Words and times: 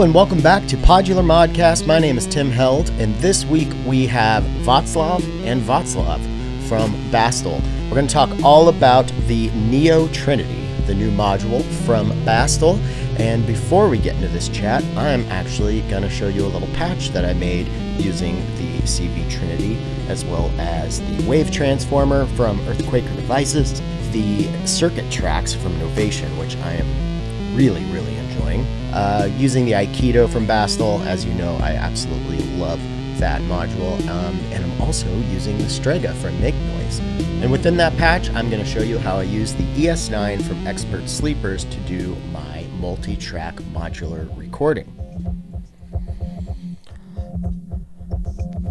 And 0.00 0.14
welcome 0.14 0.40
back 0.40 0.66
to 0.68 0.78
Podular 0.78 1.22
Modcast. 1.22 1.86
My 1.86 1.98
name 1.98 2.16
is 2.16 2.26
Tim 2.26 2.50
Held, 2.50 2.88
and 2.92 3.14
this 3.16 3.44
week 3.44 3.68
we 3.84 4.06
have 4.06 4.42
Václav 4.64 5.22
and 5.44 5.60
Václav 5.60 6.18
from 6.66 6.94
Bastl. 7.10 7.60
We're 7.84 7.96
going 7.96 8.06
to 8.06 8.12
talk 8.12 8.30
all 8.42 8.70
about 8.70 9.12
the 9.26 9.50
Neo 9.50 10.08
Trinity, 10.08 10.64
the 10.86 10.94
new 10.94 11.10
module 11.10 11.62
from 11.84 12.12
Bastl. 12.24 12.78
And 13.20 13.46
before 13.46 13.90
we 13.90 13.98
get 13.98 14.14
into 14.14 14.28
this 14.28 14.48
chat, 14.48 14.82
I'm 14.96 15.30
actually 15.30 15.82
going 15.82 16.02
to 16.02 16.08
show 16.08 16.28
you 16.28 16.46
a 16.46 16.48
little 16.48 16.68
patch 16.68 17.10
that 17.10 17.26
I 17.26 17.34
made 17.34 17.68
using 18.00 18.36
the 18.56 18.78
CV 18.84 19.30
Trinity, 19.30 19.76
as 20.08 20.24
well 20.24 20.50
as 20.58 21.00
the 21.00 21.28
Wave 21.28 21.50
Transformer 21.50 22.24
from 22.36 22.58
Earthquaker 22.60 23.14
Devices, 23.16 23.82
the 24.12 24.48
circuit 24.66 25.10
tracks 25.12 25.52
from 25.52 25.72
Novation, 25.74 26.38
which 26.38 26.56
I 26.56 26.72
am 26.72 27.54
really, 27.54 27.84
really 27.92 28.16
enjoying. 28.16 28.79
Uh, 28.92 29.28
using 29.36 29.64
the 29.64 29.72
Aikido 29.72 30.28
from 30.28 30.46
Bastl, 30.46 31.04
as 31.06 31.24
you 31.24 31.32
know, 31.34 31.56
I 31.62 31.72
absolutely 31.72 32.38
love 32.58 32.80
that 33.18 33.40
module. 33.42 34.00
Um, 34.08 34.38
and 34.52 34.64
I'm 34.64 34.80
also 34.80 35.08
using 35.32 35.56
the 35.58 35.68
Strega 35.68 36.12
from 36.14 36.40
Make 36.40 36.54
Noise. 36.54 36.98
And 37.42 37.52
within 37.52 37.76
that 37.76 37.96
patch, 37.96 38.30
I'm 38.30 38.50
going 38.50 38.62
to 38.62 38.68
show 38.68 38.82
you 38.82 38.98
how 38.98 39.18
I 39.18 39.22
use 39.22 39.54
the 39.54 39.64
ES9 39.74 40.42
from 40.42 40.66
Expert 40.66 41.08
Sleepers 41.08 41.64
to 41.64 41.76
do 41.80 42.16
my 42.32 42.66
multi-track 42.80 43.56
modular 43.72 44.28
recording. 44.36 44.99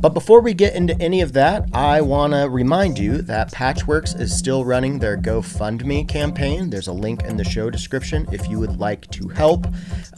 But 0.02 0.14
before 0.14 0.40
we 0.40 0.54
get 0.54 0.76
into 0.76 1.00
any 1.02 1.20
of 1.20 1.34
that, 1.34 1.68
I 1.74 2.00
want 2.00 2.32
to 2.32 2.50
remind 2.50 2.98
you 2.98 3.22
that 3.24 3.52
Patchwerks 3.52 4.18
is 4.20 4.38
still 4.38 4.64
running 4.64 5.00
their 5.00 5.18
GoFundMe 5.18 6.08
campaign. 6.08 6.70
There's 6.70 6.88
a 6.88 6.94
link 6.94 7.24
in 7.24 7.36
the 7.36 7.44
show 7.44 7.70
description 7.70 8.26
if 8.32 8.48
you 8.50 8.60
would 8.60 8.80
like 8.80 9.10
to 9.12 9.28
help 9.28 9.68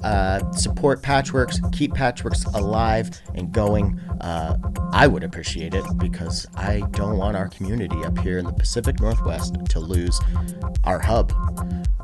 uh, 0.04 0.52
support 0.52 1.02
Patchwerks, 1.02 1.74
keep 1.74 1.94
Patchwerks 1.94 2.46
alive 2.54 3.10
and 3.34 3.52
going. 3.52 4.00
Uh, 4.22 4.56
I 4.94 5.08
would 5.08 5.24
appreciate 5.24 5.74
it 5.74 5.86
because 5.98 6.46
I 6.56 6.82
don't 6.92 7.18
want 7.18 7.36
our 7.36 7.50
community 7.50 8.04
up 8.04 8.20
here 8.20 8.38
in 8.38 8.46
the 8.46 8.54
Pacific 8.54 9.00
Northwest 9.00 9.56
to 9.70 9.80
lose 9.80 10.20
our 10.84 11.00
hub. 11.00 11.34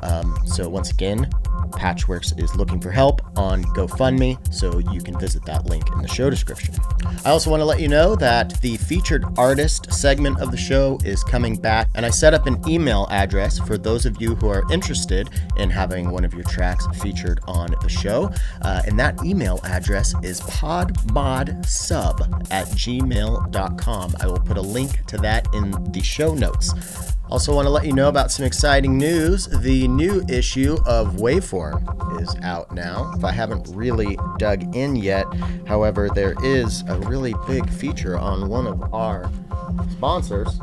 Um, 0.02 0.36
so, 0.46 0.68
once 0.68 0.90
again, 0.90 1.28
Patchwerks 1.70 2.40
is 2.42 2.54
looking 2.56 2.80
for 2.80 2.90
help 2.90 3.20
on 3.36 3.64
GoFundMe, 3.64 4.38
so 4.52 4.78
you 4.78 5.00
can 5.00 5.18
visit 5.18 5.44
that 5.46 5.66
link 5.66 5.90
in 5.92 6.02
the 6.02 6.08
show 6.08 6.30
description. 6.30 6.74
I 7.24 7.30
also 7.30 7.50
want 7.50 7.60
to 7.60 7.64
let 7.68 7.80
you 7.80 7.88
know 7.88 8.16
that 8.16 8.58
the 8.62 8.78
featured 8.78 9.26
artist 9.36 9.92
segment 9.92 10.40
of 10.40 10.50
the 10.50 10.56
show 10.56 10.98
is 11.04 11.22
coming 11.22 11.54
back, 11.54 11.90
and 11.94 12.06
I 12.06 12.10
set 12.10 12.32
up 12.32 12.46
an 12.46 12.66
email 12.66 13.06
address 13.10 13.58
for 13.58 13.76
those 13.76 14.06
of 14.06 14.18
you 14.22 14.34
who 14.36 14.48
are 14.48 14.62
interested 14.72 15.28
in 15.58 15.68
having 15.68 16.10
one 16.10 16.24
of 16.24 16.32
your 16.32 16.44
tracks 16.44 16.86
featured 17.02 17.40
on 17.46 17.74
the 17.82 17.88
show. 17.90 18.32
Uh, 18.62 18.80
and 18.86 18.98
that 18.98 19.22
email 19.22 19.60
address 19.64 20.14
is 20.22 20.40
podmodsub 20.40 22.20
at 22.50 22.66
gmail.com. 22.68 24.14
I 24.18 24.26
will 24.26 24.40
put 24.40 24.56
a 24.56 24.62
link 24.62 25.04
to 25.04 25.18
that 25.18 25.46
in 25.52 25.70
the 25.92 26.00
show 26.00 26.32
notes. 26.32 26.72
Also, 27.30 27.54
want 27.54 27.66
to 27.66 27.70
let 27.70 27.84
you 27.84 27.92
know 27.92 28.08
about 28.08 28.30
some 28.30 28.46
exciting 28.46 28.96
news. 28.96 29.46
The 29.46 29.86
new 29.88 30.24
issue 30.28 30.78
of 30.86 31.16
Waveform 31.16 32.22
is 32.22 32.34
out 32.42 32.72
now. 32.72 33.12
If 33.16 33.22
I 33.24 33.32
haven't 33.32 33.68
really 33.74 34.18
dug 34.38 34.74
in 34.74 34.96
yet, 34.96 35.26
however, 35.66 36.08
there 36.14 36.34
is 36.42 36.84
a 36.88 36.98
really 37.00 37.34
big 37.46 37.68
feature 37.68 38.16
on 38.16 38.48
one 38.48 38.66
of 38.66 38.94
our 38.94 39.30
sponsors, 39.92 40.58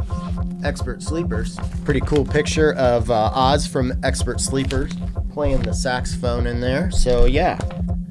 Expert 0.63 1.03
Sleepers. 1.03 1.59
Pretty 1.83 2.01
cool 2.01 2.25
picture 2.25 2.73
of 2.73 3.11
uh, 3.11 3.31
Oz 3.33 3.67
from 3.67 3.93
Expert 4.03 4.41
Sleepers 4.41 4.91
playing 5.31 5.61
the 5.61 5.73
saxophone 5.73 6.47
in 6.47 6.61
there. 6.61 6.89
So, 6.89 7.25
yeah, 7.25 7.59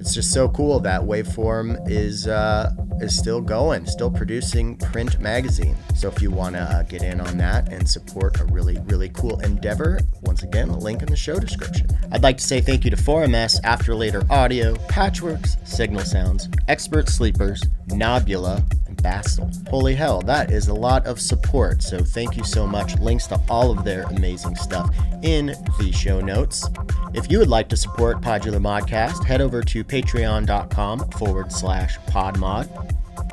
it's 0.04 0.12
just 0.12 0.34
so 0.34 0.50
cool 0.50 0.80
that 0.80 1.00
Waveform 1.00 1.88
is. 1.88 2.28
Uh, 2.28 2.70
is 3.00 3.16
still 3.16 3.40
going, 3.40 3.84
still 3.86 4.10
producing 4.10 4.76
print 4.76 5.18
magazine. 5.18 5.76
So 5.96 6.08
if 6.08 6.22
you 6.22 6.30
want 6.30 6.54
to 6.54 6.62
uh, 6.62 6.82
get 6.84 7.02
in 7.02 7.20
on 7.20 7.36
that 7.38 7.72
and 7.72 7.88
support 7.88 8.40
a 8.40 8.44
really, 8.44 8.78
really 8.84 9.08
cool 9.08 9.40
endeavor, 9.40 9.98
once 10.22 10.44
again, 10.44 10.68
a 10.68 10.78
link 10.78 11.02
in 11.02 11.08
the 11.08 11.16
show 11.16 11.38
description. 11.40 11.88
I'd 12.12 12.22
like 12.22 12.38
to 12.38 12.44
say 12.44 12.60
thank 12.60 12.84
you 12.84 12.90
to 12.90 12.96
4MS, 12.96 13.62
Afterlater 13.62 14.28
Audio, 14.30 14.74
Patchwerks, 14.86 15.66
Signal 15.66 16.04
Sounds, 16.04 16.48
Expert 16.68 17.08
Sleepers, 17.08 17.62
Knobula, 17.88 18.62
and 19.04 19.24
Bastl. 19.24 19.68
Holy 19.68 19.94
hell, 19.94 20.20
that 20.22 20.50
is 20.50 20.68
a 20.68 20.74
lot 20.74 21.06
of 21.06 21.20
support. 21.20 21.82
So 21.82 22.02
thank 22.02 22.36
you 22.36 22.44
so 22.44 22.66
much. 22.66 22.98
Links 22.98 23.26
to 23.28 23.40
all 23.48 23.70
of 23.70 23.84
their 23.84 24.02
amazing 24.04 24.56
stuff 24.56 24.94
in 25.22 25.54
the 25.78 25.92
show 25.92 26.20
notes. 26.20 26.68
If 27.14 27.30
you 27.30 27.38
would 27.38 27.48
like 27.48 27.68
to 27.70 27.76
support 27.76 28.20
Podular 28.20 28.60
Modcast, 28.60 29.24
head 29.24 29.40
over 29.40 29.62
to 29.62 29.84
patreon.com 29.84 31.10
forward 31.10 31.52
slash 31.52 31.98
podmod. 32.00 32.68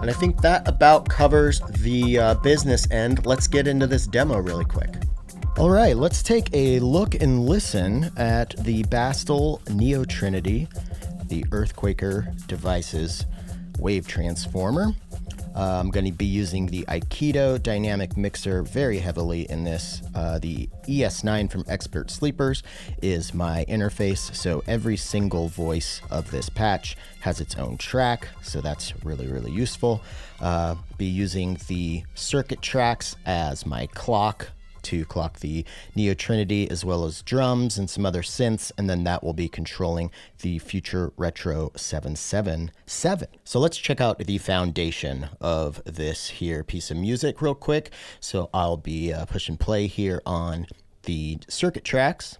And 0.01 0.09
I 0.09 0.13
think 0.13 0.41
that 0.41 0.67
about 0.67 1.09
covers 1.09 1.61
the 1.79 2.19
uh, 2.19 2.33
business 2.35 2.89
end. 2.91 3.25
Let's 3.25 3.47
get 3.47 3.67
into 3.67 3.87
this 3.87 4.07
demo 4.07 4.39
really 4.39 4.65
quick. 4.65 4.89
All 5.57 5.69
right, 5.69 5.95
let's 5.95 6.23
take 6.23 6.49
a 6.53 6.79
look 6.79 7.15
and 7.15 7.45
listen 7.45 8.09
at 8.17 8.55
the 8.63 8.83
Bastl 8.83 9.67
Neo 9.69 10.05
Trinity, 10.05 10.67
the 11.25 11.43
Earthquaker 11.51 12.47
Devices 12.47 13.25
Wave 13.77 14.07
Transformer. 14.07 14.93
Uh, 15.55 15.79
I'm 15.79 15.89
going 15.89 16.05
to 16.05 16.11
be 16.11 16.25
using 16.25 16.67
the 16.67 16.83
Aikido 16.83 17.61
dynamic 17.61 18.15
mixer 18.15 18.63
very 18.63 18.99
heavily 18.99 19.49
in 19.49 19.63
this. 19.63 20.01
Uh, 20.15 20.39
the 20.39 20.69
ES9 20.87 21.51
from 21.51 21.65
Expert 21.67 22.09
Sleepers 22.09 22.63
is 23.01 23.33
my 23.33 23.65
interface, 23.67 24.33
so 24.33 24.63
every 24.67 24.97
single 24.97 25.49
voice 25.49 26.01
of 26.09 26.31
this 26.31 26.49
patch 26.49 26.95
has 27.21 27.41
its 27.41 27.55
own 27.55 27.77
track, 27.77 28.27
so 28.41 28.61
that's 28.61 28.93
really, 29.03 29.27
really 29.27 29.51
useful. 29.51 30.01
Uh, 30.39 30.75
be 30.97 31.05
using 31.05 31.57
the 31.67 32.03
circuit 32.15 32.61
tracks 32.61 33.15
as 33.25 33.65
my 33.65 33.87
clock 33.87 34.49
to 34.83 35.05
clock 35.05 35.39
the 35.39 35.65
Neo 35.95 36.13
Trinity 36.13 36.69
as 36.69 36.85
well 36.85 37.05
as 37.05 37.21
drums 37.21 37.77
and 37.77 37.89
some 37.89 38.05
other 38.05 38.21
synths, 38.21 38.71
and 38.77 38.89
then 38.89 39.03
that 39.03 39.23
will 39.23 39.33
be 39.33 39.47
controlling 39.47 40.11
the 40.41 40.59
Future 40.59 41.11
Retro 41.17 41.71
777. 41.75 42.71
So 43.43 43.59
let's 43.59 43.77
check 43.77 44.01
out 44.01 44.19
the 44.19 44.37
foundation 44.37 45.29
of 45.39 45.81
this 45.85 46.29
here 46.29 46.63
piece 46.63 46.91
of 46.91 46.97
music 46.97 47.41
real 47.41 47.55
quick. 47.55 47.91
So 48.19 48.49
I'll 48.53 48.77
be 48.77 49.13
uh, 49.13 49.25
push 49.25 49.49
and 49.49 49.59
play 49.59 49.87
here 49.87 50.21
on 50.25 50.67
the 51.03 51.39
circuit 51.47 51.83
tracks. 51.83 52.37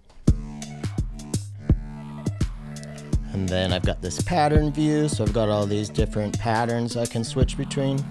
And 3.32 3.48
then 3.48 3.72
I've 3.72 3.84
got 3.84 4.02
this 4.02 4.20
pattern 4.22 4.72
view, 4.72 5.08
so 5.08 5.24
I've 5.24 5.32
got 5.32 5.48
all 5.48 5.66
these 5.66 5.88
different 5.88 6.38
patterns 6.38 6.98
I 6.98 7.06
can 7.06 7.24
switch 7.24 7.56
between. 7.56 8.04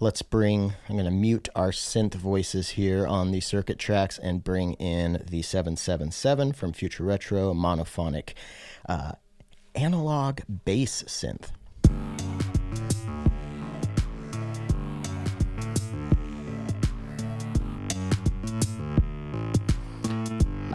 Let's 0.00 0.22
bring, 0.22 0.74
I'm 0.88 0.96
going 0.96 1.04
to 1.04 1.12
mute 1.12 1.48
our 1.54 1.70
synth 1.70 2.14
voices 2.14 2.70
here 2.70 3.06
on 3.06 3.30
the 3.30 3.40
circuit 3.40 3.78
tracks 3.78 4.18
and 4.18 4.42
bring 4.42 4.72
in 4.74 5.24
the 5.30 5.40
777 5.40 6.52
from 6.52 6.72
Future 6.72 7.04
Retro, 7.04 7.54
monophonic 7.54 8.34
uh, 8.88 9.12
analog 9.76 10.40
bass 10.64 11.04
synth. 11.04 11.50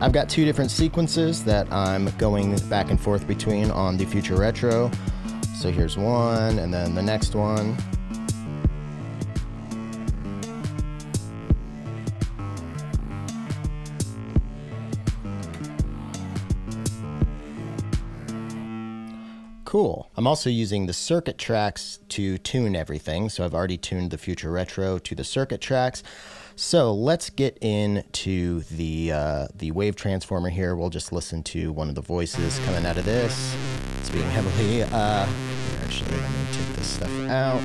I've 0.02 0.14
got 0.14 0.30
two 0.30 0.46
different 0.46 0.72
sequences 0.72 1.44
that 1.44 1.70
I'm 1.74 2.06
going 2.18 2.56
back 2.70 2.90
and 2.90 3.00
forth 3.00 3.28
between 3.28 3.70
on 3.70 3.98
the 3.98 4.06
Future 4.06 4.38
Retro. 4.38 4.90
So 5.58 5.72
here's 5.72 5.98
one, 5.98 6.58
and 6.58 6.74
then 6.74 6.96
the 6.96 7.04
next 7.04 7.36
one. 7.36 7.76
Cool. 19.70 20.10
I'm 20.18 20.26
also 20.26 20.50
using 20.50 20.88
the 20.88 20.94
circuit 20.94 21.38
tracks 21.38 22.00
to 22.10 22.40
tune 22.40 22.76
everything. 22.76 23.30
So 23.30 23.46
I've 23.46 23.54
already 23.54 23.78
tuned 23.78 24.10
the 24.10 24.18
Future 24.18 24.50
Retro 24.50 24.98
to 24.98 25.14
the 25.14 25.24
circuit 25.24 25.62
tracks. 25.62 26.02
So 26.56 26.92
let's 26.92 27.30
get 27.30 27.56
into 27.62 28.62
the 28.62 29.12
uh, 29.12 29.48
the 29.54 29.70
wave 29.70 29.96
transformer 29.96 30.50
here. 30.50 30.76
We'll 30.76 30.90
just 30.90 31.12
listen 31.12 31.44
to 31.44 31.72
one 31.72 31.88
of 31.88 31.94
the 31.94 32.02
voices 32.02 32.58
coming 32.66 32.84
out 32.84 32.98
of 32.98 33.06
this. 33.06 33.56
It's 34.00 34.10
being 34.10 34.28
heavily. 34.32 34.82
Uh, 34.82 35.28
actually, 35.84 36.18
let 36.18 36.32
me 36.32 36.46
take 36.52 36.76
this 36.76 36.88
stuff 36.88 37.20
out. 37.30 37.62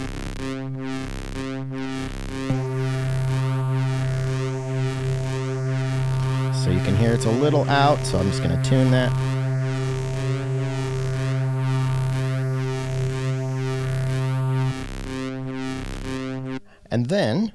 So 6.55 6.69
you 6.69 6.81
can 6.81 6.97
hear 6.99 7.15
it's 7.15 7.25
a 7.25 7.31
little 7.31 7.67
out. 7.71 7.99
So 8.05 8.19
I'm 8.19 8.31
just 8.31 8.43
going 8.43 8.63
to 8.63 8.69
tune 8.69 8.91
that. 8.91 9.34
And 16.95 17.07
then 17.07 17.51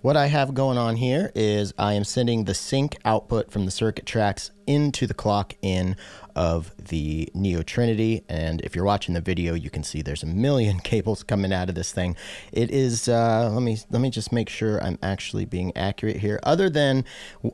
What 0.00 0.16
I 0.16 0.26
have 0.26 0.52
going 0.52 0.78
on 0.78 0.96
here 0.96 1.30
is 1.34 1.72
I 1.78 1.92
am 1.92 2.02
sending 2.02 2.42
the 2.42 2.54
sync 2.54 2.96
output 3.04 3.52
from 3.52 3.66
the 3.66 3.70
circuit 3.70 4.04
tracks 4.04 4.50
into 4.66 5.06
the 5.06 5.14
clock 5.14 5.54
in 5.62 5.96
of 6.34 6.72
the 6.76 7.28
Neo 7.34 7.62
Trinity. 7.62 8.24
And 8.28 8.60
if 8.62 8.74
you're 8.74 8.84
watching 8.84 9.14
the 9.14 9.20
video, 9.20 9.54
you 9.54 9.70
can 9.70 9.84
see 9.84 10.02
there's 10.02 10.24
a 10.24 10.26
million 10.26 10.80
cables 10.92 11.22
coming 11.22 11.52
out 11.52 11.68
of 11.68 11.76
this 11.76 11.92
thing. 11.92 12.16
It 12.50 12.72
is, 12.72 13.06
uh, 13.06 13.50
let 13.52 13.62
me, 13.62 13.78
let 13.90 14.00
me 14.00 14.10
just 14.10 14.32
make 14.32 14.48
sure 14.48 14.82
I'm 14.82 14.98
actually 15.04 15.44
being 15.44 15.76
accurate 15.76 16.16
here. 16.16 16.40
Other 16.42 16.68
than 16.68 17.04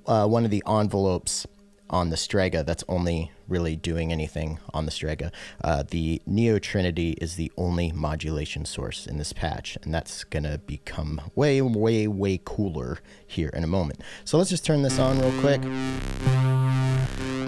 uh, 0.06 0.26
one 0.26 0.46
of 0.46 0.50
the 0.50 0.62
envelopes 0.66 1.46
on 1.90 2.11
the 2.11 2.17
Strega 2.17 2.62
that's 2.62 2.85
only 2.88 3.31
really 3.49 3.76
doing 3.76 4.12
anything 4.12 4.58
on 4.75 4.85
the 4.85 4.90
Strega. 4.90 5.32
Uh, 5.62 5.82
the 5.88 6.20
Neo 6.26 6.58
Trinity 6.58 7.12
is 7.20 7.37
the 7.37 7.50
only 7.56 7.93
modulation 7.93 8.64
source 8.64 9.06
in 9.06 9.19
this 9.19 9.32
patch, 9.32 9.79
and 9.82 9.93
that's 9.93 10.25
to 10.25 10.58
become 10.67 11.20
way, 11.35 11.61
way, 11.61 12.06
way 12.06 12.40
cooler 12.44 12.99
here 13.26 13.49
in 13.50 13.64
a 13.64 13.67
moment. 13.67 14.02
So 14.25 14.38
let's 14.38 14.50
just 14.50 14.64
turn 14.64 14.82
this 14.82 14.99
on 14.99 15.19
real 15.19 15.40
quick. 15.40 15.61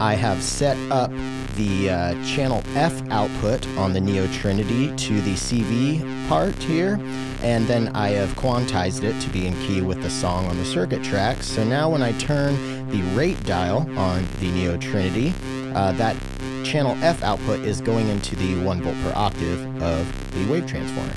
I 0.00 0.14
have 0.14 0.42
set 0.42 0.78
up 0.90 1.10
the 1.56 1.90
uh, 1.90 2.24
channel 2.24 2.62
F 2.74 3.02
output 3.10 3.66
on 3.76 3.92
the 3.92 4.00
Neo 4.00 4.26
Trinity 4.28 4.86
to 4.96 5.20
the 5.20 5.34
CV 5.34 6.00
part 6.26 6.54
here, 6.54 6.98
and 7.42 7.66
then 7.66 7.88
I 7.94 8.08
have 8.10 8.30
quantized 8.30 9.02
it 9.04 9.20
to 9.20 9.28
be 9.28 9.46
in 9.46 9.54
key 9.66 9.82
with 9.82 10.02
the 10.02 10.08
song 10.08 10.46
on 10.46 10.56
the 10.56 10.64
circuit 10.64 11.04
tracks. 11.04 11.46
So 11.46 11.64
now 11.64 11.90
when 11.90 12.02
I 12.02 12.12
turn 12.12 12.79
the 12.90 13.02
rate 13.14 13.42
dial 13.44 13.88
on 13.98 14.26
the 14.40 14.50
Neo 14.50 14.76
Trinity, 14.76 15.32
uh, 15.74 15.92
that 15.92 16.16
channel 16.64 16.96
F 17.02 17.22
output 17.22 17.60
is 17.60 17.80
going 17.80 18.08
into 18.08 18.36
the 18.36 18.62
1 18.62 18.82
volt 18.82 18.96
per 19.02 19.12
octave 19.14 19.82
of 19.82 20.32
the 20.32 20.52
wave 20.52 20.66
transformer. 20.66 21.12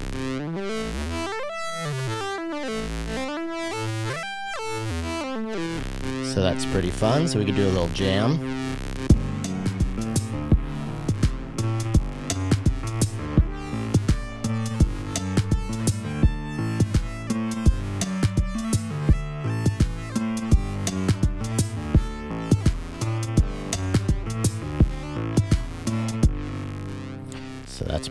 So 6.34 6.42
that's 6.42 6.66
pretty 6.66 6.90
fun. 6.90 7.28
So 7.28 7.38
we 7.40 7.46
could 7.46 7.56
do 7.56 7.66
a 7.66 7.70
little 7.70 7.90
jam. 7.90 8.63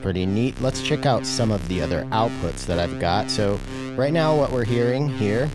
Pretty 0.02 0.26
neat. 0.26 0.60
Let's 0.60 0.82
check 0.82 1.06
out 1.06 1.24
some 1.24 1.50
of 1.50 1.66
the 1.68 1.80
other 1.80 2.02
outputs 2.06 2.66
that 2.66 2.78
I've 2.78 2.98
got. 3.00 3.30
So 3.30 3.58
right 3.96 4.12
now 4.12 4.36
what 4.36 4.50
we're 4.50 4.64
hearing 4.64 5.08
here, 5.08 5.48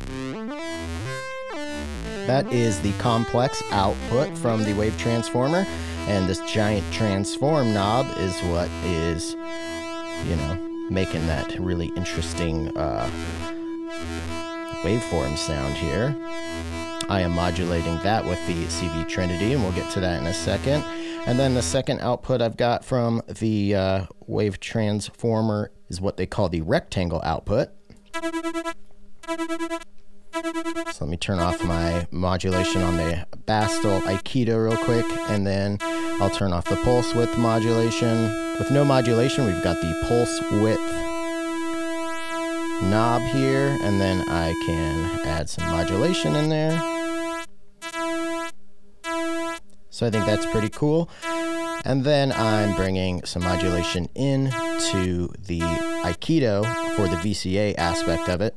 that 2.25 2.51
is 2.51 2.79
the 2.81 2.93
complex 2.93 3.61
output 3.71 4.35
from 4.37 4.63
the 4.63 4.73
wave 4.73 4.97
transformer. 4.97 5.65
And 6.07 6.27
this 6.27 6.39
giant 6.51 6.91
transform 6.93 7.73
knob 7.73 8.07
is 8.17 8.39
what 8.43 8.69
is, 8.85 9.33
you 10.25 10.35
know, 10.37 10.57
making 10.89 11.27
that 11.27 11.59
really 11.59 11.87
interesting 11.97 12.69
uh, 12.77 13.09
waveform 14.83 15.37
sound 15.37 15.75
here. 15.75 16.15
I 17.09 17.21
am 17.21 17.31
modulating 17.31 17.97
that 18.03 18.25
with 18.25 18.45
the 18.47 18.65
CV 18.65 19.07
Trinity, 19.07 19.53
and 19.53 19.61
we'll 19.61 19.71
get 19.73 19.89
to 19.91 19.99
that 20.01 20.21
in 20.21 20.27
a 20.27 20.33
second. 20.33 20.83
And 21.27 21.37
then 21.37 21.55
the 21.55 21.61
second 21.61 21.99
output 21.99 22.41
I've 22.41 22.55
got 22.55 22.85
from 22.85 23.21
the 23.27 23.75
uh, 23.75 24.05
wave 24.27 24.61
transformer 24.61 25.71
is 25.89 25.99
what 25.99 26.15
they 26.15 26.25
call 26.25 26.47
the 26.47 26.61
rectangle 26.61 27.21
output. 27.21 27.67
So 30.93 31.03
let 31.03 31.09
me 31.09 31.17
turn 31.17 31.39
off 31.39 31.61
my 31.65 32.07
modulation 32.11 32.81
on 32.81 32.95
the 32.95 33.27
Bastel 33.45 33.99
Aikido 34.03 34.69
real 34.69 34.77
quick, 34.77 35.05
and 35.29 35.45
then 35.45 35.77
I'll 36.21 36.29
turn 36.29 36.53
off 36.53 36.63
the 36.63 36.77
pulse 36.77 37.13
width 37.13 37.37
modulation. 37.37 38.31
With 38.57 38.71
no 38.71 38.85
modulation, 38.85 39.45
we've 39.45 39.61
got 39.61 39.81
the 39.81 40.05
pulse 40.07 40.41
width 40.63 40.79
knob 42.89 43.21
here, 43.33 43.77
and 43.81 43.99
then 43.99 44.27
I 44.29 44.53
can 44.65 45.27
add 45.27 45.49
some 45.49 45.65
modulation 45.65 46.37
in 46.37 46.47
there. 46.47 46.96
So 49.97 50.05
I 50.05 50.11
think 50.11 50.27
that's 50.27 50.45
pretty 50.45 50.69
cool. 50.69 51.09
And 51.83 52.03
then 52.03 52.31
I'm 52.31 52.75
bringing 52.75 53.25
some 53.25 53.41
modulation 53.41 54.07
in 54.13 54.51
to 54.91 55.33
the 55.39 55.59
Aikido 56.05 56.63
for 56.95 57.07
the 57.07 57.15
VCA 57.15 57.73
aspect 57.79 58.29
of 58.29 58.39
it. 58.39 58.53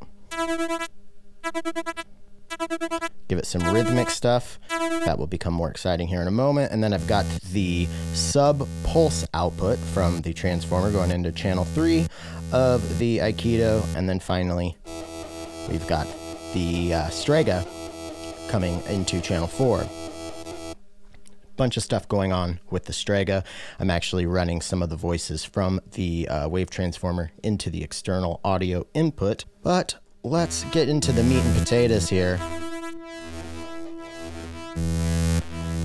Give 3.29 3.39
it 3.39 3.47
some 3.47 3.63
rhythmic 3.73 4.11
stuff. 4.11 4.61
That 4.69 5.19
will 5.19 5.27
become 5.27 5.55
more 5.55 5.71
exciting 5.71 6.09
here 6.09 6.21
in 6.21 6.29
a 6.29 6.31
moment. 6.31 6.73
And 6.73 6.85
then 6.85 6.93
I've 6.93 7.07
got 7.07 7.25
the 7.55 7.89
sub 8.13 8.69
pulse 8.85 9.27
output 9.33 9.79
from 9.79 10.21
the 10.21 10.35
transformer 10.35 10.93
going 10.93 11.11
into 11.11 11.33
channel 11.33 11.65
3 11.65 12.07
of 12.53 12.99
the 12.99 13.17
Aikido. 13.17 13.83
And 13.97 14.07
then 14.07 14.21
finally, 14.21 14.77
we've 15.71 15.87
got 15.87 16.07
the 16.53 16.93
uh, 16.93 17.09
Strega 17.09 17.67
coming 18.51 18.83
into 18.91 19.23
channel 19.23 19.49
4 19.49 19.87
bunch 21.61 21.77
of 21.77 21.83
stuff 21.83 22.09
going 22.09 22.33
on 22.33 22.59
with 22.71 22.87
the 22.87 22.93
Strega. 22.95 23.45
I'm 23.79 23.91
actually 23.91 24.25
running 24.25 24.63
some 24.63 24.83
of 24.83 24.89
the 24.89 24.97
voices 24.97 25.45
from 25.45 25.79
the 25.93 26.27
uh, 26.27 26.49
wave 26.49 26.71
transformer 26.71 27.33
into 27.43 27.69
the 27.69 27.85
external 27.85 28.41
audio 28.43 28.87
input. 28.95 29.45
But 29.63 29.97
let's 30.23 30.65
get 30.71 30.89
into 30.89 31.13
the 31.13 31.23
meat 31.23 31.45
and 31.45 31.59
potatoes 31.59 32.09
here. 32.09 32.41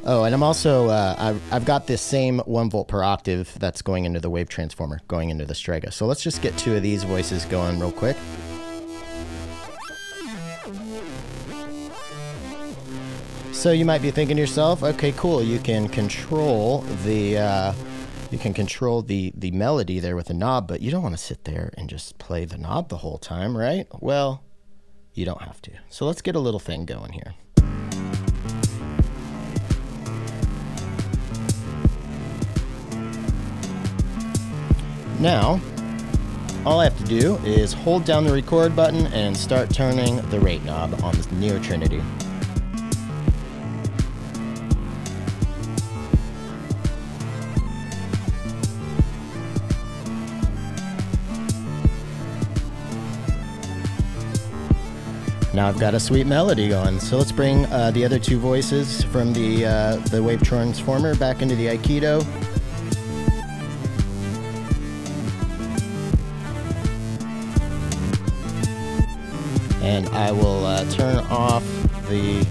Oh, 0.06 0.24
and 0.24 0.34
I'm 0.34 0.44
also, 0.44 0.88
uh, 0.88 1.16
I've, 1.18 1.54
I've 1.54 1.66
got 1.66 1.88
this 1.88 2.02
same 2.02 2.40
1 2.40 2.70
volt 2.70 2.88
per 2.88 3.04
octave 3.04 3.54
that's 3.60 3.82
going 3.82 4.06
into 4.06 4.22
the 4.22 4.30
wave 4.30 4.48
transformer, 4.48 5.02
going 5.10 5.30
into 5.30 5.44
the 5.44 5.56
Strega. 5.56 5.92
So 5.92 6.06
let's 6.06 6.24
just 6.24 6.42
get 6.42 6.58
two 6.58 6.74
of 6.74 6.84
these 6.84 7.04
voices 7.04 7.44
going 7.44 7.82
real 7.82 7.92
quick. 7.92 8.16
So 13.56 13.72
you 13.72 13.84
might 13.84 14.04
be 14.04 14.12
thinking 14.12 14.36
to 14.36 14.42
yourself, 14.42 14.84
okay, 14.84 15.12
cool, 15.14 15.42
you 15.42 15.58
can 15.58 15.88
control 15.90 16.82
the 17.04 17.40
uh, 17.40 17.74
you 18.30 18.38
can 18.38 18.54
control 18.54 19.02
the 19.02 19.34
the 19.36 19.50
melody 19.50 20.00
there 20.00 20.16
with 20.16 20.28
the 20.28 20.36
knob, 20.36 20.68
but 20.68 20.82
you 20.82 20.92
don't 20.92 21.02
want 21.02 21.18
to 21.18 21.24
sit 21.24 21.46
there 21.46 21.74
and 21.76 21.90
just 21.90 22.20
play 22.20 22.46
the 22.46 22.60
knob 22.60 22.90
the 22.90 22.98
whole 22.98 23.18
time, 23.18 23.58
right? 23.58 23.88
Well, 24.00 24.44
you 25.16 25.26
don't 25.26 25.42
have 25.42 25.64
to. 25.64 25.72
So 25.90 26.06
let's 26.06 26.22
get 26.22 26.36
a 26.36 26.40
little 26.40 26.60
thing 26.60 26.86
going 26.86 27.14
here. 27.14 27.34
Now, 35.20 35.60
all 36.68 36.82
I 36.82 36.84
have 36.84 36.98
to 37.00 37.06
do 37.06 37.38
is 37.38 37.74
hold 37.74 38.06
down 38.06 38.26
the 38.26 38.34
record 38.34 38.76
button 38.76 39.08
and 39.08 39.36
start 39.36 39.72
turning 39.72 40.18
the 40.30 40.40
rate 40.40 40.64
knob 40.66 41.02
on 41.04 41.20
the 41.20 41.36
Neo 41.36 41.58
Trinity. 41.60 42.04
Now 55.56 55.70
I've 55.70 55.80
got 55.80 55.94
a 55.94 56.02
sweet 56.02 56.28
melody 56.28 56.68
going. 56.68 57.00
So 57.00 57.18
let's 57.18 57.32
bring 57.32 57.66
uh, 57.68 57.90
the 57.92 58.04
other 58.04 58.20
two 58.20 58.38
voices 58.38 59.06
from 59.06 59.32
the 59.32 59.66
uh, 59.66 59.96
the 60.10 60.22
wave 60.22 60.44
transformer 60.44 61.16
back 61.16 61.42
into 61.42 61.56
the 61.56 61.68
Aikido. 61.68 62.26
And 69.82 70.10
I 70.10 70.30
will 70.34 70.66
uh, 70.66 70.84
turn 70.92 71.20
off 71.28 71.64
the 72.10 72.46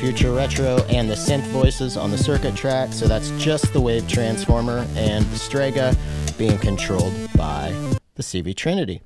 future 0.00 0.32
retro 0.32 0.78
and 0.88 1.10
the 1.10 1.16
synth 1.16 1.46
voices 1.48 1.98
on 1.98 2.10
the 2.10 2.16
circuit 2.16 2.56
track. 2.56 2.94
So 2.94 3.06
that's 3.06 3.28
just 3.32 3.74
the 3.74 3.80
wave 3.82 4.08
transformer 4.08 4.86
and 4.94 5.26
the 5.26 5.38
Strega 5.38 5.94
being 6.38 6.56
controlled 6.56 7.12
by 7.36 7.72
the 8.14 8.22
CV 8.22 8.56
Trinity 8.56 9.02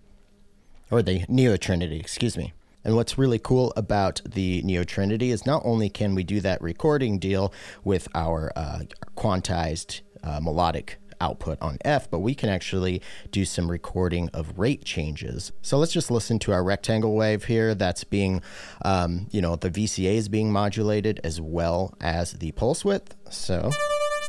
or 0.93 1.03
the 1.03 1.25
Neo 1.29 1.57
Trinity, 1.57 1.99
excuse 1.99 2.37
me. 2.37 2.53
And 2.85 2.97
what's 2.97 3.17
really 3.17 3.39
cool 3.39 3.73
about 3.77 4.21
the 4.25 4.63
Neo 4.63 4.85
Trinity 4.85 5.31
is 5.31 5.47
not 5.47 5.63
only 5.65 5.89
can 5.89 6.15
we 6.15 6.25
do 6.25 6.41
that 6.41 6.61
recording 6.61 7.19
deal 7.19 7.53
with 7.85 8.09
our 8.15 8.53
uh, 8.57 8.81
quantized 9.17 10.01
uh, 10.23 10.41
melodic 10.41 10.99
output 11.21 11.57
on 11.63 11.79
F, 11.85 12.11
but 12.11 12.19
we 12.19 12.35
can 12.35 12.49
actually 12.49 13.01
do 13.31 13.45
some 13.45 13.71
recording 13.71 14.29
of 14.31 14.59
rate 14.59 14.85
changes. 14.85 15.53
So 15.63 15.79
let's 15.79 15.93
just 15.93 16.11
listen 16.11 16.41
to 16.41 16.53
our 16.53 16.65
rectangle 16.65 17.15
wave 17.15 17.45
here 17.45 17.75
that's 17.75 18.03
being, 18.03 18.43
um, 18.85 19.29
you 19.31 19.41
know, 19.41 19.55
the 19.55 19.71
VCA 19.71 20.17
is 20.17 20.29
being 20.29 20.51
modulated 20.51 21.21
as 21.23 21.41
well 21.41 21.95
as 22.01 22.33
the 22.33 22.51
pulse 22.53 22.85
width. 22.85 23.15
So 23.31 23.71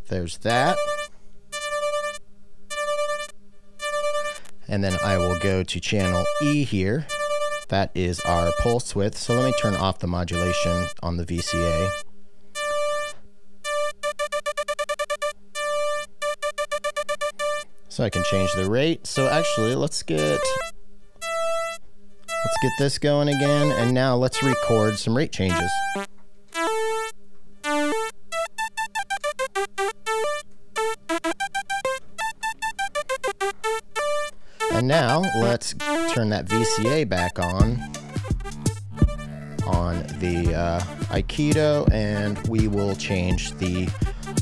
there's 0.07 0.37
that. 0.39 0.77
And 4.67 4.83
then 4.83 4.97
I 5.03 5.17
will 5.17 5.37
go 5.39 5.63
to 5.63 5.79
channel 5.79 6.25
E 6.41 6.63
here 6.63 7.05
That 7.73 7.89
is 7.95 8.19
our 8.19 8.51
pulse 8.59 8.95
width. 8.95 9.17
So 9.17 9.33
let 9.33 9.45
me 9.45 9.53
turn 9.59 9.73
off 9.73 9.97
the 9.97 10.05
modulation 10.05 10.85
on 11.01 11.17
the 11.17 11.25
VCA. 11.25 11.89
So 17.89 18.03
I 18.03 18.11
can 18.11 18.23
change 18.25 18.53
the 18.53 18.69
rate. 18.69 19.07
So 19.07 19.27
actually, 19.27 19.73
let's 19.73 20.03
get 20.03 20.19
let's 20.19 20.39
get 22.61 22.73
this 22.77 22.99
going 22.99 23.29
again, 23.29 23.71
and 23.71 23.91
now 23.91 24.17
let's 24.17 24.43
record 24.43 24.99
some 24.99 25.17
rate 25.17 25.31
changes. 25.31 25.71
And 34.71 34.87
now 34.87 35.23
let's 35.41 35.73
turn 36.13 36.29
that 36.29 36.45
VCA 36.45 37.09
back 37.09 37.39
on 37.39 37.81
on 39.65 40.03
the 40.19 40.53
uh, 40.53 40.79
Aikido, 41.09 41.91
and 41.91 42.37
we 42.47 42.67
will 42.67 42.95
change 42.95 43.51
the 43.53 43.87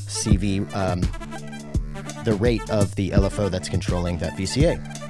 CV, 0.05 0.69
um, 0.75 0.99
the 2.25 2.33
rate 2.33 2.69
of 2.69 2.93
the 2.95 3.11
LFO 3.11 3.49
that's 3.49 3.69
controlling 3.69 4.17
that 4.17 4.33
VCA. 4.33 5.00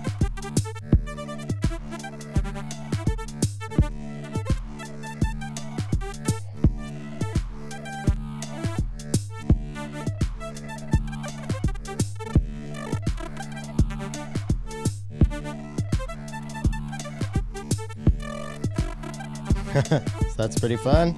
Pretty 20.61 20.77
fun. 20.77 21.15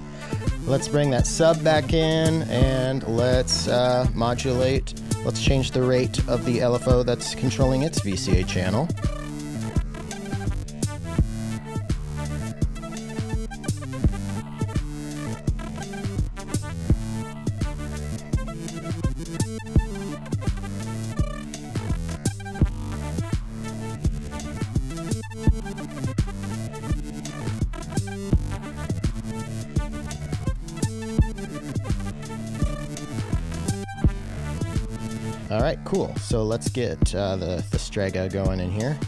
Let's 0.64 0.88
bring 0.88 1.10
that 1.10 1.26
sub 1.26 1.62
back 1.62 1.92
in 1.92 2.42
and 2.44 3.06
let's 3.06 3.68
uh, 3.68 4.08
modulate. 4.14 4.94
Let's 5.22 5.42
change 5.42 5.72
the 5.72 5.82
rate 5.82 6.18
of 6.26 6.46
the 6.46 6.58
LFO 6.58 7.04
that's 7.04 7.34
controlling 7.34 7.82
its 7.82 8.00
VCA 8.00 8.48
channel. 8.48 8.88
So 36.34 36.42
let's 36.42 36.68
get 36.68 37.14
uh, 37.14 37.36
the, 37.36 37.64
the 37.70 37.78
Strega 37.78 38.28
going 38.28 38.58
in 38.58 38.68
here. 38.68 38.98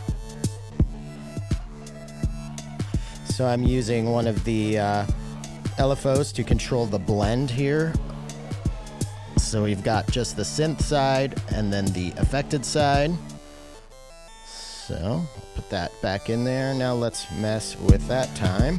So 3.24 3.44
I'm 3.44 3.64
using 3.64 4.12
one 4.12 4.28
of 4.28 4.44
the 4.44 4.78
uh, 4.78 5.06
LFOs 5.76 6.32
to 6.34 6.44
control 6.44 6.86
the 6.86 7.00
blend 7.00 7.50
here. 7.50 7.92
So 9.38 9.64
we've 9.64 9.82
got 9.82 10.08
just 10.08 10.36
the 10.36 10.44
synth 10.44 10.82
side 10.82 11.42
and 11.52 11.72
then 11.72 11.86
the 11.86 12.12
affected 12.16 12.64
side. 12.64 13.10
So 14.44 15.20
put 15.56 15.68
that 15.70 16.00
back 16.02 16.30
in 16.30 16.44
there. 16.44 16.74
Now 16.74 16.94
let's 16.94 17.28
mess 17.32 17.76
with 17.76 18.06
that 18.06 18.32
time. 18.36 18.78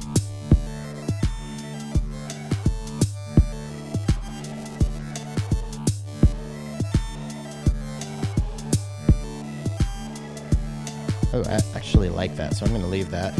Oh, 11.37 11.43
I 11.47 11.61
actually 11.75 12.09
like 12.09 12.35
that, 12.35 12.55
so 12.55 12.65
I'm 12.65 12.71
going 12.71 12.81
to 12.81 12.87
leave 12.87 13.11
that. 13.11 13.37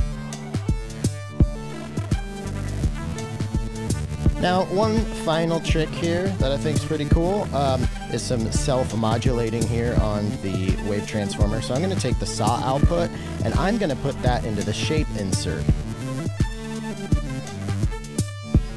Now, 4.40 4.66
one 4.66 5.00
final 5.26 5.60
trick 5.60 5.90
here 5.90 6.28
that 6.38 6.52
I 6.52 6.58
think 6.58 6.78
is 6.78 6.86
pretty 6.86 7.06
cool 7.06 7.48
um, 7.56 7.88
is 8.14 8.22
some 8.22 8.52
self-modulating 8.52 9.68
here 9.68 9.98
on 10.00 10.30
the 10.44 10.78
wave 10.88 11.08
transformer. 11.08 11.60
So 11.60 11.74
I'm 11.74 11.82
going 11.82 11.96
to 11.96 12.00
take 12.00 12.20
the 12.20 12.28
saw 12.28 12.58
output 12.58 13.10
and 13.44 13.56
I'm 13.56 13.80
going 13.80 13.90
to 13.90 13.96
put 13.96 14.22
that 14.22 14.46
into 14.46 14.64
the 14.64 14.74
shape 14.74 15.08
insert. 15.18 15.64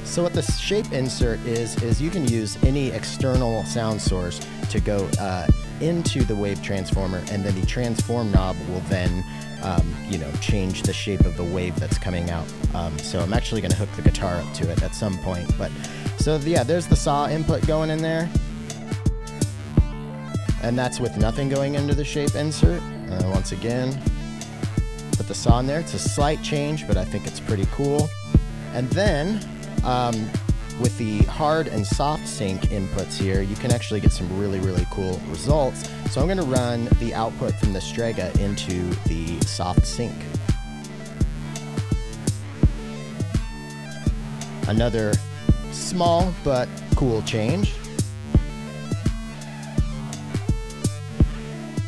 So 0.05 0.23
what 0.23 0.33
the 0.33 0.43
shape 0.43 0.91
insert 0.93 1.41
is, 1.41 1.81
is 1.83 2.00
you 2.00 2.09
can 2.09 2.27
use 2.27 2.57
any 2.65 2.89
external 2.89 3.62
sound 3.67 4.00
source 4.00 4.41
to 4.71 4.81
go 4.81 5.07
uh, 5.21 5.47
into 5.81 6.23
the 6.25 6.35
wave 6.35 6.63
transformer 6.63 7.23
and 7.31 7.45
then 7.45 7.59
the 7.59 7.67
transform 7.67 8.31
knob 8.31 8.57
will 8.69 8.81
then 8.89 9.25
um, 9.63 9.95
you 10.09 10.19
know 10.19 10.31
change 10.41 10.83
the 10.83 10.93
shape 10.93 11.21
of 11.21 11.37
the 11.37 11.45
wave 11.45 11.79
that's 11.79 11.99
coming 11.99 12.31
out. 12.31 12.47
Um, 12.75 12.99
so 12.99 13.21
I'm 13.21 13.33
actually 13.33 13.61
going 13.61 13.71
to 13.71 13.77
hook 13.77 13.91
the 13.97 14.03
guitar 14.03 14.37
up 14.37 14.53
to 14.55 14.71
it 14.71 14.83
at 14.83 14.95
some 14.95 15.19
point 15.19 15.51
but 15.59 15.71
so 16.19 16.37
yeah 16.37 16.63
there's 16.63 16.87
the 16.87 16.97
saw 16.97 17.29
input 17.29 17.67
going 17.67 17.91
in 17.91 18.03
there. 18.03 18.29
And 20.63 20.79
that's 20.79 21.01
with 21.01 21.17
nothing 21.17 21.49
going 21.49 21.75
into 21.75 21.95
the 21.95 22.05
shape 22.05 22.35
insert 22.35 22.83
uh, 22.83 23.31
once 23.33 23.53
again. 23.53 23.99
Put 25.13 25.27
the 25.27 25.35
saw 25.35 25.59
in 25.61 25.67
there. 25.67 25.81
It's 25.81 25.95
a 25.95 25.99
slight 25.99 26.43
change 26.43 26.87
but 26.87 26.97
I 26.97 27.05
think 27.05 27.27
it's 27.27 27.41
pretty 27.41 27.67
cool. 27.73 28.09
And 28.75 28.89
then 28.91 29.41
um, 29.85 30.31
with 30.81 30.97
the 30.99 31.19
hard 31.25 31.69
and 31.69 31.87
soft 31.87 32.27
sync 32.27 32.63
inputs 32.63 33.17
here, 33.17 33.43
you 33.43 33.55
can 33.57 33.71
actually 33.71 34.01
get 34.01 34.13
some 34.13 34.39
really, 34.39 34.59
really 34.61 34.87
cool 34.91 35.21
results. 35.29 35.89
So 36.11 36.21
I'm 36.21 36.29
gonna 36.29 36.43
run 36.43 36.89
the 36.99 37.15
output 37.15 37.55
from 37.55 37.73
the 37.73 37.81
Strega 37.81 38.33
into 38.41 38.89
the 39.07 39.41
soft 39.43 39.87
sync. 39.87 40.15
Another 44.69 45.13
small 45.73 46.33
but 46.45 46.69
cool 46.97 47.23
change. 47.23 47.75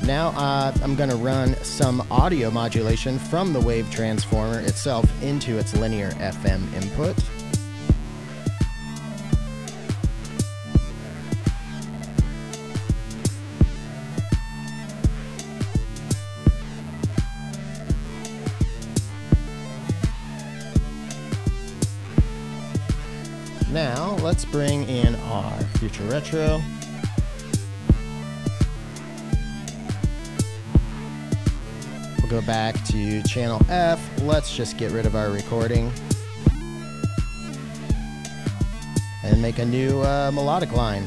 Now 0.04 0.28
uh, 0.30 0.74
I'm 0.82 0.96
going 0.96 1.10
to 1.10 1.16
run 1.16 1.54
some 1.62 2.04
audio 2.10 2.50
modulation 2.50 3.20
from 3.20 3.52
the 3.52 3.60
wave 3.60 3.88
transformer 3.90 4.58
itself 4.60 5.08
into 5.22 5.58
its 5.58 5.76
linear 5.76 6.10
FM 6.12 6.72
input. 6.74 7.16
Let's 24.32 24.46
bring 24.46 24.88
in 24.88 25.14
our 25.14 25.60
Future 25.78 26.04
Retro. 26.04 26.62
We'll 32.18 32.30
go 32.30 32.40
back 32.46 32.82
to 32.86 33.22
channel 33.24 33.60
F. 33.68 34.00
Let's 34.22 34.56
just 34.56 34.78
get 34.78 34.90
rid 34.90 35.04
of 35.04 35.14
our 35.14 35.28
recording. 35.28 35.92
And 39.22 39.42
make 39.42 39.58
a 39.58 39.66
new 39.66 40.00
uh, 40.00 40.30
melodic 40.32 40.72
line. 40.72 41.06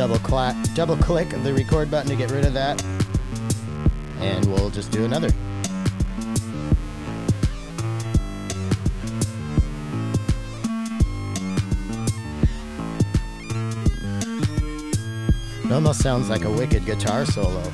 Double 0.00 0.18
clap, 0.20 0.56
double 0.72 0.96
click 1.08 1.28
the 1.28 1.52
record 1.52 1.90
button 1.90 2.08
to 2.08 2.16
get 2.16 2.30
rid 2.30 2.46
of 2.46 2.54
that, 2.54 2.82
and 4.18 4.46
we'll 4.46 4.70
just 4.70 4.90
do 4.90 5.04
another. 5.04 5.28
It 15.62 15.70
almost 15.70 16.00
sounds 16.00 16.30
like 16.30 16.46
a 16.46 16.50
wicked 16.50 16.86
guitar 16.86 17.26
solo. 17.26 17.70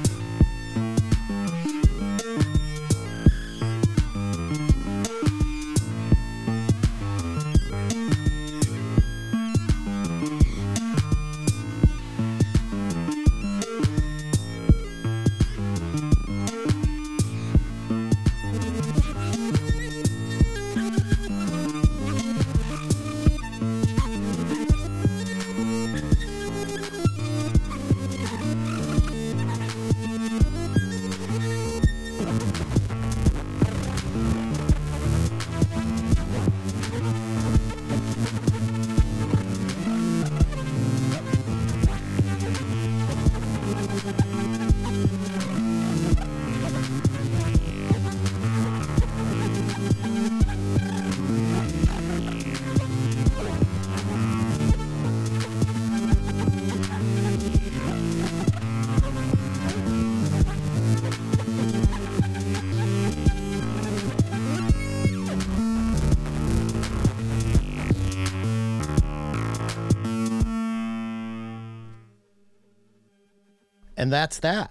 And 74.07 74.13
that's 74.13 74.39
that. 74.39 74.71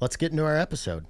Let's 0.00 0.16
get 0.16 0.32
into 0.32 0.44
our 0.44 0.54
episode. 0.54 1.06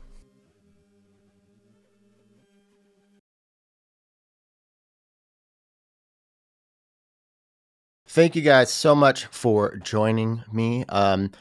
Thank 8.06 8.36
you 8.36 8.42
guys 8.42 8.72
so 8.72 8.94
much 8.94 9.24
for 9.24 9.78
joining 9.78 10.44
me. 10.52 10.84
Um, 10.88 11.32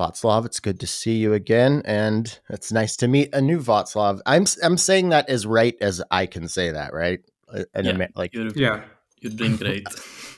Václav, 0.00 0.46
it's 0.46 0.60
good 0.60 0.80
to 0.80 0.86
see 0.86 1.18
you 1.18 1.34
again, 1.34 1.82
and 1.84 2.40
it's 2.48 2.72
nice 2.72 2.96
to 2.96 3.06
meet 3.06 3.28
a 3.34 3.42
new 3.42 3.58
Václav. 3.58 4.22
I'm 4.24 4.46
I'm 4.62 4.78
saying 4.78 5.10
that 5.10 5.28
as 5.28 5.44
right 5.44 5.76
as 5.82 6.02
I 6.10 6.24
can 6.24 6.48
say 6.48 6.70
that, 6.70 6.94
right? 6.94 7.20
Uh, 7.52 7.64
and 7.74 7.86
yeah, 7.86 8.06
like 8.16 8.32
you're, 8.32 8.48
yeah, 8.56 8.84
you're 9.20 9.32
doing 9.32 9.56
great. 9.56 9.86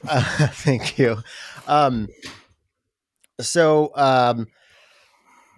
uh, 0.09 0.49
thank 0.51 0.99
you. 0.99 1.19
Um, 1.69 2.09
so 3.41 3.93
um, 3.95 4.49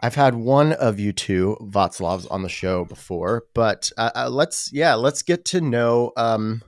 I've 0.02 0.16
had 0.16 0.35
one 0.35 0.73
of 0.73 0.99
you 0.99 1.12
two 1.12 1.56
Václavs 1.61 2.26
on 2.28 2.42
the 2.42 2.49
show 2.49 2.85
before, 2.85 3.44
but 3.54 3.92
uh, 3.97 4.11
uh, 4.16 4.30
let's 4.30 4.73
yeah, 4.73 4.94
let's 4.94 5.23
get 5.23 5.44
to 5.47 5.61
know 5.61 6.11
um, 6.16 6.61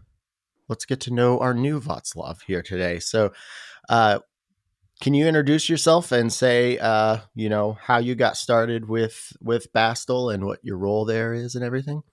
let's 0.68 0.84
get 0.84 1.00
to 1.00 1.12
know 1.12 1.40
our 1.40 1.52
new 1.52 1.80
Václav 1.80 2.42
here 2.46 2.62
today. 2.62 3.00
So, 3.00 3.32
uh, 3.88 4.20
can 5.00 5.14
you 5.14 5.26
introduce 5.26 5.68
yourself 5.68 6.12
and 6.12 6.32
say, 6.32 6.78
uh, 6.78 7.18
you 7.34 7.48
know, 7.48 7.76
how 7.82 7.98
you 7.98 8.14
got 8.14 8.36
started 8.36 8.88
with 8.88 9.32
with 9.40 9.72
Bastl 9.72 10.32
and 10.32 10.46
what 10.46 10.60
your 10.62 10.78
role 10.78 11.04
there 11.04 11.34
is 11.34 11.56
and 11.56 11.64
everything? 11.64 12.04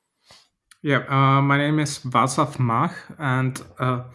Yeah, 0.82 1.04
uh, 1.08 1.44
my 1.44 1.60
name 1.60 1.78
is 1.78 2.00
Václav 2.00 2.58
Mach, 2.58 2.96
and 3.20 3.62
uh, 3.80 4.06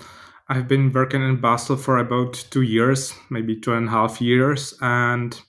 I've 0.48 0.66
been 0.66 0.92
working 0.92 1.22
in 1.22 1.40
Bastl 1.40 1.78
for 1.78 1.98
about 1.98 2.32
two 2.50 2.62
years, 2.62 3.14
maybe 3.30 3.54
two 3.54 3.74
and 3.74 3.86
a 3.86 3.90
half 3.92 4.20
years, 4.20 4.74
and 4.80 5.40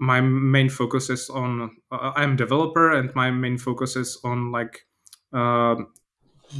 my 0.00 0.20
main 0.20 0.68
focus 0.68 1.10
is 1.10 1.30
on. 1.30 1.76
Uh, 1.90 2.12
I'm 2.16 2.32
a 2.32 2.36
developer, 2.36 2.92
and 2.92 3.14
my 3.14 3.30
main 3.30 3.58
focus 3.58 3.96
is 3.96 4.18
on 4.24 4.52
like 4.52 4.86
uh, 5.32 5.76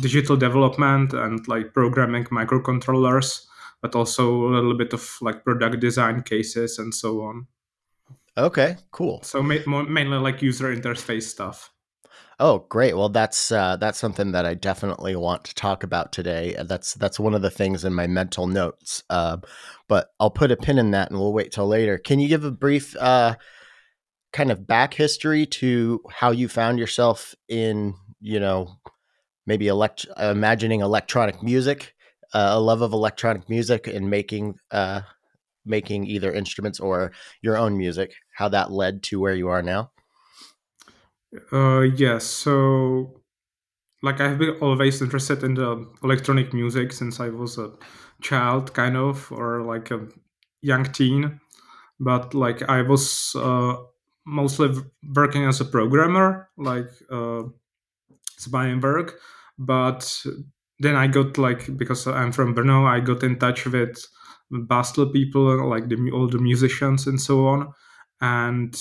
digital 0.01 0.37
development 0.37 1.12
and 1.12 1.46
like 1.48 1.72
programming 1.72 2.24
microcontrollers, 2.24 3.46
but 3.83 3.94
also 3.94 4.48
a 4.48 4.51
little 4.51 4.77
bit 4.77 4.92
of 4.92 5.18
like 5.20 5.44
product 5.44 5.81
design 5.81 6.22
cases 6.22 6.79
and 6.79 6.94
so 6.94 7.22
on. 7.22 7.46
Okay, 8.37 8.77
cool. 8.92 9.22
So 9.22 9.42
ma- 9.42 9.83
mainly 9.83 10.18
like 10.18 10.42
user 10.42 10.74
interface 10.74 11.24
stuff. 11.24 11.70
Oh, 12.40 12.61
great. 12.68 12.96
Well, 12.96 13.09
that's 13.09 13.51
uh, 13.51 13.77
that's 13.77 13.98
something 13.98 14.31
that 14.33 14.46
I 14.46 14.55
definitely 14.55 15.16
want 15.16 15.42
to 15.44 15.55
talk 15.55 15.83
about 15.83 16.12
today. 16.12 16.55
Uh, 16.55 16.62
that's 16.62 16.94
that's 16.94 17.18
one 17.18 17.35
of 17.35 17.42
the 17.42 17.51
things 17.51 17.85
in 17.85 17.92
my 17.92 18.07
mental 18.07 18.46
notes. 18.46 19.03
Uh, 19.11 19.38
but 19.88 20.11
I'll 20.20 20.31
put 20.31 20.53
a 20.53 20.57
pin 20.57 20.79
in 20.79 20.92
that, 20.92 21.11
and 21.11 21.18
we'll 21.18 21.33
wait 21.33 21.51
till 21.51 21.66
later. 21.66 21.98
Can 21.98 22.20
you 22.20 22.29
give 22.29 22.44
a 22.44 22.53
brief 22.53 22.96
uh, 22.96 23.35
kind 24.33 24.51
of 24.53 24.66
back 24.66 24.94
history 24.94 25.46
to 25.46 26.01
how 26.11 26.31
you 26.31 26.48
found 26.48 26.79
yourself 26.79 27.35
in, 27.48 27.94
you 28.20 28.40
know, 28.40 28.77
maybe 29.46 29.68
elect 29.68 30.07
imagining 30.18 30.81
electronic 30.81 31.42
music, 31.42 31.94
uh, 32.35 32.51
a 32.53 32.61
love 32.61 32.83
of 32.83 32.92
electronic 32.92 33.48
music, 33.51 33.88
and 33.88 34.11
making 34.11 34.57
uh, 34.70 35.03
making 35.66 36.07
either 36.07 36.33
instruments 36.33 36.81
or 36.81 37.12
your 37.42 37.57
own 37.59 37.77
music? 37.79 38.14
How 38.35 38.48
that 38.51 38.72
led 38.72 39.03
to 39.05 39.20
where 39.20 39.35
you 39.35 39.48
are 39.48 39.62
now? 39.62 39.90
Uh, 41.53 41.81
yes. 41.81 42.25
So, 42.25 43.21
like, 44.03 44.21
I've 44.21 44.38
been 44.38 44.57
always 44.61 45.03
interested 45.03 45.45
in 45.45 45.55
the 45.55 45.87
electronic 46.03 46.55
music 46.55 46.93
since 46.93 47.21
I 47.21 47.29
was 47.31 47.59
a 47.59 47.73
child, 48.23 48.75
kind 48.75 48.97
of, 48.97 49.31
or 49.33 49.62
like 49.62 49.91
a 49.91 50.09
young 50.62 50.85
teen. 50.85 51.41
But 52.01 52.35
like, 52.35 52.62
I 52.69 52.83
was 52.83 53.35
uh, 53.37 53.77
mostly 54.27 54.71
working 55.14 55.45
as 55.47 55.61
a 55.61 55.64
programmer, 55.64 56.51
like 56.59 56.91
uh, 57.11 57.45
Spineberg. 58.38 59.12
But 59.59 60.25
then 60.81 60.97
I 60.97 61.09
got 61.09 61.38
like 61.38 61.77
because 61.77 62.07
I'm 62.07 62.33
from 62.33 62.55
Brno, 62.55 62.87
I 62.87 63.01
got 63.01 63.23
in 63.23 63.38
touch 63.38 63.67
with 63.67 64.07
Bastl 64.53 65.12
people, 65.12 65.69
like 65.69 65.88
the 65.88 66.11
all 66.12 66.29
the 66.29 66.38
musicians 66.38 67.07
and 67.07 67.21
so 67.21 67.47
on, 67.47 67.73
and 68.21 68.75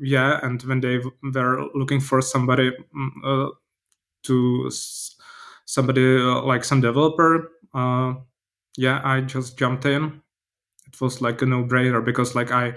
yeah, 0.00 0.40
and 0.42 0.62
when 0.62 0.80
they 0.80 0.98
were 1.22 1.66
looking 1.74 2.00
for 2.00 2.20
somebody 2.20 2.70
mm, 2.70 3.10
uh, 3.24 3.50
to 4.24 4.70
somebody 5.66 6.18
uh, 6.18 6.42
like 6.42 6.64
some 6.64 6.80
developer, 6.80 7.50
uh, 7.74 8.14
yeah, 8.76 9.00
I 9.04 9.20
just 9.20 9.58
jumped 9.58 9.84
in. 9.84 10.20
It 10.86 11.00
was 11.00 11.20
like 11.20 11.42
a 11.42 11.46
no-brainer 11.46 12.04
because 12.04 12.34
like 12.34 12.50
I 12.50 12.74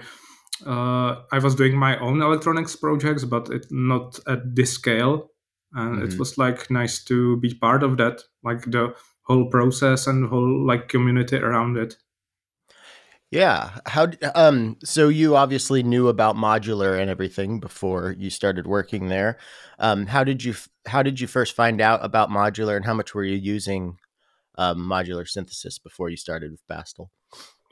uh, 0.66 1.22
I 1.32 1.38
was 1.38 1.54
doing 1.54 1.76
my 1.76 1.98
own 1.98 2.22
electronics 2.22 2.76
projects, 2.76 3.24
but 3.24 3.48
it 3.50 3.66
not 3.70 4.18
at 4.26 4.54
this 4.54 4.72
scale, 4.72 5.30
and 5.72 5.96
mm-hmm. 5.96 6.12
it 6.12 6.18
was 6.18 6.38
like 6.38 6.70
nice 6.70 7.02
to 7.04 7.36
be 7.38 7.54
part 7.54 7.82
of 7.82 7.96
that, 7.96 8.22
like 8.44 8.70
the 8.70 8.94
whole 9.22 9.46
process 9.46 10.06
and 10.06 10.28
whole 10.28 10.66
like 10.66 10.88
community 10.88 11.36
around 11.36 11.76
it. 11.76 11.96
Yeah. 13.32 13.70
How 13.86 14.08
um 14.34 14.76
so 14.84 15.08
you 15.08 15.36
obviously 15.36 15.82
knew 15.82 16.08
about 16.08 16.36
modular 16.36 17.00
and 17.00 17.08
everything 17.10 17.60
before 17.60 18.14
you 18.18 18.28
started 18.28 18.66
working 18.66 19.08
there. 19.08 19.38
Um 19.78 20.06
how 20.06 20.22
did 20.22 20.44
you 20.44 20.54
how 20.86 21.02
did 21.02 21.18
you 21.18 21.26
first 21.26 21.56
find 21.56 21.80
out 21.80 22.04
about 22.04 22.28
modular 22.28 22.76
and 22.76 22.84
how 22.84 22.92
much 22.92 23.14
were 23.14 23.24
you 23.24 23.36
using 23.36 23.96
um, 24.58 24.78
modular 24.78 25.26
synthesis 25.26 25.78
before 25.78 26.10
you 26.10 26.16
started 26.16 26.50
with 26.50 26.60
Bastl? 26.70 27.08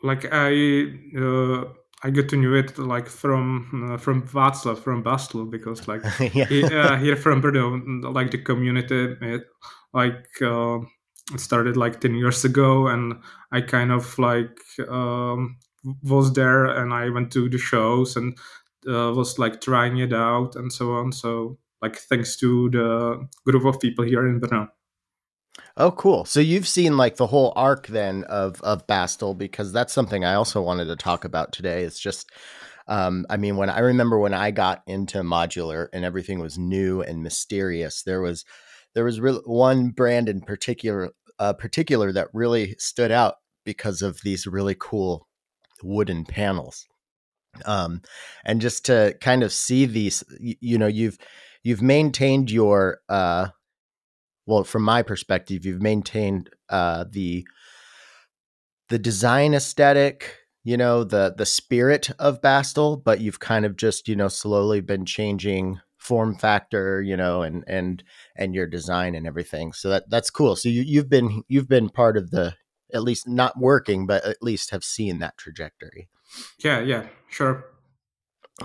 Like 0.02 0.26
I 0.32 0.86
uh, 1.18 1.64
I 2.02 2.10
got 2.10 2.28
to 2.30 2.36
know 2.36 2.54
it 2.54 2.78
like 2.78 3.06
from 3.06 3.92
uh, 3.92 3.98
from 3.98 4.22
Václav 4.22 4.78
from 4.78 5.04
Bastl 5.04 5.50
because 5.50 5.86
like 5.86 6.02
yeah. 6.34 6.46
he, 6.46 6.64
uh, 6.64 6.96
here 6.96 7.16
from 7.16 7.42
Brno 7.42 8.14
like 8.14 8.30
the 8.30 8.38
community 8.38 9.16
it, 9.20 9.42
like 9.92 10.24
uh, 10.40 10.78
it 11.32 11.40
started 11.40 11.76
like 11.76 12.00
10 12.00 12.14
years 12.14 12.44
ago 12.44 12.88
and 12.88 13.14
i 13.52 13.60
kind 13.60 13.92
of 13.92 14.18
like 14.18 14.58
um, 14.88 15.56
was 16.02 16.32
there 16.32 16.64
and 16.66 16.92
i 16.92 17.08
went 17.08 17.30
to 17.32 17.48
the 17.48 17.58
shows 17.58 18.16
and 18.16 18.36
uh, 18.88 19.12
was 19.12 19.38
like 19.38 19.60
trying 19.60 19.98
it 19.98 20.12
out 20.12 20.56
and 20.56 20.72
so 20.72 20.92
on 20.92 21.12
so 21.12 21.58
like 21.82 21.96
thanks 21.96 22.36
to 22.36 22.70
the 22.70 23.28
group 23.44 23.64
of 23.64 23.80
people 23.80 24.04
here 24.04 24.26
in 24.26 24.40
Brno. 24.40 24.68
Oh, 25.76 25.90
cool. 25.92 26.24
So 26.24 26.40
you've 26.40 26.68
seen 26.68 26.96
like 26.96 27.16
the 27.16 27.26
whole 27.26 27.52
arc 27.56 27.86
then 27.86 28.24
of 28.24 28.60
of 28.62 28.86
Bastl 28.86 29.36
because 29.36 29.72
that's 29.72 29.92
something 29.92 30.24
I 30.24 30.34
also 30.34 30.60
wanted 30.60 30.86
to 30.86 30.96
talk 30.96 31.24
about 31.24 31.52
today. 31.52 31.84
It's 31.84 31.98
just, 31.98 32.30
um, 32.86 33.26
I 33.30 33.36
mean, 33.36 33.56
when 33.56 33.70
I 33.70 33.80
remember 33.80 34.18
when 34.18 34.34
I 34.34 34.50
got 34.50 34.82
into 34.86 35.18
modular 35.22 35.88
and 35.92 36.04
everything 36.04 36.38
was 36.38 36.58
new 36.58 37.02
and 37.02 37.22
mysterious, 37.22 38.02
there 38.02 38.20
was 38.20 38.44
there 38.94 39.04
was 39.04 39.20
really 39.20 39.40
one 39.44 39.90
brand 39.90 40.28
in 40.28 40.40
particular 40.40 41.10
uh, 41.38 41.52
particular 41.54 42.12
that 42.12 42.28
really 42.34 42.74
stood 42.78 43.10
out 43.10 43.36
because 43.64 44.02
of 44.02 44.20
these 44.22 44.46
really 44.46 44.76
cool 44.78 45.26
wooden 45.82 46.24
panels. 46.24 46.86
Um, 47.64 48.02
and 48.44 48.60
just 48.60 48.84
to 48.86 49.16
kind 49.20 49.42
of 49.42 49.52
see 49.52 49.86
these, 49.86 50.22
you, 50.38 50.54
you 50.60 50.78
know, 50.78 50.86
you've 50.86 51.18
you've 51.62 51.82
maintained 51.82 52.50
your 52.50 52.98
uh, 53.08 53.48
well, 54.46 54.64
from 54.64 54.82
my 54.82 55.02
perspective, 55.02 55.64
you've 55.64 55.82
maintained 55.82 56.50
uh, 56.68 57.04
the 57.10 57.46
the 58.88 58.98
design 58.98 59.54
aesthetic, 59.54 60.36
you 60.64 60.76
know, 60.76 61.04
the 61.04 61.34
the 61.36 61.46
spirit 61.46 62.10
of 62.18 62.40
Bastl, 62.40 63.02
but 63.02 63.20
you've 63.20 63.40
kind 63.40 63.64
of 63.64 63.76
just 63.76 64.08
you 64.08 64.16
know 64.16 64.28
slowly 64.28 64.80
been 64.80 65.06
changing 65.06 65.80
form 66.10 66.34
factor, 66.34 67.00
you 67.00 67.16
know, 67.16 67.42
and 67.42 67.62
and 67.68 68.02
and 68.34 68.52
your 68.52 68.66
design 68.66 69.14
and 69.14 69.28
everything. 69.28 69.72
So 69.72 69.88
that 69.90 70.10
that's 70.10 70.28
cool. 70.28 70.56
So 70.56 70.68
you 70.68 70.82
you've 70.82 71.08
been 71.08 71.44
you've 71.46 71.68
been 71.68 71.88
part 71.88 72.16
of 72.16 72.32
the 72.32 72.54
at 72.92 73.04
least 73.04 73.28
not 73.28 73.56
working, 73.56 74.08
but 74.08 74.24
at 74.24 74.42
least 74.42 74.72
have 74.72 74.82
seen 74.82 75.20
that 75.20 75.38
trajectory. 75.38 76.08
Yeah, 76.64 76.80
yeah, 76.80 77.06
sure. 77.28 77.64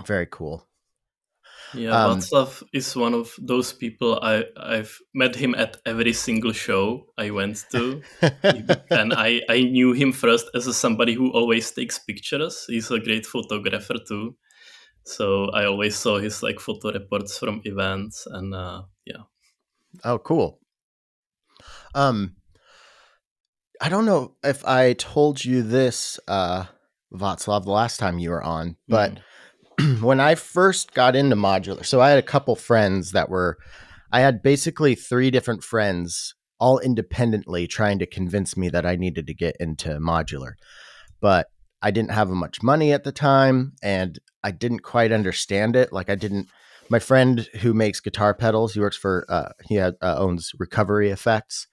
Very 0.04 0.26
cool. 0.26 0.66
Yeah, 1.72 1.94
um, 1.94 2.18
Václav 2.18 2.64
is 2.72 2.96
one 2.96 3.14
of 3.14 3.32
those 3.38 3.72
people 3.72 4.18
I 4.22 4.44
I've 4.56 4.98
met 5.14 5.36
him 5.36 5.54
at 5.54 5.76
every 5.86 6.14
single 6.14 6.52
show 6.52 7.06
I 7.16 7.30
went 7.30 7.64
to, 7.70 8.02
and 8.90 9.12
I 9.12 9.42
I 9.48 9.62
knew 9.62 9.92
him 9.92 10.12
first 10.12 10.50
as 10.52 10.66
a 10.66 10.74
somebody 10.74 11.14
who 11.14 11.30
always 11.30 11.70
takes 11.70 11.98
pictures. 11.98 12.66
He's 12.66 12.90
a 12.90 12.98
great 12.98 13.26
photographer 13.26 13.98
too, 14.08 14.34
so 15.06 15.50
I 15.50 15.64
always 15.64 15.96
saw 15.96 16.18
his 16.18 16.42
like 16.42 16.58
photo 16.58 16.92
reports 16.92 17.38
from 17.38 17.62
events, 17.64 18.26
and 18.26 18.52
uh, 18.52 18.82
yeah. 19.04 19.22
Oh, 20.04 20.18
cool. 20.18 20.58
Um, 21.94 22.34
I 23.80 23.88
don't 23.88 24.04
know 24.04 24.34
if 24.42 24.64
I 24.64 24.94
told 24.94 25.44
you 25.44 25.62
this, 25.62 26.18
uh, 26.26 26.64
Václav, 27.14 27.64
the 27.64 27.70
last 27.70 27.98
time 28.00 28.18
you 28.18 28.30
were 28.30 28.42
on, 28.42 28.76
but 28.88 29.18
mm. 29.78 30.00
when 30.02 30.18
I 30.18 30.34
first 30.34 30.92
got 30.92 31.14
into 31.14 31.36
modular, 31.36 31.86
so 31.86 32.00
I 32.00 32.10
had 32.10 32.18
a 32.18 32.22
couple 32.22 32.56
friends 32.56 33.12
that 33.12 33.30
were, 33.30 33.58
I 34.10 34.20
had 34.20 34.42
basically 34.42 34.96
three 34.96 35.30
different 35.30 35.62
friends, 35.62 36.34
all 36.58 36.80
independently, 36.80 37.68
trying 37.68 38.00
to 38.00 38.06
convince 38.06 38.56
me 38.56 38.70
that 38.70 38.84
I 38.84 38.96
needed 38.96 39.28
to 39.28 39.34
get 39.34 39.56
into 39.60 39.90
modular. 39.98 40.54
But 41.20 41.46
I 41.82 41.90
didn't 41.90 42.10
have 42.12 42.28
much 42.28 42.62
money 42.62 42.92
at 42.92 43.04
the 43.04 43.12
time 43.12 43.74
and 43.82 44.18
I 44.42 44.50
didn't 44.50 44.80
quite 44.80 45.12
understand 45.12 45.76
it. 45.76 45.92
Like 45.92 46.10
I 46.10 46.14
didn't 46.14 46.48
my 46.88 46.98
friend 46.98 47.48
who 47.60 47.74
makes 47.74 48.00
guitar 48.00 48.34
pedals, 48.34 48.74
he 48.74 48.80
works 48.80 48.96
for 48.96 49.26
uh, 49.28 49.50
he 49.64 49.74
had, 49.76 49.94
uh, 50.00 50.16
owns 50.18 50.52
Recovery 50.58 51.10
Effects. 51.10 51.66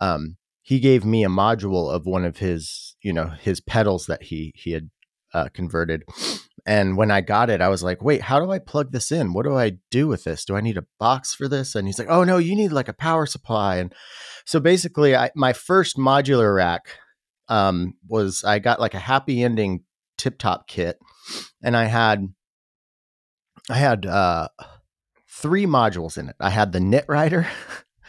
Um, 0.00 0.36
he 0.62 0.80
gave 0.80 1.04
me 1.04 1.24
a 1.24 1.28
module 1.28 1.92
of 1.92 2.06
one 2.06 2.24
of 2.24 2.38
his, 2.38 2.96
you 3.02 3.12
know, 3.12 3.26
his 3.26 3.60
pedals 3.60 4.06
that 4.06 4.24
he 4.24 4.52
he 4.56 4.72
had 4.72 4.90
uh, 5.32 5.48
converted. 5.52 6.04
And 6.66 6.96
when 6.96 7.12
I 7.12 7.20
got 7.20 7.50
it, 7.50 7.60
I 7.60 7.68
was 7.68 7.82
like, 7.82 8.02
"Wait, 8.02 8.22
how 8.22 8.40
do 8.40 8.50
I 8.50 8.58
plug 8.58 8.90
this 8.90 9.12
in? 9.12 9.32
What 9.32 9.44
do 9.44 9.56
I 9.56 9.78
do 9.90 10.08
with 10.08 10.24
this? 10.24 10.44
Do 10.44 10.56
I 10.56 10.60
need 10.60 10.76
a 10.76 10.86
box 10.98 11.34
for 11.34 11.46
this?" 11.46 11.74
And 11.74 11.86
he's 11.86 11.98
like, 11.98 12.08
"Oh 12.10 12.24
no, 12.24 12.38
you 12.38 12.56
need 12.56 12.72
like 12.72 12.88
a 12.88 12.92
power 12.92 13.26
supply." 13.26 13.76
And 13.76 13.94
so 14.44 14.58
basically, 14.58 15.14
I 15.14 15.30
my 15.36 15.52
first 15.52 15.96
modular 15.96 16.56
rack 16.56 16.98
um, 17.48 17.94
was 18.08 18.44
I 18.44 18.58
got 18.58 18.80
like 18.80 18.94
a 18.94 18.98
happy 18.98 19.42
ending 19.42 19.84
tip 20.18 20.38
top 20.38 20.66
kit, 20.68 20.98
and 21.62 21.76
I 21.76 21.84
had 21.84 22.28
I 23.68 23.74
had 23.74 24.06
uh, 24.06 24.48
three 25.28 25.66
modules 25.66 26.18
in 26.18 26.28
it. 26.28 26.36
I 26.40 26.50
had 26.50 26.72
the 26.72 26.80
knit 26.80 27.04
rider, 27.08 27.46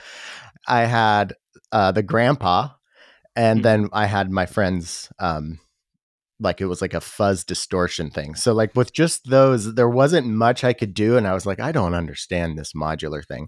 I 0.68 0.86
had 0.86 1.34
uh, 1.72 1.92
the 1.92 2.04
grandpa, 2.04 2.70
and 3.36 3.60
mm-hmm. 3.60 3.64
then 3.64 3.90
I 3.94 4.06
had 4.06 4.32
my 4.32 4.46
friend's 4.46 5.10
um, 5.20 5.60
like 6.40 6.62
it 6.62 6.68
was 6.68 6.82
like 6.82 6.94
a 6.94 7.02
fuzz 7.02 7.44
distortion 7.44 8.10
thing. 8.10 8.36
So 8.36 8.54
like 8.54 8.76
with 8.76 8.94
just 8.94 9.30
those, 9.30 9.74
there 9.74 9.90
wasn't 9.90 10.28
much 10.28 10.64
I 10.64 10.74
could 10.74 10.94
do, 10.94 11.18
and 11.18 11.28
I 11.28 11.34
was 11.34 11.46
like, 11.46 11.60
I 11.60 11.72
don't 11.72 11.94
understand 11.94 12.58
this 12.58 12.74
modular 12.74 13.26
thing, 13.26 13.48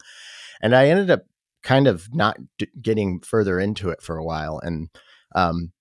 and 0.62 0.75
I 0.75 0.88
ended 0.88 1.10
up 1.12 1.23
kind 1.62 1.88
of 1.88 2.08
not 2.13 2.38
d- 2.58 2.67
getting 2.82 3.19
further 3.19 3.60
into 3.60 3.89
it 3.89 4.02
for 4.02 4.17
a 4.17 4.23
while, 4.23 4.60
and 4.63 4.89
um, 5.36 5.71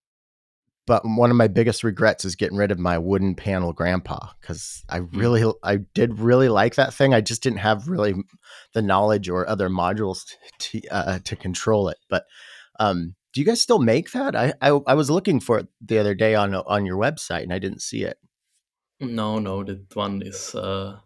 but 0.88 1.02
one 1.04 1.30
of 1.30 1.36
my 1.36 1.48
biggest 1.48 1.84
regrets 1.84 2.24
is 2.24 2.34
getting 2.34 2.56
rid 2.56 2.70
of 2.70 2.78
my 2.78 2.96
wooden 2.96 3.34
panel 3.34 3.74
grandpa 3.74 4.30
because 4.40 4.82
I 4.88 5.00
hmm. 5.00 5.18
really. 5.18 5.52
I 5.62 5.76
did 5.94 6.18
really 6.18 6.48
like 6.48 6.76
that 6.76 6.94
thing. 6.94 7.12
I 7.12 7.20
just 7.20 7.42
didn't 7.42 7.58
have 7.58 7.88
really 7.88 8.14
the 8.72 8.80
knowledge 8.80 9.28
or 9.28 9.46
other 9.46 9.68
modules 9.68 10.24
to 10.58 10.80
uh, 10.90 11.18
to 11.24 11.36
control 11.36 11.90
it. 11.90 11.98
But 12.08 12.24
um, 12.80 13.14
do 13.34 13.40
you 13.40 13.46
guys 13.46 13.60
still 13.60 13.78
make 13.78 14.12
that? 14.12 14.34
I, 14.34 14.54
I, 14.62 14.80
I 14.86 14.94
was 14.94 15.10
looking 15.10 15.40
for 15.40 15.58
it 15.58 15.68
the 15.82 15.98
other 15.98 16.14
day 16.14 16.34
on 16.34 16.54
on 16.54 16.86
your 16.86 16.96
website 16.96 17.42
and 17.42 17.52
I 17.52 17.58
didn't 17.58 17.82
see 17.82 18.04
it. 18.04 18.16
No, 18.98 19.38
no, 19.38 19.62
that 19.62 19.94
one 19.94 20.22
is 20.22 20.54
uh, 20.54 20.96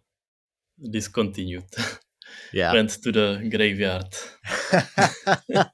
discontinued. 0.90 1.64
yeah. 2.52 2.72
Went 2.72 2.90
to 3.02 3.12
the 3.12 3.48
graveyard. 3.50 4.14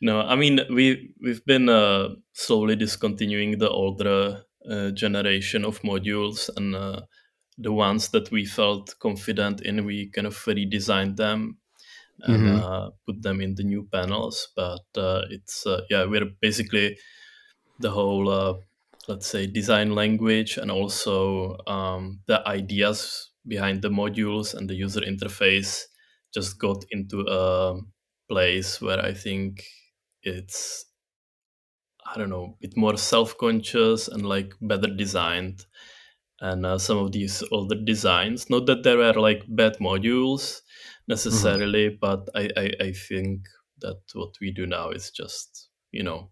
No 0.00 0.20
i 0.20 0.36
mean 0.36 0.60
we 0.70 1.14
we've 1.22 1.44
been 1.46 1.68
uh, 1.68 2.08
slowly 2.32 2.76
discontinuing 2.76 3.58
the 3.58 3.70
older 3.70 4.44
uh, 4.70 4.90
generation 4.90 5.64
of 5.64 5.80
modules 5.82 6.50
and 6.56 6.74
uh, 6.74 7.00
the 7.58 7.72
ones 7.72 8.08
that 8.10 8.30
we 8.30 8.44
felt 8.44 8.94
confident 8.98 9.62
in 9.62 9.84
we 9.84 10.10
kind 10.10 10.26
of 10.26 10.36
redesigned 10.44 11.16
them 11.16 11.58
and 12.22 12.42
mm-hmm. 12.42 12.62
Uh, 12.62 12.90
put 13.06 13.20
them 13.22 13.42
in 13.42 13.54
the 13.54 13.62
new 13.62 13.86
panels. 13.92 14.48
But 14.56 14.86
uh, 14.96 15.22
it's 15.30 15.66
uh, 15.66 15.82
yeah 15.90 16.04
we're 16.06 16.30
basically 16.40 16.96
the 17.78 17.90
whole 17.90 18.62
let's 19.08 19.26
say 19.26 19.46
design 19.46 19.94
language 19.94 20.56
and 20.56 20.70
also 20.70 21.58
um, 21.66 22.20
the 22.26 22.46
ideas 22.48 23.30
behind 23.46 23.82
the 23.82 23.90
modules 23.90 24.54
and 24.54 24.68
the 24.68 24.74
user 24.74 25.00
interface 25.00 25.82
just 26.34 26.58
got 26.58 26.84
into 26.90 27.24
a 27.28 27.78
place 28.28 28.80
where 28.80 29.00
I 29.00 29.14
think 29.14 29.62
it's 30.22 30.86
I 32.06 32.18
don't 32.18 32.30
know, 32.30 32.56
a 32.56 32.60
bit 32.60 32.76
more 32.76 32.96
self-conscious 32.96 34.08
and 34.08 34.24
like 34.24 34.52
better 34.60 34.86
designed. 34.86 35.66
And 36.40 36.66
uh, 36.66 36.78
some 36.78 36.98
of 36.98 37.12
these 37.12 37.42
older 37.50 37.74
designs, 37.74 38.48
not 38.50 38.66
that 38.66 38.82
there 38.82 38.98
were 38.98 39.14
like 39.14 39.42
bad 39.48 39.78
modules 39.78 40.60
necessarily, 41.08 41.88
mm-hmm. 41.88 41.96
but 42.00 42.28
I, 42.34 42.50
I, 42.56 42.70
I 42.80 42.92
think 42.92 43.46
that 43.80 44.00
what 44.12 44.34
we 44.40 44.52
do 44.52 44.66
now 44.66 44.90
is 44.90 45.10
just 45.10 45.68
you 45.92 46.02
know 46.02 46.30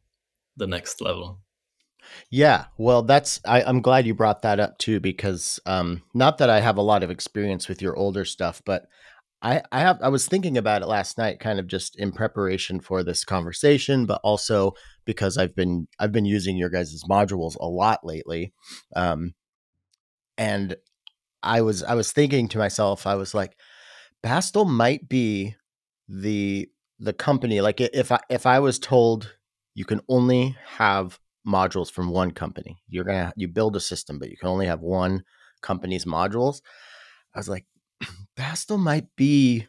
the 0.57 0.66
next 0.66 1.00
level. 1.00 1.40
Yeah, 2.31 2.67
well, 2.79 3.03
that's 3.03 3.40
I, 3.45 3.62
am 3.62 3.81
glad 3.81 4.07
you 4.07 4.14
brought 4.14 4.43
that 4.43 4.61
up 4.61 4.79
too 4.79 5.01
because 5.01 5.61
um, 5.67 6.03
not 6.14 6.38
that 6.38 6.51
I 6.51 6.61
have 6.61 6.77
a 6.77 6.83
lot 6.83 7.03
of 7.03 7.11
experience 7.11 7.69
with 7.69 7.83
your 7.83 7.97
older 7.97 8.25
stuff, 8.25 8.62
but 8.64 8.87
I 9.43 9.62
I 9.71 9.81
have 9.81 9.99
I 10.03 10.09
was 10.09 10.27
thinking 10.27 10.57
about 10.57 10.83
it 10.83 10.88
last 10.88 11.19
night, 11.19 11.38
kind 11.38 11.61
of 11.61 11.67
just 11.67 11.97
in 11.99 12.12
preparation 12.12 12.81
for 12.81 13.03
this 13.03 13.25
conversation, 13.25 14.07
but 14.07 14.21
also 14.25 14.73
because 15.05 15.37
I've 15.37 15.55
been 15.55 15.87
I've 15.99 16.12
been 16.12 16.25
using 16.25 16.57
your 16.57 16.71
guys' 16.71 17.05
modules 17.09 17.57
a 17.61 17.67
lot 17.67 18.01
lately, 18.05 18.53
um, 18.97 19.35
and 20.38 20.77
I 21.43 21.61
was 21.61 21.83
I 21.83 21.95
was 21.95 22.11
thinking 22.11 22.49
to 22.49 22.59
myself, 22.59 23.07
I 23.07 23.17
was 23.17 23.35
like, 23.35 23.57
Bastl 24.25 24.69
might 24.69 25.09
be 25.09 25.55
the 26.09 26.69
the 26.99 27.12
company 27.12 27.61
like 27.61 27.81
if 27.81 28.11
I 28.12 28.21
if 28.31 28.47
I 28.47 28.61
was 28.61 28.79
told 28.79 29.37
you 29.75 29.85
can 29.85 30.01
only 30.09 30.57
have 30.79 31.19
modules 31.46 31.90
from 31.90 32.09
one 32.09 32.30
company. 32.30 32.78
You're 32.88 33.04
gonna 33.04 33.33
you 33.37 33.48
build 33.48 33.76
a 33.76 33.80
system, 33.80 34.18
but 34.18 34.30
you 34.30 34.37
can 34.37 34.48
only 34.48 34.66
have 34.66 34.80
one 34.80 35.24
company's 35.62 36.04
modules. 36.04 36.61
I 37.35 37.38
was 37.38 37.48
like, 37.48 37.66
Bastl 38.37 38.78
might 38.78 39.07
be 39.16 39.66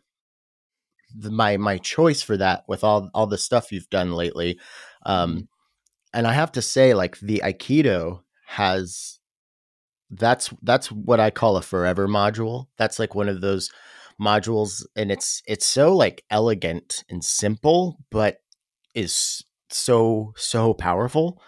the, 1.18 1.32
my 1.32 1.58
my 1.58 1.78
choice 1.78 2.22
for 2.22 2.38
that 2.38 2.64
with 2.68 2.84
all 2.84 3.10
all 3.14 3.28
the 3.28 3.38
stuff 3.38 3.72
you've 3.72 3.90
done 3.90 4.12
lately. 4.12 4.60
Um, 5.06 5.32
mm-hmm. 5.32 5.40
and 6.14 6.28
I 6.28 6.34
have 6.34 6.52
to 6.54 6.62
say, 6.62 6.94
like 6.94 7.20
the 7.20 7.42
Aikido 7.44 8.22
has 8.48 9.20
that's 10.12 10.54
that's 10.62 10.92
what 10.92 11.20
I 11.20 11.30
call 11.32 11.58
a 11.58 11.62
forever 11.62 12.08
module. 12.08 12.68
That's 12.78 13.00
like 13.00 13.16
one 13.16 13.30
of 13.30 13.42
those 13.42 13.70
modules, 14.22 14.86
and 14.96 15.12
it's 15.12 15.42
it's 15.46 15.66
so 15.66 15.96
like 15.96 16.24
elegant 16.30 17.04
and 17.10 17.24
simple, 17.24 17.98
but 18.12 18.38
is 18.94 19.44
so 19.70 20.34
so 20.36 20.74
powerful. 20.74 21.42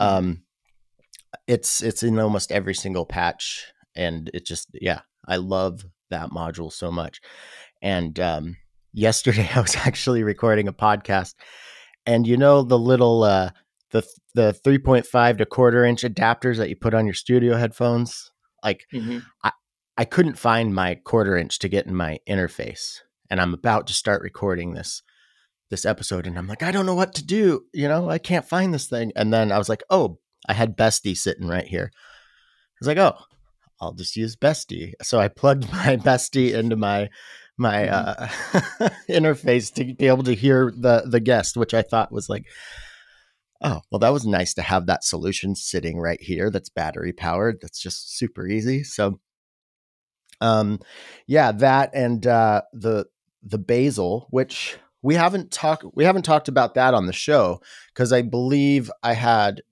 Mm-hmm. 0.00 0.16
Um, 0.16 0.42
it's 1.46 1.82
it's 1.82 2.02
in 2.02 2.18
almost 2.18 2.52
every 2.52 2.74
single 2.74 3.06
patch, 3.06 3.66
and 3.94 4.30
it 4.34 4.46
just 4.46 4.68
yeah, 4.74 5.00
I 5.26 5.36
love 5.36 5.84
that 6.10 6.30
module 6.30 6.72
so 6.72 6.90
much. 6.90 7.20
And 7.82 8.18
um, 8.20 8.56
yesterday, 8.92 9.48
I 9.54 9.60
was 9.60 9.76
actually 9.76 10.22
recording 10.22 10.68
a 10.68 10.72
podcast, 10.72 11.34
and 12.06 12.26
you 12.26 12.36
know 12.36 12.62
the 12.62 12.78
little 12.78 13.22
uh, 13.22 13.50
the 13.90 14.06
the 14.34 14.52
three 14.52 14.78
point 14.78 15.06
five 15.06 15.38
to 15.38 15.46
quarter 15.46 15.84
inch 15.84 16.02
adapters 16.02 16.56
that 16.58 16.68
you 16.68 16.76
put 16.76 16.94
on 16.94 17.06
your 17.06 17.14
studio 17.14 17.56
headphones, 17.56 18.30
like 18.62 18.86
mm-hmm. 18.92 19.18
I 19.44 19.52
I 19.96 20.04
couldn't 20.04 20.38
find 20.38 20.74
my 20.74 20.96
quarter 20.96 21.36
inch 21.36 21.58
to 21.60 21.68
get 21.68 21.86
in 21.86 21.94
my 21.94 22.18
interface, 22.28 23.00
and 23.28 23.40
I'm 23.40 23.54
about 23.54 23.86
to 23.88 23.94
start 23.94 24.22
recording 24.22 24.74
this 24.74 25.02
this 25.70 25.86
episode 25.86 26.26
and 26.26 26.36
I'm 26.36 26.46
like, 26.46 26.62
I 26.62 26.72
don't 26.72 26.86
know 26.86 26.94
what 26.94 27.14
to 27.14 27.24
do. 27.24 27.64
You 27.72 27.88
know, 27.88 28.10
I 28.10 28.18
can't 28.18 28.48
find 28.48 28.74
this 28.74 28.88
thing. 28.88 29.12
And 29.16 29.32
then 29.32 29.52
I 29.52 29.58
was 29.58 29.68
like, 29.68 29.82
oh, 29.88 30.18
I 30.48 30.52
had 30.52 30.76
Bestie 30.76 31.16
sitting 31.16 31.46
right 31.46 31.66
here. 31.66 31.90
I 31.94 32.76
was 32.80 32.88
like, 32.88 32.98
oh, 32.98 33.16
I'll 33.80 33.92
just 33.92 34.16
use 34.16 34.36
Bestie. 34.36 34.92
So 35.02 35.18
I 35.18 35.28
plugged 35.28 35.70
my 35.72 35.96
Bestie 35.96 36.52
into 36.52 36.76
my 36.76 37.08
my 37.56 37.86
mm-hmm. 37.86 38.84
uh, 38.84 38.88
interface 39.08 39.72
to 39.74 39.94
be 39.94 40.06
able 40.06 40.24
to 40.24 40.34
hear 40.34 40.72
the 40.76 41.04
the 41.06 41.20
guest, 41.20 41.56
which 41.56 41.74
I 41.74 41.82
thought 41.82 42.12
was 42.12 42.28
like, 42.28 42.46
oh, 43.62 43.80
well, 43.90 43.98
that 44.00 44.12
was 44.12 44.26
nice 44.26 44.54
to 44.54 44.62
have 44.62 44.86
that 44.86 45.04
solution 45.04 45.54
sitting 45.54 45.98
right 45.98 46.20
here. 46.20 46.50
That's 46.50 46.70
battery 46.70 47.12
powered. 47.12 47.58
That's 47.60 47.80
just 47.80 48.16
super 48.16 48.46
easy. 48.46 48.82
So, 48.82 49.20
um, 50.40 50.80
yeah, 51.26 51.52
that 51.52 51.90
and 51.94 52.26
uh, 52.26 52.62
the 52.72 53.06
the 53.42 53.58
basil, 53.58 54.26
which 54.30 54.78
we 55.02 55.14
haven't 55.14 55.50
talked 55.50 55.84
we 55.94 56.04
haven't 56.04 56.22
talked 56.22 56.48
about 56.48 56.74
that 56.74 56.94
on 56.94 57.06
the 57.06 57.12
show 57.12 57.60
because 57.94 58.12
I 58.12 58.22
believe 58.22 58.90
I 59.02 59.14
had 59.14 59.62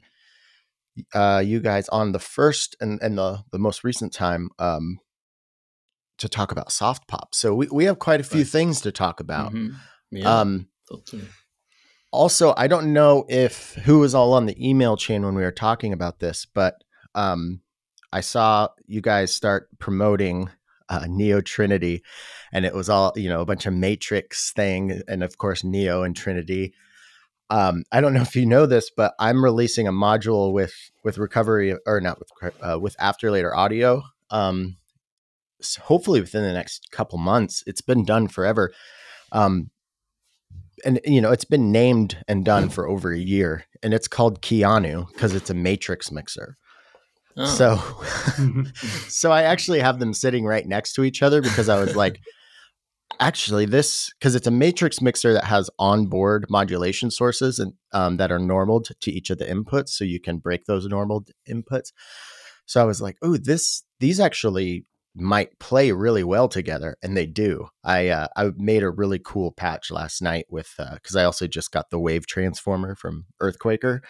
uh, 1.14 1.42
you 1.44 1.60
guys 1.60 1.88
on 1.90 2.12
the 2.12 2.18
first 2.18 2.76
and, 2.80 3.00
and 3.02 3.18
the 3.18 3.44
the 3.52 3.58
most 3.58 3.84
recent 3.84 4.12
time 4.12 4.50
um, 4.58 4.98
to 6.18 6.28
talk 6.28 6.52
about 6.52 6.72
soft 6.72 7.06
pop. 7.08 7.34
So 7.34 7.54
we, 7.54 7.68
we 7.70 7.84
have 7.84 7.98
quite 7.98 8.20
a 8.20 8.24
few 8.24 8.40
right. 8.40 8.48
things 8.48 8.80
to 8.82 8.92
talk 8.92 9.20
about. 9.20 9.52
Mm-hmm. 9.52 9.76
Yeah, 10.10 10.40
um, 10.40 10.68
also, 12.10 12.54
I 12.56 12.66
don't 12.68 12.92
know 12.92 13.26
if 13.28 13.74
who 13.84 13.98
was 13.98 14.14
all 14.14 14.32
on 14.32 14.46
the 14.46 14.68
email 14.68 14.96
chain 14.96 15.24
when 15.24 15.34
we 15.34 15.42
were 15.42 15.52
talking 15.52 15.92
about 15.92 16.20
this, 16.20 16.46
but 16.46 16.82
um, 17.14 17.60
I 18.12 18.22
saw 18.22 18.68
you 18.86 19.00
guys 19.00 19.34
start 19.34 19.68
promoting 19.78 20.48
uh, 20.88 21.06
Neo 21.08 21.40
Trinity, 21.40 22.02
and 22.52 22.64
it 22.64 22.74
was 22.74 22.88
all 22.88 23.12
you 23.16 23.28
know 23.28 23.40
a 23.40 23.46
bunch 23.46 23.66
of 23.66 23.74
Matrix 23.74 24.52
thing, 24.52 25.02
and 25.08 25.22
of 25.22 25.38
course 25.38 25.64
Neo 25.64 26.02
and 26.02 26.16
Trinity. 26.16 26.74
Um, 27.50 27.84
I 27.90 28.00
don't 28.00 28.12
know 28.12 28.22
if 28.22 28.36
you 28.36 28.44
know 28.44 28.66
this, 28.66 28.90
but 28.90 29.14
I'm 29.18 29.42
releasing 29.42 29.88
a 29.88 29.92
module 29.92 30.52
with 30.52 30.74
with 31.04 31.18
recovery 31.18 31.76
or 31.86 32.00
not 32.00 32.18
with 32.18 32.52
uh, 32.62 32.78
with 32.78 32.96
Afterlater 32.98 33.54
Audio. 33.54 34.02
Um, 34.30 34.76
so 35.60 35.80
hopefully 35.82 36.20
within 36.20 36.42
the 36.42 36.52
next 36.52 36.90
couple 36.90 37.18
months. 37.18 37.64
It's 37.66 37.80
been 37.80 38.04
done 38.04 38.28
forever. 38.28 38.72
Um, 39.32 39.70
and 40.84 41.00
you 41.04 41.20
know 41.20 41.32
it's 41.32 41.44
been 41.44 41.72
named 41.72 42.22
and 42.28 42.44
done 42.44 42.68
for 42.68 42.88
over 42.88 43.12
a 43.12 43.18
year, 43.18 43.64
and 43.82 43.92
it's 43.92 44.08
called 44.08 44.42
Keanu 44.42 45.08
because 45.08 45.34
it's 45.34 45.50
a 45.50 45.54
matrix 45.54 46.12
mixer. 46.12 46.56
Oh. 47.38 47.46
So, 47.46 48.64
so 49.08 49.32
I 49.32 49.42
actually 49.42 49.78
have 49.80 50.00
them 50.00 50.12
sitting 50.12 50.44
right 50.44 50.66
next 50.66 50.94
to 50.94 51.04
each 51.04 51.22
other 51.22 51.40
because 51.40 51.68
I 51.68 51.78
was 51.78 51.94
like, 51.94 52.20
actually, 53.20 53.64
this 53.64 54.12
because 54.18 54.34
it's 54.34 54.46
a 54.46 54.52
matrix 54.52 55.00
mixer 55.00 55.32
that 55.32 55.44
has 55.44 55.70
onboard 55.78 56.46
modulation 56.50 57.10
sources 57.10 57.58
and 57.58 57.74
um, 57.92 58.16
that 58.16 58.32
are 58.32 58.38
normal 58.38 58.82
to, 58.82 58.94
to 58.94 59.10
each 59.10 59.30
of 59.30 59.38
the 59.38 59.44
inputs, 59.44 59.90
so 59.90 60.04
you 60.04 60.20
can 60.20 60.38
break 60.38 60.64
those 60.64 60.86
normal 60.86 61.24
inputs. 61.48 61.92
So 62.66 62.80
I 62.80 62.84
was 62.84 63.00
like, 63.00 63.16
oh, 63.22 63.36
this 63.36 63.84
these 64.00 64.20
actually 64.20 64.84
might 65.14 65.58
play 65.58 65.92
really 65.92 66.24
well 66.24 66.48
together, 66.48 66.96
and 67.02 67.16
they 67.16 67.26
do. 67.26 67.68
I 67.84 68.08
uh, 68.08 68.28
I 68.36 68.50
made 68.56 68.82
a 68.82 68.90
really 68.90 69.20
cool 69.24 69.52
patch 69.52 69.90
last 69.90 70.22
night 70.22 70.46
with 70.50 70.74
because 70.76 71.16
uh, 71.16 71.20
I 71.20 71.24
also 71.24 71.46
just 71.46 71.70
got 71.70 71.90
the 71.90 72.00
wave 72.00 72.26
transformer 72.26 72.94
from 72.94 73.26
Earthquaker. 73.40 74.00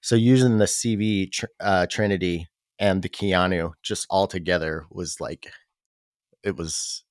So 0.00 0.16
using 0.16 0.58
the 0.58 0.64
CV 0.64 1.30
tr- 1.30 1.46
uh, 1.60 1.86
Trinity 1.88 2.48
and 2.78 3.02
the 3.02 3.08
Keanu 3.08 3.72
just 3.82 4.06
all 4.10 4.26
together 4.26 4.86
was 4.90 5.20
like 5.20 5.52
it 6.42 6.56
was. 6.56 7.04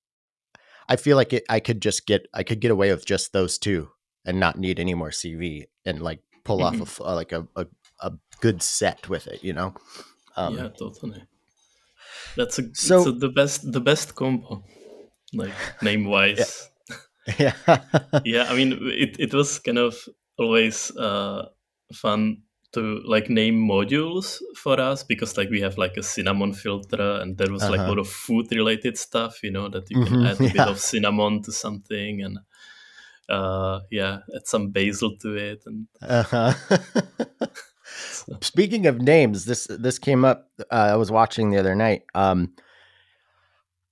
I 0.89 0.95
feel 0.97 1.15
like 1.15 1.33
it. 1.33 1.43
I 1.49 1.59
could 1.59 1.81
just 1.81 2.05
get 2.05 2.27
I 2.33 2.43
could 2.43 2.59
get 2.59 2.71
away 2.71 2.91
with 2.91 3.05
just 3.05 3.33
those 3.33 3.57
two 3.57 3.89
and 4.25 4.39
not 4.39 4.59
need 4.59 4.79
any 4.79 4.93
more 4.93 5.09
CV 5.09 5.65
and 5.85 6.01
like 6.01 6.21
pull 6.43 6.59
mm-hmm. 6.59 6.81
off 6.81 6.99
a, 6.99 7.03
uh, 7.03 7.15
like 7.15 7.31
a, 7.31 7.47
a 7.55 7.65
a 8.01 8.11
good 8.41 8.61
set 8.61 9.09
with 9.09 9.27
it. 9.27 9.43
You 9.43 9.53
know. 9.53 9.73
Um, 10.35 10.57
yeah, 10.57 10.69
totally. 10.69 11.23
That's 12.35 12.59
a, 12.59 12.73
so 12.73 13.09
a, 13.09 13.11
the 13.11 13.29
best 13.29 13.71
the 13.71 13.81
best 13.81 14.15
combo, 14.15 14.63
like 15.33 15.53
name 15.81 16.05
wise. 16.05 16.69
Yeah. 17.39 17.53
yeah, 18.25 18.45
I 18.49 18.55
mean 18.55 18.79
it, 18.81 19.17
it 19.19 19.33
was 19.33 19.59
kind 19.59 19.77
of 19.77 19.95
always 20.37 20.91
uh, 20.97 21.49
fun 21.93 22.41
to 22.73 23.01
like 23.05 23.29
name 23.29 23.55
modules 23.55 24.39
for 24.55 24.79
us 24.79 25.03
because 25.03 25.37
like 25.37 25.49
we 25.49 25.61
have 25.61 25.77
like 25.77 25.97
a 25.97 26.03
cinnamon 26.03 26.53
filter 26.53 27.19
and 27.21 27.37
there 27.37 27.51
was 27.51 27.63
uh-huh. 27.63 27.71
like 27.71 27.81
a 27.81 27.87
lot 27.87 27.99
of 27.99 28.07
food 28.07 28.47
related 28.51 28.97
stuff, 28.97 29.43
you 29.43 29.51
know, 29.51 29.67
that 29.69 29.89
you 29.89 30.03
can 30.03 30.13
mm-hmm, 30.13 30.25
add 30.25 30.39
a 30.39 30.43
yeah. 30.45 30.51
bit 30.51 30.67
of 30.67 30.79
cinnamon 30.79 31.41
to 31.41 31.51
something 31.51 32.21
and 32.21 32.39
uh 33.29 33.79
yeah, 33.89 34.19
add 34.35 34.47
some 34.47 34.69
basil 34.69 35.17
to 35.17 35.35
it 35.35 35.63
and 35.65 35.87
uh-huh. 36.01 36.53
Speaking 38.41 38.87
of 38.87 39.01
names, 39.01 39.45
this 39.45 39.67
this 39.69 39.99
came 39.99 40.23
up. 40.23 40.49
Uh, 40.71 40.91
I 40.93 40.95
was 40.95 41.11
watching 41.11 41.49
the 41.49 41.57
other 41.57 41.75
night. 41.75 42.03
Um, 42.15 42.53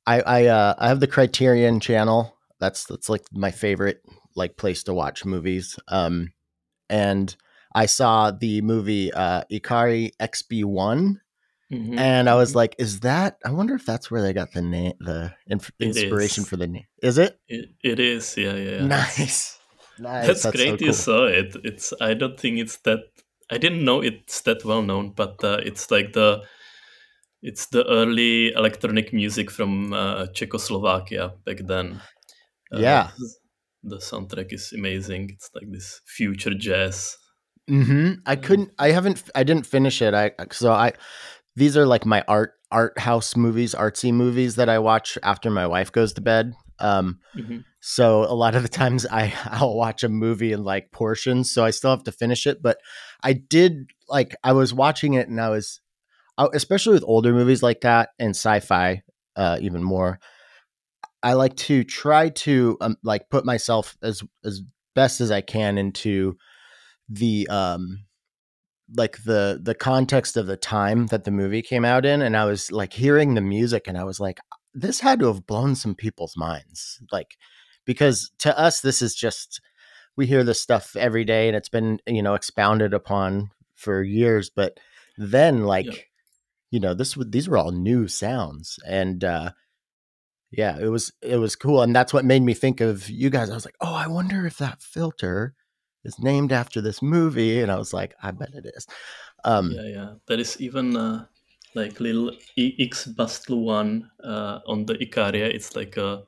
I 0.07 0.21
I 0.21 0.45
uh, 0.45 0.75
I 0.77 0.87
have 0.87 0.99
the 0.99 1.07
Criterion 1.07 1.79
channel. 1.79 2.37
That's 2.59 2.85
that's 2.85 3.09
like 3.09 3.23
my 3.31 3.51
favorite 3.51 4.01
like 4.35 4.57
place 4.57 4.83
to 4.83 4.93
watch 4.93 5.25
movies. 5.25 5.77
Um, 5.87 6.31
and 6.89 7.35
I 7.73 7.85
saw 7.85 8.31
the 8.31 8.61
movie 8.61 9.11
uh, 9.13 9.43
Ikarie 9.51 10.11
XB 10.19 10.65
one. 10.65 11.21
Mm-hmm. 11.71 11.99
And 11.99 12.27
I 12.27 12.33
was 12.33 12.49
mm-hmm. 12.49 12.57
like, 12.57 12.75
"Is 12.79 13.01
that? 13.01 13.37
I 13.45 13.51
wonder 13.51 13.75
if 13.75 13.85
that's 13.85 14.09
where 14.09 14.23
they 14.23 14.33
got 14.33 14.53
the 14.53 14.61
name, 14.63 14.93
the 14.99 15.35
inf- 15.45 15.71
inspiration 15.79 16.43
for 16.43 16.57
the 16.57 16.65
name. 16.65 16.87
Is 17.03 17.19
it? 17.19 17.39
it? 17.47 17.69
It 17.83 17.99
is. 17.99 18.35
Yeah, 18.37 18.55
yeah. 18.55 18.85
Nice. 18.85 19.55
Nice. 19.99 20.27
That's, 20.27 20.43
that's 20.43 20.55
great 20.55 20.69
so 20.69 20.77
cool. 20.77 20.87
you 20.87 20.93
saw 20.93 21.25
it. 21.25 21.55
It's. 21.65 21.93
I 21.99 22.13
don't 22.13 22.39
think 22.39 22.57
it's 22.57 22.77
that 22.87 23.01
I 23.51 23.57
didn't 23.57 23.83
know 23.83 24.01
it's 24.01 24.41
that 24.41 24.63
well 24.63 24.81
known, 24.81 25.11
but 25.11 25.43
uh, 25.43 25.59
it's 25.63 25.91
like 25.91 26.13
the 26.13 26.41
it's 27.41 27.67
the 27.67 27.85
early 27.87 28.53
electronic 28.53 29.13
music 29.13 29.49
from 29.49 29.93
uh, 29.93 30.27
Czechoslovakia 30.27 31.33
back 31.45 31.57
then. 31.65 32.01
Uh, 32.73 32.79
yeah, 32.79 33.09
the 33.83 33.97
soundtrack 33.97 34.53
is 34.53 34.71
amazing. 34.73 35.31
It's 35.31 35.49
like 35.55 35.69
this 35.71 36.01
future 36.05 36.53
jazz. 36.53 37.17
Mm-hmm. 37.69 38.13
I 38.25 38.35
couldn't. 38.35 38.71
I 38.79 38.91
haven't. 38.91 39.23
I 39.35 39.43
didn't 39.43 39.65
finish 39.65 40.01
it. 40.01 40.13
I 40.13 40.31
so 40.51 40.71
I. 40.71 40.93
These 41.55 41.77
are 41.77 41.85
like 41.85 42.05
my 42.05 42.23
art 42.27 42.53
art 42.71 42.97
house 42.97 43.35
movies, 43.35 43.75
artsy 43.75 44.13
movies 44.13 44.55
that 44.55 44.69
I 44.69 44.79
watch 44.79 45.17
after 45.23 45.49
my 45.49 45.67
wife 45.67 45.91
goes 45.91 46.13
to 46.13 46.21
bed. 46.21 46.53
Um, 46.79 47.19
mm-hmm. 47.35 47.59
So 47.81 48.23
a 48.23 48.33
lot 48.33 48.55
of 48.55 48.63
the 48.63 48.69
times 48.69 49.05
I 49.05 49.33
I'll 49.45 49.75
watch 49.75 50.03
a 50.03 50.09
movie 50.09 50.51
in 50.51 50.63
like 50.63 50.91
portions, 50.91 51.51
so 51.51 51.63
I 51.63 51.71
still 51.71 51.91
have 51.91 52.03
to 52.05 52.11
finish 52.11 52.47
it. 52.47 52.61
But 52.61 52.77
I 53.23 53.33
did 53.33 53.91
like 54.07 54.35
I 54.43 54.53
was 54.53 54.73
watching 54.73 55.13
it 55.13 55.27
and 55.27 55.39
I 55.39 55.49
was, 55.49 55.81
especially 56.37 56.93
with 56.93 57.03
older 57.05 57.33
movies 57.33 57.61
like 57.61 57.81
that 57.81 58.09
and 58.17 58.31
sci-fi, 58.31 59.03
uh, 59.35 59.57
even 59.61 59.83
more. 59.83 60.19
I 61.21 61.33
like 61.33 61.55
to 61.57 61.83
try 61.83 62.29
to 62.29 62.77
um, 62.81 62.97
like 63.03 63.29
put 63.29 63.45
myself 63.45 63.97
as 64.01 64.23
as 64.43 64.61
best 64.95 65.21
as 65.21 65.31
I 65.31 65.41
can 65.41 65.77
into 65.77 66.37
the 67.09 67.47
um 67.49 68.05
like 68.95 69.23
the 69.23 69.59
the 69.61 69.75
context 69.75 70.37
of 70.37 70.47
the 70.47 70.57
time 70.57 71.07
that 71.07 71.23
the 71.23 71.31
movie 71.31 71.61
came 71.61 71.85
out 71.85 72.05
in 72.05 72.21
and 72.21 72.35
I 72.37 72.45
was 72.45 72.71
like 72.71 72.93
hearing 72.93 73.33
the 73.33 73.41
music 73.41 73.87
and 73.87 73.97
I 73.97 74.03
was 74.03 74.19
like 74.19 74.39
this 74.73 74.99
had 74.99 75.19
to 75.19 75.27
have 75.27 75.45
blown 75.47 75.75
some 75.75 75.95
people's 75.95 76.35
minds 76.37 76.99
like 77.11 77.37
because 77.85 78.31
to 78.39 78.57
us 78.57 78.81
this 78.81 79.01
is 79.01 79.15
just 79.15 79.61
we 80.15 80.25
hear 80.25 80.43
this 80.43 80.61
stuff 80.61 80.95
every 80.95 81.23
day 81.23 81.47
and 81.47 81.55
it's 81.55 81.69
been 81.69 81.99
you 82.07 82.21
know 82.21 82.35
expounded 82.35 82.93
upon 82.93 83.49
for 83.75 84.01
years 84.03 84.49
but 84.49 84.79
then 85.17 85.63
like 85.63 85.85
yeah. 85.85 85.93
you 86.71 86.79
know 86.79 86.93
this 86.93 87.17
these 87.27 87.47
were 87.47 87.57
all 87.57 87.71
new 87.71 88.07
sounds 88.07 88.79
and 88.87 89.23
uh 89.23 89.51
yeah 90.51 90.77
it 90.79 90.87
was 90.87 91.11
it 91.21 91.37
was 91.37 91.55
cool 91.55 91.81
and 91.81 91.95
that's 91.95 92.13
what 92.13 92.25
made 92.25 92.41
me 92.41 92.53
think 92.53 92.81
of 92.81 93.09
you 93.09 93.29
guys 93.29 93.49
i 93.49 93.55
was 93.55 93.65
like 93.65 93.77
oh 93.81 93.93
i 93.93 94.07
wonder 94.07 94.45
if 94.47 94.57
that 94.57 94.81
filter 94.81 95.53
is 96.03 96.19
named 96.19 96.51
after 96.51 96.81
this 96.81 97.01
movie 97.01 97.61
and 97.61 97.71
i 97.71 97.77
was 97.77 97.93
like 97.93 98.15
i 98.23 98.31
bet 98.31 98.53
it 98.53 98.65
is 98.75 98.87
um 99.43 99.71
yeah 99.71 99.87
yeah 99.87 100.13
there 100.27 100.39
is 100.39 100.59
even 100.59 100.95
uh 100.95 101.25
like 101.75 101.99
little 101.99 102.31
x 102.57 103.07
Bastl 103.17 103.63
one 103.63 104.09
uh 104.23 104.59
on 104.65 104.85
the 104.85 104.95
Ikarie 104.95 105.53
it's 105.53 105.75
like 105.75 105.97
a 105.97 106.23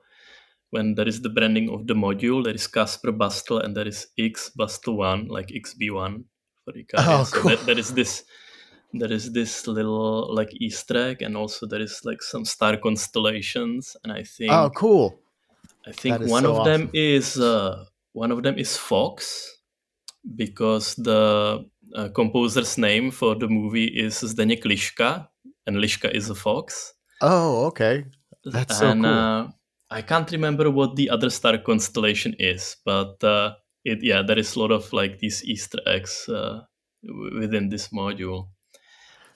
when 0.72 0.96
there 0.96 1.08
is 1.08 1.22
the 1.22 1.30
branding 1.30 1.70
of 1.70 1.86
the 1.86 1.94
module, 1.94 2.44
there 2.44 2.56
is 2.56 2.66
Casper 2.66 3.12
Bastl 3.12 3.64
and 3.64 3.76
there 3.76 3.88
is 3.88 4.08
X 4.18 4.52
Bastl 4.58 4.96
one, 4.96 5.28
like 5.28 5.50
XB1 5.50 6.24
for 6.64 6.74
Ikarie. 6.74 6.86
Oh, 6.98 7.24
so 7.24 7.42
cool. 7.42 7.58
there 7.66 7.78
is 7.78 7.94
this 7.94 8.24
there 8.94 9.12
is 9.12 9.32
this 9.32 9.68
little 9.68 10.34
like 10.34 10.50
Easter 10.54 10.98
egg, 10.98 11.22
and 11.22 11.38
also 11.38 11.66
there 11.66 11.82
is 11.82 12.02
like 12.04 12.22
some 12.22 12.44
star 12.44 12.78
constellations, 12.78 13.96
and 14.04 14.12
I 14.12 14.24
think 14.24 14.52
oh 14.52 14.70
cool. 14.76 15.20
I 15.86 15.92
think 15.92 16.20
one 16.22 16.44
so 16.44 16.52
of 16.52 16.60
awesome. 16.60 16.82
them 16.82 16.90
is 16.94 17.38
uh, 17.38 17.86
one 18.14 18.32
of 18.32 18.44
them 18.44 18.58
is 18.58 18.78
Fox, 18.78 19.58
because 20.36 20.96
the 20.96 21.66
uh, 21.96 22.10
composer's 22.10 22.78
name 22.78 23.12
for 23.12 23.36
the 23.36 23.48
movie 23.48 23.88
is 23.88 24.22
Zdeněk 24.24 24.64
Liška, 24.64 25.28
and 25.68 25.78
Liška 25.78 26.10
is 26.14 26.30
a 26.30 26.36
fox. 26.36 26.94
Oh, 27.22 27.66
okay, 27.68 28.06
that's 28.46 28.78
so 28.78 28.94
cool. 28.94 29.06
Uh, 29.06 29.48
I 29.90 30.02
can't 30.02 30.32
remember 30.32 30.72
what 30.72 30.96
the 30.96 31.10
other 31.10 31.30
star 31.30 31.58
constellation 31.58 32.36
is, 32.40 32.78
but 32.86 33.24
uh, 33.24 33.56
it 33.84 34.04
yeah, 34.04 34.22
there 34.22 34.40
is 34.40 34.56
a 34.56 34.60
lot 34.60 34.72
of 34.72 34.92
like 34.94 35.20
these 35.20 35.44
Easter 35.44 35.80
eggs 35.86 36.30
uh, 36.30 36.62
within 37.40 37.70
this 37.70 37.90
module. 37.90 38.48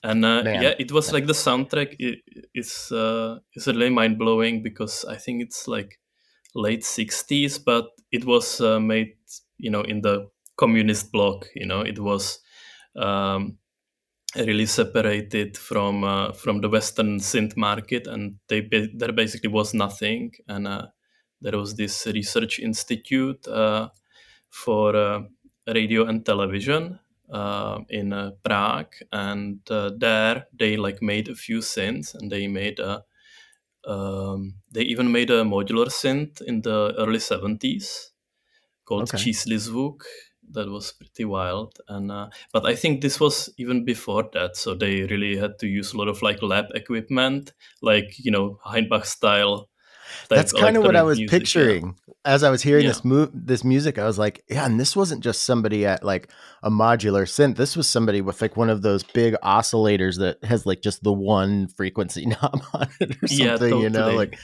And 0.04 0.24
uh, 0.24 0.44
yeah, 0.46 0.74
it 0.78 0.92
was 0.92 1.12
like 1.12 1.26
the 1.26 1.34
soundtrack 1.34 1.96
is 2.54 2.92
uh, 2.92 3.40
is 3.54 3.68
really 3.68 3.90
mind 3.90 4.18
blowing 4.18 4.62
because 4.62 5.04
I 5.04 5.16
think 5.16 5.42
it's 5.42 5.68
like 5.68 6.00
late 6.54 6.84
'60s, 6.84 7.58
but 7.58 7.88
it 8.12 8.24
was 8.24 8.62
uh, 8.62 8.80
made 8.80 9.16
you 9.58 9.72
know 9.72 9.82
in 9.82 10.02
the 10.02 10.30
communist 10.58 11.12
bloc. 11.12 11.48
You 11.56 11.66
know, 11.66 11.82
it 11.82 12.00
was 12.00 12.40
um, 12.96 13.58
really 14.36 14.66
separated 14.66 15.58
from 15.58 16.04
uh, 16.04 16.32
from 16.34 16.62
the 16.62 16.70
Western 16.70 17.20
synth 17.20 17.56
market, 17.56 18.08
and 18.08 18.38
they 18.48 18.62
there 18.94 19.14
basically 19.14 19.50
was 19.50 19.74
nothing. 19.74 20.34
And 20.48 20.68
uh, 20.68 20.88
there 21.42 21.58
was 21.58 21.76
this 21.76 22.06
research 22.08 22.60
institute 22.60 23.48
uh, 23.48 23.90
for 24.50 24.96
uh, 24.96 25.22
radio 25.68 26.06
and 26.06 26.26
television 26.26 27.00
uh, 27.32 27.80
in 27.90 28.14
uh, 28.14 28.32
Prague, 28.44 28.96
and 29.12 29.60
there 29.66 30.48
they 30.58 30.78
like 30.78 31.02
made 31.02 31.30
a 31.30 31.36
few 31.36 31.60
synths, 31.60 32.16
and 32.16 32.32
they 32.32 32.48
made 32.48 32.80
a 32.80 33.04
um, 33.88 34.56
they 34.72 34.82
even 34.82 35.12
made 35.12 35.30
a 35.30 35.44
modular 35.44 35.88
synth 35.88 36.42
in 36.42 36.62
the 36.62 36.94
early 36.98 37.20
70s 37.20 38.10
called 38.84 39.04
okay. 39.04 39.18
Čísly 39.18 39.58
zvuk 39.58 40.04
that 40.52 40.70
was 40.70 40.92
pretty 40.94 41.26
wild 41.26 41.80
and 41.88 42.12
uh, 42.12 42.28
but 42.54 42.66
i 42.66 42.76
think 42.76 43.02
this 43.02 43.20
was 43.20 43.50
even 43.58 43.84
before 43.86 44.30
that 44.34 44.56
so 44.56 44.74
they 44.74 45.04
really 45.04 45.38
had 45.38 45.58
to 45.60 45.68
use 45.68 45.94
a 45.94 45.98
lot 45.98 46.08
of 46.08 46.22
like 46.22 46.42
lab 46.42 46.66
equipment 46.74 47.54
like 47.82 48.14
you 48.18 48.32
know 48.32 48.60
Heinbach 48.64 49.06
style 49.06 49.70
that's 50.30 50.54
kind 50.54 50.78
of 50.78 50.84
what 50.84 50.96
i 50.96 51.02
was 51.04 51.18
music, 51.18 51.40
picturing 51.40 51.96
yeah. 52.08 52.14
as 52.26 52.44
i 52.44 52.50
was 52.50 52.62
hearing 52.62 52.84
yeah. 52.84 52.92
this 52.92 53.04
move 53.04 53.30
this 53.34 53.64
music 53.64 53.98
i 53.98 54.06
was 54.06 54.20
like 54.20 54.44
yeah 54.48 54.66
and 54.66 54.80
this 54.80 54.96
wasn't 54.96 55.24
just 55.24 55.44
somebody 55.44 55.86
at 55.86 56.04
like 56.04 56.32
a 56.62 56.70
modular 56.70 57.24
synth 57.24 57.56
this 57.56 57.76
was 57.76 57.88
somebody 57.88 58.22
with 58.22 58.40
like 58.42 58.56
one 58.56 58.70
of 58.70 58.84
those 58.84 59.04
big 59.04 59.36
oscillators 59.44 60.20
that 60.20 60.44
has 60.44 60.66
like 60.66 60.82
just 60.82 61.04
the 61.04 61.12
one 61.12 61.68
frequency 61.68 62.26
knob 62.28 62.62
on 62.74 62.88
it 63.00 63.12
or 63.22 63.28
something 63.28 63.46
yeah, 63.46 63.58
totally. 63.58 63.82
you 63.82 63.90
know 63.90 64.12
like 64.12 64.38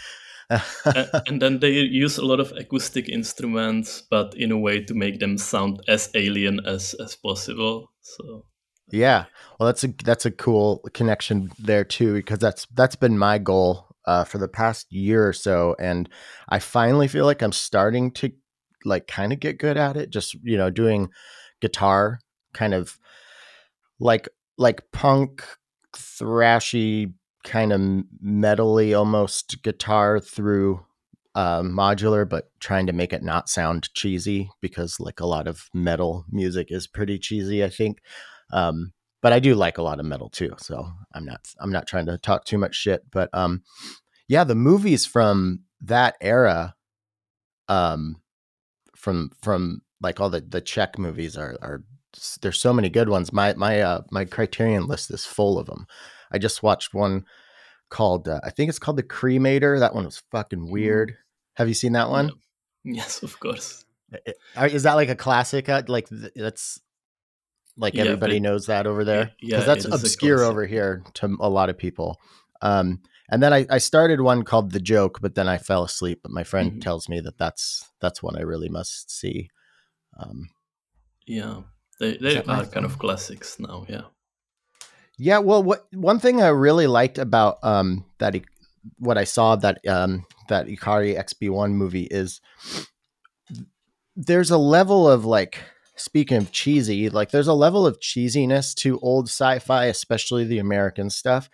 and 1.28 1.42
then 1.42 1.60
they 1.60 1.72
use 1.72 2.18
a 2.18 2.26
lot 2.26 2.40
of 2.40 2.52
acoustic 2.58 3.10
instruments, 3.10 4.04
but 4.10 4.34
in 4.36 4.52
a 4.52 4.58
way 4.58 4.84
to 4.84 4.94
make 4.94 5.20
them 5.20 5.38
sound 5.38 5.82
as 5.88 6.10
alien 6.14 6.60
as 6.66 6.94
as 6.96 7.16
possible. 7.16 7.92
So 8.02 8.46
yeah, 8.92 9.26
well, 9.58 9.68
that's 9.68 9.84
a 9.84 9.94
that's 10.04 10.26
a 10.26 10.32
cool 10.32 10.80
connection 10.94 11.52
there 11.58 11.86
too, 11.86 12.14
because 12.14 12.40
that's 12.40 12.68
that's 12.74 12.96
been 12.96 13.18
my 13.18 13.38
goal 13.38 13.88
uh, 14.06 14.24
for 14.24 14.38
the 14.38 14.48
past 14.48 14.92
year 14.92 15.28
or 15.28 15.34
so, 15.34 15.76
and 15.80 16.10
I 16.50 16.60
finally 16.60 17.08
feel 17.08 17.26
like 17.26 17.42
I'm 17.42 17.54
starting 17.54 18.12
to 18.14 18.32
like 18.84 19.08
kind 19.08 19.32
of 19.32 19.40
get 19.40 19.60
good 19.60 19.78
at 19.78 19.96
it. 19.96 20.10
Just 20.10 20.34
you 20.44 20.58
know, 20.58 20.70
doing 20.70 21.10
guitar, 21.62 22.20
kind 22.54 22.74
of 22.74 22.98
like 24.00 24.28
like 24.58 24.92
punk, 24.92 25.46
thrashy, 25.96 27.14
kind 27.44 27.72
of 27.74 27.82
metally 28.24 28.98
almost 28.98 29.62
guitar 29.64 30.20
through 30.20 30.86
uh, 31.36 31.62
modular, 31.62 32.28
but 32.28 32.52
trying 32.60 32.88
to 32.88 32.94
make 32.94 33.14
it 33.14 33.24
not 33.24 33.50
sound 33.50 33.94
cheesy 33.94 34.50
because 34.62 35.00
like 35.00 35.20
a 35.20 35.26
lot 35.26 35.48
of 35.48 35.70
metal 35.74 36.26
music 36.30 36.68
is 36.72 36.88
pretty 36.88 37.18
cheesy, 37.18 37.64
I 37.64 37.70
think. 37.70 38.00
Um, 38.52 38.94
but 39.22 39.34
I 39.34 39.40
do 39.40 39.56
like 39.56 39.78
a 39.78 39.84
lot 39.84 40.00
of 40.00 40.06
metal 40.06 40.30
too, 40.30 40.54
so 40.58 40.88
I'm 41.14 41.26
not 41.26 41.48
I'm 41.60 41.72
not 41.72 41.88
trying 41.88 42.08
to 42.08 42.18
talk 42.18 42.44
too 42.44 42.58
much 42.58 42.76
shit. 42.76 43.04
But 43.12 43.30
um, 43.34 43.64
yeah, 44.28 44.44
the 44.44 44.56
movies 44.56 45.06
from 45.06 45.62
that 45.82 46.16
era, 46.22 46.76
um, 47.70 48.18
from 48.96 49.32
from 49.42 49.82
like 50.02 50.20
all 50.20 50.30
the 50.30 50.42
the 50.42 50.62
Czech 50.62 50.98
movies 50.98 51.38
are 51.38 51.56
are 51.62 51.84
there's 52.42 52.60
so 52.60 52.74
many 52.74 52.90
good 52.90 53.10
ones. 53.10 53.32
My 53.32 53.54
my 53.54 53.82
uh, 53.82 54.02
my 54.12 54.26
Criterion 54.26 54.88
list 54.88 55.12
is 55.12 55.26
full 55.26 55.60
of 55.60 55.68
them. 55.68 55.86
I 56.32 56.38
just 56.38 56.64
watched 56.64 56.94
one 56.94 57.26
called 57.90 58.28
uh, 58.28 58.40
I 58.44 58.50
think 58.50 58.70
it's 58.70 58.80
called 58.80 58.98
The 58.98 59.04
Cremator. 59.04 59.80
That 59.80 59.94
one 59.94 60.06
was 60.06 60.24
fucking 60.32 60.60
mm-hmm. 60.60 60.72
weird. 60.72 61.18
Have 61.56 61.68
you 61.68 61.74
seen 61.74 61.94
that 61.94 62.10
one? 62.10 62.32
Yes, 62.84 63.22
of 63.22 63.40
course. 63.40 63.86
Is 64.58 64.84
that 64.84 64.96
like 64.96 65.10
a 65.10 65.16
classic? 65.16 65.70
Uh, 65.70 65.84
like 65.88 66.08
that's 66.36 66.80
like 67.78 67.94
yeah, 67.94 68.04
everybody 68.04 68.40
but, 68.40 68.44
knows 68.44 68.66
that 68.66 68.88
over 68.88 69.06
there 69.06 69.32
because 69.40 69.60
yeah, 69.62 69.66
that's 69.66 69.86
obscure 69.86 70.44
over 70.44 70.66
here 70.66 71.04
to 71.16 71.38
a 71.40 71.50
lot 71.50 71.70
of 71.70 71.78
people. 71.78 72.18
Um, 72.62 73.02
and 73.30 73.42
then 73.42 73.54
I, 73.54 73.66
I, 73.70 73.78
started 73.78 74.20
one 74.22 74.44
called 74.44 74.72
The 74.72 74.80
Joke, 74.80 75.20
but 75.22 75.36
then 75.36 75.48
I 75.48 75.58
fell 75.58 75.84
asleep. 75.84 76.20
But 76.22 76.32
my 76.32 76.44
friend 76.44 76.72
mm-hmm. 76.72 76.80
tells 76.82 77.08
me 77.08 77.22
that 77.22 77.38
that's 77.38 77.90
that's 78.02 78.22
one 78.22 78.38
I 78.38 78.42
really 78.42 78.70
must 78.70 79.10
see. 79.10 79.50
Um, 80.20 80.50
yeah, 81.26 81.62
they 82.00 82.18
they 82.18 82.38
are 82.44 82.66
kind 82.66 82.86
of 82.86 83.00
classics 83.00 83.58
now. 83.60 83.86
Yeah. 83.88 84.04
Yeah, 85.24 85.38
well, 85.38 85.62
what 85.62 85.86
one 85.94 86.18
thing 86.18 86.42
I 86.42 86.48
really 86.48 86.88
liked 86.88 87.20
about 87.20 87.60
um, 87.62 88.06
that 88.18 88.36
what 88.98 89.20
I 89.20 89.24
saw 89.24 89.56
that 89.58 89.88
um, 89.88 90.26
that 90.50 90.66
Ikarie 90.66 91.16
XB1 91.16 91.74
movie 91.74 92.08
is 92.10 92.42
there's 94.16 94.50
a 94.50 94.58
level 94.58 95.08
of 95.08 95.24
like 95.24 95.60
speaking 95.96 96.38
of 96.38 96.52
cheesy, 96.52 97.08
like 97.12 97.30
there's 97.30 97.48
a 97.48 97.54
level 97.54 97.86
of 97.86 98.00
cheesiness 98.00 98.74
to 98.78 99.00
old 99.02 99.28
sci-fi, 99.28 99.86
especially 99.86 100.44
the 100.44 100.58
American 100.58 101.12
stuff. 101.12 101.52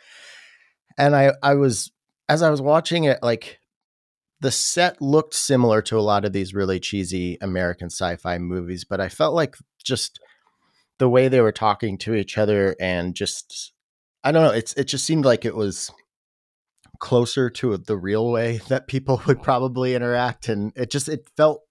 And 0.98 1.14
I 1.14 1.34
I 1.44 1.56
was 1.56 1.92
as 2.30 2.42
I 2.42 2.50
was 2.50 2.62
watching 2.62 3.04
it, 3.04 3.22
like 3.22 3.60
the 4.40 4.52
set 4.52 5.02
looked 5.02 5.34
similar 5.34 5.82
to 5.82 6.00
a 6.00 6.08
lot 6.08 6.24
of 6.24 6.32
these 6.32 6.54
really 6.54 6.80
cheesy 6.80 7.38
American 7.42 7.90
sci-fi 7.90 8.38
movies, 8.38 8.86
but 8.86 9.02
I 9.02 9.10
felt 9.10 9.34
like 9.34 9.58
just 9.84 10.22
the 11.00 11.10
way 11.10 11.28
they 11.28 11.42
were 11.42 11.52
talking 11.52 11.98
to 12.00 12.16
each 12.16 12.38
other 12.38 12.76
and 12.80 13.16
just 13.16 13.74
I 14.24 14.32
don't 14.32 14.44
know, 14.44 14.54
it's 14.54 14.74
it 14.74 14.86
just 14.86 15.06
seemed 15.06 15.26
like 15.26 15.46
it 15.46 15.56
was 15.56 15.92
closer 17.00 17.50
to 17.50 17.78
the 17.78 17.98
real 17.98 18.32
way 18.32 18.58
that 18.68 18.88
people 18.88 19.22
would 19.28 19.42
probably 19.42 19.96
interact 19.96 20.50
and 20.50 20.74
it 20.76 20.90
just 20.90 21.08
it 21.10 21.30
felt 21.38 21.62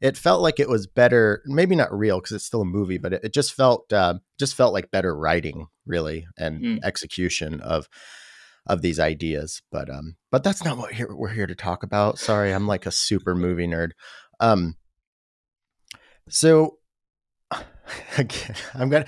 it 0.00 0.16
felt 0.16 0.40
like 0.40 0.60
it 0.60 0.68
was 0.68 0.86
better 0.86 1.42
maybe 1.46 1.74
not 1.74 1.92
real 1.92 2.18
because 2.18 2.32
it's 2.32 2.44
still 2.44 2.62
a 2.62 2.66
movie 2.66 2.98
but 2.98 3.12
it, 3.12 3.24
it 3.24 3.32
just 3.32 3.52
felt 3.52 3.92
uh, 3.92 4.14
just 4.38 4.54
felt 4.54 4.72
like 4.72 4.90
better 4.90 5.16
writing 5.16 5.66
really 5.86 6.26
and 6.38 6.62
mm. 6.62 6.78
execution 6.84 7.60
of 7.60 7.88
of 8.66 8.82
these 8.82 9.00
ideas 9.00 9.62
but 9.72 9.90
um 9.90 10.16
but 10.30 10.44
that's 10.44 10.64
not 10.64 10.76
what 10.76 10.92
here, 10.92 11.12
we're 11.14 11.28
here 11.28 11.46
to 11.46 11.54
talk 11.54 11.82
about 11.82 12.18
sorry 12.18 12.52
i'm 12.52 12.66
like 12.66 12.86
a 12.86 12.92
super 12.92 13.34
movie 13.34 13.66
nerd 13.66 13.90
um 14.40 14.76
so 16.28 16.78
i'm 18.74 18.88
gonna 18.88 19.06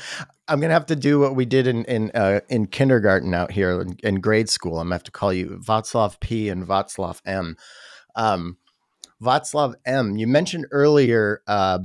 i'm 0.48 0.60
gonna 0.60 0.72
have 0.72 0.86
to 0.86 0.96
do 0.96 1.18
what 1.20 1.34
we 1.34 1.44
did 1.44 1.66
in 1.66 1.84
in 1.84 2.10
uh, 2.14 2.40
in 2.48 2.66
kindergarten 2.66 3.34
out 3.34 3.50
here 3.52 3.80
in, 3.80 3.96
in 4.02 4.20
grade 4.20 4.48
school 4.48 4.78
i'm 4.78 4.86
gonna 4.86 4.94
have 4.94 5.04
to 5.04 5.10
call 5.10 5.32
you 5.32 5.60
Václav 5.64 6.18
p 6.20 6.48
and 6.48 6.66
Václav 6.66 7.20
m 7.24 7.56
um 8.16 8.56
Václav 9.22 9.74
M, 9.84 10.16
you 10.16 10.26
mentioned 10.26 10.66
earlier, 10.70 11.42
uh, 11.46 11.80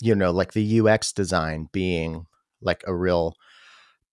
you 0.00 0.14
know, 0.14 0.30
like 0.30 0.52
the 0.52 0.80
UX 0.80 1.12
design 1.12 1.68
being 1.72 2.26
like 2.62 2.82
a 2.86 2.94
real 2.94 3.34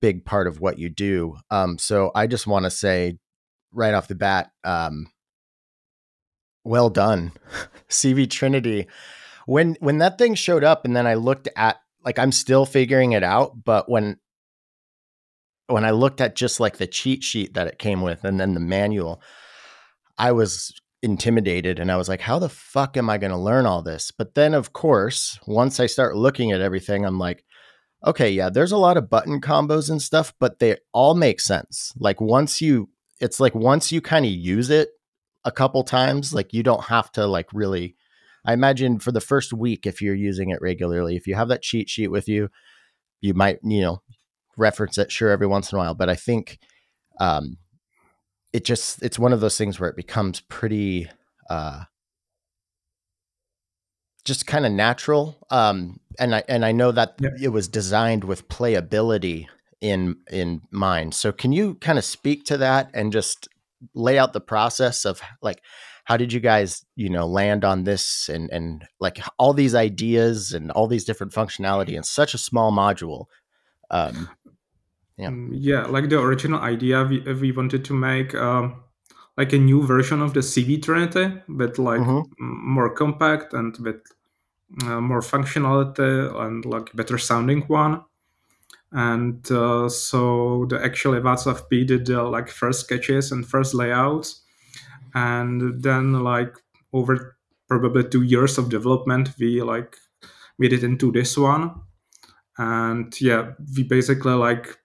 big 0.01 0.25
part 0.25 0.47
of 0.47 0.59
what 0.59 0.77
you 0.77 0.89
do. 0.89 1.37
Um, 1.49 1.77
so 1.77 2.11
I 2.13 2.27
just 2.27 2.47
want 2.47 2.65
to 2.65 2.71
say 2.71 3.17
right 3.71 3.93
off 3.93 4.07
the 4.07 4.15
bat, 4.15 4.51
um, 4.63 5.07
well 6.63 6.89
done, 6.89 7.31
CV 7.89 8.29
Trinity. 8.29 8.87
When 9.45 9.77
when 9.79 9.99
that 9.99 10.17
thing 10.17 10.35
showed 10.35 10.63
up, 10.63 10.85
and 10.85 10.95
then 10.95 11.07
I 11.07 11.13
looked 11.13 11.47
at 11.55 11.79
like 12.05 12.19
I'm 12.19 12.31
still 12.31 12.65
figuring 12.65 13.13
it 13.13 13.23
out, 13.23 13.63
but 13.63 13.89
when 13.89 14.17
when 15.67 15.83
I 15.83 15.91
looked 15.91 16.21
at 16.21 16.35
just 16.35 16.59
like 16.59 16.77
the 16.77 16.87
cheat 16.87 17.23
sheet 17.23 17.55
that 17.55 17.67
it 17.67 17.79
came 17.79 18.01
with, 18.01 18.23
and 18.23 18.39
then 18.39 18.53
the 18.53 18.59
manual, 18.59 19.21
I 20.17 20.31
was 20.31 20.71
intimidated 21.01 21.79
and 21.79 21.91
I 21.91 21.97
was 21.97 22.09
like, 22.09 22.21
how 22.21 22.39
the 22.39 22.49
fuck 22.49 22.97
am 22.97 23.09
I 23.09 23.17
going 23.17 23.31
to 23.31 23.37
learn 23.37 23.65
all 23.65 23.81
this? 23.81 24.11
But 24.11 24.35
then, 24.35 24.53
of 24.53 24.73
course, 24.73 25.39
once 25.47 25.79
I 25.79 25.85
start 25.85 26.15
looking 26.15 26.51
at 26.51 26.61
everything, 26.61 27.05
I'm 27.05 27.19
like, 27.19 27.43
okay, 28.05 28.29
yeah, 28.29 28.49
there's 28.49 28.71
a 28.71 28.77
lot 28.77 28.97
of 28.97 29.09
button 29.09 29.41
combos 29.41 29.89
and 29.89 30.01
stuff, 30.01 30.33
but 30.39 30.59
they 30.59 30.77
all 30.93 31.15
make 31.15 31.39
sense. 31.39 31.93
Like 31.97 32.21
once 32.21 32.61
you, 32.61 32.89
it's 33.19 33.39
like 33.39 33.55
once 33.55 33.91
you 33.91 34.01
kind 34.01 34.25
of 34.25 34.31
use 34.31 34.69
it 34.69 34.89
a 35.43 35.51
couple 35.51 35.83
times, 35.83 36.33
like 36.33 36.53
you 36.53 36.63
don't 36.63 36.85
have 36.85 37.11
to 37.13 37.25
like 37.25 37.47
really. 37.53 37.95
I 38.45 38.53
imagine 38.53 38.99
for 38.99 39.11
the 39.11 39.21
first 39.21 39.53
week, 39.53 39.85
if 39.85 40.01
you're 40.01 40.15
using 40.15 40.49
it 40.49 40.61
regularly, 40.61 41.15
if 41.15 41.27
you 41.27 41.35
have 41.35 41.47
that 41.47 41.61
cheat 41.61 41.89
sheet 41.89 42.09
with 42.09 42.27
you, 42.27 42.49
you 43.21 43.33
might, 43.33 43.59
you 43.63 43.81
know, 43.81 44.01
reference 44.57 44.97
it 44.97 45.11
sure 45.11 45.31
every 45.31 45.47
once 45.47 45.71
in 45.71 45.77
a 45.77 45.79
while. 45.79 45.95
But 45.95 46.09
I 46.09 46.15
think 46.15 46.59
um, 47.19 47.57
it 48.55 48.63
just 48.63 49.03
it's 49.03 49.19
one 49.19 49.33
of 49.33 49.41
those 49.41 49.57
things 49.57 49.81
where 49.81 49.89
it 49.89 49.97
becomes 49.97 50.39
pretty 50.39 51.09
uh 51.49 51.83
just 54.23 54.47
kind 54.47 54.65
of 54.65 54.71
natural 54.71 55.37
um 55.49 55.99
and 56.17 56.33
i 56.33 56.41
and 56.47 56.63
i 56.63 56.71
know 56.71 56.89
that 56.89 57.15
yeah. 57.19 57.29
it 57.41 57.49
was 57.49 57.67
designed 57.67 58.23
with 58.23 58.47
playability 58.47 59.47
in 59.81 60.15
in 60.31 60.61
mind 60.71 61.13
so 61.13 61.33
can 61.33 61.51
you 61.51 61.75
kind 61.75 61.97
of 61.97 62.05
speak 62.05 62.45
to 62.45 62.57
that 62.57 62.89
and 62.93 63.11
just 63.11 63.49
lay 63.93 64.17
out 64.17 64.31
the 64.31 64.39
process 64.39 65.03
of 65.03 65.21
like 65.41 65.61
how 66.05 66.17
did 66.17 66.31
you 66.31 66.39
guys 66.39 66.85
you 66.95 67.09
know 67.09 67.27
land 67.27 67.63
on 67.65 67.83
this 67.83 68.29
and 68.29 68.49
and 68.51 68.85
like 68.99 69.19
all 69.37 69.53
these 69.53 69.75
ideas 69.75 70.53
and 70.53 70.71
all 70.71 70.87
these 70.87 71.05
different 71.05 71.33
functionality 71.33 71.93
in 71.95 72.03
such 72.03 72.33
a 72.33 72.37
small 72.37 72.71
module 72.71 73.25
um 73.91 74.29
yeah. 75.17 75.29
Mm, 75.29 75.49
yeah 75.51 75.83
like 75.85 76.09
the 76.09 76.19
original 76.19 76.59
idea 76.59 77.03
we, 77.03 77.19
we 77.33 77.51
wanted 77.51 77.85
to 77.85 77.93
make 77.93 78.33
um, 78.35 78.83
like 79.37 79.53
a 79.53 79.57
new 79.57 79.85
version 79.85 80.21
of 80.21 80.33
the 80.33 80.41
cv 80.41 80.81
trinity 80.81 81.33
but 81.47 81.77
like 81.77 82.01
mm-hmm. 82.01 82.21
more 82.39 82.89
compact 82.89 83.53
and 83.53 83.77
with 83.77 84.01
uh, 84.83 84.99
more 84.99 85.21
functionality 85.21 86.35
and 86.41 86.65
like 86.65 86.93
better 86.95 87.17
sounding 87.17 87.61
one. 87.63 88.03
And 88.91 89.49
uh, 89.51 89.89
so 89.89 90.65
the 90.69 90.83
actually 90.83 91.19
Václav 91.19 91.69
P 91.69 91.83
did 91.83 92.09
uh, 92.09 92.27
like 92.29 92.49
first 92.49 92.81
sketches 92.81 93.31
and 93.31 93.45
first 93.45 93.73
layouts 93.73 94.41
and 95.15 95.83
then 95.83 96.13
like 96.23 96.55
over 96.93 97.37
probably 97.69 98.03
two 98.03 98.23
years 98.23 98.59
of 98.59 98.69
development 98.69 99.31
we 99.39 99.61
like 99.63 99.97
made 100.59 100.73
it 100.73 100.83
into 100.83 101.11
this 101.11 101.37
one. 101.37 101.81
And 102.57 103.19
yeah 103.21 103.53
we 103.75 103.83
basically 103.83 104.33
like 104.33 104.77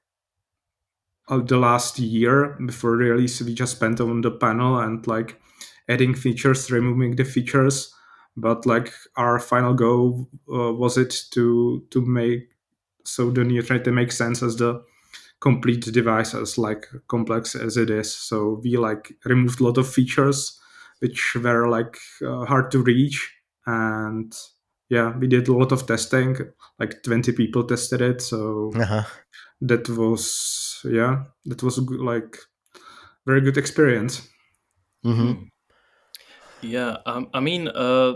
the 1.28 1.56
last 1.56 1.98
year 1.98 2.56
before 2.66 2.92
release 2.96 3.40
we 3.40 3.54
just 3.54 3.76
spent 3.76 4.00
on 4.00 4.20
the 4.20 4.30
panel 4.30 4.78
and 4.78 5.06
like 5.06 5.40
adding 5.88 6.14
features 6.14 6.70
removing 6.70 7.16
the 7.16 7.24
features. 7.24 7.94
But 8.36 8.66
like 8.66 8.92
our 9.16 9.38
final 9.38 9.74
goal 9.74 10.28
uh, 10.52 10.72
was 10.72 10.96
it 10.96 11.14
to 11.32 11.84
to 11.90 12.00
make 12.04 12.48
so 13.04 13.30
the 13.30 13.44
new 13.44 13.62
trinity 13.62 13.90
make 13.90 14.12
sense 14.12 14.42
as 14.42 14.56
the 14.56 14.82
complete 15.40 15.80
device 15.92 16.34
as 16.34 16.58
like 16.58 16.86
complex 17.08 17.54
as 17.54 17.76
it 17.76 17.90
is 17.90 18.14
so 18.14 18.60
we 18.62 18.76
like 18.76 19.12
removed 19.24 19.60
a 19.60 19.64
lot 19.64 19.78
of 19.78 19.88
features 19.88 20.58
which 21.00 21.36
were 21.42 21.68
like 21.68 21.96
uh, 22.26 22.44
hard 22.44 22.70
to 22.70 22.82
reach 22.82 23.34
and 23.66 24.34
yeah 24.90 25.16
we 25.18 25.26
did 25.26 25.48
a 25.48 25.52
lot 25.52 25.72
of 25.72 25.86
testing 25.86 26.36
like 26.78 27.02
20 27.02 27.32
people 27.32 27.64
tested 27.64 28.02
it 28.02 28.20
so 28.20 28.70
uh-huh. 28.76 29.04
that 29.62 29.88
was 29.88 30.60
yeah, 30.84 31.24
that 31.46 31.62
was 31.62 31.78
a 31.78 31.82
good, 31.82 32.00
like 32.00 32.36
very 33.26 33.40
good 33.40 33.56
experience. 33.56 34.28
Mm-hmm. 35.04 35.44
Yeah, 36.62 36.96
um, 37.06 37.28
I 37.32 37.40
mean, 37.40 37.68
uh, 37.68 38.14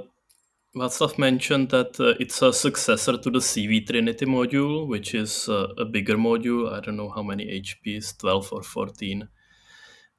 Václav 0.76 1.18
mentioned 1.18 1.70
that 1.70 2.00
uh, 2.00 2.14
it's 2.18 2.42
a 2.42 2.52
successor 2.52 3.16
to 3.16 3.30
the 3.30 3.38
CV 3.38 3.86
Trinity 3.86 4.26
module, 4.26 4.88
which 4.88 5.14
is 5.14 5.48
uh, 5.48 5.68
a 5.78 5.84
bigger 5.84 6.16
module. 6.16 6.72
I 6.72 6.80
don't 6.80 6.96
know 6.96 7.10
how 7.10 7.22
many 7.22 7.46
HPs, 7.46 8.18
12 8.18 8.52
or 8.52 8.62
14, 8.62 9.28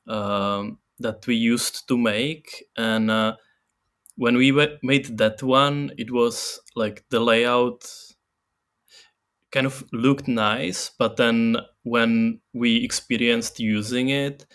um, 0.08 0.78
that 1.00 1.28
we 1.28 1.36
used 1.36 1.88
to 1.90 1.98
make. 1.98 2.68
And 2.78 3.12
uh, 3.12 3.36
when 4.16 4.38
we 4.38 4.54
made 4.82 5.18
that 5.18 5.44
one, 5.44 5.92
it 5.98 6.10
was 6.10 6.62
like 6.74 7.04
the 7.10 7.20
layout 7.20 7.86
kind 9.52 9.66
of 9.66 9.84
looked 9.92 10.30
nice, 10.30 10.90
but 10.98 11.18
then 11.18 11.58
when 11.84 12.40
we 12.54 12.84
experienced 12.84 13.60
using 13.60 14.08
it, 14.10 14.46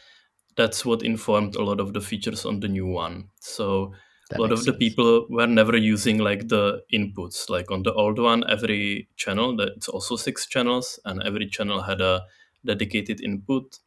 that's 0.57 0.85
what 0.85 1.03
informed 1.03 1.57
a 1.57 1.63
lot 1.63 1.79
of 1.79 1.93
the 1.93 2.01
features 2.01 2.47
on 2.47 2.61
the 2.61 2.69
new 2.69 2.87
one. 2.87 3.29
So 3.41 3.93
that 4.31 4.39
a 4.39 4.43
lot 4.43 4.53
of 4.53 4.61
sense. 4.61 4.67
the 4.67 4.73
people 4.73 5.27
were 5.29 5.47
never 5.47 5.77
using 5.77 6.19
like 6.19 6.49
the 6.49 6.83
inputs. 6.93 7.51
Like 7.51 7.71
on 7.71 7.83
the 7.83 7.93
old 7.93 8.19
one, 8.19 8.45
every 8.49 9.09
channel, 9.17 9.61
it's 9.61 9.89
also 9.89 10.17
six 10.17 10.47
channels, 10.47 10.99
and 11.05 11.23
every 11.23 11.49
channel 11.49 11.83
had 11.83 12.01
a 12.01 12.23
dedicated 12.65 13.21
input. 13.21 13.79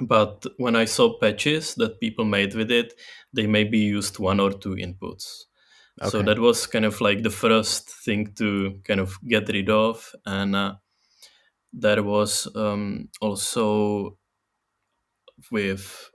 But 0.00 0.46
when 0.58 0.76
I 0.76 0.84
saw 0.84 1.18
patches 1.18 1.74
that 1.76 2.00
people 2.00 2.24
made 2.24 2.54
with 2.54 2.70
it, 2.70 2.94
they 3.32 3.46
maybe 3.46 3.78
used 3.78 4.18
one 4.18 4.38
or 4.40 4.52
two 4.52 4.76
inputs. 4.76 5.44
Okay. 6.00 6.10
So 6.10 6.22
that 6.22 6.38
was 6.38 6.66
kind 6.66 6.84
of 6.84 7.00
like 7.00 7.22
the 7.22 7.30
first 7.30 7.90
thing 7.90 8.32
to 8.34 8.80
kind 8.84 9.00
of 9.00 9.18
get 9.26 9.48
rid 9.48 9.68
of. 9.68 10.14
And 10.24 10.54
uh, 10.54 10.74
there 11.72 12.02
was 12.02 12.48
um, 12.54 13.08
also 13.20 14.18
with 15.50 16.10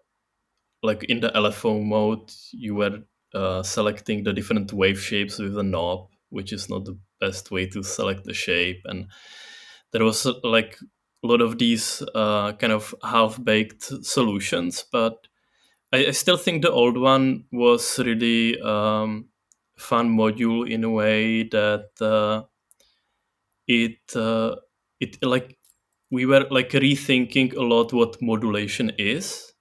like 0.82 1.04
in 1.06 1.20
the 1.22 1.30
LFO 1.30 1.84
mode, 1.84 2.32
you 2.52 2.76
were 2.76 3.04
uh, 3.34 3.64
selecting 3.64 4.24
the 4.24 4.34
different 4.34 4.74
wave 4.74 5.00
shapes 5.00 5.40
with 5.40 5.58
a 5.58 5.64
knob, 5.64 6.08
which 6.30 6.54
is 6.54 6.70
not 6.70 6.86
the 6.86 6.98
best 7.20 7.52
way 7.52 7.66
to 7.68 7.84
select 7.84 8.24
the 8.26 8.34
shape. 8.34 8.82
And 8.86 9.08
there 9.92 10.04
was 10.04 10.26
uh, 10.26 10.34
like 10.44 10.78
a 11.24 11.28
lot 11.28 11.42
of 11.42 11.58
these 11.58 12.04
uh, 12.14 12.54
kind 12.54 12.74
of 12.74 12.94
half 13.04 13.44
baked 13.44 13.84
solutions, 14.06 14.86
but 14.92 15.28
I, 15.92 16.08
I, 16.08 16.12
still 16.12 16.38
think 16.38 16.62
the 16.62 16.72
old 16.72 16.98
one 16.98 17.46
was 17.52 18.00
really 18.00 18.60
um, 18.62 19.30
fun 19.78 20.16
module 20.16 20.70
in 20.70 20.84
a 20.84 20.90
way 20.90 21.44
that 21.44 21.90
uh, 22.02 22.44
it 23.68 24.16
uh, 24.16 24.56
it 25.00 25.24
like 25.24 25.58
we 26.12 26.26
were 26.26 26.46
like 26.50 26.72
rethinking 26.72 27.56
a 27.56 27.62
lot 27.62 27.94
what 27.94 28.22
modulation 28.22 28.92
is 28.98 29.54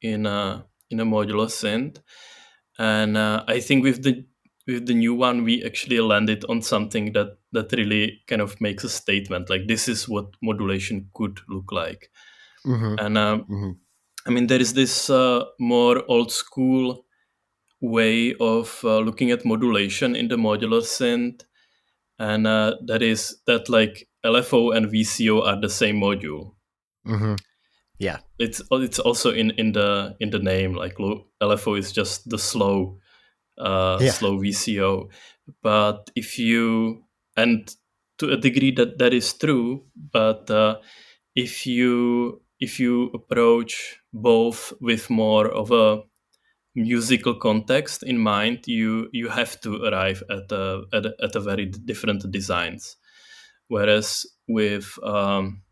in 0.00 0.26
a 0.26 0.64
in 0.90 1.00
a 1.00 1.04
modular 1.04 1.46
synth, 1.46 1.98
and 2.80 3.16
uh, 3.18 3.44
I 3.46 3.60
think 3.60 3.84
with 3.84 4.02
the 4.02 4.24
with 4.66 4.86
the 4.86 4.94
new 4.94 5.14
one 5.14 5.44
we 5.44 5.62
actually 5.64 6.00
landed 6.00 6.44
on 6.48 6.62
something 6.62 7.12
that 7.12 7.36
that 7.52 7.72
really 7.72 8.22
kind 8.26 8.40
of 8.40 8.58
makes 8.60 8.84
a 8.84 8.88
statement 8.88 9.50
like 9.50 9.66
this 9.68 9.86
is 9.86 10.08
what 10.08 10.26
modulation 10.42 11.10
could 11.14 11.40
look 11.48 11.70
like, 11.72 12.10
mm-hmm. 12.66 12.94
and 12.98 13.18
um, 13.18 13.40
mm-hmm. 13.42 13.70
I 14.26 14.30
mean 14.30 14.46
there 14.46 14.60
is 14.60 14.72
this 14.72 15.10
uh, 15.10 15.44
more 15.58 16.02
old 16.08 16.32
school 16.32 17.04
way 17.82 18.34
of 18.40 18.80
uh, 18.82 18.98
looking 19.00 19.30
at 19.30 19.44
modulation 19.44 20.16
in 20.16 20.28
the 20.28 20.36
modular 20.36 20.80
synth 20.80 21.42
and 22.18 22.46
uh, 22.46 22.76
that 22.86 23.02
is 23.02 23.40
that 23.46 23.70
like 23.70 24.06
lfo 24.24 24.76
and 24.76 24.92
vco 24.92 25.42
are 25.42 25.58
the 25.58 25.70
same 25.70 25.96
module 25.96 26.52
mm-hmm. 27.06 27.34
Yeah 28.00 28.18
it's 28.38 28.60
it's 28.70 28.98
also 28.98 29.30
in 29.30 29.50
in 29.52 29.72
the 29.72 30.16
in 30.18 30.30
the 30.30 30.38
name 30.38 30.74
like 30.74 30.96
lfo 30.96 31.78
is 31.78 31.92
just 31.92 32.28
the 32.28 32.38
slow 32.38 32.98
uh, 33.58 33.98
yeah. 34.00 34.10
slow 34.10 34.38
vco 34.38 35.08
but 35.62 36.10
if 36.16 36.38
you 36.38 37.04
and 37.36 37.76
to 38.18 38.30
a 38.30 38.36
degree 38.36 38.72
that 38.72 38.98
that 38.98 39.14
is 39.14 39.32
true 39.34 39.84
but 40.12 40.50
uh, 40.50 40.76
if 41.36 41.66
you 41.66 42.42
if 42.58 42.80
you 42.80 43.10
approach 43.14 43.98
both 44.12 44.72
with 44.80 45.08
more 45.08 45.48
of 45.48 45.70
a 45.70 46.02
musical 46.74 47.34
context 47.34 48.02
in 48.02 48.18
mind, 48.18 48.66
you 48.66 49.08
you 49.12 49.28
have 49.28 49.60
to 49.60 49.82
arrive 49.84 50.22
at 50.30 50.52
a 50.52 50.82
at 50.92 51.06
a, 51.06 51.14
at 51.22 51.36
a 51.36 51.40
very 51.40 51.66
different 51.66 52.30
designs. 52.30 52.96
Whereas 53.68 54.26
with 54.48 54.98
um, 55.02 55.62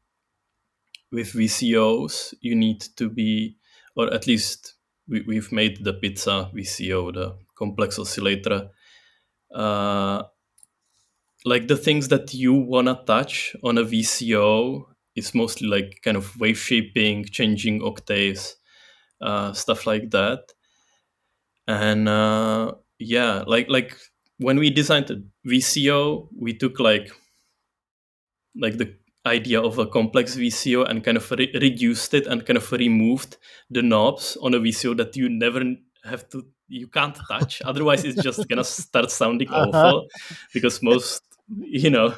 with 1.10 1.32
VCOs, 1.32 2.34
you 2.40 2.54
need 2.54 2.80
to 2.96 3.08
be, 3.08 3.56
or 3.96 4.12
at 4.12 4.26
least 4.26 4.74
we, 5.08 5.22
we've 5.22 5.50
made 5.52 5.84
the 5.84 5.94
pizza 5.94 6.50
VCO, 6.54 7.12
the 7.14 7.36
complex 7.56 7.98
oscillator. 7.98 8.68
Uh, 9.54 10.22
like 11.44 11.68
the 11.68 11.76
things 11.76 12.08
that 12.08 12.34
you 12.34 12.52
wanna 12.52 13.00
touch 13.06 13.56
on 13.62 13.78
a 13.78 13.84
VCO 13.84 14.84
is 15.14 15.34
mostly 15.34 15.68
like 15.68 16.00
kind 16.02 16.16
of 16.16 16.38
wave 16.38 16.58
shaping, 16.58 17.24
changing 17.24 17.82
octaves, 17.82 18.56
uh, 19.20 19.52
stuff 19.52 19.86
like 19.86 20.10
that 20.10 20.40
and 21.68 22.08
uh, 22.08 22.72
yeah 22.98 23.44
like 23.46 23.68
like 23.68 23.96
when 24.38 24.58
we 24.58 24.70
designed 24.70 25.06
the 25.06 25.22
vco 25.46 26.28
we 26.36 26.54
took 26.56 26.80
like 26.80 27.12
like 28.56 28.78
the 28.78 28.94
idea 29.26 29.60
of 29.60 29.78
a 29.78 29.86
complex 29.86 30.36
vco 30.36 30.88
and 30.88 31.04
kind 31.04 31.16
of 31.16 31.30
re- 31.32 31.50
reduced 31.54 32.14
it 32.14 32.26
and 32.26 32.46
kind 32.46 32.56
of 32.56 32.70
removed 32.72 33.36
the 33.70 33.82
knobs 33.82 34.36
on 34.42 34.54
a 34.54 34.58
vco 34.58 34.96
that 34.96 35.16
you 35.16 35.28
never 35.28 35.62
have 36.04 36.28
to 36.30 36.44
you 36.68 36.86
can't 36.86 37.18
touch. 37.28 37.62
Otherwise 37.64 38.04
it's 38.04 38.22
just 38.22 38.48
gonna 38.48 38.64
start 38.82 39.10
sounding 39.10 39.48
uh-huh. 39.48 39.68
awful 39.68 40.06
because 40.52 40.82
most 40.82 41.22
you 41.58 41.90
know 41.90 42.14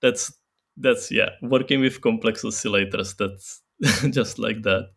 that's 0.00 0.32
that's 0.76 1.10
yeah 1.10 1.30
working 1.42 1.80
with 1.80 2.00
complex 2.00 2.42
oscillators 2.42 3.16
that's 3.16 3.62
just 4.10 4.38
like 4.38 4.62
that. 4.62 4.88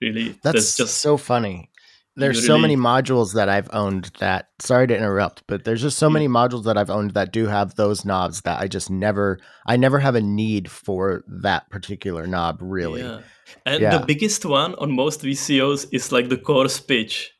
Really 0.00 0.30
that's, 0.42 0.54
that's 0.54 0.76
just 0.76 0.98
so 0.98 1.16
funny 1.16 1.70
there's 2.16 2.46
so 2.46 2.58
many 2.58 2.76
modules 2.76 3.34
that 3.34 3.48
I've 3.48 3.70
owned 3.72 4.10
that 4.18 4.48
sorry 4.58 4.86
to 4.86 4.96
interrupt, 4.96 5.44
but 5.46 5.64
there's 5.64 5.80
just 5.80 5.98
so 5.98 6.10
many 6.10 6.28
modules 6.28 6.64
that 6.64 6.76
I've 6.76 6.90
owned 6.90 7.12
that 7.12 7.32
do 7.32 7.46
have 7.46 7.74
those 7.76 8.04
knobs 8.04 8.42
that 8.42 8.60
I 8.60 8.68
just 8.68 8.90
never 8.90 9.38
I 9.66 9.76
never 9.76 9.98
have 9.98 10.14
a 10.14 10.20
need 10.20 10.70
for 10.70 11.24
that 11.26 11.70
particular 11.70 12.26
knob 12.26 12.58
really. 12.60 13.02
Yeah. 13.02 13.20
And 13.64 13.80
yeah. 13.80 13.98
the 13.98 14.06
biggest 14.06 14.44
one 14.44 14.74
on 14.76 14.92
most 14.92 15.22
VCOs 15.22 15.86
is 15.92 16.12
like 16.12 16.28
the 16.28 16.36
coarse 16.36 16.80
pitch. 16.80 17.32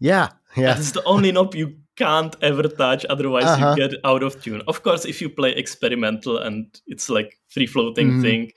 Yeah. 0.00 0.30
Yeah. 0.56 0.76
it's 0.78 0.92
the 0.92 1.04
only 1.04 1.32
knob 1.32 1.54
you 1.54 1.76
can't 1.96 2.34
ever 2.42 2.62
touch 2.62 3.04
otherwise 3.10 3.44
uh-huh. 3.44 3.74
you 3.76 3.88
get 3.88 4.00
out 4.04 4.22
of 4.22 4.42
tune. 4.42 4.62
Of 4.66 4.82
course 4.82 5.04
if 5.04 5.20
you 5.20 5.28
play 5.28 5.52
experimental 5.52 6.38
and 6.38 6.66
it's 6.86 7.10
like 7.10 7.38
free 7.48 7.66
floating 7.66 8.12
mm-hmm. 8.12 8.22
thing, 8.22 8.52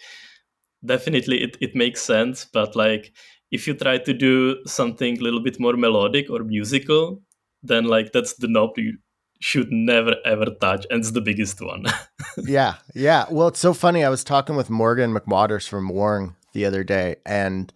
definitely 0.86 1.44
it, 1.44 1.58
it 1.60 1.76
makes 1.76 2.02
sense, 2.02 2.46
but 2.46 2.78
like 2.78 3.12
if 3.52 3.68
you 3.68 3.74
try 3.74 3.98
to 3.98 4.14
do 4.14 4.58
something 4.66 5.18
a 5.18 5.22
little 5.22 5.42
bit 5.42 5.60
more 5.60 5.74
melodic 5.74 6.30
or 6.30 6.44
musical, 6.44 7.22
then 7.64 7.86
like 7.86 8.12
that's 8.12 8.34
the 8.36 8.48
knob 8.48 8.78
you 8.78 8.98
should 9.40 9.72
never 9.72 10.16
ever 10.26 10.46
touch, 10.62 10.86
and 10.90 11.00
it's 11.00 11.12
the 11.12 11.22
biggest 11.22 11.62
one. 11.62 11.86
yeah, 12.38 12.76
yeah. 12.94 13.26
Well, 13.30 13.48
it's 13.48 13.60
so 13.60 13.74
funny. 13.74 14.04
I 14.04 14.10
was 14.10 14.24
talking 14.24 14.56
with 14.56 14.70
Morgan 14.70 15.14
McWaters 15.14 15.68
from 15.68 15.90
Worng 15.90 16.36
the 16.54 16.66
other 16.66 16.84
day, 16.84 17.18
and 17.26 17.72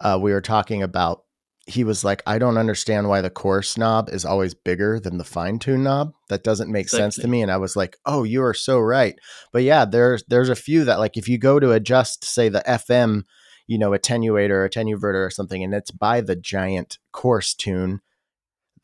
uh, 0.00 0.18
we 0.20 0.32
were 0.32 0.40
talking 0.40 0.82
about. 0.82 1.22
He 1.68 1.82
was 1.82 2.04
like, 2.04 2.22
"I 2.26 2.38
don't 2.38 2.58
understand 2.58 3.08
why 3.08 3.20
the 3.20 3.30
coarse 3.30 3.76
knob 3.76 4.08
is 4.08 4.24
always 4.24 4.54
bigger 4.54 5.00
than 5.00 5.18
the 5.18 5.24
fine 5.24 5.58
tune 5.58 5.82
knob. 5.82 6.12
That 6.28 6.44
doesn't 6.44 6.70
make 6.70 6.84
exactly. 6.84 7.02
sense 7.02 7.16
to 7.16 7.28
me." 7.28 7.42
And 7.42 7.50
I 7.50 7.56
was 7.56 7.74
like, 7.74 7.96
"Oh, 8.06 8.22
you 8.22 8.42
are 8.44 8.54
so 8.54 8.78
right." 8.78 9.16
But 9.52 9.64
yeah, 9.64 9.84
there's 9.84 10.22
there's 10.28 10.48
a 10.48 10.54
few 10.54 10.84
that 10.84 11.00
like 11.00 11.16
if 11.16 11.28
you 11.28 11.38
go 11.38 11.58
to 11.58 11.72
adjust, 11.72 12.24
say 12.24 12.48
the 12.48 12.62
FM 12.68 13.24
you 13.66 13.78
know, 13.78 13.90
attenuator 13.90 14.50
or 14.50 14.68
attenuverter 14.68 15.26
or 15.26 15.30
something, 15.30 15.62
and 15.62 15.74
it's 15.74 15.90
by 15.90 16.20
the 16.20 16.36
giant 16.36 16.98
coarse 17.12 17.54
tune. 17.54 18.00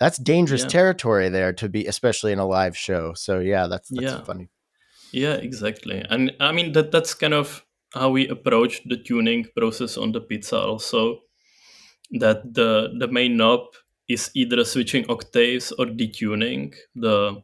That's 0.00 0.18
dangerous 0.18 0.62
yeah. 0.62 0.68
territory 0.68 1.28
there 1.28 1.52
to 1.52 1.68
be, 1.68 1.86
especially 1.86 2.32
in 2.32 2.38
a 2.38 2.46
live 2.46 2.76
show. 2.76 3.14
So 3.14 3.38
yeah, 3.38 3.68
that's 3.68 3.88
that's 3.88 4.02
yeah. 4.02 4.24
funny. 4.24 4.48
Yeah, 5.12 5.34
exactly. 5.34 6.04
And 6.08 6.32
I 6.40 6.52
mean 6.52 6.72
that 6.72 6.90
that's 6.90 7.14
kind 7.14 7.34
of 7.34 7.64
how 7.94 8.10
we 8.10 8.26
approach 8.28 8.82
the 8.86 8.96
tuning 8.96 9.46
process 9.56 9.96
on 9.96 10.12
the 10.12 10.20
pizza 10.20 10.58
also. 10.58 11.20
That 12.18 12.54
the 12.54 12.92
the 12.98 13.08
main 13.08 13.36
knob 13.36 13.74
is 14.08 14.30
either 14.34 14.64
switching 14.64 15.06
octaves 15.08 15.72
or 15.72 15.86
detuning 15.86 16.74
the 16.96 17.42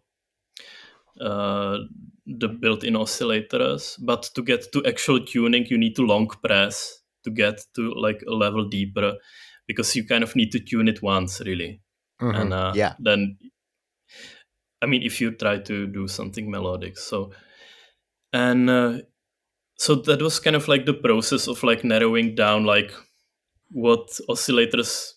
uh, 1.21 1.79
the 2.27 2.49
built-in 2.49 2.95
oscillators. 2.95 3.97
But 4.05 4.31
to 4.35 4.43
get 4.43 4.73
to 4.73 4.85
actual 4.85 5.25
tuning, 5.25 5.67
you 5.67 5.79
need 5.79 5.97
to 5.97 6.03
long 6.03 6.29
press 6.29 6.98
to 7.29 7.35
get 7.35 7.61
to 7.75 7.93
like 7.95 8.23
a 8.27 8.33
level 8.33 8.69
deeper 8.69 9.15
because 9.67 9.95
you 9.95 10.05
kind 10.05 10.25
of 10.25 10.35
need 10.35 10.51
to 10.53 10.59
tune 10.59 10.89
it 10.89 11.03
once 11.03 11.41
really 11.41 11.81
mm-hmm. 12.21 12.41
and 12.41 12.53
uh, 12.53 12.73
yeah 12.75 12.95
then 12.99 13.37
i 14.83 14.87
mean 14.87 15.03
if 15.03 15.21
you 15.21 15.31
try 15.31 15.59
to 15.59 15.87
do 15.87 16.09
something 16.09 16.51
melodic 16.51 16.97
so 16.97 17.31
and 18.33 18.69
uh, 18.69 18.99
so 19.77 19.95
that 19.95 20.21
was 20.21 20.41
kind 20.41 20.57
of 20.57 20.69
like 20.69 20.87
the 20.87 20.95
process 20.95 21.47
of 21.47 21.63
like 21.63 21.85
narrowing 21.85 22.35
down 22.35 22.65
like 22.65 22.93
what 23.71 24.09
oscillators 24.29 25.13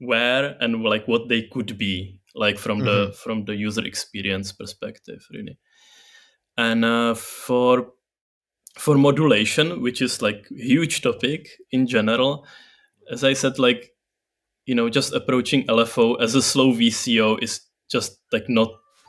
were 0.00 0.56
and 0.60 0.82
like 0.82 1.06
what 1.06 1.28
they 1.28 1.42
could 1.42 1.76
be 1.78 2.20
like 2.34 2.58
from 2.58 2.78
mm-hmm. 2.78 3.08
the 3.08 3.12
from 3.12 3.44
the 3.44 3.54
user 3.54 3.84
experience 3.84 4.52
perspective 4.52 5.20
really 5.32 5.58
and 6.56 6.84
uh, 6.84 7.14
for 7.14 7.92
for 8.76 8.96
modulation 8.96 9.80
which 9.82 10.02
is 10.02 10.22
like 10.22 10.46
huge 10.50 11.02
topic 11.02 11.48
in 11.70 11.86
general. 11.86 12.46
As 13.10 13.22
i 13.24 13.32
said 13.34 13.58
like 13.58 13.94
you 14.64 14.74
know 14.74 14.90
just 14.90 15.12
approaching 15.12 15.66
lfo 15.66 16.20
as 16.20 16.34
a 16.34 16.42
slow 16.42 16.72
vco 16.72 17.40
is 17.42 17.60
just 17.88 18.18
like 18.32 18.48
not 18.48 18.68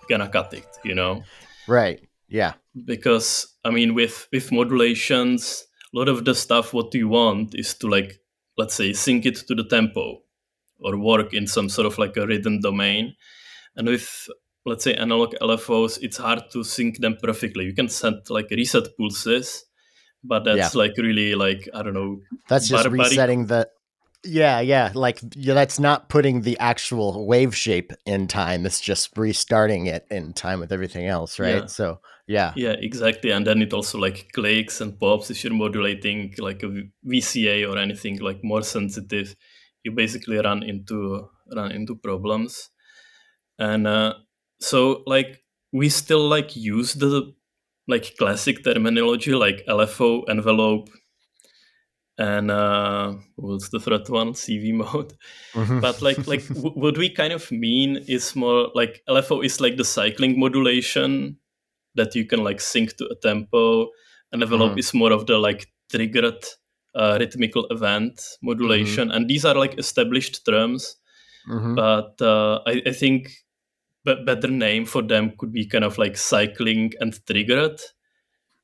gonna 0.10 0.30
cut 0.30 0.54
it 0.54 0.68
you 0.84 0.96
know? 0.96 1.24
Right. 1.68 2.00
Yeah. 2.28 2.54
Because 2.86 3.56
i 3.66 3.70
mean 3.72 3.94
with 3.94 4.28
with 4.32 4.52
modulations 4.52 5.66
a 5.94 5.98
lot 5.98 6.10
of 6.10 6.26
the 6.26 6.36
stuff 6.36 6.74
what 6.74 6.94
you 6.94 7.08
want 7.08 7.56
is 7.56 7.74
to 7.76 7.88
like 7.88 8.20
let's 8.58 8.76
say 8.76 8.94
sync 8.94 9.26
it 9.26 9.36
to 9.48 9.56
the 9.56 9.64
tempo 9.64 10.22
or 10.80 10.98
work 10.98 11.34
in 11.34 11.48
some 11.48 11.70
sort 11.70 11.88
of 11.88 11.98
like 11.98 12.18
a 12.18 12.28
rhythm 12.28 12.60
domain. 12.60 13.16
And 13.76 13.88
with 13.88 14.30
let's 14.68 14.84
say 14.84 14.94
analog 14.94 15.34
lfos 15.42 15.98
it's 16.02 16.18
hard 16.18 16.42
to 16.52 16.64
sync 16.64 17.00
them 17.00 17.18
perfectly 17.22 17.66
you 17.66 17.74
can 17.74 17.90
set 17.90 18.30
like 18.30 18.50
reset 18.52 18.86
pulses 18.98 19.66
but 20.24 20.44
that's 20.44 20.76
yeah. 20.76 20.80
like 20.80 20.94
really 20.98 21.36
like 21.36 21.68
i 21.74 21.82
don't 21.82 21.94
know 21.94 22.20
that's 22.50 22.68
just 22.68 22.84
barbaric. 22.84 23.10
resetting 23.10 23.46
the 23.46 23.68
yeah 24.24 24.60
yeah 24.60 24.92
like 24.94 25.20
yeah, 25.36 25.54
that's 25.54 25.80
not 25.80 26.10
putting 26.10 26.42
the 26.42 26.58
actual 26.60 27.26
wave 27.26 27.56
shape 27.56 27.94
in 28.06 28.28
time 28.28 28.66
it's 28.66 28.82
just 28.82 29.16
restarting 29.18 29.86
it 29.86 30.06
in 30.10 30.34
time 30.34 30.60
with 30.60 30.72
everything 30.72 31.06
else 31.06 31.40
right 31.40 31.62
yeah. 31.62 31.66
so 31.68 32.00
yeah 32.28 32.52
yeah 32.56 32.76
exactly 32.80 33.32
and 33.32 33.48
then 33.48 33.62
it 33.62 33.72
also 33.74 33.98
like 33.98 34.28
clicks 34.34 34.82
and 34.82 35.00
pops 35.00 35.30
if 35.30 35.44
you're 35.44 35.54
modulating 35.54 36.34
like 36.40 36.62
a 36.64 36.84
vca 37.06 37.72
or 37.72 37.78
anything 37.78 38.20
like 38.20 38.44
more 38.44 38.64
sensitive 38.64 39.36
you 39.84 39.92
basically 39.92 40.38
run 40.38 40.64
into 40.64 41.30
run 41.56 41.72
into 41.72 41.96
problems 41.96 42.70
and 43.60 43.88
uh, 43.88 44.14
so 44.60 45.04
like 45.06 45.44
we 45.72 45.90
still 45.90 46.28
like 46.28 46.56
use 46.56 46.94
the 46.94 47.34
like 47.88 48.16
classic 48.18 48.64
terminology 48.64 49.34
like 49.34 49.64
lfo 49.68 50.24
envelope 50.30 50.90
and 52.18 52.50
uh 52.50 53.14
what's 53.36 53.70
the 53.70 53.80
third 53.80 54.08
one 54.10 54.34
cv 54.34 54.74
mode 54.74 55.14
mm-hmm. 55.54 55.80
but 55.80 56.02
like 56.02 56.26
like 56.28 56.48
w- 56.54 56.74
what 56.74 56.98
we 56.98 57.10
kind 57.10 57.34
of 57.34 57.50
mean 57.52 57.98
is 58.08 58.36
more 58.36 58.70
like 58.74 59.02
lfo 59.10 59.44
is 59.46 59.62
like 59.62 59.78
the 59.78 59.86
cycling 59.86 60.40
modulation 60.40 61.38
that 61.96 62.16
you 62.16 62.26
can 62.26 62.44
like 62.44 62.60
sync 62.60 62.96
to 62.98 63.06
a 63.08 63.16
tempo 63.16 63.88
and 64.32 64.42
envelope 64.42 64.72
mm-hmm. 64.72 64.80
is 64.80 64.94
more 64.94 65.12
of 65.12 65.26
the 65.28 65.38
like 65.38 65.68
triggered 65.90 66.44
uh, 66.96 67.18
rhythmical 67.20 67.68
event 67.70 68.22
modulation 68.42 69.08
mm-hmm. 69.08 69.18
and 69.18 69.28
these 69.28 69.46
are 69.46 69.56
like 69.56 69.78
established 69.78 70.46
terms 70.46 70.98
mm-hmm. 71.48 71.76
but 71.76 72.20
uh, 72.22 72.60
I, 72.66 72.82
I 72.88 72.92
think 72.92 73.32
b- 74.08 74.24
better 74.26 74.48
name 74.48 74.86
for 74.86 75.02
them 75.02 75.34
could 75.38 75.52
be 75.52 75.66
kind 75.66 75.84
of 75.84 75.98
like 75.98 76.18
cycling 76.18 76.94
and 77.00 77.20
triggered 77.28 77.80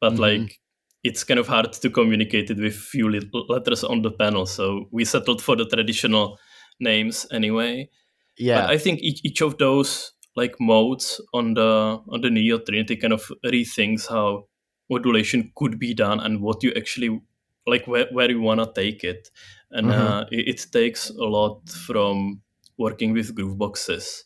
but 0.03 0.13
mm-hmm. 0.13 0.21
like 0.21 0.59
it's 1.03 1.23
kind 1.23 1.39
of 1.39 1.47
hard 1.47 1.71
to 1.73 1.89
communicate 1.89 2.49
it 2.49 2.57
with 2.57 2.75
few 2.75 3.09
letters 3.49 3.83
on 3.83 4.01
the 4.01 4.11
panel. 4.11 4.45
So 4.45 4.87
we 4.91 5.03
settled 5.05 5.41
for 5.41 5.55
the 5.55 5.65
traditional 5.65 6.39
names 6.79 7.27
anyway. 7.31 7.89
Yeah. 8.37 8.61
But 8.61 8.69
i 8.71 8.77
think 8.77 8.99
each, 9.01 9.21
each 9.23 9.41
of 9.41 9.57
those 9.57 10.11
like 10.35 10.55
modes 10.59 11.21
on 11.33 11.53
the 11.53 12.01
on 12.09 12.21
the 12.21 12.31
neo 12.31 12.57
trinity 12.57 12.95
kind 12.95 13.13
of 13.13 13.31
rethinks 13.45 14.09
how 14.09 14.47
modulation 14.89 15.51
could 15.55 15.77
be 15.77 15.93
done 15.93 16.19
and 16.19 16.41
what 16.41 16.63
you 16.63 16.73
actually 16.75 17.21
like 17.67 17.85
where, 17.85 18.07
where 18.11 18.31
you 18.31 18.41
want 18.41 18.59
to 18.59 18.81
take 18.81 19.03
it. 19.03 19.29
And 19.71 19.87
mm-hmm. 19.87 20.07
uh, 20.07 20.21
it, 20.31 20.47
it, 20.47 20.65
takes 20.71 21.09
a 21.09 21.23
lot 21.23 21.69
from 21.69 22.41
working 22.77 23.13
with 23.13 23.35
groove 23.35 23.57
boxes 23.57 24.25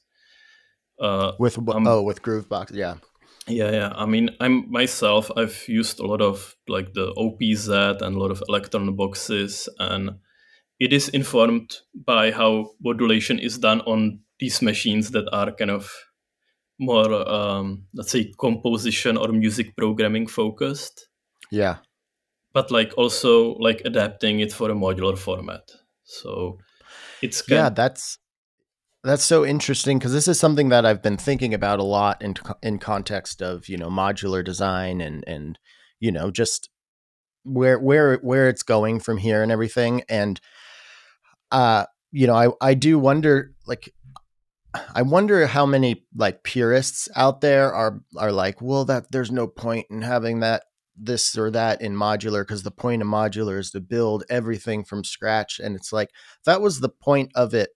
uh, 1.00 1.34
with 1.40 1.58
um, 1.58 1.88
oh, 1.88 2.02
with 2.02 2.22
Groovebox, 2.22 2.74
yeah, 2.74 2.96
yeah, 3.48 3.72
yeah. 3.72 3.94
I 3.96 4.06
mean, 4.06 4.30
I'm 4.40 4.70
myself. 4.72 5.32
I've 5.36 5.68
used 5.68 6.00
a 6.00 6.06
lot 6.06 6.22
of 6.22 6.56
like 6.68 6.94
the 6.94 7.14
OPZ 7.14 8.02
and 8.02 8.16
a 8.16 8.20
lot 8.20 8.32
of 8.32 8.44
Elektron 8.50 8.96
boxes, 8.96 9.70
and 9.80 10.12
it 10.80 10.94
is 10.94 11.10
informed 11.10 11.78
by 11.94 12.32
how 12.32 12.72
modulation 12.82 13.40
is 13.40 13.58
done 13.58 13.82
on 13.82 14.20
these 14.40 14.62
machines 14.62 15.12
that 15.12 15.28
are 15.34 15.52
kind 15.52 15.72
of 15.72 15.92
more, 16.80 17.28
um, 17.28 17.86
let's 17.94 18.12
say, 18.12 18.32
composition 18.40 19.18
or 19.18 19.30
music 19.30 19.76
programming 19.76 20.28
focused. 20.28 21.08
Yeah, 21.52 21.78
but 22.54 22.72
like 22.72 22.94
also 22.98 23.54
like 23.56 23.82
adapting 23.86 24.40
it 24.40 24.52
for 24.52 24.70
a 24.72 24.76
modular 24.76 25.18
format. 25.18 25.72
So 26.04 26.58
it's 27.22 27.44
yeah, 27.48 27.70
that's 27.70 28.18
that's 29.04 29.24
so 29.24 29.46
interesting 29.46 30.00
because 30.00 30.14
this 30.14 30.28
is 30.28 30.40
something 30.40 30.70
that 30.70 30.86
I've 30.86 31.02
been 31.02 31.18
thinking 31.18 31.54
about 31.54 31.80
a 31.80 31.84
lot 31.84 32.22
in 32.22 32.36
in 32.62 32.80
context 32.80 33.42
of 33.42 33.70
you 33.70 33.78
know 33.78 33.90
modular 33.90 34.44
design 34.44 35.02
and 35.02 35.24
and 35.28 35.58
you 36.00 36.12
know 36.12 36.32
just 36.32 36.70
where 37.44 37.80
where 37.80 38.18
where 38.18 38.50
it's 38.50 38.64
going 38.64 39.00
from 39.00 39.18
here 39.18 39.44
and 39.44 39.52
everything. 39.52 40.04
And 40.10 40.40
uh 41.52 41.86
you 42.12 42.28
know 42.28 42.36
I 42.36 42.50
I 42.62 42.74
do 42.74 43.00
wonder 43.00 43.54
like 43.66 43.94
I 44.94 45.02
wonder 45.02 45.48
how 45.48 45.66
many 45.66 46.06
like 46.16 46.44
purists 46.44 47.08
out 47.16 47.42
there 47.42 47.74
are 47.74 48.02
are 48.18 48.32
like 48.32 48.62
well 48.62 48.86
that 48.86 49.12
there's 49.12 49.32
no 49.32 49.48
point 49.48 49.88
in 49.90 50.02
having 50.02 50.42
that 50.42 50.64
this 51.00 51.38
or 51.38 51.52
that 51.52 51.82
in 51.82 51.94
modular 51.94 52.42
because 52.42 52.64
the 52.64 52.72
point 52.72 53.02
of 53.02 53.08
modular 53.08 53.60
is 53.60 53.72
to 53.72 53.80
build 53.80 54.24
everything 54.30 54.84
from 54.84 55.04
scratch. 55.04 55.60
And 55.60 55.76
it's 55.76 55.94
like 55.94 56.10
that 56.46 56.62
was 56.62 56.80
the 56.80 56.90
point 56.90 57.32
of 57.36 57.54
it 57.54 57.70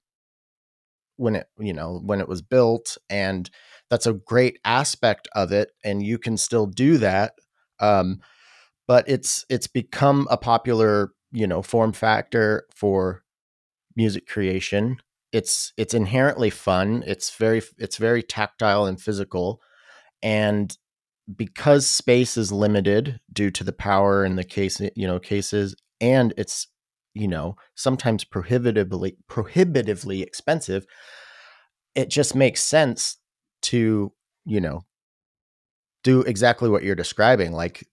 when 1.21 1.35
it 1.35 1.47
you 1.59 1.73
know 1.73 2.01
when 2.03 2.19
it 2.19 2.27
was 2.27 2.41
built 2.41 2.97
and 3.09 3.49
that's 3.89 4.07
a 4.07 4.13
great 4.13 4.59
aspect 4.65 5.27
of 5.33 5.51
it 5.51 5.71
and 5.83 6.03
you 6.03 6.17
can 6.17 6.35
still 6.37 6.65
do 6.65 6.97
that 6.97 7.33
um, 7.79 8.19
but 8.87 9.07
it's 9.07 9.45
it's 9.49 9.67
become 9.67 10.27
a 10.29 10.37
popular 10.37 11.11
you 11.31 11.47
know 11.47 11.61
form 11.61 11.93
factor 11.93 12.65
for 12.75 13.23
music 13.95 14.27
creation. 14.27 14.97
It's 15.31 15.71
it's 15.77 15.93
inherently 15.93 16.49
fun 16.49 17.03
it's 17.07 17.33
very 17.35 17.61
it's 17.77 17.95
very 17.95 18.21
tactile 18.21 18.85
and 18.85 18.99
physical 18.99 19.61
and 20.21 20.77
because 21.33 21.87
space 21.87 22.35
is 22.35 22.51
limited 22.51 23.21
due 23.31 23.49
to 23.51 23.63
the 23.63 23.71
power 23.71 24.25
in 24.25 24.35
the 24.35 24.43
case 24.43 24.81
you 24.93 25.07
know 25.07 25.19
cases 25.19 25.73
and 26.01 26.33
it's 26.35 26.67
you 27.13 27.27
know 27.27 27.55
sometimes 27.75 28.23
prohibitively 28.23 29.17
prohibitively 29.27 30.21
expensive 30.21 30.85
it 31.95 32.09
just 32.09 32.35
makes 32.35 32.63
sense 32.63 33.17
to 33.61 34.11
you 34.45 34.61
know 34.61 34.81
do 36.03 36.21
exactly 36.21 36.69
what 36.69 36.83
you're 36.83 36.95
describing 36.95 37.51
like 37.51 37.87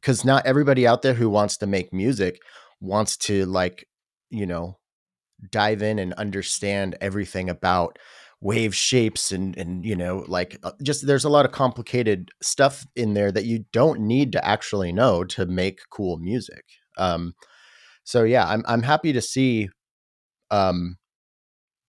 because 0.00 0.24
not 0.24 0.46
everybody 0.46 0.86
out 0.86 1.02
there 1.02 1.14
who 1.14 1.28
wants 1.28 1.56
to 1.56 1.66
make 1.66 1.92
music 1.92 2.40
wants 2.80 3.16
to 3.16 3.44
like 3.46 3.86
you 4.30 4.46
know 4.46 4.78
dive 5.50 5.82
in 5.82 5.98
and 5.98 6.12
understand 6.14 6.96
everything 7.00 7.48
about 7.48 7.98
wave 8.42 8.74
shapes 8.74 9.32
and 9.32 9.56
and 9.58 9.84
you 9.84 9.94
know 9.94 10.24
like 10.28 10.58
uh, 10.62 10.72
just 10.82 11.06
there's 11.06 11.24
a 11.24 11.30
lot 11.30 11.44
of 11.44 11.52
complicated 11.52 12.30
stuff 12.40 12.86
in 12.96 13.14
there 13.14 13.30
that 13.30 13.44
you 13.44 13.64
don't 13.72 14.00
need 14.00 14.32
to 14.32 14.44
actually 14.46 14.92
know 14.92 15.24
to 15.24 15.44
make 15.44 15.80
cool 15.90 16.16
music 16.18 16.64
um 16.96 17.34
so 18.10 18.24
yeah, 18.24 18.44
I'm 18.44 18.64
I'm 18.66 18.82
happy 18.82 19.12
to 19.12 19.20
see 19.20 19.70
um 20.50 20.98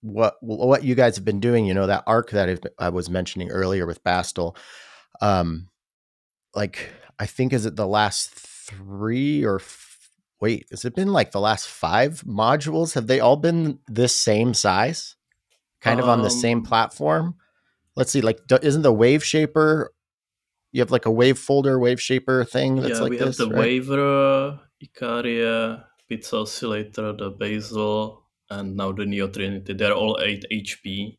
what 0.02 0.36
what 0.40 0.84
you 0.84 0.94
guys 0.94 1.16
have 1.16 1.24
been 1.24 1.40
doing. 1.40 1.66
You 1.66 1.74
know 1.74 1.88
that 1.88 2.04
arc 2.06 2.30
that 2.30 2.64
I 2.78 2.90
was 2.90 3.10
mentioning 3.10 3.50
earlier 3.50 3.86
with 3.86 4.04
Bastl. 4.04 4.56
Um, 5.20 5.68
like 6.54 6.90
I 7.18 7.26
think 7.26 7.52
is 7.52 7.66
it 7.66 7.74
the 7.74 7.88
last 7.88 8.30
three 8.30 9.44
or 9.44 9.56
f- 9.56 10.10
wait, 10.40 10.66
has 10.70 10.84
it 10.84 10.94
been 10.94 11.12
like 11.12 11.32
the 11.32 11.40
last 11.40 11.66
five 11.66 12.22
modules? 12.22 12.94
Have 12.94 13.08
they 13.08 13.18
all 13.18 13.36
been 13.36 13.80
this 13.88 14.14
same 14.14 14.54
size, 14.54 15.16
kind 15.80 15.98
of 15.98 16.08
on 16.08 16.22
the 16.22 16.30
same 16.30 16.58
um 16.58 16.64
platform? 16.64 17.34
Let's 17.96 18.12
see, 18.12 18.20
like 18.20 18.38
isn't 18.62 18.82
the 18.82 18.92
Wave 18.92 19.24
Shaper? 19.24 19.92
You 20.70 20.82
have 20.82 20.92
like 20.92 21.04
a 21.04 21.10
wave 21.10 21.38
folder, 21.38 21.80
wave 21.80 22.00
shaper 22.00 22.44
thing 22.44 22.76
that's 22.76 22.94
yeah, 22.94 23.02
like 23.02 23.10
we 23.10 23.18
this, 23.18 23.38
have 23.38 23.48
the 23.48 23.54
right? 23.54 23.58
Waver, 23.58 24.60
Ikarie, 24.82 25.84
Pizza 26.12 26.36
Oscillator, 26.36 27.14
the 27.14 27.30
Basil, 27.30 28.22
and 28.50 28.76
now 28.76 28.92
the 28.92 29.06
Neo 29.06 29.28
Trinity. 29.28 29.72
They're 29.72 29.94
all 29.94 30.18
8 30.20 30.44
HP. 30.52 31.16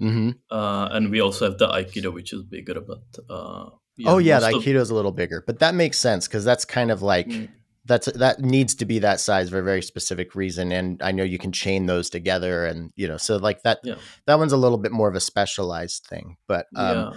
Mm-hmm. 0.00 0.30
Uh, 0.50 0.88
and 0.90 1.10
we 1.12 1.20
also 1.20 1.48
have 1.48 1.58
the 1.58 1.68
Aikido, 1.68 2.12
which 2.12 2.32
is 2.32 2.42
bigger, 2.42 2.80
but 2.80 3.04
uh, 3.30 3.70
yeah, 3.96 4.10
oh 4.10 4.18
yeah, 4.18 4.40
the 4.40 4.46
Aikido 4.46 4.76
is 4.76 4.90
a 4.90 4.94
little 4.94 5.12
bigger, 5.12 5.44
but 5.46 5.60
that 5.60 5.74
makes 5.74 5.98
sense 5.98 6.26
because 6.26 6.44
that's 6.44 6.64
kind 6.64 6.92
of 6.92 7.02
like 7.02 7.26
mm. 7.26 7.48
that's 7.84 8.06
that 8.12 8.40
needs 8.40 8.76
to 8.76 8.84
be 8.84 9.00
that 9.00 9.18
size 9.18 9.50
for 9.50 9.58
a 9.58 9.62
very 9.62 9.82
specific 9.82 10.36
reason, 10.36 10.70
and 10.70 11.02
I 11.02 11.10
know 11.10 11.24
you 11.24 11.38
can 11.38 11.50
chain 11.50 11.86
those 11.86 12.08
together, 12.10 12.64
and 12.64 12.92
you 12.94 13.08
know, 13.08 13.16
so 13.16 13.38
like 13.38 13.62
that 13.62 13.80
yeah. 13.82 13.96
that 14.26 14.38
one's 14.38 14.52
a 14.52 14.56
little 14.56 14.78
bit 14.78 14.92
more 14.92 15.08
of 15.08 15.16
a 15.16 15.20
specialized 15.20 16.06
thing, 16.06 16.36
but 16.46 16.66
um, 16.76 16.96
yeah. 16.96 17.10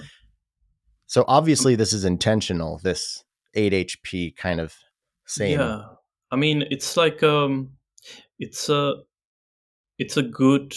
so 1.06 1.24
obviously 1.28 1.76
this 1.76 1.94
is 1.94 2.04
intentional. 2.04 2.80
This 2.82 3.24
eight 3.54 3.74
HP 3.74 4.36
kind 4.36 4.60
of 4.60 4.74
same. 5.28 5.60
Yeah, 5.60 5.84
I 6.32 6.36
mean, 6.38 6.64
it's 6.72 6.96
like 6.98 7.22
um, 7.24 7.72
it's 8.40 8.70
a 8.70 8.96
it's 9.98 10.18
a 10.18 10.24
good 10.24 10.74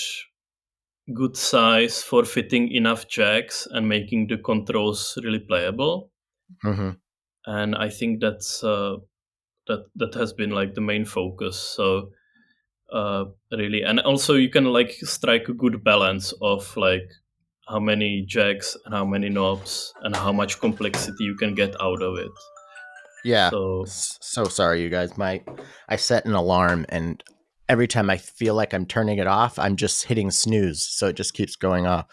good 1.12 1.36
size 1.36 2.02
for 2.02 2.24
fitting 2.24 2.70
enough 2.72 3.06
jacks 3.08 3.68
and 3.70 3.88
making 3.88 4.26
the 4.26 4.38
controls 4.38 5.18
really 5.22 5.38
playable. 5.38 6.10
Mm-hmm. 6.64 6.90
And 7.46 7.74
I 7.74 7.90
think 7.90 8.20
that's 8.20 8.64
uh, 8.64 8.96
that 9.66 9.84
that 9.96 10.14
has 10.14 10.32
been 10.32 10.50
like 10.50 10.74
the 10.74 10.80
main 10.80 11.04
focus. 11.04 11.56
So 11.58 12.10
uh, 12.92 13.26
really, 13.52 13.82
and 13.82 14.00
also 14.00 14.34
you 14.34 14.50
can 14.50 14.64
like 14.64 14.92
strike 14.92 15.48
a 15.48 15.54
good 15.54 15.84
balance 15.84 16.32
of 16.40 16.76
like 16.76 17.08
how 17.68 17.80
many 17.80 18.24
jacks 18.26 18.76
and 18.84 18.94
how 18.94 19.04
many 19.04 19.28
knobs 19.28 19.92
and 20.02 20.14
how 20.14 20.32
much 20.32 20.60
complexity 20.60 21.24
you 21.24 21.34
can 21.36 21.54
get 21.54 21.74
out 21.80 22.02
of 22.02 22.18
it. 22.18 22.30
Yeah. 23.24 23.50
So, 23.50 23.84
so 23.86 24.44
sorry, 24.44 24.82
you 24.82 24.90
guys. 24.90 25.16
My 25.16 25.42
I 25.88 25.96
set 25.96 26.26
an 26.26 26.34
alarm, 26.34 26.86
and 26.88 27.22
every 27.68 27.88
time 27.88 28.10
I 28.10 28.18
feel 28.18 28.54
like 28.54 28.74
I'm 28.74 28.86
turning 28.86 29.18
it 29.18 29.26
off, 29.26 29.58
I'm 29.58 29.76
just 29.76 30.04
hitting 30.04 30.30
snooze, 30.30 30.82
so 30.82 31.08
it 31.08 31.16
just 31.16 31.34
keeps 31.34 31.56
going 31.56 31.86
off. 31.86 32.06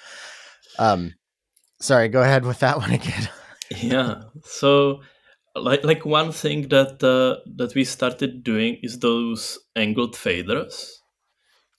Um, 0.80 1.14
sorry. 1.80 2.08
Go 2.08 2.22
ahead 2.22 2.46
with 2.46 2.60
that 2.60 2.78
one 2.84 2.92
again. 2.92 3.30
yeah. 3.78 4.22
So, 4.44 5.02
like 5.56 5.84
like 5.84 6.06
one 6.06 6.32
thing 6.32 6.70
that 6.70 7.04
uh, 7.04 7.42
that 7.58 7.76
we 7.76 7.84
started 7.84 8.44
doing 8.44 8.78
is 8.82 9.00
those 9.00 9.60
angled 9.76 10.16
faders. 10.16 10.92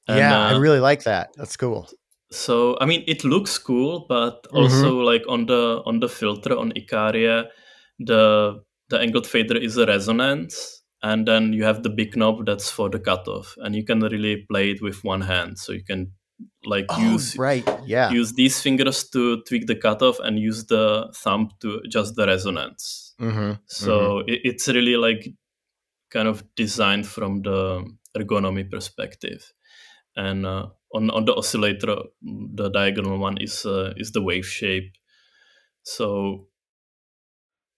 And, 0.09 0.19
yeah, 0.19 0.47
uh, 0.47 0.55
I 0.55 0.59
really 0.59 0.81
like 0.81 1.05
that. 1.05 1.31
That's 1.37 1.57
cool. 1.57 1.89
So 2.31 2.77
I 2.81 2.87
mean, 2.87 3.05
it 3.07 3.25
looks 3.25 3.59
cool, 3.59 4.07
but 4.09 4.47
also 4.53 4.97
mm-hmm. 4.97 5.05
like 5.05 5.23
on 5.29 5.47
the 5.47 5.83
on 5.87 6.01
the 6.01 6.09
filter 6.09 6.57
on 6.57 6.73
Ikarie, 6.73 7.47
the 7.99 8.63
the 8.93 9.01
angled 9.01 9.27
fader 9.27 9.57
is 9.57 9.77
a 9.79 9.87
resonance, 9.87 10.83
and 11.03 11.27
then 11.27 11.53
you 11.53 11.65
have 11.65 11.83
the 11.83 11.91
big 11.91 12.17
knob 12.17 12.47
that's 12.47 12.71
for 12.71 12.89
the 12.91 13.01
cutoff, 13.01 13.57
and 13.59 13.75
you 13.75 13.85
can 13.85 14.01
really 14.01 14.45
play 14.51 14.71
it 14.71 14.83
with 14.83 15.03
one 15.03 15.23
hand. 15.23 15.59
So 15.59 15.73
you 15.73 15.83
can 15.83 16.13
like 16.65 16.87
oh, 16.91 17.01
use 17.01 17.37
right, 17.37 17.67
yeah, 17.87 18.11
use 18.11 18.35
these 18.35 18.61
fingers 18.61 19.09
to 19.11 19.43
tweak 19.49 19.67
the 19.67 19.77
cutoff 19.77 20.19
and 20.21 20.39
use 20.39 20.67
the 20.67 21.11
thumb 21.17 21.51
to 21.61 21.81
adjust 21.85 22.15
the 22.17 22.27
resonance. 22.27 23.15
Mm-hmm. 23.21 23.53
So 23.67 23.99
mm-hmm. 23.99 24.29
It, 24.29 24.41
it's 24.45 24.69
really 24.69 24.97
like 24.97 25.27
kind 26.11 26.29
of 26.29 26.45
designed 26.55 27.07
from 27.07 27.43
the 27.43 27.85
ergonomy 28.17 28.71
perspective, 28.71 29.53
and 30.15 30.45
uh, 30.45 30.67
on 30.95 31.11
on 31.11 31.25
the 31.25 31.35
oscillator, 31.35 31.97
the 32.21 32.69
diagonal 32.69 33.19
one 33.19 33.39
is 33.39 33.65
uh, 33.65 33.95
is 33.97 34.13
the 34.13 34.23
wave 34.23 34.47
shape. 34.47 34.93
So 35.83 36.47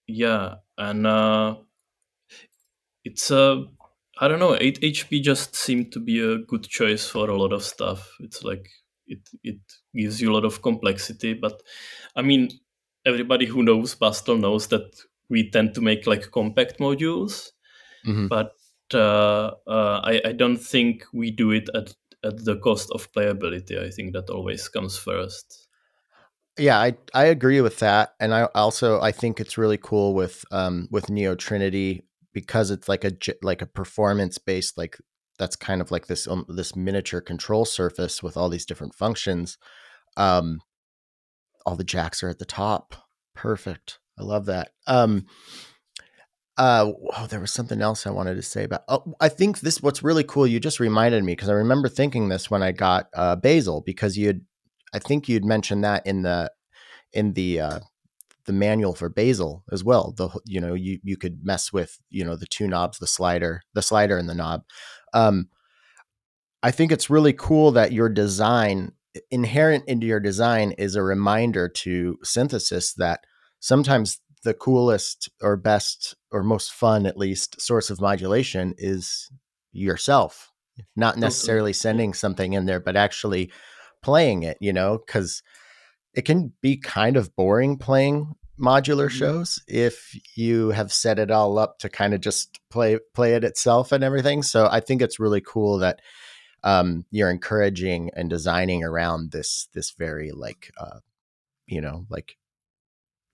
yeah, 0.07 0.55
and 0.77 1.07
uh, 1.07 1.55
it's 3.03 3.31
a 3.31 3.37
uh, 3.37 3.63
I 4.17 4.29
don't 4.29 4.39
know. 4.39 4.55
8 4.59 4.79
HP 4.81 5.21
just 5.21 5.55
seemed 5.55 5.91
to 5.91 5.99
be 5.99 6.19
a 6.21 6.37
good 6.37 6.63
choice 6.63 7.07
for 7.07 7.29
a 7.29 7.37
lot 7.37 7.51
of 7.51 7.63
stuff. 7.63 8.15
It's 8.21 8.43
like 8.43 8.69
it 9.07 9.19
it 9.43 9.59
gives 9.93 10.21
you 10.21 10.31
a 10.31 10.33
lot 10.33 10.45
of 10.45 10.61
complexity, 10.61 11.33
but 11.33 11.61
I 12.15 12.21
mean, 12.21 12.49
everybody 13.05 13.45
who 13.45 13.63
knows 13.63 13.95
Bastl 13.95 14.39
knows 14.39 14.67
that 14.67 14.95
we 15.29 15.49
tend 15.49 15.73
to 15.75 15.81
make 15.81 16.07
like 16.07 16.31
compact 16.31 16.79
modules, 16.79 17.51
mm-hmm. 18.05 18.27
but 18.27 18.53
uh, 18.93 19.51
uh, 19.67 20.01
I, 20.03 20.21
I 20.25 20.31
don't 20.31 20.57
think 20.57 21.05
we 21.13 21.31
do 21.31 21.51
it 21.51 21.69
at 21.75 21.93
at 22.23 22.43
the 22.45 22.57
cost 22.57 22.91
of 22.91 23.11
playability. 23.11 23.77
I 23.77 23.89
think 23.89 24.13
that 24.13 24.29
always 24.29 24.67
comes 24.69 24.97
first. 24.97 25.67
Yeah, 26.57 26.79
I 26.79 26.95
I 27.13 27.25
agree 27.25 27.59
with 27.61 27.79
that, 27.79 28.13
and 28.19 28.33
I 28.33 28.45
also 28.55 29.01
I 29.01 29.11
think 29.11 29.39
it's 29.39 29.57
really 29.57 29.77
cool 29.77 30.13
with 30.13 30.45
um 30.51 30.87
with 30.89 31.09
Neo 31.09 31.35
Trinity 31.35 32.05
because 32.33 32.71
it's 32.71 32.87
like 32.87 33.03
a 33.03 33.11
like 33.41 33.61
a 33.61 33.65
performance 33.65 34.37
based 34.37 34.77
like 34.77 34.97
that's 35.37 35.57
kind 35.57 35.81
of 35.81 35.91
like 35.91 36.07
this 36.07 36.27
um, 36.27 36.45
this 36.47 36.75
miniature 36.75 37.19
control 37.21 37.65
surface 37.65 38.23
with 38.23 38.37
all 38.37 38.47
these 38.49 38.65
different 38.65 38.95
functions. 38.95 39.57
Um, 40.15 40.59
all 41.65 41.75
the 41.75 41.83
jacks 41.83 42.23
are 42.23 42.29
at 42.29 42.39
the 42.39 42.45
top. 42.45 42.95
Perfect. 43.33 43.99
I 44.17 44.23
love 44.23 44.45
that. 44.45 44.71
Um, 44.87 45.25
uh, 46.57 46.89
oh, 47.17 47.27
there 47.27 47.41
was 47.41 47.51
something 47.51 47.81
else 47.81 48.07
I 48.07 48.11
wanted 48.11 48.35
to 48.35 48.41
say 48.41 48.63
about. 48.63 48.83
Oh, 48.87 49.13
I 49.19 49.27
think 49.27 49.59
this 49.59 49.81
what's 49.81 50.03
really 50.03 50.23
cool. 50.23 50.47
You 50.47 50.59
just 50.61 50.79
reminded 50.79 51.23
me 51.23 51.33
because 51.33 51.49
I 51.49 51.53
remember 51.53 51.89
thinking 51.89 52.29
this 52.29 52.49
when 52.49 52.63
I 52.63 52.71
got 52.71 53.07
uh, 53.13 53.35
Basil 53.35 53.81
because 53.85 54.17
you 54.17 54.27
had 54.27 54.41
I 54.93 54.99
think 54.99 55.27
you'd 55.27 55.45
mentioned 55.45 55.83
that 55.83 56.05
in 56.05 56.21
the 56.21 56.51
in 57.13 57.33
the 57.33 57.59
uh, 57.59 57.79
the 58.45 58.53
manual 58.53 58.93
for 58.93 59.09
Basil 59.09 59.63
as 59.71 59.83
well. 59.83 60.13
The 60.15 60.29
you 60.45 60.59
know 60.61 60.73
you 60.73 60.99
you 61.03 61.17
could 61.17 61.43
mess 61.43 61.73
with 61.73 61.97
you 62.09 62.23
know 62.23 62.35
the 62.35 62.45
two 62.45 62.67
knobs, 62.67 62.99
the 62.99 63.07
slider, 63.07 63.63
the 63.73 63.81
slider 63.81 64.17
and 64.17 64.29
the 64.29 64.35
knob. 64.35 64.63
Um, 65.13 65.49
I 66.63 66.71
think 66.71 66.91
it's 66.91 67.09
really 67.09 67.33
cool 67.33 67.71
that 67.71 67.91
your 67.91 68.09
design 68.09 68.93
inherent 69.31 69.85
into 69.87 70.07
your 70.07 70.19
design 70.19 70.71
is 70.73 70.95
a 70.95 71.03
reminder 71.03 71.69
to 71.69 72.17
synthesis 72.23 72.93
that 72.93 73.21
sometimes 73.59 74.19
the 74.43 74.53
coolest 74.53 75.29
or 75.41 75.57
best 75.57 76.15
or 76.31 76.43
most 76.43 76.71
fun 76.71 77.05
at 77.05 77.17
least 77.17 77.59
source 77.61 77.89
of 77.89 78.01
modulation 78.01 78.73
is 78.77 79.29
yourself 79.71 80.51
not 80.95 81.17
necessarily 81.17 81.73
sending 81.73 82.13
something 82.13 82.53
in 82.53 82.65
there 82.65 82.79
but 82.79 82.95
actually 82.95 83.51
playing 84.05 84.43
it, 84.43 84.55
you 84.61 84.71
know, 84.71 84.99
because 84.99 85.41
it 86.13 86.25
can 86.25 86.53
be 86.61 86.77
kind 86.77 87.17
of 87.17 87.35
boring 87.35 87.75
playing 87.75 88.35
modular 88.59 89.07
mm-hmm. 89.07 89.17
shows 89.17 89.59
if 89.67 90.15
you 90.37 90.69
have 90.69 90.93
set 90.93 91.17
it 91.17 91.31
all 91.31 91.57
up 91.57 91.79
to 91.79 91.89
kind 91.89 92.13
of 92.13 92.21
just 92.21 92.59
play 92.69 92.99
play 93.15 93.33
it 93.33 93.43
itself 93.43 93.91
and 93.91 94.03
everything. 94.03 94.43
So 94.43 94.69
I 94.71 94.79
think 94.79 95.01
it's 95.01 95.19
really 95.19 95.41
cool 95.41 95.79
that 95.79 96.01
um, 96.63 97.05
you're 97.09 97.31
encouraging 97.31 98.11
and 98.15 98.29
designing 98.29 98.83
around 98.83 99.31
this 99.31 99.69
this 99.73 99.89
very 99.89 100.31
like 100.31 100.71
uh, 100.77 100.99
you 101.65 101.81
know 101.81 102.05
like 102.07 102.37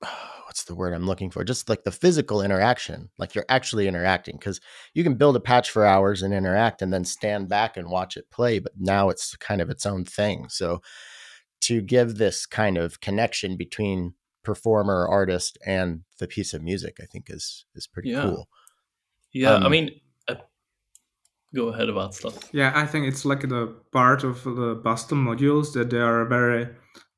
what's 0.52 0.66
the 0.66 0.76
word 0.76 0.93
I'm 0.93 1.06
looking 1.06 1.32
for? 1.32 1.45
Just 1.45 1.70
like 1.70 1.86
the 1.86 1.93
physical 1.93 2.41
interaction, 2.41 3.10
like 3.18 3.34
you're 3.34 3.45
actually 3.47 3.88
interacting 3.88 4.36
because 4.36 4.60
you 4.93 5.02
can 5.02 5.16
build 5.16 5.38
a 5.38 5.39
patch 5.39 5.70
for 5.70 5.86
hours 5.86 6.22
and 6.22 6.34
interact 6.34 6.82
and 6.82 6.91
then 6.91 7.06
stand 7.06 7.47
back 7.47 7.78
and 7.78 7.89
watch 7.89 8.18
it 8.18 8.30
play, 8.30 8.60
but 8.60 8.74
now 8.78 9.08
it's 9.08 9.34
kind 9.38 9.62
of 9.62 9.70
its 9.70 9.86
own 9.86 10.04
thing. 10.04 10.47
So 10.49 10.82
to 11.62 11.82
give 11.82 12.18
this 12.18 12.45
kind 12.45 12.78
of 12.78 12.99
connection 12.99 13.56
between 13.56 14.14
performer, 14.43 15.08
artist, 15.08 15.58
and 15.66 16.02
the 16.20 16.28
piece 16.28 16.54
of 16.54 16.62
music, 16.62 16.97
I 17.02 17.06
think 17.06 17.28
is 17.30 17.64
is 17.74 17.88
pretty 17.88 18.10
yeah. 18.10 18.24
cool. 18.24 18.49
Yeah, 19.32 19.54
um, 19.54 19.64
I 19.64 19.70
mean, 19.70 20.02
uh, 20.28 20.36
go 21.56 21.70
ahead 21.70 21.88
about 21.88 22.14
stuff. 22.14 22.49
Yeah, 22.52 22.74
I 22.76 22.86
think 22.86 23.08
it's 23.08 23.24
like 23.24 23.47
the 23.47 23.74
part 23.93 24.26
of 24.26 24.43
the 24.43 24.76
Bastl 24.84 25.16
modules 25.16 25.72
that 25.76 25.91
they 25.91 26.02
are 26.02 26.26
very 26.26 26.68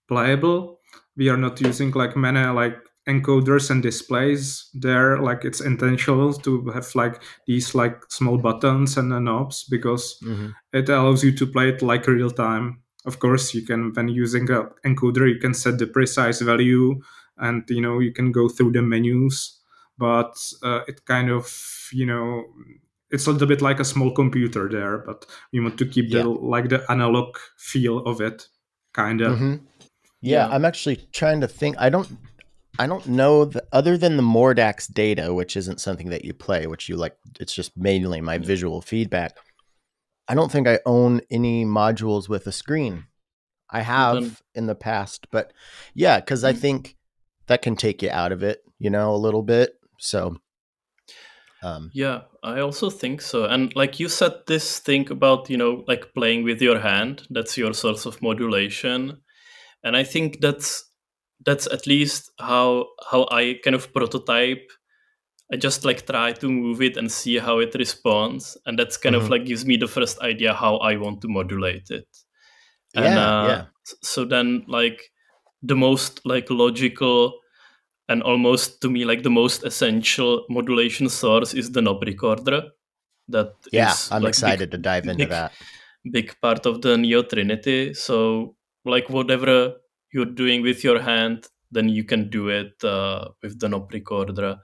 playable. 0.07 0.81
We 1.17 1.29
are 1.29 1.37
not 1.37 1.59
using 1.61 1.89
like 1.91 2.15
many 2.15 2.45
like 2.45 2.77
encoders 3.07 3.69
and 3.69 3.83
displays 3.83 4.69
there 4.73 5.19
like 5.19 5.43
it's 5.43 5.59
intentional 5.59 6.33
to 6.33 6.69
have 6.69 6.87
like 6.95 7.21
these 7.47 7.75
like 7.75 8.01
small 8.09 8.37
buttons 8.37 8.95
and 8.95 9.09
knobs 9.25 9.65
because 9.65 10.17
mm-hmm. 10.23 10.49
it 10.71 10.87
allows 10.87 11.23
you 11.23 11.31
to 11.35 11.45
play 11.45 11.69
it 11.69 11.81
like 11.81 12.07
real 12.07 12.31
time 12.31 12.81
of 13.05 13.19
course 13.19 13.53
you 13.53 13.61
can 13.61 13.91
when 13.93 14.07
using 14.07 14.49
a 14.49 14.63
encoder 14.85 15.27
you 15.27 15.39
can 15.39 15.53
set 15.53 15.77
the 15.77 15.87
precise 15.87 16.39
value 16.39 16.99
and 17.37 17.63
you 17.67 17.81
know 17.81 17.99
you 17.99 18.13
can 18.13 18.31
go 18.31 18.47
through 18.47 18.71
the 18.71 18.81
menus 18.81 19.59
but 19.97 20.35
uh, 20.63 20.79
it 20.87 21.03
kind 21.05 21.29
of 21.29 21.89
you 21.91 22.05
know 22.05 22.45
it's 23.11 23.27
a 23.27 23.31
little 23.31 23.47
bit 23.47 23.61
like 23.61 23.79
a 23.79 23.85
small 23.85 24.11
computer 24.11 24.69
there 24.69 24.99
but 24.99 25.25
we 25.51 25.59
want 25.59 25.77
to 25.77 25.85
keep 25.85 26.09
yeah. 26.09 26.21
the 26.21 26.29
like 26.29 26.69
the 26.69 26.89
analog 26.89 27.37
feel 27.57 27.99
of 27.99 28.21
it 28.21 28.47
kind 28.93 29.19
of 29.19 29.33
mm-hmm. 29.33 29.65
yeah, 30.21 30.47
yeah 30.47 30.55
i'm 30.55 30.63
actually 30.63 30.95
trying 31.11 31.41
to 31.41 31.47
think 31.47 31.75
i 31.79 31.89
don't 31.89 32.07
I 32.79 32.87
don't 32.87 33.07
know 33.07 33.45
the, 33.45 33.63
other 33.71 33.97
than 33.97 34.17
the 34.17 34.23
Mordax 34.23 34.91
data, 34.91 35.33
which 35.33 35.55
isn't 35.55 35.81
something 35.81 36.09
that 36.09 36.25
you 36.25 36.33
play, 36.33 36.65
which 36.65 36.89
you 36.89 36.97
like. 36.97 37.15
It's 37.39 37.53
just 37.53 37.77
mainly 37.77 38.19
my 38.19 38.39
visual 38.39 38.81
feedback. 38.81 39.37
I 40.27 40.35
don't 40.35 40.51
think 40.51 40.67
I 40.67 40.79
own 40.85 41.21
any 41.29 41.65
modules 41.65 42.27
with 42.27 42.47
a 42.47 42.51
screen. 42.51 43.05
I 43.69 43.81
have 43.81 44.17
mm-hmm. 44.17 44.33
in 44.55 44.67
the 44.67 44.75
past, 44.75 45.27
but 45.31 45.51
yeah, 45.93 46.19
because 46.19 46.43
I 46.43 46.53
mm. 46.53 46.57
think 46.57 46.95
that 47.47 47.61
can 47.61 47.75
take 47.75 48.01
you 48.01 48.09
out 48.09 48.31
of 48.31 48.43
it, 48.43 48.63
you 48.79 48.89
know, 48.89 49.13
a 49.13 49.17
little 49.17 49.41
bit. 49.41 49.73
So, 49.99 50.37
um, 51.63 51.89
yeah, 51.93 52.21
I 52.43 52.59
also 52.59 52.89
think 52.89 53.21
so. 53.21 53.45
And 53.45 53.75
like 53.75 53.99
you 53.99 54.09
said, 54.09 54.33
this 54.47 54.79
thing 54.79 55.09
about 55.09 55.49
you 55.49 55.57
know, 55.57 55.83
like 55.87 56.13
playing 56.13 56.43
with 56.43 56.61
your 56.61 56.79
hand. 56.79 57.27
That's 57.29 57.57
your 57.57 57.73
source 57.73 58.05
of 58.05 58.21
modulation, 58.21 59.21
and 59.83 59.97
I 59.97 60.03
think 60.03 60.39
that's 60.39 60.85
that's 61.45 61.67
at 61.67 61.87
least 61.87 62.31
how 62.39 62.87
how 63.11 63.27
I 63.31 63.59
kind 63.63 63.75
of 63.75 63.93
prototype. 63.93 64.71
I 65.51 65.57
just 65.57 65.85
like 65.85 66.05
try 66.05 66.31
to 66.31 66.49
move 66.49 66.81
it 66.81 66.97
and 66.97 67.11
see 67.11 67.37
how 67.37 67.59
it 67.59 67.75
responds, 67.75 68.57
and 68.65 68.79
that's 68.79 68.97
kind 68.97 69.15
mm-hmm. 69.15 69.25
of 69.25 69.31
like 69.31 69.45
gives 69.45 69.65
me 69.65 69.77
the 69.77 69.87
first 69.87 70.19
idea 70.21 70.53
how 70.53 70.77
I 70.77 70.97
want 70.97 71.21
to 71.21 71.27
modulate 71.27 71.89
it. 71.89 72.07
And, 72.95 73.05
yeah, 73.05 73.41
uh, 73.41 73.47
yeah. 73.47 73.65
So 74.01 74.25
then, 74.25 74.63
like 74.67 75.11
the 75.61 75.75
most 75.75 76.25
like 76.25 76.49
logical 76.49 77.39
and 78.09 78.21
almost 78.21 78.81
to 78.81 78.89
me 78.89 79.05
like 79.05 79.23
the 79.23 79.29
most 79.29 79.63
essential 79.63 80.45
modulation 80.49 81.09
source 81.09 81.53
is 81.53 81.71
the 81.71 81.81
knob 81.81 82.03
recorder. 82.03 82.63
That 83.29 83.53
yeah, 83.71 83.91
is, 83.91 84.09
I'm 84.11 84.23
like, 84.23 84.29
excited 84.29 84.71
to 84.71 84.77
dive 84.77 85.07
into 85.07 85.25
that. 85.27 85.53
big 86.11 86.35
part 86.41 86.65
of 86.65 86.81
the 86.81 86.97
Neo 86.97 87.23
Trinity. 87.23 87.93
So 87.93 88.55
like 88.85 89.09
whatever 89.09 89.75
you're 90.13 90.25
doing 90.25 90.61
with 90.61 90.83
your 90.83 91.01
hand, 91.01 91.47
then 91.71 91.89
you 91.89 92.03
can 92.03 92.29
do 92.29 92.49
it 92.49 92.83
uh, 92.83 93.29
with 93.41 93.59
the 93.59 93.67
knob 93.67 93.91
recorder, 93.93 94.57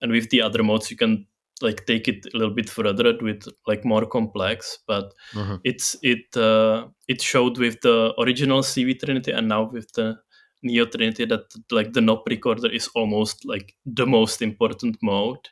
and 0.00 0.12
with 0.12 0.30
the 0.30 0.42
other 0.42 0.62
modes 0.62 0.90
you 0.90 0.96
can 0.96 1.26
like 1.62 1.84
take 1.86 2.08
it 2.08 2.26
a 2.32 2.36
little 2.36 2.54
bit 2.54 2.68
further 2.68 3.12
do 3.12 3.26
it 3.26 3.44
like 3.66 3.84
more 3.84 4.06
complex 4.06 4.78
but 4.86 5.12
mm-hmm. 5.32 5.56
it's 5.64 5.96
it 6.02 6.36
uh, 6.36 6.86
it 7.08 7.20
showed 7.20 7.58
with 7.58 7.80
the 7.82 8.14
original 8.18 8.62
cv 8.62 8.98
trinity 8.98 9.30
and 9.30 9.48
now 9.48 9.70
with 9.70 9.92
the 9.92 10.16
neo 10.62 10.84
trinity 10.86 11.24
that 11.24 11.44
like 11.70 11.92
the 11.92 12.00
knob 12.00 12.22
recorder 12.28 12.70
is 12.70 12.88
almost 12.94 13.44
like 13.44 13.74
the 13.86 14.06
most 14.06 14.42
important 14.42 14.96
mode 15.02 15.48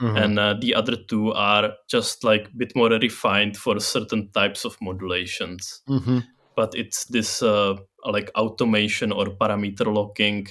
mm-hmm. 0.00 0.16
and 0.16 0.38
uh, 0.38 0.54
the 0.60 0.74
other 0.74 0.96
two 1.08 1.32
are 1.32 1.72
just 1.88 2.24
like 2.24 2.48
a 2.48 2.56
bit 2.56 2.74
more 2.74 2.90
refined 2.90 3.56
for 3.56 3.78
certain 3.80 4.30
types 4.32 4.64
of 4.64 4.76
modulations 4.80 5.82
mm-hmm. 5.88 6.18
but 6.54 6.74
it's 6.74 7.04
this 7.06 7.42
uh, 7.42 7.74
like 8.10 8.30
automation 8.34 9.12
or 9.12 9.26
parameter 9.26 9.92
locking 9.92 10.46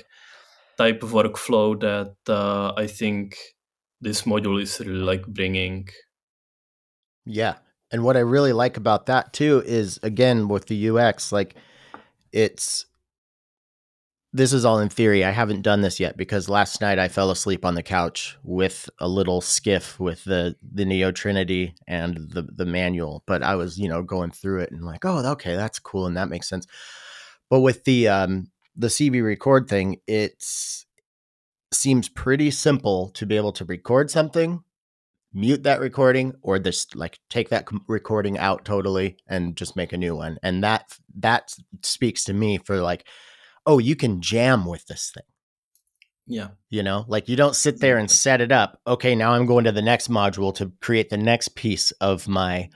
type 0.77 1.03
of 1.03 1.11
workflow 1.11 1.79
that 1.79 2.15
uh, 2.31 2.73
i 2.75 2.85
think 2.85 3.37
this 4.05 4.21
module 4.21 4.61
is 4.61 4.79
really 4.79 4.99
like 4.99 5.25
bringing. 5.25 5.89
Yeah. 7.25 7.55
And 7.91 8.03
what 8.03 8.17
I 8.17 8.21
really 8.21 8.53
like 8.53 8.77
about 8.77 9.07
that 9.07 9.33
too 9.33 9.63
is 9.65 9.99
again 10.03 10.47
with 10.47 10.67
the 10.67 10.89
UX, 10.89 11.31
like 11.31 11.55
it's 12.31 12.85
this 14.33 14.51
is 14.51 14.65
all 14.65 14.79
in 14.79 14.89
theory. 14.89 15.23
I 15.23 15.31
haven't 15.31 15.61
done 15.61 15.81
this 15.81 15.99
yet 15.99 16.17
because 16.17 16.49
last 16.49 16.81
night 16.81 16.99
I 16.99 17.07
fell 17.07 17.31
asleep 17.31 17.63
on 17.63 17.75
the 17.75 17.83
couch 17.83 18.37
with 18.43 18.89
a 18.99 19.07
little 19.07 19.39
skiff 19.41 19.99
with 19.99 20.23
the 20.25 20.55
the 20.61 20.85
Neo 20.85 21.11
Trinity 21.11 21.73
and 21.87 22.17
the 22.31 22.43
the 22.43 22.65
manual. 22.65 23.23
But 23.25 23.43
I 23.43 23.55
was, 23.55 23.79
you 23.79 23.87
know, 23.87 24.03
going 24.03 24.31
through 24.31 24.61
it 24.61 24.71
and 24.71 24.83
like, 24.83 25.05
oh, 25.05 25.25
okay, 25.31 25.55
that's 25.55 25.79
cool 25.79 26.05
and 26.05 26.17
that 26.17 26.29
makes 26.29 26.49
sense. 26.49 26.67
But 27.49 27.61
with 27.61 27.83
the 27.83 28.07
um 28.07 28.51
the 28.75 28.87
CV 28.87 29.23
record 29.23 29.67
thing, 29.67 29.97
it 30.07 30.43
seems 31.71 32.09
pretty 32.09 32.51
simple 32.51 33.09
to 33.09 33.25
be 33.25 33.37
able 33.37 33.51
to 33.53 33.65
record 33.65 34.09
something, 34.09 34.63
mute 35.33 35.63
that 35.63 35.79
recording, 35.79 36.33
or 36.41 36.59
just 36.59 36.95
like 36.95 37.19
take 37.29 37.49
that 37.49 37.67
recording 37.87 38.37
out 38.37 38.65
totally 38.65 39.17
and 39.27 39.55
just 39.55 39.75
make 39.75 39.93
a 39.93 39.97
new 39.97 40.15
one. 40.15 40.37
And 40.43 40.63
that 40.63 40.97
that 41.19 41.53
speaks 41.83 42.23
to 42.25 42.33
me 42.33 42.57
for 42.57 42.77
like, 42.77 43.05
oh, 43.65 43.79
you 43.79 43.95
can 43.95 44.21
jam 44.21 44.65
with 44.65 44.85
this 44.87 45.11
thing. 45.13 45.23
Yeah. 46.27 46.49
You 46.69 46.83
know, 46.83 47.05
like 47.07 47.29
you 47.29 47.35
don't 47.35 47.55
sit 47.55 47.79
there 47.79 47.97
and 47.97 48.09
set 48.09 48.41
it 48.41 48.51
up. 48.51 48.79
Okay, 48.87 49.15
now 49.15 49.33
I'm 49.33 49.45
going 49.45 49.65
to 49.65 49.71
the 49.71 49.81
next 49.81 50.09
module 50.09 50.53
to 50.55 50.71
create 50.81 51.09
the 51.09 51.17
next 51.17 51.49
piece 51.49 51.91
of 51.91 52.27
my, 52.27 52.69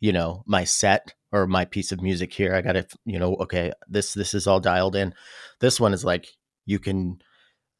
you 0.00 0.12
know, 0.12 0.42
my 0.46 0.64
set 0.64 1.14
or 1.32 1.46
my 1.46 1.64
piece 1.64 1.92
of 1.92 2.02
music 2.02 2.32
here. 2.32 2.54
I 2.54 2.60
got 2.60 2.72
to, 2.72 2.86
you 3.04 3.18
know, 3.18 3.36
okay, 3.36 3.72
this 3.88 4.14
this 4.14 4.34
is 4.34 4.46
all 4.46 4.60
dialed 4.60 4.96
in. 4.96 5.14
This 5.60 5.80
one 5.80 5.94
is 5.94 6.04
like 6.04 6.26
you 6.66 6.78
can 6.78 7.20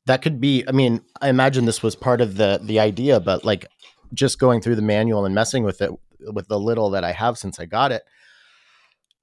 that 0.06 0.22
could 0.22 0.40
be 0.40 0.64
i 0.68 0.72
mean 0.72 1.00
i 1.20 1.28
imagine 1.28 1.64
this 1.64 1.82
was 1.82 1.94
part 1.94 2.20
of 2.20 2.36
the 2.36 2.60
the 2.62 2.80
idea 2.80 3.20
but 3.20 3.44
like 3.44 3.66
just 4.12 4.38
going 4.38 4.60
through 4.60 4.74
the 4.74 4.82
manual 4.82 5.24
and 5.24 5.34
messing 5.34 5.62
with 5.62 5.80
it 5.80 5.90
with 6.32 6.48
the 6.48 6.58
little 6.58 6.90
that 6.90 7.04
i 7.04 7.12
have 7.12 7.38
since 7.38 7.60
i 7.60 7.64
got 7.64 7.92
it 7.92 8.02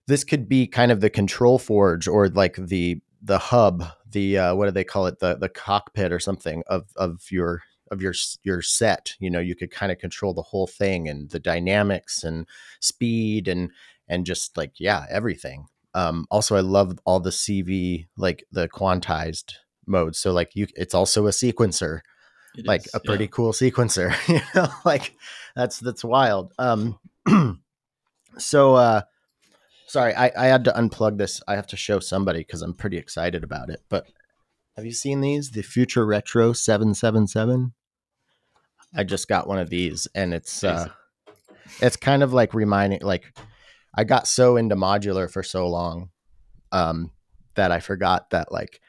this 0.07 0.23
could 0.23 0.47
be 0.47 0.65
kind 0.65 0.91
of 0.91 1.01
the 1.01 1.09
control 1.09 1.59
forge 1.59 2.07
or 2.07 2.29
like 2.29 2.55
the 2.55 2.99
the 3.21 3.37
hub 3.37 3.83
the 4.09 4.37
uh, 4.37 4.55
what 4.55 4.65
do 4.65 4.71
they 4.71 4.83
call 4.83 5.05
it 5.05 5.19
the 5.19 5.35
the 5.35 5.49
cockpit 5.49 6.11
or 6.11 6.19
something 6.19 6.63
of 6.67 6.85
of 6.95 7.21
your 7.29 7.63
of 7.91 8.01
your 8.01 8.13
your 8.43 8.61
set 8.61 9.13
you 9.19 9.29
know 9.29 9.39
you 9.39 9.55
could 9.55 9.71
kind 9.71 9.91
of 9.91 9.97
control 9.97 10.33
the 10.33 10.41
whole 10.41 10.67
thing 10.67 11.09
and 11.09 11.31
the 11.31 11.39
dynamics 11.39 12.23
and 12.23 12.45
speed 12.79 13.47
and 13.47 13.71
and 14.07 14.25
just 14.25 14.57
like 14.57 14.73
yeah 14.79 15.05
everything 15.09 15.67
um 15.93 16.25
also 16.31 16.55
i 16.55 16.59
love 16.59 16.97
all 17.05 17.19
the 17.19 17.29
cv 17.29 18.07
like 18.17 18.45
the 18.51 18.67
quantized 18.67 19.53
modes 19.87 20.19
So 20.19 20.31
like 20.31 20.55
you, 20.55 20.67
it's 20.75 20.93
also 20.93 21.27
a 21.27 21.31
sequencer, 21.31 22.01
it 22.55 22.67
like 22.67 22.85
is, 22.85 22.91
a 22.93 22.99
pretty 22.99 23.25
yeah. 23.25 23.31
cool 23.31 23.53
sequencer. 23.53 24.13
you 24.27 24.41
know, 24.53 24.69
like 24.85 25.15
that's 25.55 25.79
that's 25.79 26.03
wild. 26.03 26.53
Um, 26.59 26.99
so 28.37 28.75
uh, 28.75 29.01
sorry, 29.87 30.13
I 30.13 30.31
I 30.37 30.45
had 30.47 30.65
to 30.65 30.71
unplug 30.71 31.17
this. 31.17 31.41
I 31.47 31.55
have 31.55 31.67
to 31.67 31.77
show 31.77 31.99
somebody 31.99 32.39
because 32.39 32.61
I'm 32.61 32.73
pretty 32.73 32.97
excited 32.97 33.43
about 33.43 33.69
it. 33.69 33.81
But 33.89 34.05
have 34.75 34.85
you 34.85 34.93
seen 34.93 35.21
these? 35.21 35.51
The 35.51 35.63
Future 35.63 36.05
Retro 36.05 36.53
Seven 36.53 36.93
Seven 36.93 37.27
Seven. 37.27 37.73
I 38.95 39.03
just 39.03 39.27
got 39.27 39.47
one 39.47 39.59
of 39.59 39.69
these, 39.69 40.07
and 40.13 40.33
it's 40.33 40.63
uh, 40.63 40.89
it's 41.81 41.97
kind 41.97 42.23
of 42.23 42.33
like 42.33 42.53
reminding 42.53 43.01
like 43.01 43.37
I 43.97 44.03
got 44.03 44.27
so 44.27 44.55
into 44.55 44.75
modular 44.75 45.29
for 45.29 45.43
so 45.43 45.67
long 45.67 46.09
um, 46.71 47.11
that 47.55 47.71
I 47.71 47.79
forgot 47.79 48.29
that 48.29 48.51
like 48.51 48.79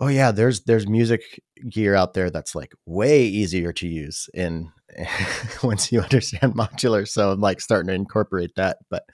oh 0.00 0.08
yeah, 0.08 0.32
there's 0.32 0.62
there's 0.62 0.88
music 0.88 1.40
gear 1.68 1.94
out 1.94 2.14
there 2.14 2.30
that's 2.30 2.54
like 2.54 2.72
way 2.86 3.22
easier 3.22 3.72
to 3.74 3.86
use 3.86 4.28
in 4.34 4.72
once 5.62 5.92
you 5.92 6.00
understand 6.00 6.54
modular. 6.56 7.06
So 7.06 7.30
I'm 7.30 7.40
like 7.40 7.60
starting 7.60 7.88
to 7.88 7.94
incorporate 7.94 8.52
that. 8.56 8.78
But 8.88 9.04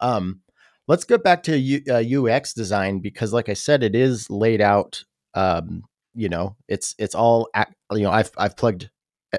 um, 0.00 0.40
let's 0.88 1.04
get 1.04 1.22
back 1.22 1.44
to 1.44 1.56
U, 1.56 1.80
uh, 1.88 2.02
UX 2.26 2.52
design 2.52 2.98
because, 2.98 3.32
like 3.32 3.48
I 3.48 3.54
said, 3.54 3.82
it 3.82 3.94
is 3.94 4.28
laid 4.28 4.60
out. 4.60 5.04
Um, 5.34 5.84
you 6.14 6.28
know, 6.28 6.56
it's 6.68 6.94
it's 6.98 7.14
all 7.14 7.48
you 7.92 8.02
know. 8.02 8.10
I've 8.10 8.30
I've 8.36 8.56
plugged 8.56 8.90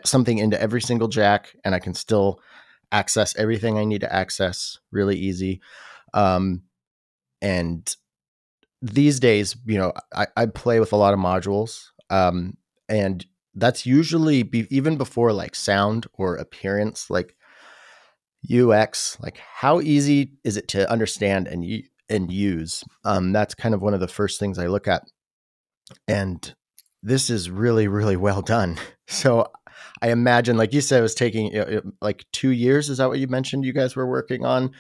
something 0.06 0.38
into 0.38 0.60
every 0.62 0.82
single 0.82 1.08
jack, 1.10 1.54
and 1.66 1.76
I 1.76 1.80
can 1.80 1.94
still 1.94 2.40
access 2.92 3.36
everything 3.36 3.78
I 3.78 3.86
need 3.86 4.02
to 4.02 4.14
access 4.14 4.80
really 4.92 5.18
easy. 5.18 5.62
Um, 6.14 6.64
and 7.42 7.96
these 8.82 9.20
days, 9.20 9.56
you 9.66 9.78
know, 9.78 9.94
I, 10.14 10.28
I 10.36 10.46
play 10.46 10.80
with 10.80 10.94
a 10.94 10.98
lot 10.98 11.14
of 11.14 11.20
modules, 11.20 11.88
um, 12.10 12.58
and 12.88 13.26
that's 13.56 13.86
usually 13.86 14.44
be, 14.44 14.68
even 14.70 14.98
before 14.98 15.34
like 15.34 15.56
sound 15.56 16.08
or 16.14 16.36
appearance, 16.36 17.10
like 17.10 17.36
UX. 18.52 19.18
Like, 19.20 19.38
how 19.38 19.82
easy 19.82 20.34
is 20.44 20.58
it 20.58 20.68
to 20.70 20.90
understand 20.90 21.48
and 21.48 21.84
and 22.10 22.32
use? 22.32 22.84
Um, 23.04 23.34
that's 23.34 23.56
kind 23.56 23.76
of 23.76 23.82
one 23.82 23.94
of 23.94 24.00
the 24.00 24.08
first 24.08 24.40
things 24.40 24.58
I 24.58 24.68
look 24.68 24.88
at, 24.88 25.04
and 26.08 26.56
this 27.04 27.30
is 27.30 27.50
really 27.50 27.88
really 27.88 28.18
well 28.18 28.42
done. 28.42 28.78
So 29.10 29.48
I 30.02 30.12
imagine, 30.12 30.58
like 30.58 30.74
you 30.74 30.82
said, 30.82 31.00
it 31.00 31.04
was 31.04 31.16
taking 31.16 31.82
like 32.02 32.26
two 32.32 32.52
years. 32.52 32.90
Is 32.90 32.98
that 33.00 33.10
what 33.10 33.20
you 33.20 33.28
mentioned? 33.28 33.66
You 33.66 33.74
guys 33.74 33.96
were 33.96 34.08
working 34.08 34.46
on 34.46 34.72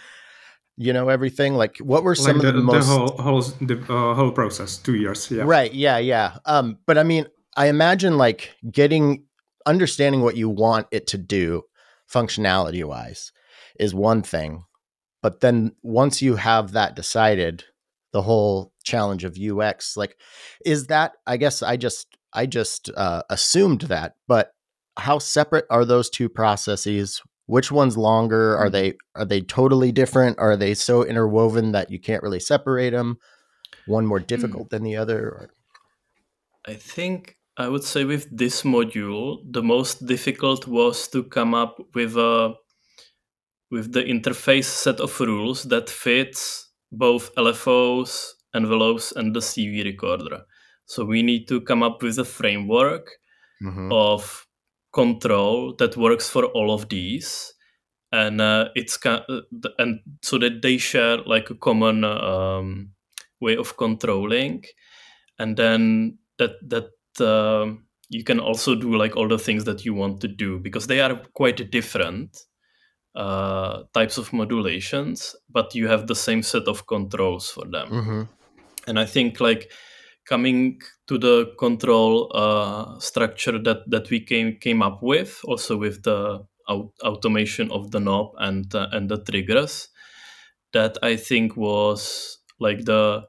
you 0.78 0.94
know 0.94 1.10
everything 1.10 1.56
like 1.56 1.78
what 1.80 2.04
were 2.04 2.16
some 2.16 2.38
like 2.38 2.44
the, 2.44 2.50
of 2.50 2.56
the, 2.56 2.62
most 2.62 2.88
whole 2.88 3.08
whole 3.18 3.42
the 3.42 3.84
uh, 3.90 4.14
whole 4.14 4.32
process 4.32 4.78
two 4.78 4.96
years 4.96 5.30
yeah 5.32 5.44
right 5.44 5.74
yeah 5.74 5.98
yeah 5.98 6.38
um 6.46 6.78
but 6.86 6.98
i 6.98 7.04
mean 7.04 7.26
i 7.58 7.68
imagine 7.68 8.18
like 8.18 8.56
getting 8.72 9.24
understanding 9.66 10.22
what 10.22 10.38
you 10.38 10.48
want 10.48 10.88
it 10.92 11.08
to 11.08 11.18
do 11.18 11.64
functionality 12.12 12.84
wise 12.84 13.32
is 13.80 13.94
one 13.94 14.22
thing 14.22 14.64
but 15.22 15.42
then 15.42 15.76
once 15.82 16.22
you 16.22 16.36
have 16.36 16.72
that 16.72 16.96
decided 16.96 17.64
the 18.14 18.22
whole 18.22 18.72
challenge 18.84 19.24
of 19.24 19.38
ux 19.38 19.98
like 19.98 20.16
is 20.64 20.88
that 20.88 21.14
i 21.26 21.36
guess 21.38 21.64
i 21.64 21.76
just 21.76 22.18
i 22.34 22.46
just 22.46 22.90
uh, 22.96 23.24
assumed 23.30 23.82
that 23.82 24.14
but 24.28 24.54
how 24.98 25.20
separate 25.20 25.66
are 25.70 25.86
those 25.86 26.10
two 26.10 26.30
processes 26.30 27.22
which 27.46 27.72
one's 27.72 27.98
longer 27.98 28.58
are 28.58 28.66
mm-hmm. 28.66 28.74
they 28.74 28.94
are 29.16 29.26
they 29.26 29.42
totally 29.42 29.92
different 29.92 30.38
are 30.40 30.56
they 30.56 30.74
so 30.74 31.04
interwoven 31.04 31.72
that 31.72 31.90
you 31.90 32.00
can't 32.00 32.24
really 32.24 32.40
separate 32.40 32.92
them 32.92 33.18
one 33.86 34.06
more 34.06 34.20
hmm. 34.20 34.26
difficult 34.26 34.68
mm. 34.68 34.70
than 34.70 34.84
the 34.84 34.96
other 34.96 35.50
i 36.68 36.74
think 36.74 37.38
i 37.58 37.68
would 37.68 37.84
say 37.84 38.04
with 38.04 38.28
this 38.36 38.64
module 38.64 39.40
the 39.50 39.64
most 39.64 40.06
difficult 40.06 40.68
was 40.68 41.08
to 41.08 41.24
come 41.24 41.54
up 41.54 41.78
with 41.94 42.16
a 42.18 42.54
with 43.70 43.92
the 43.92 44.04
interface 44.04 44.66
set 44.66 45.00
of 45.00 45.20
rules 45.20 45.64
that 45.64 45.90
fits 45.90 46.70
both 46.92 47.34
lfos 47.36 48.32
envelopes 48.56 49.12
and 49.16 49.36
the 49.36 49.40
cv 49.40 49.84
recorder 49.84 50.42
so 50.86 51.04
we 51.04 51.22
need 51.22 51.48
to 51.48 51.60
come 51.62 51.84
up 51.84 52.02
with 52.02 52.18
a 52.18 52.26
framework 52.26 53.12
mm-hmm. 53.62 53.92
of 53.92 54.47
control 55.02 55.76
that 55.78 55.96
works 55.96 56.30
for 56.30 56.46
all 56.46 56.74
of 56.74 56.90
these. 56.90 57.54
And 58.12 58.40
uh, 58.42 58.70
it's 58.76 58.98
kind 58.98 59.22
and 59.78 60.00
so 60.24 60.38
that 60.40 60.62
they 60.62 60.78
share 60.78 61.18
like 61.18 61.50
a 61.50 61.56
common 61.56 62.04
um, 62.04 62.92
way 63.42 63.58
of 63.58 63.76
controlling. 63.78 64.64
And 65.40 65.58
then 65.58 66.18
that 66.40 66.54
that 66.70 66.90
uh, 67.20 67.76
you 68.10 68.24
can 68.24 68.40
also 68.40 68.76
do 68.76 68.96
like 68.96 69.16
all 69.18 69.28
the 69.28 69.40
things 69.40 69.66
that 69.66 69.86
you 69.86 69.94
want 69.94 70.22
to 70.22 70.28
do 70.28 70.60
because 70.60 70.88
they 70.88 71.02
are 71.02 71.16
quite 71.34 71.72
different 71.72 72.38
uh, 73.16 73.84
types 73.94 74.18
of 74.18 74.32
modulations 74.32 75.36
but 75.50 75.74
you 75.76 75.88
have 75.88 76.08
the 76.08 76.16
same 76.16 76.44
set 76.44 76.68
of 76.68 76.86
controls 76.86 77.50
for 77.50 77.66
them. 77.66 77.88
Mm-hmm. 77.90 78.22
and 78.88 79.00
i 79.00 79.06
think 79.06 79.40
like 79.40 79.72
coming 80.28 80.82
to 81.08 81.18
the 81.18 81.54
control 81.60 82.32
uh, 82.36 83.00
structure 83.00 83.58
that 83.60 83.90
that 83.90 84.10
we 84.10 84.20
came 84.22 84.58
came 84.60 84.82
up 84.82 85.02
with, 85.04 85.40
also 85.46 85.78
with 85.78 86.04
the 86.04 86.46
automation 86.70 87.72
of 87.72 87.92
the 87.92 88.00
knob 88.00 88.34
and 88.40 88.74
uh, 88.76 88.88
and 88.92 89.10
the 89.10 89.18
triggers. 89.24 89.90
that 90.74 90.98
I 91.04 91.16
think 91.18 91.56
was 91.58 92.40
like 92.60 92.86
the 92.86 93.28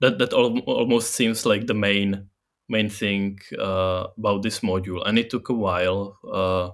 that 0.00 0.18
that 0.18 0.32
al- 0.32 0.60
almost 0.60 1.12
seems 1.14 1.46
like 1.46 1.66
the 1.66 1.74
main 1.74 2.28
main 2.68 2.88
thing 2.88 3.38
uh, 3.58 4.06
about 4.18 4.42
this 4.42 4.60
module, 4.60 5.02
and 5.06 5.18
it 5.18 5.30
took 5.30 5.48
a 5.50 5.54
while 5.54 6.18
uh, 6.32 6.70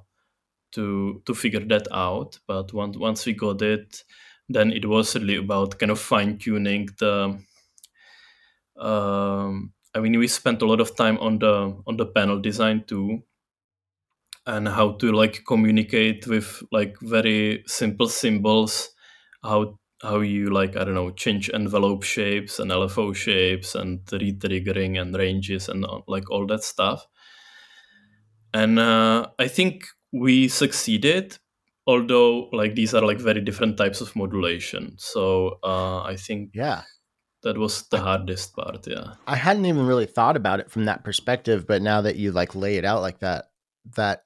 to 0.72 1.22
to 1.26 1.34
figure 1.34 1.64
that 1.66 1.88
out. 1.92 2.38
But 2.46 2.72
once 2.72 2.96
once 2.98 3.26
we 3.26 3.32
got 3.34 3.62
it, 3.62 4.04
then 4.48 4.72
it 4.72 4.86
was 4.86 5.14
really 5.16 5.36
about 5.36 5.78
kind 5.78 5.92
of 5.92 6.00
fine 6.00 6.38
tuning 6.38 6.88
the. 6.98 7.38
Um, 8.78 9.72
I 9.94 10.00
mean, 10.00 10.18
we 10.18 10.28
spent 10.28 10.62
a 10.62 10.66
lot 10.66 10.80
of 10.80 10.96
time 10.96 11.18
on 11.18 11.38
the 11.38 11.76
on 11.86 11.96
the 11.96 12.06
panel 12.06 12.40
design 12.40 12.84
too, 12.86 13.22
and 14.46 14.68
how 14.68 14.92
to 14.92 15.12
like 15.12 15.44
communicate 15.46 16.26
with 16.26 16.62
like 16.72 16.96
very 17.02 17.64
simple 17.66 18.08
symbols, 18.08 18.90
how 19.42 19.78
how 20.02 20.20
you 20.20 20.50
like 20.50 20.76
I 20.76 20.84
don't 20.84 20.94
know 20.94 21.10
change 21.10 21.50
envelope 21.52 22.02
shapes 22.04 22.58
and 22.58 22.70
LFO 22.70 23.12
shapes 23.12 23.74
and 23.74 24.04
retriggering 24.06 25.00
and 25.00 25.14
ranges 25.16 25.68
and 25.68 25.84
uh, 25.84 26.00
like 26.06 26.30
all 26.30 26.46
that 26.46 26.62
stuff. 26.62 27.06
And 28.54 28.78
uh, 28.78 29.28
I 29.38 29.48
think 29.48 29.84
we 30.12 30.48
succeeded, 30.48 31.36
although 31.86 32.48
like 32.52 32.74
these 32.74 32.94
are 32.94 33.02
like 33.04 33.18
very 33.18 33.40
different 33.40 33.76
types 33.76 34.00
of 34.00 34.14
modulation. 34.16 34.94
So 34.98 35.58
uh, 35.62 36.02
I 36.02 36.16
think 36.16 36.50
yeah, 36.54 36.82
that 37.46 37.56
was 37.56 37.82
the 37.88 38.00
hardest 38.00 38.56
part. 38.56 38.86
Yeah, 38.86 39.14
I 39.26 39.36
hadn't 39.36 39.66
even 39.66 39.86
really 39.86 40.06
thought 40.06 40.36
about 40.36 40.58
it 40.58 40.70
from 40.70 40.86
that 40.86 41.04
perspective, 41.04 41.64
but 41.66 41.80
now 41.80 42.00
that 42.00 42.16
you 42.16 42.32
like 42.32 42.56
lay 42.56 42.76
it 42.76 42.84
out 42.84 43.02
like 43.02 43.20
that, 43.20 43.46
that 43.94 44.24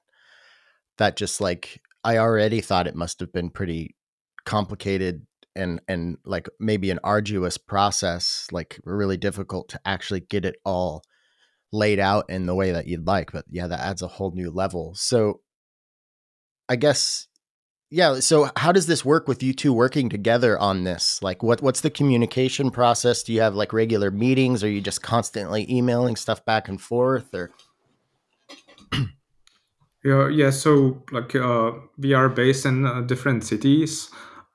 that 0.97 1.17
just 1.17 1.39
like 1.39 1.81
I 2.03 2.17
already 2.17 2.61
thought 2.61 2.87
it 2.87 2.95
must 2.95 3.19
have 3.19 3.31
been 3.31 3.51
pretty 3.51 3.95
complicated 4.43 5.27
and 5.55 5.81
and 5.87 6.17
like 6.25 6.49
maybe 6.59 6.89
an 6.89 6.99
arduous 7.03 7.59
process, 7.59 8.47
like 8.51 8.79
really 8.83 9.17
difficult 9.17 9.69
to 9.69 9.79
actually 9.85 10.21
get 10.21 10.43
it 10.43 10.55
all 10.65 11.03
laid 11.71 11.99
out 11.99 12.25
in 12.27 12.47
the 12.47 12.55
way 12.55 12.71
that 12.71 12.87
you'd 12.87 13.05
like. 13.05 13.31
But 13.31 13.45
yeah, 13.49 13.67
that 13.67 13.81
adds 13.81 14.01
a 14.01 14.07
whole 14.07 14.31
new 14.31 14.49
level. 14.49 14.95
So 14.95 15.41
I 16.67 16.75
guess 16.75 17.27
yeah, 17.93 18.21
so 18.21 18.49
how 18.55 18.71
does 18.71 18.87
this 18.87 19.03
work 19.03 19.27
with 19.27 19.43
you 19.43 19.53
two 19.53 19.73
working 19.73 20.07
together 20.07 20.57
on 20.57 20.85
this? 20.85 21.21
Like 21.21 21.43
what 21.43 21.61
what's 21.61 21.81
the 21.81 21.89
communication 21.89 22.71
process? 22.71 23.21
Do 23.21 23.33
you 23.33 23.41
have 23.41 23.53
like 23.53 23.73
regular 23.73 24.09
meetings? 24.11 24.63
Are 24.63 24.69
you 24.69 24.79
just 24.79 25.03
constantly 25.03 25.69
emailing 25.69 26.15
stuff 26.15 26.43
back 26.45 26.69
and 26.69 26.79
forth 26.79 27.33
or 27.33 27.51
Yeah, 30.05 30.29
yeah. 30.29 30.51
So 30.51 31.03
like 31.11 31.35
uh, 31.35 31.73
we 31.97 32.13
are 32.13 32.29
based 32.29 32.65
in 32.65 32.85
uh, 32.85 33.01
different 33.01 33.43
cities, 33.43 34.09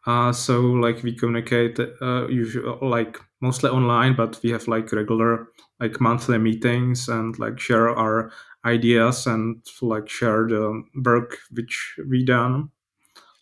uh, 0.07 0.33
so 0.33 0.61
like 0.61 1.03
we 1.03 1.15
communicate 1.15 1.79
uh, 1.79 2.27
usually 2.29 2.77
like 2.81 3.21
mostly 3.43 3.69
online, 3.71 4.17
but 4.17 4.41
we 4.43 4.51
have 4.51 4.67
like 4.67 4.91
regular 4.93 5.49
like 5.79 6.01
monthly 6.01 6.39
meetings 6.39 7.07
and 7.09 7.39
like 7.39 7.61
share 7.61 7.91
our 7.91 8.33
ideas 8.65 9.27
and 9.27 9.63
like 9.83 10.09
share 10.09 10.49
the 10.49 10.83
work 11.05 11.37
which 11.53 11.97
we 12.09 12.25
done 12.25 12.71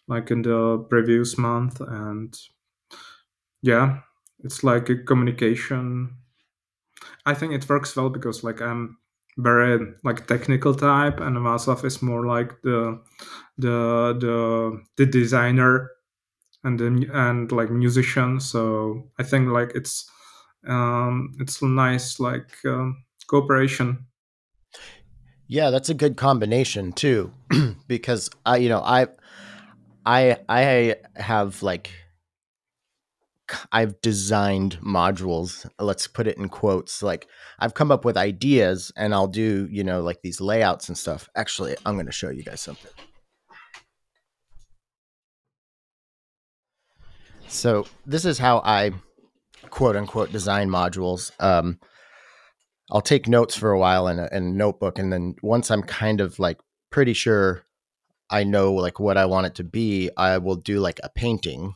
like 0.08 0.30
in 0.30 0.42
the 0.42 0.84
previous 0.90 1.38
month 1.38 1.80
and 1.80 2.36
yeah 3.62 3.98
it's 4.44 4.62
like 4.62 4.88
a 4.90 4.96
communication. 4.96 6.16
I 7.26 7.34
think 7.34 7.52
it 7.54 7.68
works 7.68 7.96
well 7.96 8.10
because 8.10 8.44
like 8.44 8.60
i'm 8.60 8.98
very 9.38 9.94
like 10.04 10.26
technical 10.26 10.74
type 10.74 11.18
and 11.18 11.36
Václav 11.36 11.84
is 11.84 12.00
more 12.02 12.24
like 12.24 12.62
the 12.62 13.00
the 13.58 14.16
the 14.20 14.80
the 14.96 15.06
designer 15.06 15.90
and 16.62 16.78
the 16.78 17.10
and 17.12 17.50
like 17.50 17.70
musician. 17.70 18.40
So 18.40 19.10
i 19.18 19.22
think 19.22 19.48
like 19.48 19.72
it's 19.74 20.08
um 20.68 21.34
it's 21.40 21.62
nice 21.62 22.20
like 22.20 22.52
um, 22.64 23.04
cooperation. 23.26 24.06
Yeah 25.48 25.70
that's 25.70 25.88
a 25.88 25.94
good 25.94 26.16
combination 26.16 26.92
too 26.92 27.32
because 27.88 28.30
i 28.46 28.56
you 28.56 28.68
know 28.68 28.80
i 28.80 29.06
i 30.04 30.36
i 30.48 30.96
have 31.16 31.62
like 31.62 31.90
I've 33.72 34.00
designed 34.00 34.78
modules, 34.80 35.68
let's 35.78 36.06
put 36.06 36.26
it 36.26 36.38
in 36.38 36.48
quotes. 36.48 37.02
Like 37.02 37.28
I've 37.58 37.74
come 37.74 37.90
up 37.90 38.04
with 38.04 38.16
ideas 38.16 38.90
and 38.96 39.14
I'll 39.14 39.28
do, 39.28 39.68
you 39.70 39.84
know, 39.84 40.00
like 40.00 40.22
these 40.22 40.40
layouts 40.40 40.88
and 40.88 40.96
stuff. 40.96 41.28
Actually, 41.36 41.76
I'm 41.84 41.94
going 41.94 42.06
to 42.06 42.12
show 42.12 42.30
you 42.30 42.42
guys 42.42 42.60
something. 42.60 42.90
So, 47.48 47.86
this 48.06 48.24
is 48.24 48.38
how 48.38 48.62
I 48.64 48.92
quote 49.70 49.96
unquote 49.96 50.32
design 50.32 50.68
modules. 50.70 51.30
Um, 51.38 51.78
I'll 52.90 53.02
take 53.02 53.28
notes 53.28 53.56
for 53.56 53.70
a 53.70 53.78
while 53.78 54.08
in 54.08 54.18
a, 54.18 54.28
in 54.32 54.44
a 54.44 54.50
notebook. 54.52 54.98
And 54.98 55.12
then 55.12 55.36
once 55.42 55.70
I'm 55.70 55.82
kind 55.82 56.20
of 56.20 56.38
like 56.38 56.58
pretty 56.90 57.12
sure 57.12 57.64
I 58.30 58.44
know 58.44 58.72
like 58.72 58.98
what 58.98 59.16
I 59.16 59.26
want 59.26 59.46
it 59.46 59.54
to 59.56 59.64
be, 59.64 60.10
I 60.16 60.38
will 60.38 60.56
do 60.56 60.80
like 60.80 61.00
a 61.02 61.08
painting 61.08 61.74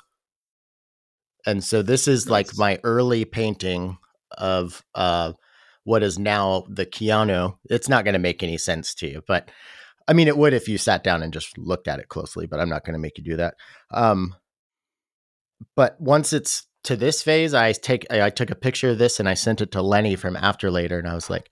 and 1.47 1.65
so 1.65 1.83
this 1.83 2.09
is 2.09 2.27
nice. 2.27 2.31
like 2.31 2.59
my 2.59 2.81
early 2.85 3.25
painting 3.25 3.99
of 4.37 4.85
uh, 4.95 5.33
what 5.85 6.03
is 6.03 6.19
now 6.19 6.65
the 6.69 6.85
Keanu. 6.85 7.57
It's 7.71 7.89
not 7.89 8.05
going 8.05 8.13
to 8.13 8.19
make 8.19 8.43
any 8.43 8.59
sense 8.59 8.95
to 8.97 9.09
you, 9.09 9.23
but 9.27 9.51
I 10.07 10.13
mean, 10.13 10.29
it 10.29 10.37
would 10.37 10.53
if 10.53 10.69
you 10.69 10.79
sat 10.79 11.05
down 11.05 11.23
and 11.23 11.33
just 11.33 11.57
looked 11.57 11.89
at 11.89 12.01
it 12.01 12.09
closely. 12.09 12.47
But 12.47 12.61
I'm 12.61 12.69
not 12.69 12.85
going 12.85 12.95
to 12.95 12.99
make 12.99 13.19
you 13.19 13.25
do 13.25 13.37
that. 13.37 13.55
Um, 13.91 14.35
but 15.75 16.01
once 16.01 16.33
it's 16.33 16.67
to 16.85 16.97
this 16.97 17.23
phase, 17.23 17.55
I 17.55 17.73
take 17.73 18.11
I 18.11 18.31
took 18.31 18.51
a 18.51 18.55
picture 18.55 18.91
of 18.91 18.99
this 18.99 19.19
and 19.19 19.29
I 19.29 19.35
sent 19.35 19.61
it 19.61 19.73
to 19.73 19.83
Lenny 19.83 20.17
from 20.17 20.37
Afterlater, 20.37 20.99
and 20.99 21.09
I 21.09 21.15
was 21.15 21.31
like, 21.31 21.51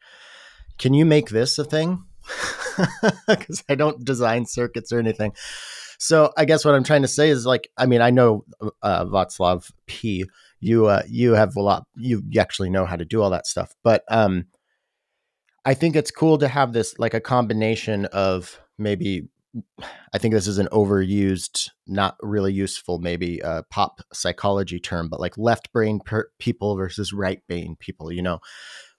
"Can 0.78 0.94
you 0.94 1.04
make 1.04 1.30
this 1.30 1.58
a 1.58 1.64
thing?" 1.64 2.04
Because 3.28 3.64
I 3.68 3.74
don't 3.74 4.04
design 4.04 4.46
circuits 4.46 4.92
or 4.92 4.98
anything. 4.98 5.32
So 5.98 6.32
I 6.36 6.44
guess 6.44 6.64
what 6.64 6.74
I'm 6.74 6.84
trying 6.84 7.02
to 7.02 7.08
say 7.08 7.30
is 7.30 7.46
like, 7.46 7.70
I 7.76 7.86
mean, 7.86 8.00
I 8.00 8.10
know 8.10 8.44
uh, 8.82 9.04
Václav 9.06 9.70
P. 9.86 10.26
You 10.60 10.86
uh, 10.86 11.02
you 11.08 11.32
have 11.32 11.54
a 11.56 11.62
lot. 11.62 11.84
You 11.96 12.22
actually 12.38 12.70
know 12.70 12.86
how 12.86 12.96
to 12.96 13.04
do 13.04 13.22
all 13.22 13.30
that 13.30 13.46
stuff, 13.46 13.74
but 13.82 14.04
um, 14.08 14.46
I 15.64 15.74
think 15.74 15.96
it's 15.96 16.10
cool 16.10 16.38
to 16.38 16.48
have 16.48 16.72
this 16.72 16.98
like 16.98 17.14
a 17.14 17.20
combination 17.20 18.06
of 18.06 18.58
maybe. 18.78 19.28
I 20.12 20.18
think 20.18 20.34
this 20.34 20.46
is 20.46 20.58
an 20.58 20.68
overused, 20.70 21.70
not 21.86 22.16
really 22.20 22.52
useful, 22.52 22.98
maybe 22.98 23.42
uh, 23.42 23.62
pop 23.70 24.02
psychology 24.12 24.78
term, 24.78 25.08
but 25.08 25.18
like 25.18 25.38
left 25.38 25.72
brain 25.72 25.98
per- 26.04 26.28
people 26.38 26.76
versus 26.76 27.12
right 27.12 27.40
brain 27.48 27.76
people. 27.80 28.12
You 28.12 28.20
know, 28.22 28.40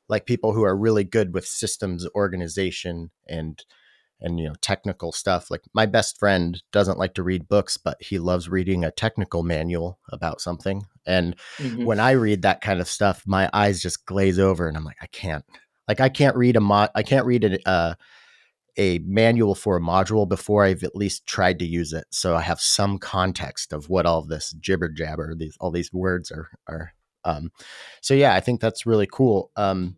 like 0.10 0.26
people 0.26 0.54
who 0.54 0.64
are 0.64 0.76
really 0.76 1.04
good 1.04 1.34
with 1.34 1.46
systems 1.46 2.08
organization 2.16 3.12
and 3.28 3.64
and 4.20 4.40
you 4.40 4.48
know 4.48 4.56
technical 4.62 5.12
stuff 5.12 5.52
like 5.52 5.62
my 5.74 5.86
best 5.86 6.18
friend 6.18 6.62
doesn't 6.72 6.98
like 6.98 7.14
to 7.14 7.24
read 7.24 7.48
books 7.48 7.78
but 7.78 7.98
he 8.02 8.20
loves 8.20 8.50
reading 8.50 8.84
a 8.84 8.92
technical 8.92 9.44
manual 9.44 10.00
about 10.12 10.42
something. 10.42 10.86
And 11.06 11.36
mm-hmm. 11.58 11.86
when 11.86 12.00
i 12.00 12.12
read 12.12 12.42
that 12.42 12.62
kind 12.62 12.82
of 12.82 12.88
stuff 12.88 13.24
my 13.26 13.50
eyes 13.54 13.82
just 13.82 14.06
glaze 14.06 14.40
over 14.40 14.68
and 14.68 14.78
i'm 14.78 14.86
like 14.86 14.98
i 15.02 15.08
can't. 15.08 15.46
Like 15.88 16.00
i 16.02 16.10
can't 16.10 16.36
read 16.36 16.56
a 16.56 16.62
mod 16.62 16.90
i 16.96 17.04
can't 17.04 17.26
read 17.26 17.44
a, 17.44 17.70
uh, 17.70 17.96
a 18.80 19.00
manual 19.00 19.56
for 19.56 19.78
a 19.78 19.82
module 19.82 20.28
before 20.28 20.64
i've 20.64 20.84
at 20.84 20.96
least 20.96 21.26
tried 21.28 21.60
to 21.60 21.66
use 21.66 21.94
it. 21.94 22.06
So 22.10 22.36
i 22.36 22.42
have 22.42 22.60
some 22.60 22.98
context 22.98 23.72
of 23.72 23.90
what 23.90 24.06
all 24.06 24.24
this 24.24 24.52
jibber 24.52 24.90
jabber 24.90 25.36
these 25.36 25.56
all 25.60 25.72
these 25.72 25.94
words 25.94 26.32
are 26.32 26.50
are 26.68 26.94
um 27.28 27.52
so 28.02 28.14
yeah 28.14 28.34
i 28.34 28.40
think 28.40 28.60
that's 28.60 28.86
really 28.86 29.08
cool 29.12 29.52
um 29.56 29.96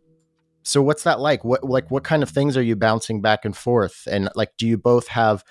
so 0.62 0.84
what's 0.84 1.04
that 1.04 1.20
like? 1.20 1.44
What 1.44 1.64
like 1.64 1.90
what 1.90 2.04
kind 2.04 2.22
of 2.22 2.30
things 2.30 2.56
are 2.56 2.62
you 2.62 2.76
bouncing 2.76 3.22
back 3.22 3.44
and 3.44 3.58
forth? 3.58 4.08
And 4.12 4.30
like 4.36 4.52
do 4.58 4.68
you 4.68 4.78
both 4.78 5.08
have 5.08 5.44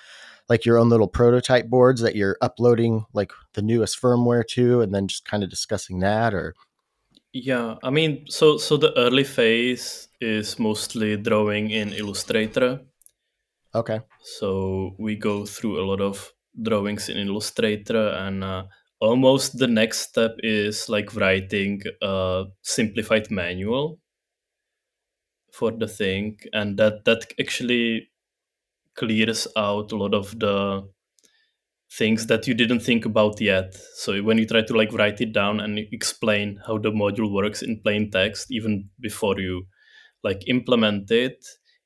like 0.49 0.65
your 0.65 0.77
own 0.77 0.89
little 0.89 1.07
prototype 1.07 1.67
boards 1.69 2.01
that 2.01 2.15
you're 2.15 2.37
uploading 2.41 3.05
like 3.13 3.31
the 3.53 3.61
newest 3.61 4.01
firmware 4.01 4.45
to 4.47 4.81
and 4.81 4.93
then 4.93 5.07
just 5.07 5.25
kind 5.25 5.43
of 5.43 5.49
discussing 5.49 5.99
that 5.99 6.33
or 6.33 6.55
yeah 7.31 7.75
i 7.83 7.89
mean 7.89 8.25
so 8.27 8.57
so 8.57 8.75
the 8.75 8.91
early 8.97 9.23
phase 9.23 10.09
is 10.19 10.57
mostly 10.57 11.15
drawing 11.15 11.69
in 11.69 11.93
illustrator 11.93 12.81
okay 13.75 14.01
so 14.21 14.95
we 14.97 15.15
go 15.15 15.45
through 15.45 15.79
a 15.79 15.85
lot 15.85 16.01
of 16.01 16.33
drawings 16.61 17.07
in 17.07 17.27
illustrator 17.27 18.09
and 18.09 18.43
uh, 18.43 18.63
almost 18.99 19.57
the 19.57 19.67
next 19.67 19.99
step 20.09 20.35
is 20.39 20.89
like 20.89 21.15
writing 21.15 21.81
a 22.01 22.45
simplified 22.61 23.29
manual 23.31 23.99
for 25.51 25.71
the 25.71 25.87
thing 25.87 26.37
and 26.53 26.77
that 26.77 27.05
that 27.05 27.25
actually 27.39 28.09
clears 28.95 29.47
out 29.57 29.91
a 29.91 29.97
lot 29.97 30.13
of 30.15 30.37
the 30.39 30.87
things 31.91 32.27
that 32.27 32.47
you 32.47 32.53
didn't 32.53 32.81
think 32.81 33.05
about 33.05 33.41
yet. 33.41 33.75
So 33.95 34.21
when 34.21 34.37
you 34.37 34.45
try 34.45 34.61
to 34.61 34.77
like 34.77 34.93
write 34.93 35.21
it 35.21 35.33
down 35.33 35.59
and 35.59 35.79
explain 35.91 36.59
how 36.65 36.77
the 36.77 36.91
module 36.91 37.33
works 37.33 37.61
in 37.61 37.81
plain 37.81 38.11
text 38.11 38.51
even 38.51 38.89
before 38.99 39.39
you 39.39 39.65
like 40.23 40.43
implement 40.47 41.11
it 41.11 41.45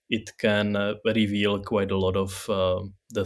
it 0.09 0.31
can 0.39 0.75
uh, 0.75 0.95
reveal 1.05 1.59
quite 1.63 1.91
a 1.91 1.97
lot 1.97 2.15
of 2.17 2.49
uh, 2.49 2.81
the 3.11 3.25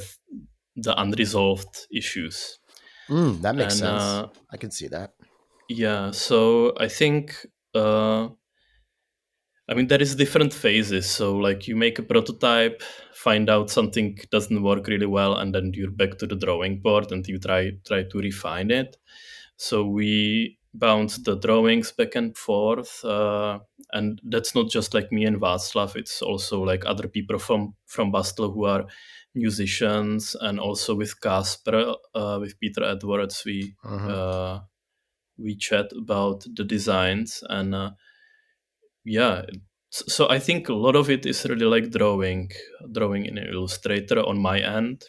the 0.77 0.99
unresolved 1.01 1.87
issues 1.93 2.59
Mm, 3.09 3.41
that 3.41 3.55
makes 3.55 3.73
and, 3.73 3.79
sense. 3.79 4.03
Uh, 4.03 4.27
I 4.51 4.57
can 4.57 4.71
see 4.71 4.87
that. 4.87 5.13
Yeah, 5.69 6.11
so 6.11 6.73
I 6.79 6.87
think 6.87 7.45
uh, 7.75 8.29
I 9.69 9.73
mean 9.73 9.87
there 9.87 10.01
is 10.01 10.15
different 10.15 10.53
phases. 10.53 11.09
So 11.09 11.35
like 11.35 11.67
you 11.67 11.75
make 11.75 11.99
a 11.99 12.03
prototype, 12.03 12.81
find 13.13 13.49
out 13.49 13.69
something 13.69 14.17
doesn't 14.31 14.63
work 14.63 14.87
really 14.87 15.05
well, 15.05 15.35
and 15.35 15.53
then 15.53 15.71
you're 15.73 15.91
back 15.91 16.17
to 16.19 16.27
the 16.27 16.35
drawing 16.35 16.79
board 16.81 17.11
and 17.11 17.27
you 17.27 17.39
try 17.39 17.71
try 17.85 18.03
to 18.03 18.17
refine 18.19 18.71
it. 18.71 18.97
So 19.57 19.85
we 19.85 20.57
bounce 20.73 21.17
the 21.17 21.35
drawings 21.35 21.91
back 21.91 22.15
and 22.15 22.37
forth, 22.37 23.03
uh, 23.03 23.59
and 23.93 24.21
that's 24.23 24.53
not 24.55 24.69
just 24.69 24.93
like 24.93 25.11
me 25.11 25.25
and 25.25 25.37
Václav. 25.41 25.95
It's 25.95 26.21
also 26.21 26.61
like 26.61 26.85
other 26.85 27.07
people 27.07 27.39
from 27.39 27.73
from 27.85 28.11
Bastl 28.11 28.53
who 28.53 28.65
are 28.65 28.85
musicians, 29.35 30.35
and 30.39 30.59
also 30.59 30.95
with 30.95 31.19
Casper, 31.21 31.95
uh, 32.15 32.37
with 32.39 32.59
Peter 32.59 32.83
Edwards, 32.83 33.43
we 33.45 33.75
uh-huh. 33.83 34.07
uh, 34.07 34.59
we 35.37 35.55
chat 35.55 35.91
about 35.91 36.45
the 36.55 36.63
designs 36.63 37.43
and 37.49 37.75
uh, 37.75 37.91
yeah. 39.05 39.43
So 39.89 40.29
I 40.29 40.39
think 40.39 40.67
a 40.67 40.73
lot 40.73 40.95
of 40.95 41.09
it 41.09 41.25
is 41.25 41.45
really 41.45 41.65
like 41.65 41.91
drawing, 41.91 42.51
drawing 42.91 43.25
in 43.25 43.37
Illustrator 43.37 44.19
on 44.19 44.37
my 44.37 44.59
end, 44.59 45.03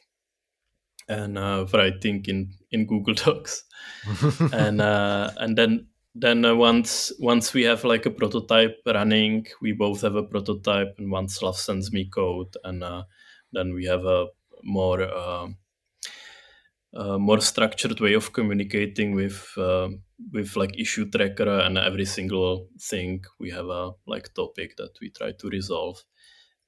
and 1.08 1.36
uh, 1.36 1.66
writing 1.72 2.24
in 2.28 2.52
in 2.70 2.86
Google 2.86 3.14
Docs, 3.24 3.64
and 4.52 4.80
uh, 4.80 5.30
and 5.38 5.58
then 5.58 5.88
then 6.14 6.44
uh, 6.44 6.54
once 6.54 7.12
once 7.18 7.52
we 7.52 7.64
have 7.64 7.84
like 7.84 8.06
a 8.06 8.10
prototype 8.10 8.76
running, 8.86 9.46
we 9.60 9.72
both 9.72 10.02
have 10.02 10.14
a 10.14 10.22
prototype, 10.22 10.94
and 10.98 11.10
once 11.10 11.36
Slav 11.36 11.56
sends 11.56 11.92
me 11.92 12.08
code, 12.08 12.54
and 12.64 12.84
uh, 12.84 13.02
then 13.52 13.74
we 13.74 13.84
have 13.86 14.04
a 14.04 14.26
more 14.62 15.02
uh, 15.02 15.48
uh, 16.94 17.18
more 17.18 17.40
structured 17.40 18.00
way 18.00 18.14
of 18.14 18.32
communicating 18.32 19.14
with 19.14 19.52
uh, 19.56 19.88
with 20.32 20.56
like 20.56 20.78
issue 20.78 21.08
tracker 21.10 21.48
and 21.60 21.78
every 21.78 22.04
single 22.04 22.68
thing. 22.80 23.24
We 23.38 23.50
have 23.50 23.66
a 23.66 23.92
like 24.06 24.32
topic 24.34 24.76
that 24.76 24.98
we 25.00 25.10
try 25.10 25.32
to 25.32 25.48
resolve. 25.48 26.02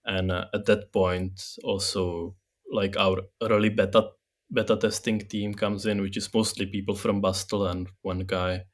And 0.04 0.30
uh, 0.32 0.46
at 0.54 0.66
that 0.66 0.92
point 0.92 1.40
also 1.62 2.36
like 2.72 2.96
our 2.96 3.18
early 3.42 3.68
beta 3.70 4.10
beta 4.52 4.76
testing 4.76 5.20
team 5.20 5.54
comes 5.54 5.86
in 5.86 6.00
which 6.00 6.16
is 6.16 6.32
mostly 6.34 6.66
people 6.66 6.94
from 6.94 7.22
Bastl 7.22 7.70
and 7.70 7.88
one 8.02 8.20
guy 8.20 8.64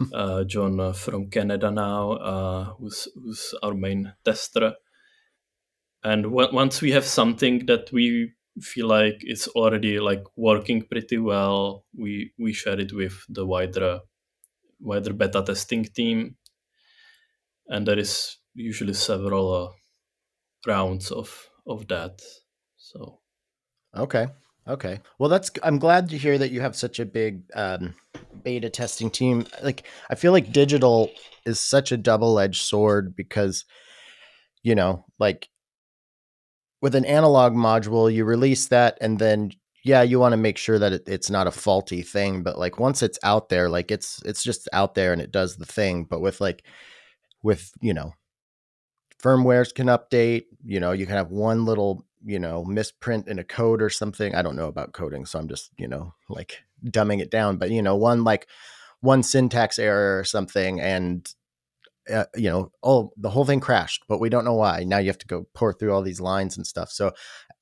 uh, 0.12 0.44
John 0.44 0.80
uh, 0.80 0.92
from 0.92 1.30
Canada 1.30 1.70
now 1.70 2.12
uh, 2.12 2.64
who's 2.78 3.08
who's 3.14 3.54
our 3.62 3.74
main 3.74 4.12
tester 4.24 4.74
and 6.04 6.24
w- 6.24 6.52
once 6.52 6.80
we 6.80 6.92
have 6.92 7.04
something 7.04 7.66
that 7.66 7.90
we 7.92 8.32
feel 8.60 8.86
like 8.88 9.18
it's 9.20 9.48
already 9.48 10.00
like 10.00 10.22
working 10.36 10.82
pretty 10.82 11.18
well 11.18 11.84
we 11.96 12.32
we 12.38 12.52
share 12.52 12.78
it 12.78 12.92
with 12.92 13.24
the 13.28 13.46
wider 13.46 14.00
wider 14.80 15.12
beta 15.12 15.42
testing 15.42 15.84
team. 15.84 16.36
And 17.68 17.86
there 17.86 17.98
is 17.98 18.38
usually 18.54 18.94
several 18.94 19.52
uh, 19.52 20.70
rounds 20.70 21.10
of 21.10 21.48
of 21.66 21.88
that 21.88 22.20
so. 22.76 23.20
Okay 23.96 24.28
okay. 24.66 25.00
Well 25.18 25.28
that's 25.28 25.50
i'm 25.62 25.78
glad 25.78 26.08
to 26.10 26.18
hear 26.18 26.38
that 26.38 26.50
you 26.50 26.60
have 26.60 26.76
such 26.76 26.98
a 27.00 27.06
big 27.06 27.42
um, 27.54 27.94
beta 28.42 28.70
testing 28.70 29.10
team. 29.10 29.46
Like 29.62 29.84
i 30.10 30.14
feel 30.14 30.32
like 30.32 30.52
digital 30.52 31.10
is 31.44 31.60
such 31.60 31.92
a 31.92 31.96
double-edged 31.96 32.62
sword 32.62 33.16
because 33.16 33.64
you 34.62 34.74
know 34.74 35.04
like 35.18 35.48
with 36.80 36.94
an 36.94 37.04
analog 37.04 37.54
module, 37.54 38.12
you 38.12 38.24
release 38.24 38.66
that 38.68 38.98
and 39.00 39.18
then 39.18 39.52
yeah, 39.84 40.02
you 40.02 40.18
want 40.18 40.32
to 40.32 40.36
make 40.36 40.58
sure 40.58 40.78
that 40.78 40.92
it, 40.92 41.04
it's 41.06 41.30
not 41.30 41.46
a 41.46 41.52
faulty 41.52 42.02
thing, 42.02 42.42
but 42.42 42.58
like 42.58 42.78
once 42.78 43.02
it's 43.02 43.18
out 43.22 43.48
there, 43.48 43.68
like 43.68 43.90
it's 43.90 44.20
it's 44.24 44.42
just 44.42 44.68
out 44.72 44.94
there 44.94 45.12
and 45.12 45.22
it 45.22 45.32
does 45.32 45.56
the 45.56 45.66
thing. 45.66 46.04
But 46.04 46.20
with 46.20 46.40
like 46.40 46.64
with, 47.42 47.72
you 47.80 47.94
know, 47.94 48.12
firmwares 49.22 49.74
can 49.74 49.86
update, 49.86 50.44
you 50.64 50.80
know, 50.80 50.92
you 50.92 51.06
can 51.06 51.16
have 51.16 51.30
one 51.30 51.64
little, 51.64 52.04
you 52.24 52.38
know, 52.38 52.64
misprint 52.64 53.28
in 53.28 53.38
a 53.38 53.44
code 53.44 53.80
or 53.80 53.88
something. 53.88 54.34
I 54.34 54.42
don't 54.42 54.56
know 54.56 54.68
about 54.68 54.92
coding, 54.92 55.24
so 55.24 55.38
I'm 55.38 55.48
just, 55.48 55.70
you 55.78 55.88
know, 55.88 56.12
like 56.28 56.62
dumbing 56.84 57.20
it 57.20 57.30
down, 57.30 57.56
but 57.56 57.70
you 57.70 57.80
know, 57.80 57.96
one 57.96 58.24
like 58.24 58.48
one 59.00 59.22
syntax 59.22 59.78
error 59.78 60.18
or 60.18 60.24
something 60.24 60.80
and 60.80 61.32
uh, 62.12 62.24
you 62.34 62.48
know, 62.48 62.72
oh, 62.82 63.10
the 63.16 63.30
whole 63.30 63.44
thing 63.44 63.60
crashed, 63.60 64.04
but 64.08 64.20
we 64.20 64.28
don't 64.28 64.44
know 64.44 64.54
why. 64.54 64.84
Now 64.84 64.98
you 64.98 65.08
have 65.08 65.18
to 65.18 65.26
go 65.26 65.46
pour 65.54 65.72
through 65.72 65.92
all 65.92 66.02
these 66.02 66.20
lines 66.20 66.56
and 66.56 66.66
stuff. 66.66 66.90
So 66.90 67.12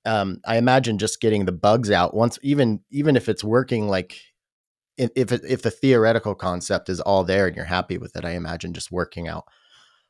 um, 0.04 0.40
I 0.46 0.56
imagine 0.56 0.98
just 0.98 1.20
getting 1.20 1.44
the 1.44 1.52
bugs 1.52 1.90
out 1.90 2.14
once, 2.14 2.38
even 2.42 2.80
even 2.90 3.16
if 3.16 3.28
it's 3.28 3.44
working, 3.44 3.88
like 3.88 4.20
if 4.96 5.32
if 5.32 5.62
the 5.62 5.70
theoretical 5.70 6.34
concept 6.34 6.88
is 6.88 7.00
all 7.00 7.24
there 7.24 7.46
and 7.46 7.56
you're 7.56 7.64
happy 7.64 7.98
with 7.98 8.16
it, 8.16 8.24
I 8.24 8.30
imagine 8.30 8.72
just 8.72 8.92
working 8.92 9.28
out 9.28 9.44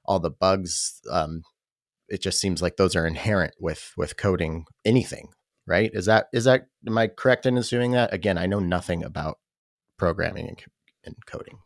all 0.04 0.20
the 0.20 0.30
bugs. 0.30 1.00
Um, 1.10 1.42
it 2.08 2.22
just 2.22 2.40
seems 2.40 2.62
like 2.62 2.76
those 2.76 2.94
are 2.94 3.06
inherent 3.06 3.54
with 3.58 3.92
with 3.96 4.16
coding 4.16 4.66
anything, 4.84 5.28
right? 5.66 5.90
Is 5.92 6.06
that 6.06 6.26
is 6.32 6.44
that 6.44 6.66
am 6.86 6.98
I 6.98 7.08
correct 7.08 7.46
in 7.46 7.58
assuming 7.58 7.92
that? 7.92 8.12
Again, 8.12 8.38
I 8.38 8.46
know 8.46 8.60
nothing 8.60 9.02
about 9.02 9.38
programming 9.98 10.48
and, 10.48 10.58
and 11.04 11.16
coding. 11.26 11.58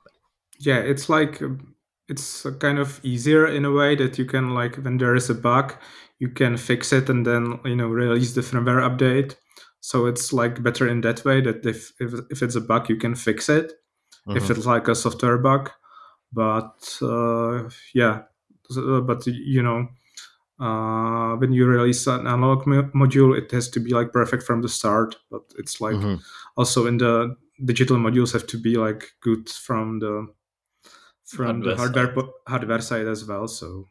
Yeah, 0.58 0.78
it's 0.78 1.08
like 1.08 1.42
um, 1.42 1.74
it's 2.10 2.44
kind 2.58 2.78
of 2.78 3.00
easier 3.02 3.46
in 3.46 3.64
a 3.64 3.70
way 3.70 3.94
that 3.94 4.18
you 4.18 4.24
can 4.24 4.50
like 4.50 4.76
when 4.76 4.98
there 4.98 5.14
is 5.14 5.30
a 5.30 5.34
bug 5.34 5.74
you 6.18 6.28
can 6.28 6.56
fix 6.56 6.92
it 6.92 7.08
and 7.08 7.26
then 7.26 7.58
you 7.64 7.74
know 7.74 7.88
release 7.88 8.34
the 8.34 8.42
firmware 8.42 8.82
update. 8.82 9.36
So 9.80 10.06
it's 10.06 10.32
like 10.32 10.62
better 10.62 10.86
in 10.86 11.00
that 11.00 11.24
way 11.24 11.40
that 11.40 11.64
if 11.64 11.92
if, 11.98 12.12
if 12.30 12.42
it's 12.42 12.56
a 12.56 12.60
bug 12.60 12.90
you 12.90 12.96
can 12.96 13.14
fix 13.14 13.48
it. 13.48 13.72
Mm-hmm. 14.28 14.36
if 14.36 14.50
it's 14.50 14.66
like 14.66 14.86
a 14.86 14.94
software 14.94 15.38
bug. 15.38 15.70
But 16.32 16.98
uh, 17.00 17.70
yeah. 17.94 18.22
But 18.68 19.26
you 19.26 19.62
know 19.62 19.88
uh, 20.60 21.36
when 21.36 21.52
you 21.52 21.64
release 21.66 22.06
an 22.06 22.26
analog 22.26 22.66
mo- 22.66 22.90
module 22.94 23.36
it 23.36 23.50
has 23.50 23.68
to 23.70 23.80
be 23.80 23.94
like 23.94 24.12
perfect 24.12 24.42
from 24.42 24.60
the 24.60 24.68
start. 24.68 25.16
But 25.30 25.42
it's 25.58 25.80
like 25.80 25.96
mm-hmm. 25.96 26.16
also 26.56 26.86
in 26.86 26.98
the 26.98 27.36
digital 27.64 27.96
modules 27.96 28.32
have 28.32 28.46
to 28.48 28.58
be 28.58 28.76
like 28.76 29.12
good 29.22 29.48
from 29.48 30.00
the 30.00 30.28
from 31.30 31.62
hardware 31.62 31.74
the 31.74 31.76
hardware 31.76 32.06
side. 32.06 32.24
hardware 32.48 32.80
side 32.80 33.06
as 33.06 33.24
well. 33.24 33.48
So 33.48 33.88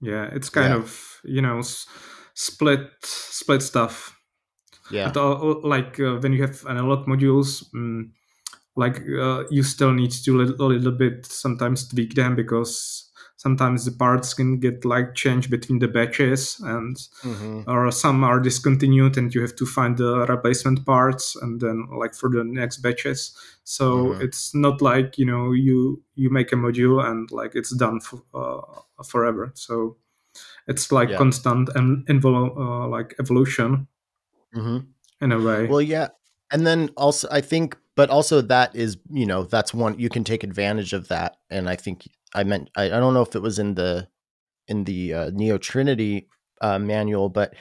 yeah, 0.00 0.28
it's 0.32 0.48
kind 0.48 0.72
yeah. 0.72 0.80
of 0.80 1.20
you 1.24 1.42
know 1.42 1.58
s- 1.58 1.86
split 2.34 2.88
split 3.02 3.62
stuff. 3.62 4.16
Yeah, 4.90 5.12
but, 5.12 5.16
like 5.64 6.00
uh, 6.00 6.16
when 6.16 6.32
you 6.32 6.42
have 6.42 6.64
analog 6.66 7.06
modules. 7.06 7.64
Um, 7.74 8.12
like 8.76 9.02
uh, 9.20 9.44
you 9.50 9.62
still 9.62 9.92
need 9.92 10.10
to 10.10 10.36
a 10.36 10.38
little, 10.38 10.66
a 10.66 10.68
little 10.72 10.92
bit 10.92 11.26
sometimes 11.26 11.88
tweak 11.88 12.14
them 12.14 12.36
because 12.36 13.09
sometimes 13.40 13.86
the 13.86 13.90
parts 13.90 14.34
can 14.34 14.58
get 14.58 14.84
like 14.84 15.14
changed 15.14 15.50
between 15.50 15.78
the 15.78 15.88
batches 15.88 16.60
and 16.60 16.96
mm-hmm. 17.22 17.62
or 17.66 17.90
some 17.90 18.22
are 18.22 18.38
discontinued 18.38 19.16
and 19.16 19.34
you 19.34 19.40
have 19.40 19.56
to 19.56 19.64
find 19.64 19.96
the 19.96 20.26
replacement 20.26 20.84
parts 20.84 21.36
and 21.36 21.58
then 21.58 21.88
like 21.90 22.14
for 22.14 22.28
the 22.28 22.44
next 22.44 22.82
batches 22.82 23.34
so 23.64 23.84
mm-hmm. 24.08 24.20
it's 24.20 24.54
not 24.54 24.82
like 24.82 25.16
you 25.16 25.24
know 25.24 25.52
you 25.52 26.02
you 26.16 26.28
make 26.28 26.52
a 26.52 26.54
module 26.54 27.02
and 27.02 27.30
like 27.30 27.52
it's 27.54 27.74
done 27.74 27.98
for, 27.98 28.20
uh, 28.34 29.02
forever 29.04 29.50
so 29.54 29.96
it's 30.66 30.92
like 30.92 31.08
yeah. 31.08 31.16
constant 31.16 31.70
and 31.74 32.06
invol- 32.08 32.54
uh, 32.58 32.86
like 32.88 33.14
evolution 33.18 33.88
mm-hmm. 34.54 34.80
in 35.24 35.32
a 35.32 35.40
way 35.40 35.66
well 35.66 35.80
yeah 35.80 36.08
and 36.52 36.66
then 36.66 36.90
also 36.94 37.26
i 37.30 37.40
think 37.40 37.74
but 37.96 38.10
also 38.10 38.42
that 38.42 38.76
is 38.76 38.98
you 39.10 39.24
know 39.24 39.44
that's 39.44 39.72
one 39.72 39.98
you 39.98 40.10
can 40.10 40.24
take 40.24 40.44
advantage 40.44 40.92
of 40.92 41.08
that 41.08 41.38
and 41.48 41.70
i 41.70 41.74
think 41.74 42.06
I 42.34 42.44
meant 42.44 42.70
I, 42.76 42.84
I 42.84 43.00
don't 43.00 43.14
know 43.14 43.22
if 43.22 43.34
it 43.34 43.42
was 43.42 43.58
in 43.58 43.74
the 43.74 44.08
in 44.68 44.84
the 44.84 45.14
uh, 45.14 45.30
Neo 45.32 45.58
Trinity 45.58 46.28
uh, 46.60 46.78
manual, 46.78 47.28
but 47.28 47.54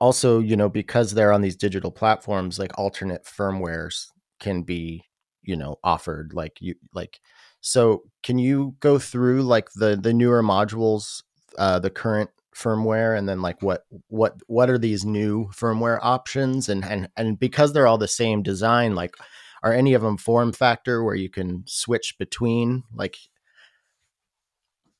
also 0.00 0.40
you 0.40 0.56
know 0.56 0.68
because 0.68 1.12
they're 1.12 1.32
on 1.32 1.42
these 1.42 1.56
digital 1.56 1.90
platforms, 1.90 2.58
like 2.58 2.78
alternate 2.78 3.24
firmwares 3.24 4.06
can 4.40 4.62
be 4.62 5.02
you 5.42 5.56
know 5.56 5.76
offered. 5.84 6.32
Like 6.34 6.58
you 6.60 6.74
like 6.94 7.20
so 7.60 8.02
can 8.22 8.38
you 8.38 8.76
go 8.80 8.98
through 8.98 9.42
like 9.42 9.68
the 9.74 9.96
the 9.96 10.14
newer 10.14 10.42
modules, 10.42 11.22
uh, 11.58 11.78
the 11.78 11.90
current 11.90 12.30
firmware 12.56 13.16
and 13.16 13.28
then 13.28 13.42
like 13.42 13.60
what 13.60 13.84
what 14.08 14.36
what 14.46 14.70
are 14.70 14.78
these 14.78 15.04
new 15.04 15.46
firmware 15.48 15.98
options 16.00 16.70
and 16.70 16.84
and 16.86 17.06
and 17.16 17.38
because 17.38 17.72
they're 17.72 17.86
all 17.86 17.98
the 17.98 18.08
same 18.08 18.42
design 18.42 18.94
like 18.94 19.14
are 19.62 19.74
any 19.74 19.92
of 19.92 20.00
them 20.00 20.16
form 20.16 20.52
factor 20.52 21.04
where 21.04 21.14
you 21.14 21.28
can 21.28 21.62
switch 21.66 22.14
between 22.18 22.82
like 22.94 23.18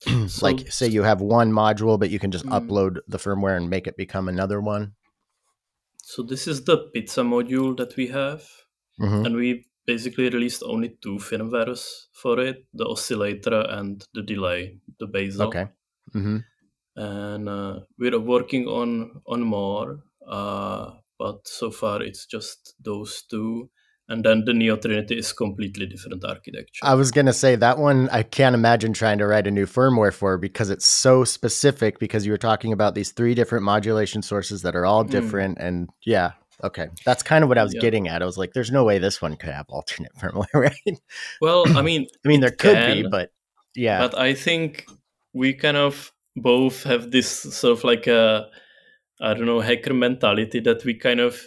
so, 0.29 0.47
like 0.47 0.71
say 0.71 0.87
you 0.89 1.03
have 1.03 1.21
one 1.21 1.53
module 1.53 1.99
but 1.99 2.11
you 2.11 2.19
can 2.19 2.31
just 2.31 2.47
mm, 2.47 2.53
upload 2.59 2.99
the 3.09 3.19
firmware 3.19 3.57
and 3.57 3.71
make 3.71 3.87
it 3.87 3.97
become 3.97 4.29
another 4.29 4.61
one? 4.61 4.95
So 6.03 6.23
this 6.23 6.47
is 6.47 6.65
the 6.65 6.79
pizza 6.95 7.23
module 7.23 7.77
that 7.77 7.97
we 7.97 8.09
have. 8.09 8.47
Mm-hmm. 8.99 9.27
and 9.27 9.37
we 9.37 9.67
basically 9.87 10.31
released 10.31 10.63
only 10.65 10.97
two 11.03 11.17
firmwares 11.17 12.07
for 12.15 12.41
it 12.41 12.65
the 12.73 12.87
oscillator 12.87 13.61
and 13.69 14.03
the 14.15 14.23
delay 14.23 14.79
the 14.99 15.07
Basil. 15.07 15.49
Okay. 15.49 15.67
Mm-hmm. 16.15 16.39
and 16.97 17.49
uh, 17.49 17.81
we're 17.99 18.19
working 18.19 18.69
on 18.69 19.21
on 19.27 19.43
more 19.43 19.99
uh, 20.27 20.93
but 21.19 21.47
so 21.47 21.71
far 21.71 22.03
it's 22.03 22.25
just 22.25 22.75
those 22.81 23.23
two 23.29 23.69
and 24.09 24.25
then 24.25 24.45
the 24.45 24.55
Neo 24.55 24.77
Trinity 24.77 25.19
is 25.19 25.33
completely 25.33 25.87
different 25.87 26.25
architecture. 26.25 26.81
I 26.83 26.95
was 26.95 27.11
gonna 27.11 27.33
say 27.33 27.57
that 27.57 27.79
one 27.79 28.09
I 28.11 28.23
can't 28.23 28.55
imagine 28.55 28.93
trying 28.93 29.19
to 29.19 29.27
write 29.27 29.47
a 29.47 29.51
new 29.51 29.67
firmware 29.67 30.13
for 30.13 30.39
because 30.39 30.71
it's 30.71 30.87
so 30.87 31.25
specific. 31.25 31.99
Because 31.99 32.25
you 32.25 32.33
were 32.33 32.39
talking 32.39 32.73
about 32.73 32.95
these 32.95 33.13
three 33.13 33.35
different 33.35 33.65
modulation 33.65 34.23
sources 34.23 34.63
that 34.63 34.77
are 34.77 34.87
all 34.87 35.05
hmm. 35.05 35.11
different, 35.11 35.59
mm. 35.59 35.67
and 35.67 35.91
yeah, 36.05 36.33
okay, 36.63 36.89
that's 37.05 37.23
kind 37.23 37.43
of 37.43 37.49
what 37.49 37.59
I 37.59 37.65
was 37.65 37.75
yeah. 37.75 37.81
getting 37.81 38.09
at. 38.09 38.23
I 38.23 38.27
was 38.27 38.39
like, 38.39 38.53
"There's 38.53 38.71
no 38.71 38.85
way 38.85 38.99
this 38.99 39.21
one 39.21 39.37
could 39.37 39.51
have 39.51 39.67
alternate 39.69 40.15
firmware, 40.19 40.55
right?" 40.55 41.01
Well, 41.41 41.65
I 41.77 41.83
mean, 41.83 42.07
I 42.25 42.29
mean, 42.29 42.41
there 42.41 42.51
could 42.51 42.77
can, 42.77 43.03
be, 43.03 43.09
but 43.09 43.33
yeah, 43.75 43.99
but 43.99 44.19
I 44.19 44.35
think 44.35 44.87
we 45.33 45.53
kind 45.53 45.77
of 45.77 46.13
both 46.37 46.85
have 46.85 47.11
this 47.11 47.29
sort 47.29 47.79
of 47.79 47.85
like 47.85 48.07
a 48.07 48.49
I 49.21 49.35
don't 49.35 49.47
know 49.47 49.61
hacker 49.61 49.95
mentality 49.95 50.61
that 50.61 50.85
we 50.85 50.95
kind 50.95 51.21
of 51.21 51.41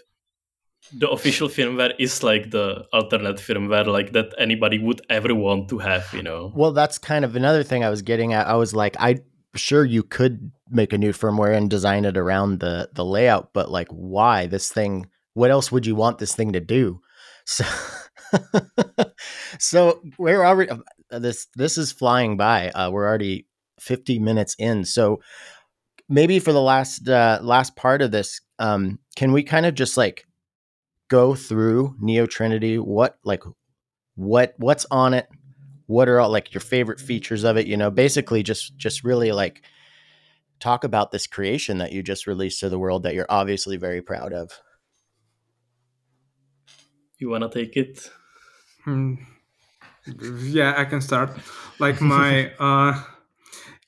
the 0.94 1.10
official 1.10 1.48
firmware 1.48 1.94
is 2.00 2.24
like 2.24 2.52
the 2.52 2.86
alternate 2.94 3.38
firmware 3.38 3.86
like 3.86 4.12
that 4.14 4.34
anybody 4.38 4.80
would 4.80 5.02
ever 5.10 5.36
want 5.36 5.70
to 5.70 5.78
have 5.78 6.08
you 6.14 6.24
know? 6.24 6.52
Well 6.56 6.72
that's 6.72 6.98
kind 6.98 7.26
of 7.26 7.36
another 7.36 7.64
thing 7.64 7.84
i 7.84 7.90
was 7.90 8.02
getting 8.02 8.34
at. 8.34 8.48
I 8.48 8.56
was 8.56 8.74
like 8.74 8.96
i 9.00 9.20
sure 9.56 9.84
you 9.84 10.04
could 10.04 10.52
make 10.70 10.94
a 10.94 10.98
new 10.98 11.12
firmware 11.12 11.56
and 11.56 11.70
design 11.70 12.06
it 12.06 12.18
around 12.18 12.60
the 12.60 12.90
the 12.94 13.06
layout 13.06 13.52
but 13.54 13.72
like 13.72 13.88
why 13.90 14.46
this 14.46 14.72
thing 14.72 15.08
what 15.34 15.52
else 15.52 15.72
would 15.72 15.86
you 15.86 15.96
want 15.96 16.18
this 16.18 16.36
thing 16.36 16.54
to 16.54 16.60
do? 16.60 17.02
So 17.52 17.66
so 19.58 20.02
we're 20.20 20.46
already 20.46 20.70
uh, 20.70 21.18
this 21.18 21.48
this 21.56 21.80
is 21.80 21.92
flying 21.92 22.38
by. 22.38 22.70
Uh, 22.70 22.92
we're 22.92 23.08
already 23.08 23.48
50 23.80 24.20
minutes 24.20 24.56
in. 24.60 24.86
So 24.86 25.20
maybe 26.08 26.38
for 26.38 26.54
the 26.54 26.62
last 26.62 27.10
uh, 27.10 27.40
last 27.42 27.76
part 27.76 28.04
of 28.04 28.12
this 28.12 28.40
um 28.60 29.00
can 29.16 29.32
we 29.32 29.42
kind 29.42 29.66
of 29.66 29.74
just 29.74 29.98
like 29.98 30.26
go 31.10 31.36
through 31.36 31.96
Neo 32.00 32.26
Trinity, 32.26 32.78
what 32.78 33.18
like 33.24 33.44
what 34.16 34.54
what's 34.58 34.86
on 34.90 35.14
it, 35.14 35.28
what 35.88 36.08
are 36.08 36.20
all 36.20 36.30
like 36.30 36.54
your 36.54 36.62
favorite 36.62 37.00
features 37.00 37.44
of 37.44 37.58
it, 37.58 37.68
you 37.68 37.76
know, 37.76 37.92
basically 37.92 38.44
just 38.44 38.78
just 38.78 39.04
really 39.04 39.32
like 39.32 39.64
talk 40.60 40.84
about 40.84 41.12
this 41.12 41.28
creation 41.28 41.80
that 41.80 41.92
you 41.92 42.04
just 42.04 42.28
released 42.28 42.60
to 42.60 42.70
the 42.70 42.80
world 42.80 43.04
that 43.04 43.16
you're 43.16 43.26
obviously 43.30 43.78
very 43.78 44.02
proud 44.02 44.34
of. 44.34 44.52
You 47.18 47.30
want 47.30 47.50
to 47.52 47.60
take 47.60 47.76
it? 47.76 48.10
Hmm. 48.84 49.16
Yeah, 50.44 50.74
I 50.78 50.86
can 50.86 51.02
start. 51.02 51.32
Like 51.80 52.02
my 52.02 52.52
uh 52.60 53.02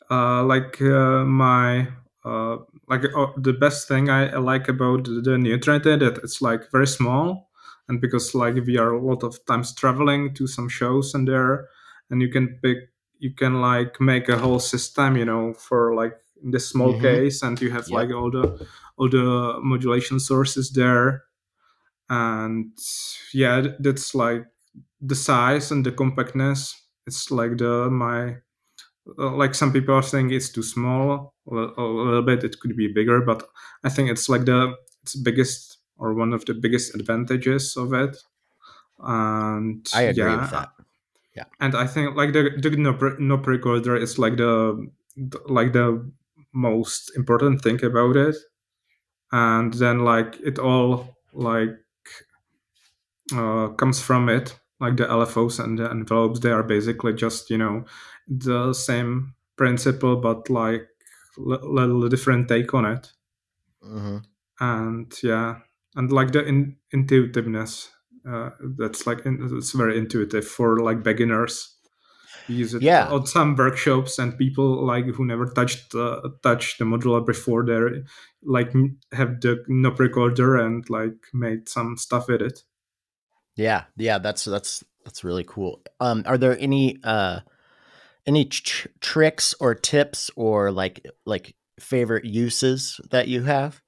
uh 0.09 0.43
like 0.43 0.81
uh, 0.81 1.23
my 1.23 1.87
uh 2.23 2.57
like 2.87 3.03
uh, 3.15 3.27
the 3.37 3.53
best 3.53 3.87
thing 3.87 4.09
I, 4.09 4.35
like 4.37 4.67
about 4.67 5.05
the, 5.05 5.21
the 5.21 5.37
Neo 5.37 5.57
Trinity 5.57 5.95
that 5.97 6.17
it's 6.23 6.41
like 6.41 6.71
very 6.71 6.87
small, 6.87 7.49
and 7.87 7.99
because 7.99 8.35
like 8.35 8.55
we 8.55 8.77
are 8.77 8.93
a 8.93 9.01
lot 9.01 9.23
of 9.23 9.43
times 9.45 9.73
traveling 9.73 10.33
to 10.35 10.47
some 10.47 10.69
shows 10.69 11.13
and 11.13 11.27
there, 11.27 11.67
and 12.09 12.21
you 12.21 12.29
can 12.29 12.59
pick, 12.61 12.77
you 13.19 13.33
can 13.33 13.61
like 13.61 13.99
make 13.99 14.29
a 14.29 14.37
whole 14.37 14.59
system, 14.59 15.17
you 15.17 15.25
know, 15.25 15.53
for 15.53 15.95
like 15.95 16.13
this 16.43 16.69
small 16.69 16.93
mm-hmm. 16.93 17.01
case, 17.01 17.41
and 17.43 17.59
you 17.61 17.71
have 17.71 17.87
yep. 17.87 17.95
like 17.95 18.11
all 18.11 18.31
the 18.31 18.67
all 18.97 19.09
the 19.09 19.59
modulation 19.63 20.19
sources 20.19 20.71
there, 20.71 21.23
and 22.09 22.71
yeah, 23.33 23.67
that's 23.79 24.13
like 24.13 24.45
the 25.01 25.15
size 25.15 25.71
and 25.71 25.85
the 25.85 25.91
compactness. 25.91 26.75
It's 27.07 27.31
like 27.31 27.57
the 27.57 27.89
my 27.89 28.37
uh, 29.17 29.35
like 29.35 29.55
some 29.55 29.73
people 29.73 29.95
are 29.95 30.03
saying 30.03 30.31
it's 30.31 30.51
too 30.51 30.63
small 30.63 31.33
a, 31.51 31.81
little 31.81 32.21
bit 32.21 32.43
it 32.43 32.59
could 32.59 32.75
be 32.75 32.87
bigger 32.87 33.21
but 33.21 33.47
i 33.83 33.89
think 33.89 34.09
it's 34.09 34.29
like 34.29 34.45
the 34.45 34.73
it's 35.03 35.15
biggest 35.15 35.77
or 35.97 36.13
one 36.13 36.33
of 36.33 36.45
the 36.45 36.53
biggest 36.53 36.95
advantages 36.95 37.77
of 37.77 37.93
it. 37.93 38.17
And 38.99 39.87
i 39.93 40.03
agree 40.03 40.23
yeah, 40.23 40.41
with 40.41 40.51
that. 40.51 40.69
Yeah. 41.35 41.45
and 41.59 41.75
i 41.75 41.87
think 41.87 42.15
like 42.15 42.33
the 42.33 42.49
the 42.57 43.15
knob 43.19 43.47
recorder 43.47 43.95
is 43.95 44.19
like 44.19 44.37
the, 44.37 44.89
like 45.47 45.73
the 45.73 46.11
most 46.53 47.11
important 47.15 47.61
thing 47.61 47.83
about 47.83 48.15
it. 48.15 48.35
And 49.31 49.73
then 49.73 49.99
like 49.99 50.37
it 50.43 50.59
all 50.59 51.17
like 51.33 51.77
uh, 53.33 53.69
comes 53.69 54.01
from 54.01 54.29
it. 54.29 54.57
Like 54.79 54.97
the 54.97 55.05
LFOs 55.05 55.63
and 55.63 55.77
the 55.77 55.89
envelopes, 55.89 56.39
they 56.39 56.49
are 56.49 56.63
basically 56.63 57.13
just 57.13 57.49
you 57.49 57.57
know 57.57 57.85
the 58.27 58.73
same 58.73 59.35
principle, 59.55 60.15
but 60.15 60.49
like 60.49 60.87
little 61.37 62.09
different 62.09 62.47
take 62.47 62.73
on 62.73 62.85
it. 62.85 63.11
Mm-hmm. 63.83 64.17
And 64.59 65.13
yeah, 65.23 65.59
and 65.95 66.11
like 66.11 66.31
the 66.31 66.45
in- 66.45 66.77
intuitiveness, 66.93 67.89
uh, 68.29 68.51
that's 68.77 69.07
like 69.07 69.25
in- 69.25 69.49
it's 69.57 69.71
very 69.71 69.97
intuitive 69.97 70.47
for 70.47 70.79
like 70.79 71.03
beginners. 71.03 71.75
use 72.47 72.73
it 72.73 72.81
yeah. 72.81 73.07
on 73.07 73.25
some 73.25 73.55
workshops 73.55 74.19
and 74.19 74.37
people 74.37 74.85
like 74.85 75.05
who 75.05 75.25
never 75.25 75.45
touched 75.45 75.93
uh, 75.95 76.21
touched 76.43 76.79
the 76.79 76.85
modular 76.85 77.25
before 77.25 77.65
they 77.65 78.01
like 78.43 78.71
have 79.11 79.41
the 79.41 79.63
knob 79.67 79.99
recorder 79.99 80.57
and 80.57 80.89
like 80.89 81.15
made 81.33 81.69
some 81.69 81.97
stuff 81.97 82.27
with 82.27 82.41
it. 82.41 82.63
Yeah, 83.55 83.83
yeah, 83.97 84.17
that's 84.17 84.45
that's 84.45 84.83
that's 85.03 85.23
really 85.23 85.43
cool. 85.43 85.81
Um, 85.99 86.23
are 86.25 86.37
there 86.37 86.57
any 86.59 86.99
uh, 87.03 87.41
any 88.25 88.45
tr- 88.45 88.87
tricks 88.99 89.53
or 89.59 89.75
tips 89.75 90.29
or 90.35 90.71
like 90.71 91.05
like 91.25 91.55
favorite 91.79 92.25
uses 92.25 92.99
that 93.11 93.27
you 93.27 93.43
have? 93.43 93.81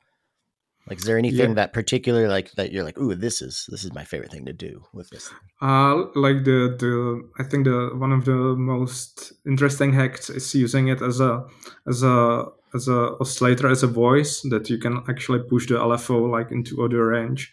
Like, 0.89 0.97
is 0.97 1.05
there 1.05 1.17
anything 1.17 1.51
yeah. 1.51 1.55
that 1.55 1.71
particular 1.71 2.27
like 2.27 2.51
that 2.53 2.73
you're 2.73 2.83
like, 2.83 2.97
ooh, 2.97 3.15
this 3.15 3.41
is 3.41 3.65
this 3.69 3.85
is 3.85 3.93
my 3.93 4.03
favorite 4.03 4.31
thing 4.31 4.45
to 4.45 4.53
do 4.53 4.83
with 4.93 5.09
this? 5.09 5.29
Uh, 5.61 5.95
like 6.15 6.43
the 6.43 6.75
the 6.77 7.29
I 7.39 7.43
think 7.43 7.65
the 7.65 7.91
one 7.95 8.11
of 8.11 8.25
the 8.25 8.55
most 8.57 9.31
interesting 9.47 9.93
hacks 9.93 10.29
is 10.29 10.53
using 10.53 10.89
it 10.89 11.01
as 11.01 11.21
a 11.21 11.45
as 11.87 12.03
a 12.03 12.45
as 12.75 12.87
a 12.89 13.15
oscillator 13.21 13.69
as 13.69 13.83
a 13.83 13.87
voice 13.87 14.41
that 14.49 14.69
you 14.69 14.77
can 14.77 15.03
actually 15.07 15.39
push 15.39 15.67
the 15.67 15.75
LFO 15.75 16.29
like 16.29 16.51
into 16.51 16.83
other 16.83 17.07
range 17.07 17.51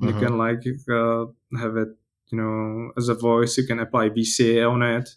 mm-hmm. 0.00 0.08
you 0.08 0.26
can 0.26 0.38
like 0.38 0.64
uh, 0.90 1.26
have 1.58 1.76
it 1.76 1.88
you 2.30 2.38
know 2.38 2.92
as 2.96 3.08
a 3.08 3.14
voice 3.14 3.56
you 3.58 3.66
can 3.66 3.78
apply 3.78 4.08
vca 4.08 4.70
on 4.70 4.82
it 4.82 5.10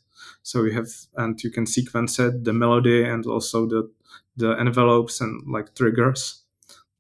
so 0.46 0.64
you 0.64 0.72
have 0.74 0.88
and 1.18 1.44
you 1.44 1.50
can 1.50 1.66
sequence 1.66 2.20
it 2.20 2.44
the 2.44 2.54
melody 2.54 3.04
and 3.04 3.26
also 3.26 3.66
the 3.66 3.90
the 4.38 4.52
envelopes 4.60 5.20
and 5.20 5.42
like 5.52 5.74
triggers. 5.74 6.44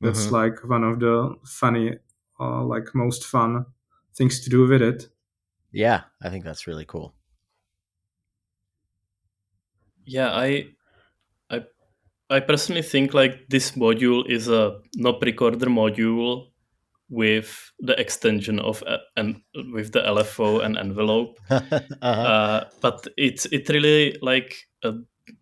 That's 0.01 0.26
mm-hmm. 0.26 0.35
like 0.35 0.63
one 0.67 0.84
of 0.84 0.99
the 0.99 1.35
funny 1.45 1.99
uh, 2.39 2.63
like 2.63 2.95
most 2.95 3.23
fun 3.23 3.65
things 4.15 4.43
to 4.43 4.49
do 4.49 4.67
with 4.67 4.81
it. 4.81 5.09
Yeah 5.72 6.01
i 6.23 6.30
think 6.30 6.43
that's 6.43 6.65
really 6.65 6.85
cool. 6.85 7.13
Yeah 10.05 10.31
i 10.31 10.67
i 11.51 11.61
i 12.30 12.39
personally 12.39 12.81
think 12.81 13.13
like 13.13 13.47
this 13.49 13.72
module 13.72 14.27
is 14.27 14.47
a 14.47 14.80
knob 14.95 15.22
recorder 15.22 15.67
module 15.67 16.47
with 17.16 17.72
the 17.80 17.98
extension 18.00 18.60
of 18.60 18.84
uh, 18.86 18.98
and 19.16 19.42
with 19.72 19.94
the 19.94 20.02
LFO 20.02 20.64
and 20.64 20.78
envelope. 20.78 21.40
uh-huh. 21.50 22.04
uh, 22.04 22.64
but 22.82 23.08
it's 23.16 23.46
it 23.46 23.70
really 23.70 24.18
like 24.22 24.68
uh, 24.84 24.92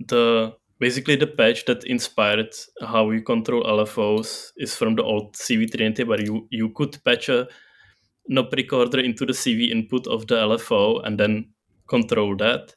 the 0.08 0.54
basically 0.80 1.16
the 1.16 1.28
patch 1.28 1.66
that 1.66 1.84
inspired 1.86 2.54
how 2.82 3.10
you 3.10 3.24
control 3.24 3.64
LFOs 3.64 4.52
is 4.58 4.76
from 4.76 4.96
the 4.96 5.04
old 5.04 5.34
CV 5.34 5.70
Trinity 5.70 6.04
where 6.04 6.22
you 6.22 6.48
you 6.52 6.70
could 6.70 7.04
patch 7.04 7.30
a 7.30 7.48
knob 8.28 8.54
recorder 8.54 9.00
into 9.00 9.26
the 9.26 9.34
CV 9.34 9.72
input 9.72 10.06
of 10.08 10.28
the 10.28 10.36
LFO 10.36 11.02
and 11.06 11.20
then 11.20 11.50
control 11.90 12.38
that. 12.38 12.76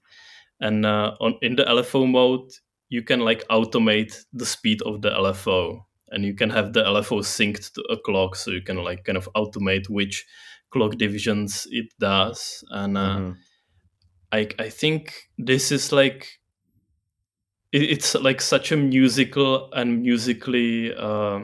And 0.60 0.86
uh, 0.86 1.12
on 1.20 1.34
in 1.42 1.56
the 1.56 1.64
LFO 1.64 2.10
mode, 2.10 2.50
you 2.88 3.02
can 3.02 3.20
like 3.20 3.46
automate 3.48 4.24
the 4.32 4.46
speed 4.46 4.80
of 4.82 5.02
the 5.02 5.10
LFO 5.10 5.82
and 6.10 6.24
you 6.24 6.34
can 6.34 6.50
have 6.50 6.72
the 6.72 6.82
LFO 6.82 7.20
synced 7.20 7.74
to 7.74 7.82
a 7.90 7.96
clock, 7.96 8.36
so 8.36 8.50
you 8.50 8.62
can 8.62 8.76
like 8.76 9.04
kind 9.04 9.18
of 9.18 9.28
automate 9.36 9.88
which 9.88 10.26
clock 10.70 10.96
divisions 10.96 11.66
it 11.70 11.86
does. 11.98 12.64
And 12.70 12.96
uh, 12.96 13.16
mm-hmm. 13.16 13.32
I 14.32 14.48
I 14.58 14.68
think 14.68 15.28
this 15.38 15.72
is 15.72 15.92
like 15.92 16.38
it, 17.72 17.82
it's 17.82 18.14
like 18.14 18.40
such 18.40 18.72
a 18.72 18.76
musical 18.76 19.70
and 19.72 20.02
musically 20.02 20.94
uh, 20.94 21.40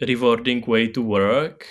rewarding 0.00 0.64
way 0.66 0.88
to 0.88 1.02
work, 1.02 1.66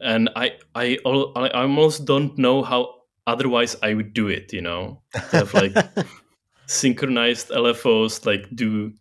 and 0.00 0.30
I 0.36 0.52
I 0.74 0.98
I 1.04 1.48
almost 1.50 2.04
don't 2.04 2.36
know 2.38 2.62
how 2.62 2.94
otherwise 3.26 3.76
I 3.82 3.94
would 3.94 4.14
do 4.14 4.28
it. 4.28 4.52
You 4.52 4.62
know, 4.62 5.02
have 5.32 5.54
like 5.54 5.76
synchronized 6.66 7.50
LFOs 7.50 8.26
like 8.26 8.46
do 8.54 8.92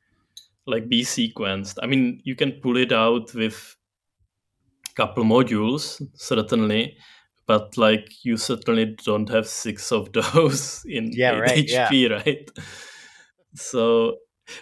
like 0.68 0.90
be 0.90 1.04
sequenced. 1.04 1.78
I 1.82 1.88
mean, 1.88 2.22
you 2.24 2.36
can 2.36 2.52
pull 2.62 2.78
it 2.78 2.92
out 2.92 3.34
with 3.34 3.76
a 4.92 4.94
couple 4.96 5.24
modules, 5.24 6.02
certainly, 6.14 6.98
but 7.48 7.78
like 7.78 8.24
you 8.24 8.38
certainly 8.38 8.98
don't 9.04 9.30
have 9.30 9.48
six 9.48 9.92
of 9.92 10.12
those 10.34 10.86
in 10.88 11.12
yeah, 11.14 11.32
right, 11.32 11.66
HP, 11.66 12.10
yeah. 12.10 12.16
right? 12.16 12.52
So, 13.56 14.18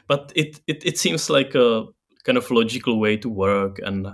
but 0.08 0.32
it, 0.36 0.62
it 0.68 0.86
it 0.86 0.98
seems 0.98 1.30
like 1.30 1.56
a 1.56 1.86
kind 2.24 2.38
of 2.38 2.50
logical 2.52 3.00
way 3.00 3.18
to 3.18 3.30
work, 3.30 3.80
and 3.84 4.08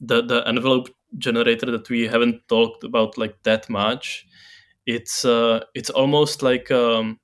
the 0.00 0.22
the 0.22 0.42
envelope 0.48 0.88
generator 1.18 1.70
that 1.70 1.88
we 1.88 2.08
haven't 2.08 2.48
talked 2.48 2.84
about 2.84 3.16
like 3.18 3.36
that 3.44 3.68
much. 3.68 4.26
It's 4.86 5.24
uh, 5.24 5.60
it's 5.74 5.90
almost 5.90 6.42
like 6.42 6.70
um, 6.70 7.20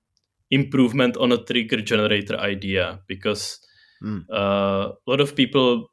improvement 0.51 1.17
on 1.17 1.33
a 1.33 1.43
trigger 1.43 1.81
generator 1.81 2.37
idea 2.37 3.01
because 3.07 3.61
mm. 4.03 4.25
uh, 4.31 4.93
a 4.93 5.07
lot 5.07 5.21
of 5.21 5.35
people 5.35 5.91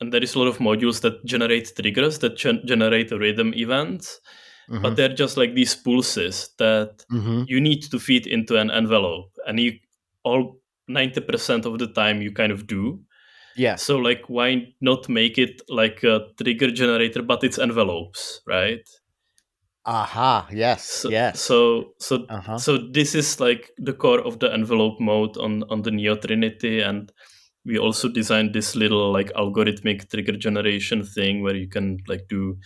and 0.00 0.12
there 0.12 0.22
is 0.22 0.34
a 0.34 0.38
lot 0.38 0.48
of 0.48 0.58
modules 0.58 1.00
that 1.00 1.24
generate 1.24 1.72
triggers 1.76 2.18
that 2.18 2.36
gen- 2.36 2.62
generate 2.66 3.10
rhythm 3.12 3.52
events 3.54 4.20
mm-hmm. 4.68 4.82
but 4.82 4.96
they're 4.96 5.14
just 5.14 5.36
like 5.36 5.54
these 5.54 5.74
pulses 5.74 6.50
that 6.58 7.04
mm-hmm. 7.12 7.44
you 7.46 7.60
need 7.60 7.82
to 7.82 7.98
feed 7.98 8.26
into 8.26 8.56
an 8.56 8.70
envelope 8.70 9.30
and 9.46 9.60
you 9.60 9.72
all 10.24 10.56
90% 10.90 11.64
of 11.64 11.78
the 11.78 11.88
time 11.88 12.20
you 12.22 12.32
kind 12.32 12.52
of 12.52 12.66
do 12.66 13.00
yeah 13.56 13.76
so 13.76 13.96
like 13.96 14.22
why 14.28 14.66
not 14.80 15.08
make 15.08 15.38
it 15.38 15.62
like 15.68 16.02
a 16.02 16.26
trigger 16.40 16.70
generator 16.70 17.22
but 17.22 17.44
it's 17.44 17.58
envelopes 17.58 18.40
right 18.46 18.88
aha 19.84 20.46
yes 20.52 20.84
so, 20.84 21.10
yes. 21.10 21.40
so 21.40 21.92
so 21.98 22.24
uh-huh. 22.28 22.56
so 22.56 22.78
this 22.78 23.14
is 23.14 23.40
like 23.40 23.70
the 23.78 23.92
core 23.92 24.20
of 24.20 24.38
the 24.38 24.52
envelope 24.52 25.00
mode 25.00 25.36
on 25.38 25.64
on 25.70 25.82
the 25.82 25.90
neo 25.90 26.14
trinity 26.14 26.80
and 26.80 27.12
we 27.64 27.78
also 27.78 28.08
designed 28.08 28.52
this 28.52 28.74
little 28.74 29.12
like 29.12 29.32
algorithmic 29.32 30.08
trigger 30.10 30.36
generation 30.36 31.04
thing 31.04 31.42
where 31.42 31.54
you 31.54 31.68
can 31.68 31.98
like 32.08 32.26
do 32.28 32.56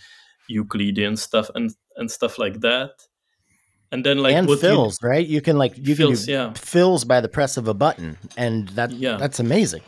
euclidean 0.47 1.15
stuff 1.17 1.49
and 1.55 1.71
and 1.95 2.09
stuff 2.09 2.39
like 2.39 2.61
that. 2.61 2.91
And 3.91 4.05
then 4.05 4.17
like 4.17 4.35
and 4.35 4.47
fills 4.59 4.99
you, 5.01 5.09
right? 5.09 5.25
You 5.25 5.41
can 5.41 5.57
like 5.57 5.77
you 5.77 5.95
fills, 5.95 6.25
can 6.25 6.25
do 6.25 6.31
yeah. 6.31 6.53
fills 6.53 7.05
by 7.05 7.21
the 7.21 7.29
press 7.29 7.57
of 7.57 7.67
a 7.67 7.73
button 7.73 8.17
and 8.35 8.69
that 8.69 8.91
yeah. 8.91 9.17
that's 9.17 9.39
amazing. 9.39 9.81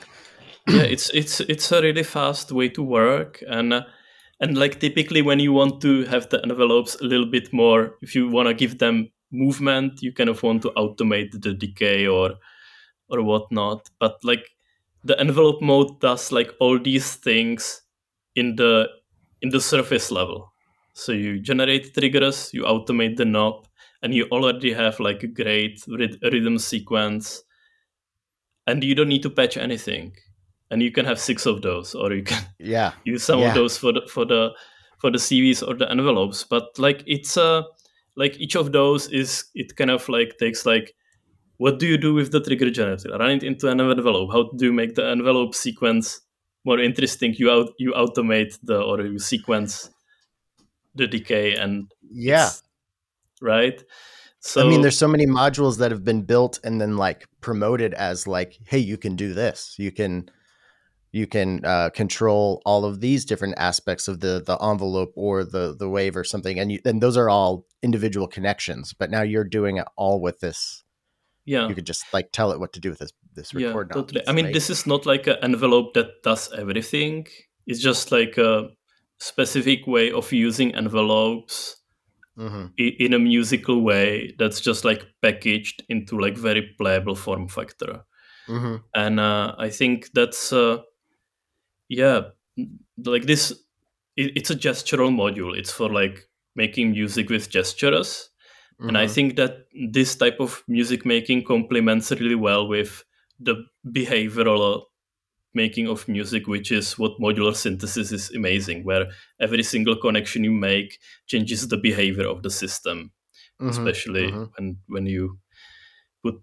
Yeah 0.67 0.83
it's 0.83 1.09
it's 1.09 1.39
it's 1.41 1.71
a 1.71 1.81
really 1.81 2.03
fast 2.03 2.51
way 2.51 2.69
to 2.69 2.83
work 2.83 3.43
and 3.47 3.73
uh, 3.73 3.81
and 4.39 4.57
like 4.57 4.79
typically 4.79 5.21
when 5.21 5.39
you 5.39 5.51
want 5.53 5.81
to 5.81 6.05
have 6.05 6.29
the 6.29 6.41
envelopes 6.43 6.95
a 7.01 7.03
little 7.03 7.25
bit 7.25 7.51
more 7.53 7.95
if 8.01 8.15
you 8.15 8.29
want 8.29 8.47
to 8.47 8.53
give 8.53 8.77
them 8.79 9.09
movement 9.31 10.01
you 10.01 10.11
kind 10.13 10.29
of 10.29 10.41
want 10.43 10.61
to 10.61 10.71
automate 10.71 11.31
the 11.41 11.53
decay 11.53 12.07
or 12.07 12.35
or 13.09 13.21
whatnot. 13.23 13.89
But 13.99 14.23
like 14.23 14.49
the 15.03 15.19
envelope 15.19 15.61
mode 15.61 15.99
does 15.99 16.31
like 16.31 16.51
all 16.59 16.79
these 16.79 17.15
things 17.15 17.81
in 18.35 18.55
the 18.55 18.87
in 19.41 19.49
the 19.49 19.61
surface 19.61 20.11
level. 20.11 20.53
So 20.93 21.11
you 21.13 21.39
generate 21.39 21.93
triggers 21.93 22.51
you 22.53 22.63
automate 22.63 23.17
the 23.17 23.25
knob 23.25 23.67
and 24.03 24.13
you 24.13 24.25
already 24.31 24.73
have 24.73 24.99
like 24.99 25.23
a 25.23 25.27
great 25.27 25.83
rhythm 25.87 26.57
sequence 26.57 27.43
and 28.67 28.83
you 28.83 28.95
don't 28.95 29.09
need 29.09 29.23
to 29.23 29.29
patch 29.29 29.57
anything 29.57 30.13
and 30.71 30.81
you 30.81 30.91
can 30.91 31.05
have 31.05 31.19
six 31.19 31.45
of 31.45 31.61
those 31.61 31.95
or 31.95 32.13
you 32.13 32.23
can 32.23 32.43
yeah. 32.59 32.91
use 33.03 33.23
some 33.23 33.39
yeah. 33.39 33.49
of 33.49 33.55
those 33.55 33.77
for 33.77 33.91
the 33.91 34.01
for 34.11 34.25
the 34.25 34.51
for 34.99 35.11
the 35.11 35.17
cvs 35.17 35.67
or 35.67 35.75
the 35.75 35.89
envelopes. 35.89 36.43
But 36.43 36.77
like 36.77 37.03
it's 37.07 37.37
uh 37.37 37.63
like 38.15 38.39
each 38.39 38.55
of 38.55 38.71
those 38.71 39.07
is 39.07 39.45
it 39.55 39.75
kind 39.75 39.91
of 39.91 40.07
like 40.09 40.37
takes 40.37 40.65
like 40.65 40.95
what 41.57 41.77
do 41.79 41.87
you 41.87 41.97
do 41.97 42.13
with 42.13 42.31
the 42.31 42.39
trigger 42.39 42.69
generator? 42.69 43.09
Run 43.17 43.31
it 43.31 43.43
into 43.43 43.67
an 43.67 43.81
envelope. 43.81 44.31
How 44.31 44.49
do 44.55 44.65
you 44.65 44.73
make 44.73 44.95
the 44.95 45.09
envelope 45.09 45.53
sequence 45.55 46.21
more 46.65 46.79
interesting? 46.79 47.33
You 47.37 47.51
out 47.51 47.71
you 47.77 47.93
automate 47.93 48.57
the 48.63 48.81
or 48.81 49.01
you 49.01 49.19
sequence 49.19 49.89
the 50.95 51.07
decay 51.07 51.55
and 51.55 51.91
yeah. 52.11 52.49
right? 53.41 53.81
So 54.41 54.61
I 54.61 54.69
mean, 54.69 54.81
there's 54.81 54.97
so 54.97 55.07
many 55.07 55.25
modules 55.25 55.79
that 55.79 55.91
have 55.91 56.05
been 56.05 56.21
built 56.21 56.59
and 56.63 56.79
then 56.79 56.95
like 56.95 57.27
promoted 57.41 57.93
as 57.93 58.25
like, 58.25 58.57
hey, 58.65 58.77
you 58.77 58.97
can 58.97 59.17
do 59.17 59.33
this. 59.33 59.75
You 59.77 59.91
can 59.91 60.29
you 61.11 61.25
can 61.25 61.63
uh, 61.65 61.89
control 61.89 62.61
all 62.65 62.85
of 62.85 63.01
these 63.01 63.25
different 63.25 63.55
aspects 63.57 64.07
of 64.07 64.19
the 64.19 64.43
the 64.45 64.57
envelope 64.63 65.11
or 65.15 65.43
the 65.43 65.75
the 65.77 65.89
wave 65.89 66.15
or 66.15 66.23
something, 66.23 66.59
and 66.59 66.71
you, 66.71 66.79
and 66.85 67.01
those 67.01 67.17
are 67.17 67.29
all 67.29 67.65
individual 67.81 68.27
connections. 68.27 68.93
But 68.93 69.09
now 69.09 69.21
you're 69.21 69.43
doing 69.43 69.77
it 69.77 69.87
all 69.95 70.21
with 70.21 70.39
this. 70.39 70.83
Yeah, 71.45 71.67
you 71.67 71.75
could 71.75 71.87
just 71.87 72.05
like 72.13 72.31
tell 72.31 72.51
it 72.51 72.59
what 72.59 72.73
to 72.73 72.79
do 72.79 72.89
with 72.89 72.99
this 72.99 73.13
this 73.33 73.53
record. 73.53 73.87
Yeah, 73.89 74.01
totally. 74.01 74.27
I 74.27 74.33
mean, 74.33 74.51
this 74.51 74.69
is 74.69 74.85
not 74.85 75.05
like 75.05 75.27
an 75.27 75.37
envelope 75.41 75.93
that 75.95 76.21
does 76.23 76.51
everything. 76.53 77.27
It's 77.65 77.81
just 77.81 78.11
like 78.11 78.37
a 78.37 78.69
specific 79.19 79.87
way 79.87 80.11
of 80.11 80.31
using 80.31 80.73
envelopes 80.75 81.75
mm-hmm. 82.37 82.67
in 82.77 83.13
a 83.13 83.19
musical 83.19 83.81
way 83.81 84.33
that's 84.39 84.61
just 84.61 84.85
like 84.85 85.05
packaged 85.21 85.83
into 85.89 86.19
like 86.19 86.37
very 86.37 86.73
playable 86.77 87.15
form 87.15 87.47
factor. 87.47 88.03
Mm-hmm. 88.47 88.75
And 88.95 89.19
uh, 89.19 89.55
I 89.57 89.69
think 89.69 90.09
that's 90.13 90.51
uh, 90.51 90.77
yeah 91.89 92.21
like 93.05 93.23
this 93.23 93.51
it, 94.15 94.31
it's 94.37 94.49
a 94.49 94.55
gestural 94.55 95.11
module 95.11 95.57
it's 95.57 95.71
for 95.71 95.89
like 95.89 96.27
making 96.55 96.91
music 96.91 97.29
with 97.29 97.49
gestures 97.49 98.29
mm-hmm. 98.75 98.89
and 98.89 98.97
i 98.97 99.05
mm-hmm. 99.05 99.13
think 99.13 99.35
that 99.35 99.65
this 99.91 100.15
type 100.15 100.37
of 100.39 100.63
music 100.67 101.05
making 101.05 101.43
complements 101.43 102.11
really 102.11 102.35
well 102.35 102.67
with 102.67 103.03
the 103.39 103.55
behavioral 103.87 104.83
making 105.53 105.87
of 105.87 106.07
music 106.07 106.47
which 106.47 106.71
is 106.71 106.97
what 106.99 107.19
modular 107.19 107.55
synthesis 107.55 108.11
is 108.11 108.29
amazing 108.35 108.83
where 108.83 109.07
every 109.39 109.63
single 109.63 109.95
connection 109.95 110.43
you 110.43 110.51
make 110.51 110.99
changes 111.25 111.67
the 111.67 111.77
behavior 111.77 112.27
of 112.27 112.43
the 112.43 112.51
system 112.51 113.11
mm-hmm. 113.59 113.69
especially 113.69 114.27
mm-hmm. 114.27 114.43
when 114.57 114.77
when 114.87 115.05
you 115.07 115.39
put 116.23 116.39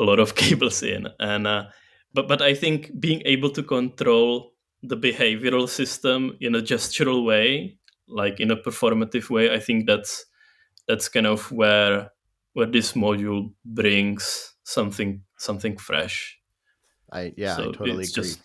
a 0.00 0.02
lot 0.02 0.18
of 0.18 0.34
cables 0.42 0.82
in 0.82 1.06
and 1.20 1.46
uh, 1.46 1.64
but 2.12 2.26
but 2.26 2.42
i 2.42 2.54
think 2.54 2.90
being 2.98 3.22
able 3.24 3.50
to 3.50 3.62
control 3.62 4.52
the 4.82 4.96
behavioral 4.96 5.68
system 5.68 6.36
in 6.40 6.54
a 6.54 6.60
gestural 6.60 7.24
way, 7.24 7.78
like 8.08 8.40
in 8.40 8.50
a 8.50 8.56
performative 8.56 9.30
way, 9.30 9.52
I 9.52 9.60
think 9.60 9.86
that's 9.86 10.24
that's 10.88 11.08
kind 11.08 11.26
of 11.26 11.50
where 11.52 12.10
where 12.54 12.66
this 12.66 12.92
module 12.92 13.52
brings 13.64 14.54
something 14.64 15.22
something 15.38 15.76
fresh. 15.76 16.38
I 17.12 17.32
yeah, 17.36 17.56
so 17.56 17.62
I 17.62 17.66
totally 17.66 17.90
agree. 17.90 18.06
Just, 18.06 18.40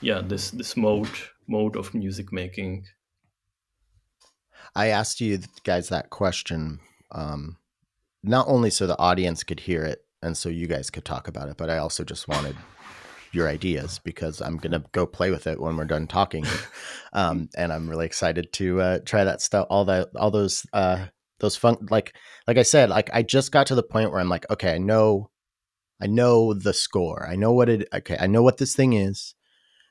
yeah, 0.00 0.20
this 0.20 0.50
this 0.50 0.76
mode 0.76 1.10
mode 1.48 1.76
of 1.76 1.94
music 1.94 2.32
making. 2.32 2.84
I 4.74 4.88
asked 4.88 5.20
you 5.20 5.40
guys 5.64 5.88
that 5.88 6.10
question 6.10 6.78
um, 7.10 7.56
not 8.22 8.46
only 8.48 8.70
so 8.70 8.86
the 8.86 8.98
audience 8.98 9.42
could 9.42 9.60
hear 9.60 9.82
it 9.82 10.04
and 10.22 10.36
so 10.36 10.48
you 10.48 10.66
guys 10.66 10.90
could 10.90 11.04
talk 11.04 11.26
about 11.26 11.48
it, 11.48 11.56
but 11.56 11.70
I 11.70 11.78
also 11.78 12.04
just 12.04 12.28
wanted 12.28 12.56
your 13.32 13.48
ideas 13.48 14.00
because 14.02 14.40
I'm 14.40 14.56
gonna 14.56 14.84
go 14.92 15.06
play 15.06 15.30
with 15.30 15.46
it 15.46 15.60
when 15.60 15.76
we're 15.76 15.84
done 15.84 16.06
talking, 16.06 16.44
um, 17.12 17.48
and 17.56 17.72
I'm 17.72 17.88
really 17.88 18.06
excited 18.06 18.52
to 18.54 18.80
uh, 18.80 18.98
try 19.04 19.24
that 19.24 19.40
stuff. 19.40 19.66
All 19.70 19.84
that, 19.86 20.08
all 20.16 20.30
those, 20.30 20.66
uh, 20.72 21.06
those 21.38 21.56
fun. 21.56 21.76
Like, 21.90 22.14
like 22.46 22.58
I 22.58 22.62
said, 22.62 22.90
like 22.90 23.10
I 23.12 23.22
just 23.22 23.52
got 23.52 23.66
to 23.68 23.74
the 23.74 23.82
point 23.82 24.10
where 24.10 24.20
I'm 24.20 24.28
like, 24.28 24.50
okay, 24.50 24.74
I 24.74 24.78
know, 24.78 25.30
I 26.00 26.06
know 26.06 26.54
the 26.54 26.72
score. 26.72 27.26
I 27.28 27.36
know 27.36 27.52
what 27.52 27.68
it. 27.68 27.88
Okay, 27.92 28.16
I 28.18 28.26
know 28.26 28.42
what 28.42 28.58
this 28.58 28.74
thing 28.74 28.94
is. 28.94 29.34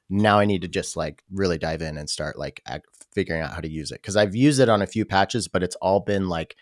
Now 0.10 0.40
I 0.40 0.46
need 0.46 0.64
to 0.64 0.68
just 0.68 0.98
like 0.98 1.24
really 1.32 1.58
dive 1.58 1.82
in 1.82 1.98
and 1.98 2.10
start 2.10 2.38
like 2.38 2.62
act, 2.66 2.88
figuring 3.14 3.42
out 3.42 3.54
how 3.54 3.62
to 3.62 3.70
use 3.70 3.92
it 3.92 4.02
because 4.02 4.18
I've 4.18 4.36
used 4.36 4.60
it 4.60 4.70
on 4.70 4.82
a 4.82 4.88
few 4.88 5.06
patches, 5.06 5.48
but 5.48 5.64
it's 5.64 5.76
all 5.78 6.00
been 6.00 6.28
like 6.30 6.56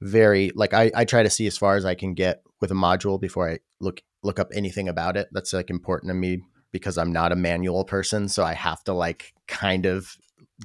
very 0.00 0.50
like 0.54 0.74
I, 0.74 0.90
I 0.94 1.04
try 1.04 1.22
to 1.22 1.30
see 1.30 1.46
as 1.46 1.58
far 1.58 1.76
as 1.76 1.84
I 1.84 1.94
can 1.94 2.14
get 2.14 2.42
with 2.60 2.70
a 2.70 2.74
module 2.74 3.20
before 3.20 3.50
I 3.50 3.58
look 3.80 4.02
look 4.22 4.38
up 4.38 4.50
anything 4.54 4.88
about 4.88 5.16
it. 5.16 5.28
That's 5.32 5.52
like 5.52 5.70
important 5.70 6.10
to 6.10 6.14
me 6.14 6.42
because 6.72 6.98
I'm 6.98 7.12
not 7.12 7.32
a 7.32 7.36
manual 7.36 7.84
person, 7.84 8.28
so 8.28 8.44
I 8.44 8.54
have 8.54 8.84
to 8.84 8.92
like 8.92 9.34
kind 9.46 9.86
of 9.86 10.16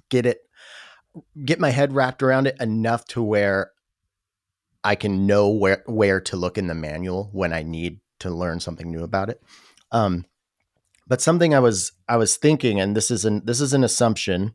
get 0.09 0.25
it 0.25 0.39
get 1.45 1.59
my 1.59 1.69
head 1.69 1.93
wrapped 1.93 2.21
around 2.21 2.47
it 2.47 2.57
enough 2.59 3.05
to 3.05 3.21
where 3.21 3.71
I 4.83 4.95
can 4.95 5.25
know 5.25 5.49
where 5.49 5.83
where 5.87 6.21
to 6.21 6.35
look 6.35 6.57
in 6.57 6.67
the 6.67 6.75
manual 6.75 7.29
when 7.31 7.53
I 7.53 7.63
need 7.63 7.99
to 8.19 8.29
learn 8.29 8.59
something 8.59 8.89
new 8.91 9.03
about 9.03 9.29
it. 9.29 9.41
Um, 9.91 10.25
but 11.07 11.21
something 11.21 11.53
I 11.53 11.59
was 11.59 11.91
I 12.07 12.17
was 12.17 12.37
thinking, 12.37 12.79
and 12.79 12.95
this 12.95 13.09
is 13.09 13.25
an 13.25 13.43
this 13.45 13.61
is 13.61 13.73
an 13.73 13.83
assumption, 13.83 14.53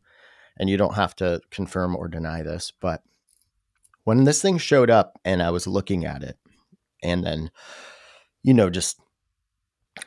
and 0.59 0.68
you 0.68 0.77
don't 0.77 0.94
have 0.94 1.16
to 1.16 1.40
confirm 1.51 1.97
or 1.97 2.09
deny 2.09 2.43
this, 2.43 2.72
but 2.81 3.02
when 4.05 4.24
this 4.24 4.40
thing 4.40 4.59
showed 4.59 4.90
up 4.90 5.18
and 5.24 5.43
I 5.43 5.51
was 5.51 5.66
looking 5.66 6.05
at 6.05 6.22
it, 6.22 6.39
and 7.02 7.24
then 7.24 7.51
you 8.43 8.55
know, 8.55 8.71
just 8.71 9.01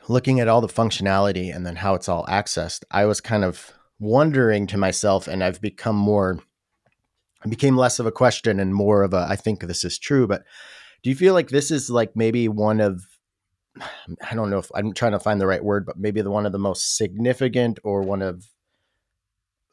looking 0.07 0.39
at 0.39 0.47
all 0.47 0.61
the 0.61 0.67
functionality 0.67 1.53
and 1.53 1.65
then 1.65 1.77
how 1.77 1.93
it's 1.95 2.09
all 2.09 2.25
accessed, 2.25 2.83
I 2.91 3.05
was 3.05 3.21
kind 3.21 3.43
of 3.43 3.71
wondering 3.99 4.67
to 4.67 4.77
myself, 4.77 5.27
and 5.27 5.43
I've 5.43 5.61
become 5.61 5.95
more, 5.95 6.39
I 7.43 7.49
became 7.49 7.77
less 7.77 7.99
of 7.99 8.05
a 8.05 8.11
question 8.11 8.59
and 8.59 8.73
more 8.73 9.03
of 9.03 9.13
a, 9.13 9.27
I 9.29 9.35
think 9.35 9.61
this 9.61 9.83
is 9.83 9.99
true, 9.99 10.27
but 10.27 10.43
do 11.03 11.09
you 11.09 11.15
feel 11.15 11.33
like 11.33 11.49
this 11.49 11.71
is 11.71 11.89
like 11.89 12.15
maybe 12.15 12.47
one 12.47 12.79
of, 12.79 13.05
I 14.29 14.35
don't 14.35 14.49
know 14.49 14.59
if 14.59 14.69
I'm 14.73 14.93
trying 14.93 15.11
to 15.13 15.19
find 15.19 15.39
the 15.39 15.47
right 15.47 15.63
word, 15.63 15.85
but 15.85 15.97
maybe 15.97 16.21
the 16.21 16.31
one 16.31 16.45
of 16.45 16.51
the 16.51 16.59
most 16.59 16.97
significant 16.97 17.79
or 17.83 18.01
one 18.01 18.21
of 18.21 18.45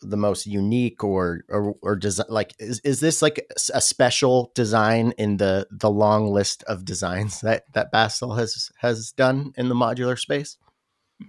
the 0.03 0.17
most 0.17 0.47
unique 0.47 1.05
or 1.05 1.45
or, 1.49 1.75
or 1.83 1.97
design 1.97 2.27
like 2.29 2.55
is, 2.59 2.81
is 2.81 3.01
this 3.01 3.23
like 3.23 3.47
a 3.75 3.81
special 3.81 4.51
design 4.55 5.13
in 5.19 5.37
the 5.37 5.67
the 5.71 5.91
long 5.91 6.33
list 6.33 6.63
of 6.65 6.85
designs 6.85 7.41
that 7.43 7.65
that 7.75 7.93
Bastl 7.93 8.39
has 8.39 8.71
has 8.79 9.13
done 9.13 9.53
in 9.57 9.69
the 9.69 9.75
modular 9.75 10.19
space 10.19 10.57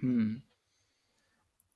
hmm. 0.00 0.36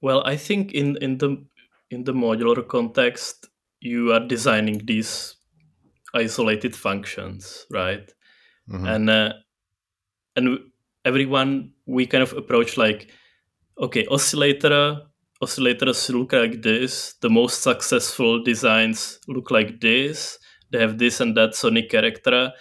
well 0.00 0.22
i 0.24 0.36
think 0.36 0.72
in 0.72 0.96
in 1.02 1.18
the 1.18 1.44
in 1.90 2.04
the 2.04 2.12
modular 2.12 2.66
context, 2.66 3.48
you 3.80 4.12
are 4.12 4.26
designing 4.26 4.84
these 4.84 5.36
isolated 6.14 6.74
functions, 6.74 7.66
right? 7.70 8.12
Mm-hmm. 8.70 8.86
And 8.86 9.10
uh, 9.10 9.32
and 10.34 10.58
everyone 11.04 11.72
we 11.86 12.06
kind 12.06 12.22
of 12.22 12.32
approach 12.32 12.76
like, 12.76 13.10
okay, 13.78 14.06
oscillator 14.10 15.02
oscillators 15.42 16.08
look 16.10 16.32
like 16.32 16.62
this. 16.62 17.14
The 17.20 17.30
most 17.30 17.62
successful 17.62 18.42
designs 18.42 19.18
look 19.28 19.50
like 19.50 19.80
this. 19.80 20.38
They 20.70 20.80
have 20.80 20.98
this 20.98 21.20
and 21.20 21.36
that 21.36 21.54
sonic 21.54 21.90
character, 21.90 22.52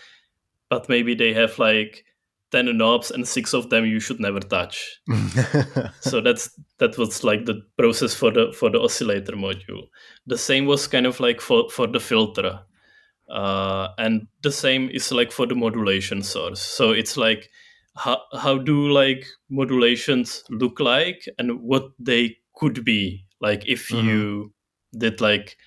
but 0.69 0.89
maybe 0.89 1.15
they 1.15 1.33
have 1.33 1.57
like 1.57 2.05
10 2.51 2.77
knobs 2.77 3.11
and 3.11 3.27
six 3.27 3.53
of 3.53 3.69
them 3.69 3.85
you 3.85 3.99
should 3.99 4.19
never 4.19 4.39
touch 4.39 5.01
so 5.99 6.21
that's 6.21 6.57
that 6.77 6.97
was 6.97 7.23
like 7.23 7.45
the 7.45 7.61
process 7.77 8.13
for 8.13 8.31
the 8.31 8.53
for 8.53 8.69
the 8.69 8.79
oscillator 8.79 9.33
module 9.33 9.87
the 10.27 10.37
same 10.37 10.65
was 10.65 10.87
kind 10.87 11.05
of 11.05 11.19
like 11.19 11.41
for 11.41 11.69
for 11.69 11.87
the 11.87 11.99
filter 11.99 12.59
uh, 13.29 13.87
and 13.97 14.27
the 14.43 14.51
same 14.51 14.87
is 14.89 15.11
like 15.11 15.31
for 15.31 15.47
the 15.47 15.55
modulation 15.55 16.21
source 16.21 16.61
so 16.61 16.91
it's 16.91 17.17
like 17.17 17.49
how, 17.97 18.21
how 18.39 18.57
do 18.57 18.89
like 18.89 19.25
modulations 19.49 20.43
look 20.49 20.79
like 20.79 21.25
and 21.39 21.59
what 21.61 21.89
they 21.99 22.37
could 22.55 22.83
be 22.83 23.25
like 23.41 23.67
if 23.67 23.89
mm-hmm. 23.89 24.07
you 24.07 24.53
did 24.97 25.21
like 25.21 25.57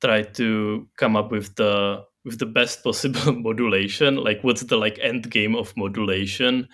try 0.00 0.22
to 0.22 0.88
come 0.96 1.16
up 1.16 1.30
with 1.30 1.54
the 1.56 2.02
with 2.24 2.38
the 2.38 2.46
best 2.46 2.82
possible 2.82 3.32
modulation 3.46 4.16
like 4.16 4.42
what's 4.42 4.62
the 4.62 4.76
like 4.76 4.98
end 5.00 5.30
game 5.30 5.54
of 5.54 5.76
modulation 5.76 6.68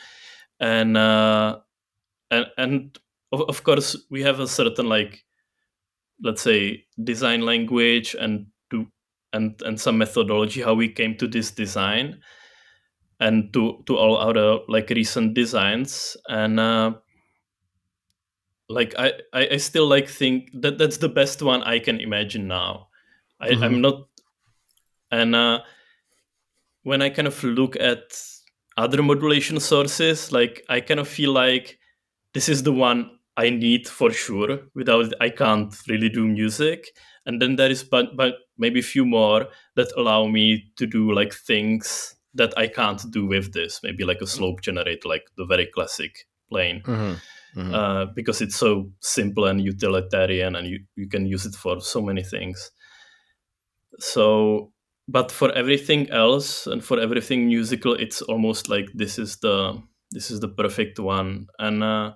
and 0.60 0.96
uh 0.96 1.58
and 2.30 2.46
and 2.56 2.98
of, 3.32 3.42
of 3.42 3.62
course 3.62 3.96
we 4.10 4.22
have 4.22 4.40
a 4.40 4.48
certain 4.48 4.88
like 4.88 5.22
let's 6.22 6.42
say 6.42 6.84
design 7.04 7.42
language 7.42 8.16
and 8.18 8.46
to 8.70 8.86
and 9.32 9.60
and 9.64 9.80
some 9.80 9.98
methodology 9.98 10.62
how 10.62 10.74
we 10.74 10.88
came 10.88 11.16
to 11.16 11.26
this 11.26 11.50
design 11.50 12.18
and 13.20 13.52
to 13.52 13.82
to 13.86 13.96
all 13.96 14.16
other 14.16 14.58
like 14.68 14.88
recent 14.90 15.34
designs 15.34 16.16
and 16.28 16.58
uh 16.58 16.92
like 18.72 18.94
I, 18.98 19.12
I 19.32 19.56
still 19.58 19.86
like 19.86 20.08
think 20.08 20.50
that 20.54 20.78
that's 20.78 20.98
the 20.98 21.08
best 21.08 21.42
one 21.42 21.62
I 21.62 21.78
can 21.78 22.00
imagine 22.00 22.48
now. 22.48 22.88
I, 23.40 23.50
mm-hmm. 23.50 23.62
I'm 23.62 23.80
not 23.80 24.06
and 25.10 25.36
uh, 25.36 25.60
when 26.82 27.02
I 27.02 27.10
kind 27.10 27.28
of 27.28 27.44
look 27.44 27.76
at 27.76 28.18
other 28.76 29.02
modulation 29.02 29.60
sources, 29.60 30.32
like 30.32 30.64
I 30.68 30.80
kind 30.80 30.98
of 30.98 31.06
feel 31.06 31.32
like 31.32 31.78
this 32.32 32.48
is 32.48 32.62
the 32.62 32.72
one 32.72 33.10
I 33.36 33.50
need 33.50 33.86
for 33.86 34.10
sure. 34.10 34.60
Without 34.74 35.06
it, 35.06 35.14
I 35.20 35.28
can't 35.28 35.74
really 35.88 36.08
do 36.08 36.26
music. 36.26 36.88
And 37.26 37.40
then 37.40 37.56
there 37.56 37.70
is 37.70 37.84
but 37.84 38.16
but 38.16 38.34
maybe 38.58 38.80
a 38.80 38.82
few 38.94 39.04
more 39.04 39.48
that 39.76 39.92
allow 39.96 40.26
me 40.26 40.64
to 40.76 40.86
do 40.86 41.12
like 41.12 41.34
things 41.34 42.16
that 42.34 42.56
I 42.56 42.66
can't 42.66 43.02
do 43.10 43.26
with 43.26 43.52
this. 43.52 43.80
Maybe 43.82 44.04
like 44.04 44.22
a 44.22 44.26
slope 44.26 44.62
generator, 44.62 45.08
like 45.08 45.24
the 45.36 45.44
very 45.44 45.66
classic 45.66 46.26
plane. 46.48 46.82
Mm-hmm. 46.84 47.14
Mm-hmm. 47.54 47.74
Uh, 47.74 48.06
because 48.14 48.40
it's 48.40 48.56
so 48.56 48.90
simple 49.00 49.44
and 49.44 49.60
utilitarian 49.60 50.56
and 50.56 50.66
you, 50.66 50.80
you 50.96 51.06
can 51.06 51.26
use 51.26 51.44
it 51.44 51.54
for 51.54 51.82
so 51.82 52.00
many 52.00 52.22
things 52.22 52.70
so 53.98 54.72
but 55.08 55.30
for 55.30 55.52
everything 55.52 56.08
else 56.10 56.66
and 56.66 56.84
for 56.84 56.98
everything 56.98 57.46
musical 57.46 57.94
it's 57.94 58.22
almost 58.22 58.68
like 58.68 58.88
this 58.94 59.18
is 59.18 59.36
the 59.38 59.80
this 60.10 60.30
is 60.30 60.40
the 60.40 60.48
perfect 60.48 60.98
one 60.98 61.46
and 61.58 61.82
uh, 61.82 62.12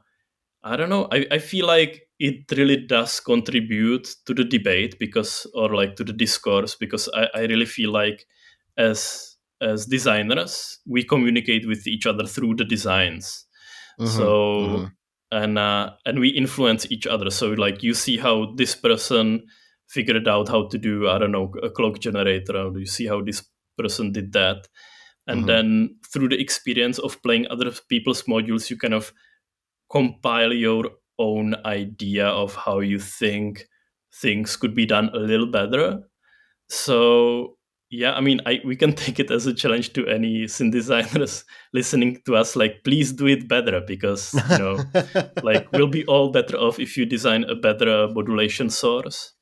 i 0.62 0.76
don't 0.76 0.88
know 0.88 1.08
I, 1.12 1.26
I 1.30 1.38
feel 1.38 1.66
like 1.66 2.02
it 2.18 2.50
really 2.52 2.86
does 2.86 3.20
contribute 3.20 4.08
to 4.26 4.34
the 4.34 4.44
debate 4.44 4.98
because 4.98 5.46
or 5.54 5.74
like 5.74 5.96
to 5.96 6.04
the 6.04 6.12
discourse 6.12 6.74
because 6.74 7.08
i, 7.14 7.28
I 7.34 7.40
really 7.42 7.66
feel 7.66 7.92
like 7.92 8.26
as 8.78 9.36
as 9.60 9.86
designers 9.86 10.78
we 10.86 11.02
communicate 11.02 11.66
with 11.66 11.86
each 11.86 12.06
other 12.06 12.26
through 12.26 12.56
the 12.56 12.64
designs 12.64 13.46
mm-hmm, 14.00 14.16
so 14.16 14.28
mm-hmm. 14.58 14.84
And 15.36 15.58
uh, 15.58 15.90
and 16.04 16.18
we 16.18 16.28
influence 16.28 16.90
each 16.90 17.06
other. 17.06 17.30
So 17.30 17.48
like 17.50 17.82
you 17.82 17.94
see 17.94 18.16
how 18.16 18.52
this 18.56 18.74
person 18.74 19.46
figured 19.88 20.26
out 20.26 20.48
how 20.48 20.66
to 20.66 20.78
do 20.78 21.08
i 21.08 21.16
don't 21.16 21.30
know 21.30 21.52
a 21.62 21.70
clock 21.70 22.00
generator 22.00 22.56
or 22.56 22.76
you 22.76 22.86
see 22.86 23.06
how 23.06 23.22
this 23.22 23.46
person 23.78 24.12
did 24.12 24.32
that. 24.32 24.68
And 25.28 25.40
mm-hmm. 25.40 25.46
then 25.46 25.96
through 26.12 26.30
the 26.30 26.40
experience 26.40 26.98
of 26.98 27.20
playing 27.22 27.46
other 27.50 27.70
people's 27.88 28.22
modules 28.22 28.70
you 28.70 28.76
kind 28.76 28.94
of 28.94 29.12
compile 29.90 30.52
your 30.52 30.90
own 31.18 31.54
idea 31.64 32.26
of 32.26 32.54
how 32.54 32.80
you 32.80 32.98
think 32.98 33.66
things 34.22 34.56
could 34.56 34.74
be 34.74 34.86
done 34.86 35.10
a 35.14 35.18
little 35.18 35.46
better. 35.46 36.00
So 36.68 37.58
yeah 37.90 38.12
i 38.14 38.20
mean 38.20 38.40
I, 38.46 38.60
we 38.64 38.76
can 38.76 38.92
take 39.04 39.20
it 39.20 39.30
as 39.30 39.46
a 39.46 39.54
challenge 39.54 39.92
to 39.94 40.06
any 40.06 40.44
synth 40.44 40.72
designers 40.72 41.44
listening 41.72 42.20
to 42.26 42.36
us 42.36 42.56
like 42.56 42.82
please 42.84 43.12
do 43.12 43.26
it 43.26 43.48
better 43.48 43.80
because 43.80 44.34
you 44.50 44.58
know 44.58 44.84
like 45.42 45.70
we'll 45.72 45.88
be 45.88 46.04
all 46.06 46.30
better 46.30 46.56
off 46.56 46.78
if 46.78 46.96
you 46.96 47.06
design 47.06 47.44
a 47.44 47.54
better 47.54 48.08
modulation 48.08 48.70
source 48.70 49.34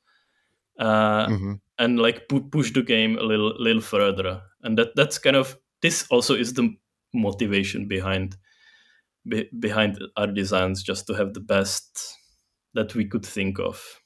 uh, 0.79 1.27
mm-hmm. 1.27 1.53
and 1.79 1.99
like 1.99 2.27
pu- 2.27 2.49
push 2.49 2.71
the 2.71 2.83
game 2.83 3.17
a 3.17 3.23
little 3.23 3.53
little 3.59 3.81
further. 3.81 4.41
And 4.63 4.77
that 4.77 4.95
that's 4.95 5.17
kind 5.17 5.35
of 5.35 5.57
this 5.81 6.05
also 6.09 6.35
is 6.35 6.53
the 6.53 6.75
motivation 7.13 7.87
behind 7.87 8.35
be, 9.27 9.49
behind 9.59 9.99
our 10.17 10.27
designs, 10.27 10.83
just 10.83 11.07
to 11.07 11.13
have 11.13 11.33
the 11.33 11.39
best 11.39 12.17
that 12.73 12.95
we 12.95 13.05
could 13.05 13.25
think 13.25 13.59
of. 13.59 14.01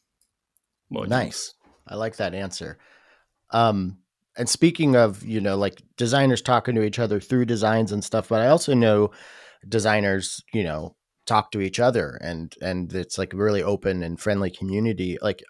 Modules. 0.94 1.10
Nice, 1.10 1.54
I 1.88 1.96
like 1.96 2.18
that 2.18 2.34
answer. 2.34 2.78
Um, 3.52 3.98
and 4.40 4.50
speaking 4.50 4.96
of 4.96 5.24
you 5.24 5.42
know 5.42 5.56
like 5.58 5.82
designers 5.98 6.42
talking 6.42 6.76
to 6.76 6.84
each 6.84 7.00
other 7.00 7.20
through 7.20 7.46
designs 7.46 7.92
and 7.92 8.04
stuff, 8.04 8.30
but 8.30 8.42
I 8.42 8.48
also 8.48 8.74
know 8.74 9.12
designers 9.68 10.42
you 10.54 10.64
know 10.64 10.96
talk 11.28 11.52
to 11.52 11.62
each 11.62 11.80
other 11.80 12.18
and 12.22 12.56
and 12.62 12.92
it's 12.94 13.18
like 13.20 13.34
a 13.34 13.38
really 13.38 13.62
open 13.62 14.02
and 14.02 14.20
friendly 14.20 14.50
community 14.50 15.18
like 15.22 15.44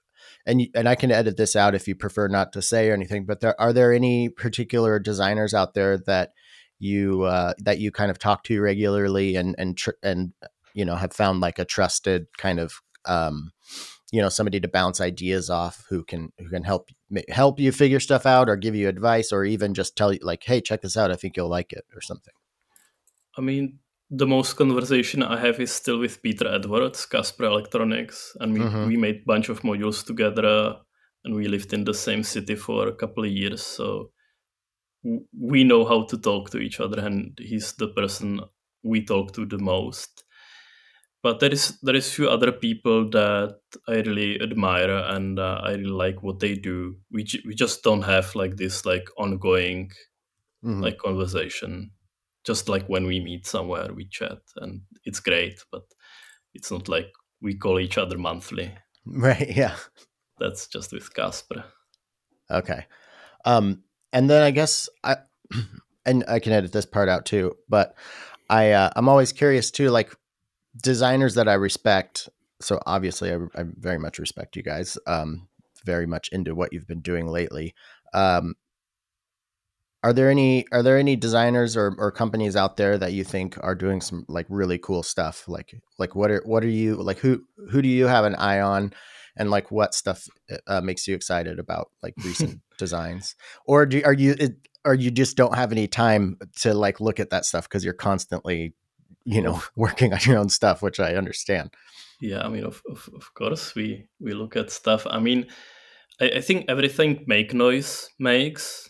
and 0.46 0.68
and 0.74 0.90
I 0.90 0.96
can 0.96 1.12
edit 1.12 1.38
this 1.38 1.56
out 1.56 1.76
if 1.76 1.88
you 1.88 1.96
prefer 1.96 2.28
not 2.28 2.52
to 2.54 2.62
say 2.62 2.90
or 2.90 2.94
anything. 2.94 3.26
But 3.26 3.40
there 3.40 3.60
are 3.62 3.72
there 3.72 3.94
any 3.94 4.30
particular 4.30 5.00
designers 5.00 5.54
out 5.54 5.74
there 5.74 5.98
that 6.00 6.32
you 6.80 7.24
uh, 7.24 7.54
that 7.60 7.80
you 7.80 7.92
kind 7.92 8.10
of 8.10 8.20
talk 8.20 8.44
to 8.46 8.62
regularly 8.62 9.36
and 9.36 9.56
and 9.58 9.78
tr- 9.78 9.92
and 10.02 10.34
you 10.74 10.86
know 10.86 10.96
have 10.96 11.14
found 11.14 11.42
like 11.42 11.60
a 11.60 11.66
trusted 11.66 12.28
kind 12.38 12.60
of 12.60 12.74
um, 13.06 13.52
you 14.12 14.22
know 14.22 14.30
somebody 14.30 14.60
to 14.60 14.68
bounce 14.68 15.00
ideas 15.00 15.50
off 15.50 15.86
who 15.90 16.04
can 16.04 16.32
who 16.40 16.50
can 16.50 16.64
help 16.64 16.90
help 17.30 17.60
you 17.60 17.72
figure 17.72 18.00
stuff 18.00 18.26
out 18.26 18.50
or 18.50 18.56
give 18.56 18.76
you 18.76 18.88
advice 18.88 19.32
or 19.32 19.46
even 19.46 19.74
just 19.74 19.96
tell 19.96 20.12
you 20.12 20.20
like 20.24 20.44
hey 20.44 20.62
check 20.62 20.82
this 20.82 20.98
out 20.98 21.12
I 21.12 21.16
think 21.16 21.38
you'll 21.38 21.50
like 21.50 21.74
it 21.74 21.86
or 21.94 22.02
something. 22.02 22.34
I 23.38 23.42
mean, 23.42 23.80
the 24.10 24.28
most 24.28 24.54
conversation 24.54 25.24
I 25.24 25.40
have 25.40 25.60
is 25.60 25.72
still 25.72 26.00
with 26.00 26.22
Peter 26.22 26.48
Edwards, 26.48 27.06
Casper 27.06 27.46
Electronics, 27.46 28.36
and 28.40 28.54
we, 28.54 28.60
mm-hmm. 28.60 28.88
we 28.88 28.98
made 28.98 29.18
a 29.18 29.26
bunch 29.26 29.50
of 29.50 29.62
modules 29.62 30.06
together, 30.06 30.76
and 31.24 31.36
we 31.36 31.48
lived 31.48 31.74
in 31.74 31.84
the 31.84 31.94
same 31.94 32.24
city 32.24 32.56
for 32.56 32.88
a 32.88 32.96
couple 32.96 33.24
of 33.24 33.30
years. 33.30 33.62
So 33.62 34.12
we 35.40 35.64
know 35.64 35.86
how 35.86 36.04
to 36.06 36.18
talk 36.18 36.50
to 36.50 36.58
each 36.58 36.80
other, 36.80 37.00
and 37.00 37.38
he's 37.40 37.74
the 37.74 37.88
person 37.90 38.42
we 38.84 39.06
talk 39.06 39.34
to 39.34 39.46
the 39.46 39.60
most. 39.60 40.24
But 41.22 41.40
there 41.40 41.52
is 41.52 41.78
there 41.82 41.96
is 41.96 42.14
few 42.14 42.30
other 42.30 42.52
people 42.52 43.10
that 43.10 43.60
I 43.88 43.96
really 43.96 44.42
admire, 44.42 44.90
and 44.90 45.38
uh, 45.38 45.60
I 45.64 45.72
really 45.72 45.86
like 45.86 46.24
what 46.24 46.40
they 46.40 46.56
do. 46.56 46.96
We 47.12 47.28
we 47.46 47.56
just 47.56 47.84
don't 47.84 48.04
have 48.04 48.36
like 48.36 48.56
this 48.56 48.86
like 48.86 49.10
ongoing 49.18 49.92
mm-hmm. 50.64 50.82
like 50.82 50.98
conversation. 50.98 51.92
Just 52.46 52.70
like 52.70 52.88
when 52.88 53.06
we 53.06 53.20
meet 53.20 53.46
somewhere 53.46 53.94
we 53.94 54.06
chat 54.06 54.40
and 54.56 54.82
it's 55.04 55.20
great 55.20 55.60
but 55.72 55.84
it's 56.54 56.72
not 56.72 56.88
like 56.88 57.12
we 57.42 57.54
call 57.54 57.80
each 57.80 57.98
other 57.98 58.18
monthly. 58.18 58.72
Right 59.06 59.56
yeah. 59.56 59.76
That's 60.40 60.68
just 60.68 60.94
with 60.94 61.14
casper 61.14 61.66
okay. 62.50 62.86
Um 63.46 63.84
and 64.12 64.30
then 64.30 64.42
i 64.42 64.52
guess 64.52 64.90
i 65.04 65.18
and 66.06 66.24
i 66.28 66.40
can 66.40 66.52
edit 66.52 66.72
this 66.72 66.86
part 66.86 67.10
out 67.10 67.26
too 67.26 67.56
but 67.68 67.96
i 68.50 68.72
uh, 68.72 68.90
i'm 68.96 69.08
always 69.08 69.32
curious 69.32 69.72
too 69.72 69.90
like 69.90 70.16
designers 70.82 71.36
that 71.36 71.48
i 71.48 71.54
respect 71.54 72.30
so 72.62 72.80
obviously 72.86 73.32
I, 73.32 73.38
I 73.56 73.64
very 73.66 73.98
much 73.98 74.20
respect 74.20 74.56
you 74.56 74.64
guys 74.64 74.98
um 75.08 75.48
very 75.86 76.06
much 76.06 76.30
into 76.32 76.56
what 76.56 76.74
you've 76.74 76.88
been 76.88 77.02
doing 77.02 77.28
lately 77.28 77.74
um 78.14 78.56
are 80.04 80.14
there 80.14 80.30
any 80.30 80.66
are 80.72 80.82
there 80.82 80.98
any 80.98 81.16
designers 81.16 81.76
or, 81.76 81.94
or 81.98 82.12
companies 82.12 82.56
out 82.56 82.78
there 82.78 82.98
that 82.98 83.12
you 83.12 83.24
think 83.24 83.58
are 83.62 83.76
doing 83.76 84.00
some 84.00 84.26
like 84.30 84.46
really 84.50 84.78
cool 84.78 85.04
stuff? 85.04 85.48
Like 85.48 85.76
like 85.98 86.16
what 86.16 86.32
are 86.32 86.42
what 86.46 86.64
are 86.64 86.70
you 86.70 86.96
like 86.96 87.20
who 87.20 87.44
who 87.70 87.82
do 87.82 87.90
you 87.90 88.08
have 88.08 88.26
an 88.26 88.36
eye 88.36 88.62
on? 88.62 88.94
And 89.36 89.52
like 89.52 89.72
what 89.72 89.94
stuff 89.94 90.26
uh, 90.68 90.82
makes 90.82 91.08
you 91.08 91.16
excited 91.16 91.60
about 91.60 91.90
like 92.02 92.14
recent 92.24 92.62
designs? 92.78 93.36
Or 93.66 93.86
do 93.86 94.02
are 94.06 94.14
you 94.14 94.36
or 94.86 94.94
you 94.94 95.12
just 95.12 95.36
don't 95.36 95.56
have 95.56 95.72
any 95.72 95.88
time 95.88 96.38
to 96.62 96.74
like 96.74 97.02
look 97.02 97.20
at 97.20 97.30
that 97.32 97.46
stuff 97.46 97.68
because 97.68 97.84
you're 97.84 97.94
constantly 97.94 98.74
you 99.30 99.42
know 99.42 99.62
working 99.76 100.12
on 100.14 100.20
your 100.26 100.38
own 100.38 100.50
stuff, 100.50 100.82
which 100.82 101.00
I 101.00 101.16
understand. 101.16 101.72
Yeah, 102.20 102.42
I 102.42 102.50
mean, 102.50 102.66
of, 102.66 102.82
of, 102.90 103.10
of 103.16 103.34
course, 103.34 103.76
we 103.76 104.08
we 104.20 104.34
look 104.34 104.56
at 104.56 104.72
stuff. 104.72 105.06
I 105.10 105.20
mean, 105.20 105.48
I, 106.20 106.32
I 106.38 106.42
think 106.42 106.66
everything 106.68 107.24
Make 107.28 107.54
Noise 107.54 108.10
makes 108.20 108.90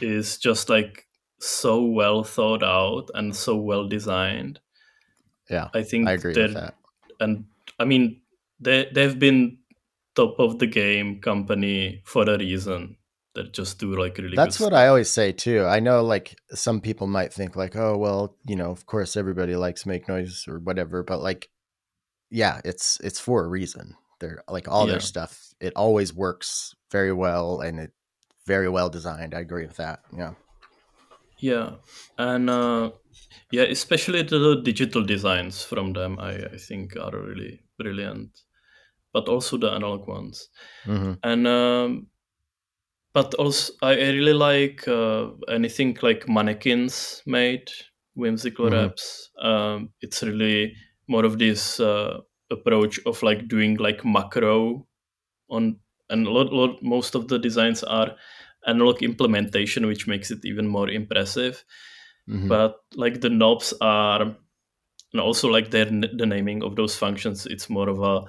is 0.00 0.38
just 0.38 0.70
like 0.70 1.06
so 1.40 1.82
well 1.82 2.22
thought 2.22 2.62
out 2.62 3.10
and 3.14 3.34
so 3.34 3.56
well 3.56 3.88
designed. 3.88 4.60
Yeah, 5.50 5.68
I 5.74 5.82
think 5.82 6.08
I 6.08 6.12
agree 6.12 6.34
with 6.34 6.54
that. 6.54 6.74
And 7.18 7.44
I 7.78 7.84
mean, 7.84 8.20
they 8.60 8.88
they've 8.94 9.18
been 9.18 9.58
top 10.14 10.38
of 10.38 10.58
the 10.58 10.66
game 10.66 11.20
company 11.20 12.02
for 12.04 12.22
a 12.28 12.38
reason 12.38 12.96
that 13.42 13.52
just 13.52 13.78
do 13.78 13.96
like 13.96 14.18
really 14.18 14.36
that's 14.36 14.60
what 14.60 14.68
stuff. 14.68 14.78
i 14.78 14.86
always 14.86 15.10
say 15.10 15.32
too 15.32 15.64
i 15.64 15.80
know 15.80 16.02
like 16.02 16.36
some 16.50 16.80
people 16.80 17.06
might 17.06 17.32
think 17.32 17.56
like 17.56 17.76
oh 17.76 17.96
well 17.96 18.36
you 18.46 18.56
know 18.56 18.70
of 18.70 18.86
course 18.86 19.16
everybody 19.16 19.56
likes 19.56 19.86
make 19.86 20.08
noise 20.08 20.44
or 20.48 20.58
whatever 20.58 21.02
but 21.02 21.20
like 21.20 21.48
yeah 22.30 22.60
it's 22.64 22.98
it's 23.00 23.20
for 23.20 23.44
a 23.44 23.48
reason 23.48 23.94
they're 24.18 24.42
like 24.48 24.68
all 24.68 24.86
yeah. 24.86 24.92
their 24.92 25.00
stuff 25.00 25.54
it 25.60 25.72
always 25.74 26.14
works 26.14 26.74
very 26.90 27.12
well 27.12 27.60
and 27.60 27.80
it 27.80 27.92
very 28.46 28.68
well 28.68 28.90
designed 28.90 29.34
i 29.34 29.40
agree 29.40 29.66
with 29.66 29.76
that 29.76 30.00
yeah 30.16 30.32
yeah 31.38 31.70
and 32.18 32.50
uh 32.50 32.90
yeah 33.50 33.62
especially 33.62 34.22
the 34.22 34.60
digital 34.62 35.02
designs 35.02 35.62
from 35.62 35.92
them 35.92 36.18
i 36.20 36.32
i 36.32 36.56
think 36.56 36.96
are 36.96 37.18
really 37.18 37.62
brilliant 37.78 38.30
but 39.12 39.28
also 39.28 39.56
the 39.56 39.70
analog 39.70 40.06
ones. 40.06 40.48
Mm-hmm. 40.84 41.12
And 41.22 41.46
um, 41.46 42.06
but 43.12 43.34
also 43.34 43.72
I 43.82 43.94
really 43.94 44.32
like 44.32 44.86
uh, 44.86 45.30
anything 45.48 45.96
like 46.02 46.28
mannequins 46.28 47.22
made 47.26 47.70
whimsical 48.14 48.70
mm-hmm. 48.70 49.46
Um, 49.46 49.90
it's 50.00 50.22
really 50.22 50.74
more 51.08 51.24
of 51.24 51.38
this 51.38 51.80
uh, 51.80 52.18
approach 52.50 53.00
of 53.06 53.22
like 53.22 53.48
doing 53.48 53.76
like 53.76 54.04
macro 54.04 54.86
on 55.48 55.78
and 56.10 56.26
a 56.26 56.30
lot, 56.30 56.52
lot 56.52 56.82
most 56.82 57.14
of 57.14 57.28
the 57.28 57.38
designs 57.38 57.82
are 57.82 58.16
analog 58.66 59.02
implementation 59.02 59.86
which 59.86 60.06
makes 60.06 60.30
it 60.30 60.44
even 60.44 60.66
more 60.66 60.90
impressive 60.90 61.64
mm-hmm. 62.28 62.48
but 62.48 62.76
like 62.94 63.20
the 63.20 63.30
knobs 63.30 63.72
are 63.80 64.36
and 65.12 65.20
also 65.20 65.48
like 65.48 65.70
their 65.70 65.86
the 65.86 66.26
naming 66.26 66.62
of 66.62 66.76
those 66.76 66.96
functions 66.96 67.46
it's 67.46 67.70
more 67.70 67.88
of 67.88 68.00
a 68.00 68.22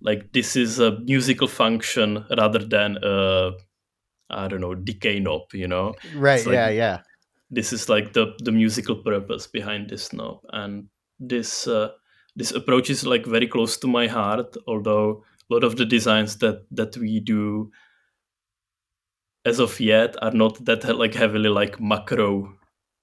like 0.00 0.32
this 0.32 0.56
is 0.56 0.78
a 0.78 0.98
musical 1.00 1.48
function 1.48 2.24
rather 2.36 2.58
than 2.58 2.98
a 3.02 3.50
I 4.30 4.48
don't 4.48 4.60
know 4.60 4.74
decay 4.74 5.20
knob, 5.20 5.52
you 5.52 5.68
know? 5.68 5.94
Right. 6.14 6.44
Like, 6.44 6.54
yeah. 6.54 6.68
Yeah. 6.68 6.98
This 7.50 7.72
is 7.72 7.88
like 7.88 8.12
the 8.12 8.34
the 8.42 8.52
musical 8.52 8.96
purpose 8.96 9.46
behind 9.46 9.88
this 9.88 10.12
knob, 10.12 10.40
and 10.52 10.88
this 11.20 11.68
uh, 11.68 11.90
this 12.34 12.50
approach 12.50 12.90
is 12.90 13.06
like 13.06 13.24
very 13.24 13.46
close 13.46 13.76
to 13.78 13.86
my 13.86 14.08
heart. 14.08 14.56
Although 14.66 15.22
a 15.48 15.54
lot 15.54 15.62
of 15.62 15.76
the 15.76 15.86
designs 15.86 16.38
that 16.38 16.66
that 16.72 16.96
we 16.96 17.20
do 17.20 17.70
as 19.44 19.60
of 19.60 19.78
yet 19.78 20.16
are 20.22 20.32
not 20.32 20.64
that 20.64 20.82
like 20.96 21.14
heavily 21.14 21.48
like 21.48 21.80
macro 21.80 22.52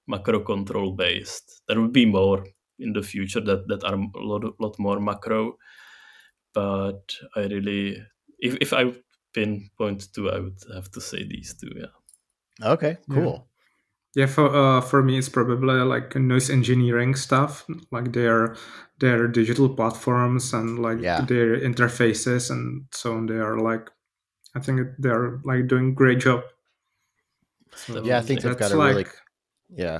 macro 0.07 0.41
control 0.41 0.91
based. 0.91 1.61
There 1.69 1.79
will 1.79 1.87
be 1.87 2.05
more 2.05 2.45
in 2.79 2.91
the 2.91 3.01
future 3.01 3.39
that 3.39 3.69
that 3.69 3.85
are 3.85 3.95
a 3.95 4.19
lot 4.19 4.43
lot 4.59 4.77
more 4.77 4.99
macro 4.99 5.57
but 6.53 7.15
I 7.35 7.41
really, 7.41 7.97
if 8.39 8.55
if 8.61 8.73
I 8.73 8.93
pinpoint 9.33 10.13
two, 10.13 10.29
I 10.29 10.39
would 10.39 10.57
have 10.73 10.91
to 10.91 11.01
say 11.01 11.23
these 11.27 11.55
two. 11.59 11.71
Yeah. 11.75 12.67
Okay. 12.73 12.97
Cool. 13.09 13.47
Yeah. 14.15 14.23
yeah 14.23 14.27
for 14.27 14.55
uh, 14.55 14.81
for 14.81 15.03
me, 15.03 15.17
it's 15.17 15.29
probably 15.29 15.75
like 15.81 16.15
noise 16.15 16.49
engineering 16.49 17.15
stuff, 17.15 17.65
like 17.91 18.13
their 18.13 18.55
their 18.99 19.27
digital 19.27 19.69
platforms 19.69 20.53
and 20.53 20.79
like 20.79 21.01
yeah. 21.01 21.21
their 21.21 21.59
interfaces 21.59 22.49
and 22.49 22.85
so 22.91 23.13
on. 23.13 23.25
They 23.25 23.39
are 23.39 23.59
like, 23.59 23.89
I 24.55 24.59
think 24.59 24.81
they're 24.99 25.39
like 25.43 25.67
doing 25.67 25.95
great 25.95 26.19
job. 26.19 26.43
So 27.75 28.03
yeah, 28.03 28.19
I 28.19 28.21
think 28.21 28.41
they've 28.41 28.57
got 28.57 28.71
a 28.71 28.77
like, 28.77 28.95
really, 28.95 29.05
yeah, 29.69 29.99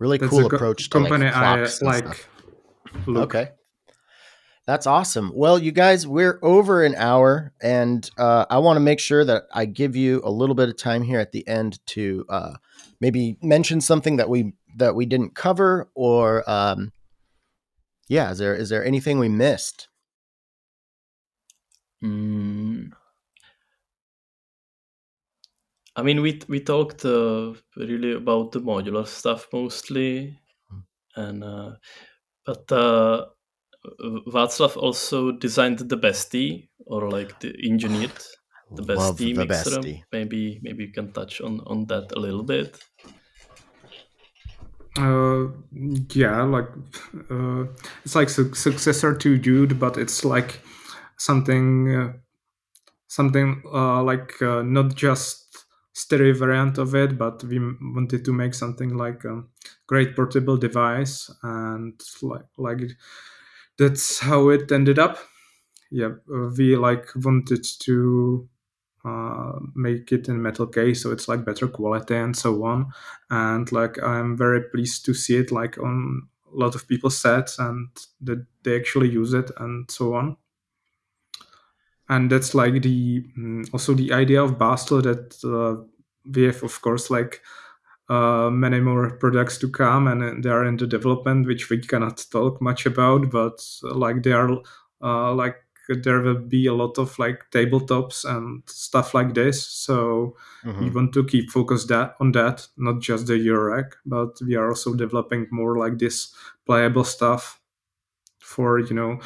really 0.00 0.18
cool 0.18 0.46
approach 0.46 0.90
to 0.90 0.90
company 0.90 1.26
like 1.26 1.34
I 1.34 1.68
like. 1.82 2.28
Okay. 3.08 3.50
That's 4.66 4.86
awesome. 4.86 5.30
Well, 5.34 5.58
you 5.58 5.72
guys, 5.72 6.06
we're 6.06 6.38
over 6.42 6.84
an 6.84 6.94
hour, 6.94 7.52
and 7.60 8.08
uh, 8.16 8.46
I 8.48 8.58
want 8.58 8.76
to 8.76 8.80
make 8.80 8.98
sure 8.98 9.22
that 9.22 9.44
I 9.52 9.66
give 9.66 9.94
you 9.94 10.22
a 10.24 10.30
little 10.30 10.54
bit 10.54 10.70
of 10.70 10.76
time 10.78 11.02
here 11.02 11.20
at 11.20 11.32
the 11.32 11.46
end 11.46 11.84
to 11.88 12.24
uh, 12.30 12.54
maybe 12.98 13.36
mention 13.42 13.82
something 13.82 14.16
that 14.16 14.30
we 14.30 14.54
that 14.76 14.94
we 14.94 15.04
didn't 15.04 15.34
cover, 15.34 15.90
or 15.94 16.48
um, 16.50 16.92
yeah, 18.08 18.30
is 18.30 18.38
there 18.38 18.54
is 18.54 18.70
there 18.70 18.82
anything 18.82 19.18
we 19.18 19.28
missed? 19.28 19.88
Mm. 22.02 22.92
I 25.94 26.02
mean, 26.02 26.22
we 26.22 26.40
we 26.48 26.60
talked 26.60 27.04
uh, 27.04 27.52
really 27.76 28.14
about 28.14 28.52
the 28.52 28.60
modular 28.60 29.06
stuff 29.06 29.46
mostly, 29.52 30.38
hmm. 30.70 30.80
and 31.16 31.44
uh, 31.44 31.72
but 32.46 32.72
uh, 32.72 33.26
Václav 34.26 34.76
also 34.76 35.32
designed 35.32 35.78
the 35.78 35.96
Bestie 35.96 36.68
or 36.86 37.10
like 37.10 37.38
the 37.40 37.54
engineered 37.64 38.12
the 38.70 38.82
Bestie 38.82 39.34
the 39.34 39.46
mixer. 39.46 39.70
Bestie. 39.80 40.02
Maybe 40.12 40.60
maybe 40.62 40.84
you 40.84 40.92
can 40.92 41.12
touch 41.12 41.40
on 41.40 41.60
on 41.66 41.86
that 41.86 42.12
a 42.12 42.20
little 42.20 42.42
bit. 42.42 42.78
Uh, 44.96 45.48
yeah, 46.14 46.42
like 46.42 46.68
uh, 47.30 47.64
it's 48.04 48.14
like 48.14 48.28
su- 48.28 48.54
successor 48.54 49.14
to 49.16 49.38
Dude, 49.38 49.78
but 49.78 49.96
it's 49.98 50.24
like 50.24 50.60
something 51.16 51.94
uh, 51.94 52.12
something 53.08 53.62
uh, 53.72 54.02
like 54.02 54.40
uh, 54.40 54.62
not 54.62 54.94
just 54.94 55.66
stereo 55.92 56.32
variant 56.34 56.78
of 56.78 56.94
it, 56.94 57.18
but 57.18 57.42
we 57.44 57.58
wanted 57.58 58.24
to 58.24 58.32
make 58.32 58.54
something 58.54 58.96
like 58.96 59.24
a 59.24 59.42
great 59.86 60.14
portable 60.14 60.56
device 60.56 61.30
and 61.42 62.00
like 62.22 62.46
like 62.56 62.80
that's 63.78 64.20
how 64.20 64.48
it 64.50 64.70
ended 64.72 64.98
up. 64.98 65.18
Yeah, 65.90 66.12
we 66.56 66.76
like 66.76 67.08
wanted 67.16 67.64
to 67.80 68.48
uh, 69.04 69.52
make 69.74 70.12
it 70.12 70.28
in 70.28 70.42
metal 70.42 70.66
case, 70.66 71.02
so 71.02 71.12
it's 71.12 71.28
like 71.28 71.44
better 71.44 71.68
quality 71.68 72.16
and 72.16 72.36
so 72.36 72.64
on. 72.64 72.92
And 73.30 73.70
like 73.72 74.02
I'm 74.02 74.36
very 74.36 74.62
pleased 74.62 75.04
to 75.06 75.14
see 75.14 75.36
it 75.36 75.52
like 75.52 75.78
on 75.78 76.28
a 76.52 76.56
lot 76.56 76.74
of 76.74 76.88
people's 76.88 77.18
sets 77.18 77.58
and 77.58 77.88
that 78.22 78.46
they 78.64 78.76
actually 78.76 79.10
use 79.10 79.34
it 79.34 79.50
and 79.58 79.90
so 79.90 80.14
on. 80.14 80.36
And 82.08 82.30
that's 82.30 82.54
like 82.54 82.82
the 82.82 83.22
mm, 83.38 83.68
also 83.72 83.94
the 83.94 84.12
idea 84.12 84.42
of 84.42 84.58
Bastl 84.58 85.02
that 85.02 85.36
uh, 85.44 85.82
we 86.30 86.42
have 86.44 86.62
of 86.62 86.80
course 86.82 87.10
like 87.10 87.40
uh, 88.08 88.50
many 88.50 88.80
more 88.80 89.16
products 89.16 89.58
to 89.58 89.68
come 89.68 90.06
and 90.06 90.44
they 90.44 90.50
are 90.50 90.64
in 90.64 90.76
the 90.76 90.86
development 90.86 91.46
which 91.46 91.70
we 91.70 91.78
cannot 91.78 92.24
talk 92.30 92.60
much 92.60 92.86
about 92.86 93.30
but 93.30 93.64
uh, 93.84 93.94
like 93.94 94.22
they 94.22 94.32
are 94.32 94.50
uh, 95.02 95.32
like 95.32 95.56
there 95.88 96.20
will 96.20 96.38
be 96.38 96.66
a 96.66 96.74
lot 96.74 96.98
of 96.98 97.18
like 97.18 97.44
tabletops 97.50 98.24
and 98.24 98.62
stuff 98.66 99.14
like 99.14 99.34
this 99.34 99.66
so 99.66 100.34
mm-hmm. 100.64 100.84
we 100.84 100.90
want 100.90 101.12
to 101.12 101.24
keep 101.24 101.50
focused 101.50 101.88
that 101.88 102.14
on 102.20 102.32
that 102.32 102.66
not 102.76 103.00
just 103.00 103.26
the 103.26 103.34
Eurorack 103.34 103.92
but 104.06 104.38
we 104.46 104.54
are 104.54 104.68
also 104.68 104.94
developing 104.94 105.46
more 105.50 105.78
like 105.78 105.98
this 105.98 106.34
playable 106.66 107.04
stuff 107.04 107.60
for 108.38 108.78
you 108.78 108.94
know 108.94 109.18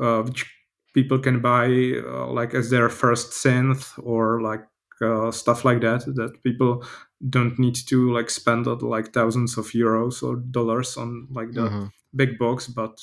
uh, 0.00 0.22
which 0.22 0.46
people 0.94 1.18
can 1.18 1.40
buy 1.40 1.66
uh, 2.04 2.26
like 2.26 2.54
as 2.54 2.70
their 2.70 2.88
first 2.88 3.30
synth 3.30 3.98
or 4.04 4.40
like 4.40 4.62
uh, 5.02 5.30
stuff 5.30 5.64
like 5.64 5.80
that 5.80 6.04
that 6.14 6.42
people 6.42 6.84
don't 7.28 7.58
need 7.58 7.74
to 7.74 8.12
like 8.12 8.30
spend 8.30 8.66
like 8.82 9.12
thousands 9.12 9.56
of 9.58 9.66
euros 9.66 10.22
or 10.22 10.36
dollars 10.36 10.96
on 10.96 11.26
like 11.30 11.52
the 11.52 11.62
mm-hmm. 11.62 11.86
big 12.14 12.38
box 12.38 12.66
but 12.66 12.98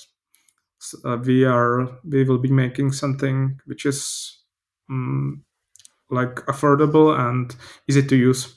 uh, 1.05 1.17
we 1.23 1.43
are 1.43 1.87
we 2.03 2.23
will 2.23 2.37
be 2.37 2.51
making 2.51 2.91
something 2.91 3.59
which 3.65 3.85
is 3.85 4.39
um, 4.89 5.43
like 6.09 6.35
affordable 6.47 7.17
and 7.17 7.55
easy 7.87 8.05
to 8.05 8.15
use 8.15 8.55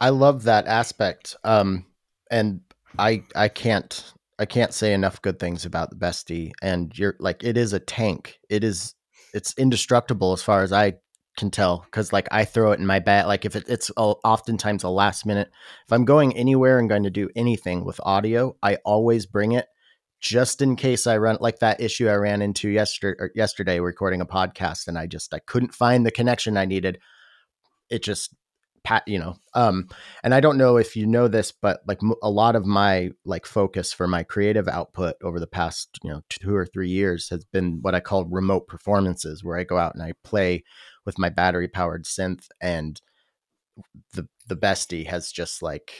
i 0.00 0.08
love 0.08 0.44
that 0.44 0.66
aspect 0.66 1.36
um 1.44 1.84
and 2.30 2.60
i 2.98 3.22
i 3.34 3.48
can't 3.48 4.12
i 4.38 4.44
can't 4.44 4.74
say 4.74 4.92
enough 4.92 5.22
good 5.22 5.38
things 5.38 5.64
about 5.64 5.90
the 5.90 5.96
bestie 5.96 6.52
and 6.62 6.98
you're 6.98 7.16
like 7.18 7.42
it 7.42 7.56
is 7.56 7.72
a 7.72 7.80
tank 7.80 8.38
it 8.48 8.62
is 8.62 8.94
it's 9.32 9.54
indestructible 9.54 10.32
as 10.32 10.42
far 10.42 10.62
as 10.62 10.72
i 10.72 10.92
can 11.40 11.50
tell 11.50 11.78
because 11.86 12.12
like 12.12 12.28
I 12.30 12.44
throw 12.44 12.70
it 12.70 12.78
in 12.78 12.86
my 12.86 13.00
bag. 13.00 13.26
Like 13.26 13.44
if 13.44 13.56
it, 13.56 13.64
it's 13.66 13.90
a, 13.96 14.00
oftentimes 14.00 14.84
a 14.84 14.90
last 14.90 15.26
minute. 15.26 15.50
If 15.86 15.92
I'm 15.92 16.04
going 16.04 16.36
anywhere 16.36 16.78
and 16.78 16.88
going 16.88 17.02
to 17.02 17.10
do 17.10 17.30
anything 17.34 17.84
with 17.84 17.98
audio, 18.04 18.56
I 18.62 18.76
always 18.84 19.26
bring 19.26 19.52
it 19.52 19.66
just 20.20 20.60
in 20.60 20.76
case 20.76 21.06
I 21.06 21.16
run 21.16 21.38
like 21.40 21.60
that 21.60 21.80
issue 21.80 22.08
I 22.08 22.14
ran 22.14 22.42
into 22.42 22.68
yesterday. 22.68 23.24
Yesterday, 23.34 23.80
recording 23.80 24.20
a 24.20 24.26
podcast, 24.26 24.86
and 24.86 24.98
I 24.98 25.06
just 25.06 25.34
I 25.34 25.40
couldn't 25.40 25.74
find 25.74 26.04
the 26.04 26.10
connection 26.10 26.56
I 26.56 26.66
needed. 26.66 26.98
It 27.88 28.04
just 28.04 28.34
pat 28.82 29.02
you 29.06 29.18
know 29.18 29.36
um 29.54 29.86
and 30.24 30.34
i 30.34 30.40
don't 30.40 30.56
know 30.56 30.78
if 30.78 30.96
you 30.96 31.06
know 31.06 31.28
this 31.28 31.52
but 31.52 31.80
like 31.86 32.00
a 32.22 32.30
lot 32.30 32.56
of 32.56 32.64
my 32.64 33.10
like 33.26 33.44
focus 33.44 33.92
for 33.92 34.08
my 34.08 34.22
creative 34.22 34.66
output 34.68 35.16
over 35.22 35.38
the 35.38 35.46
past 35.46 35.98
you 36.02 36.08
know 36.08 36.22
two 36.30 36.54
or 36.54 36.64
three 36.64 36.88
years 36.88 37.28
has 37.28 37.44
been 37.44 37.80
what 37.82 37.94
i 37.94 38.00
call 38.00 38.24
remote 38.24 38.66
performances 38.66 39.44
where 39.44 39.58
i 39.58 39.64
go 39.64 39.76
out 39.76 39.94
and 39.94 40.02
i 40.02 40.14
play 40.24 40.64
with 41.10 41.18
my 41.18 41.28
battery 41.28 41.66
powered 41.66 42.04
synth 42.04 42.46
and 42.60 43.02
the 44.14 44.28
the 44.46 44.56
bestie 44.56 45.06
has 45.06 45.32
just 45.32 45.60
like 45.60 45.92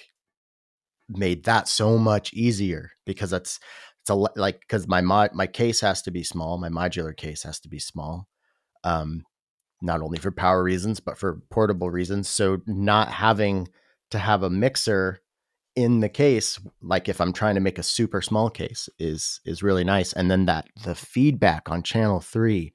made 1.09 1.45
that 1.45 1.67
so 1.67 1.99
much 1.99 2.33
easier 2.33 2.93
because 3.05 3.33
it's 3.33 3.59
it's 4.01 4.11
a 4.11 4.15
like 4.15 4.61
because 4.61 4.87
my 4.87 5.01
mod 5.01 5.35
my 5.35 5.49
case 5.49 5.81
has 5.81 6.01
to 6.01 6.13
be 6.13 6.23
small 6.23 6.59
my 6.59 6.69
modular 6.69 7.17
case 7.17 7.43
has 7.43 7.59
to 7.59 7.69
be 7.69 7.81
small 7.81 8.29
um 8.85 9.25
not 9.83 10.01
only 10.01 10.19
for 10.19 10.31
power 10.31 10.63
reasons 10.63 11.01
but 11.01 11.19
for 11.19 11.41
portable 11.51 11.91
reasons. 11.91 12.29
So 12.29 12.61
not 12.67 13.11
having 13.11 13.69
to 14.11 14.19
have 14.19 14.43
a 14.43 14.51
mixer 14.51 15.21
in 15.77 16.01
the 16.01 16.09
case 16.09 16.59
like 16.83 17.09
if 17.09 17.21
i'm 17.21 17.33
trying 17.33 17.55
to 17.55 17.61
make 17.61 17.79
a 17.79 17.83
super 17.85 18.21
small 18.21 18.51
case 18.51 18.89
is 18.99 19.41
is 19.45 19.63
really 19.63 19.85
nice. 19.85 20.13
And 20.13 20.31
then 20.31 20.47
that 20.47 20.69
the 20.85 20.95
feedback 20.95 21.71
on 21.71 21.83
channel 21.83 22.21
3 22.21 22.73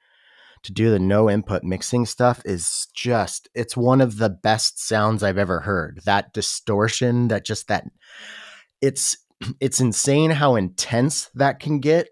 to 0.65 0.73
do 0.73 0.91
the 0.91 0.99
no 0.99 1.29
input 1.29 1.63
mixing 1.63 2.05
stuff 2.05 2.41
is 2.45 2.87
just 2.93 3.49
it's 3.53 3.77
one 3.77 4.01
of 4.01 4.17
the 4.17 4.29
best 4.29 4.85
sounds 4.85 5.23
i've 5.23 5.37
ever 5.37 5.61
heard. 5.61 6.01
That 6.05 6.33
distortion 6.33 7.29
that 7.29 7.45
just 7.45 7.67
that 7.67 7.85
it's 8.81 9.17
it's 9.59 9.79
insane 9.79 10.31
how 10.31 10.55
intense 10.55 11.29
that 11.35 11.59
can 11.59 11.79
get 11.79 12.09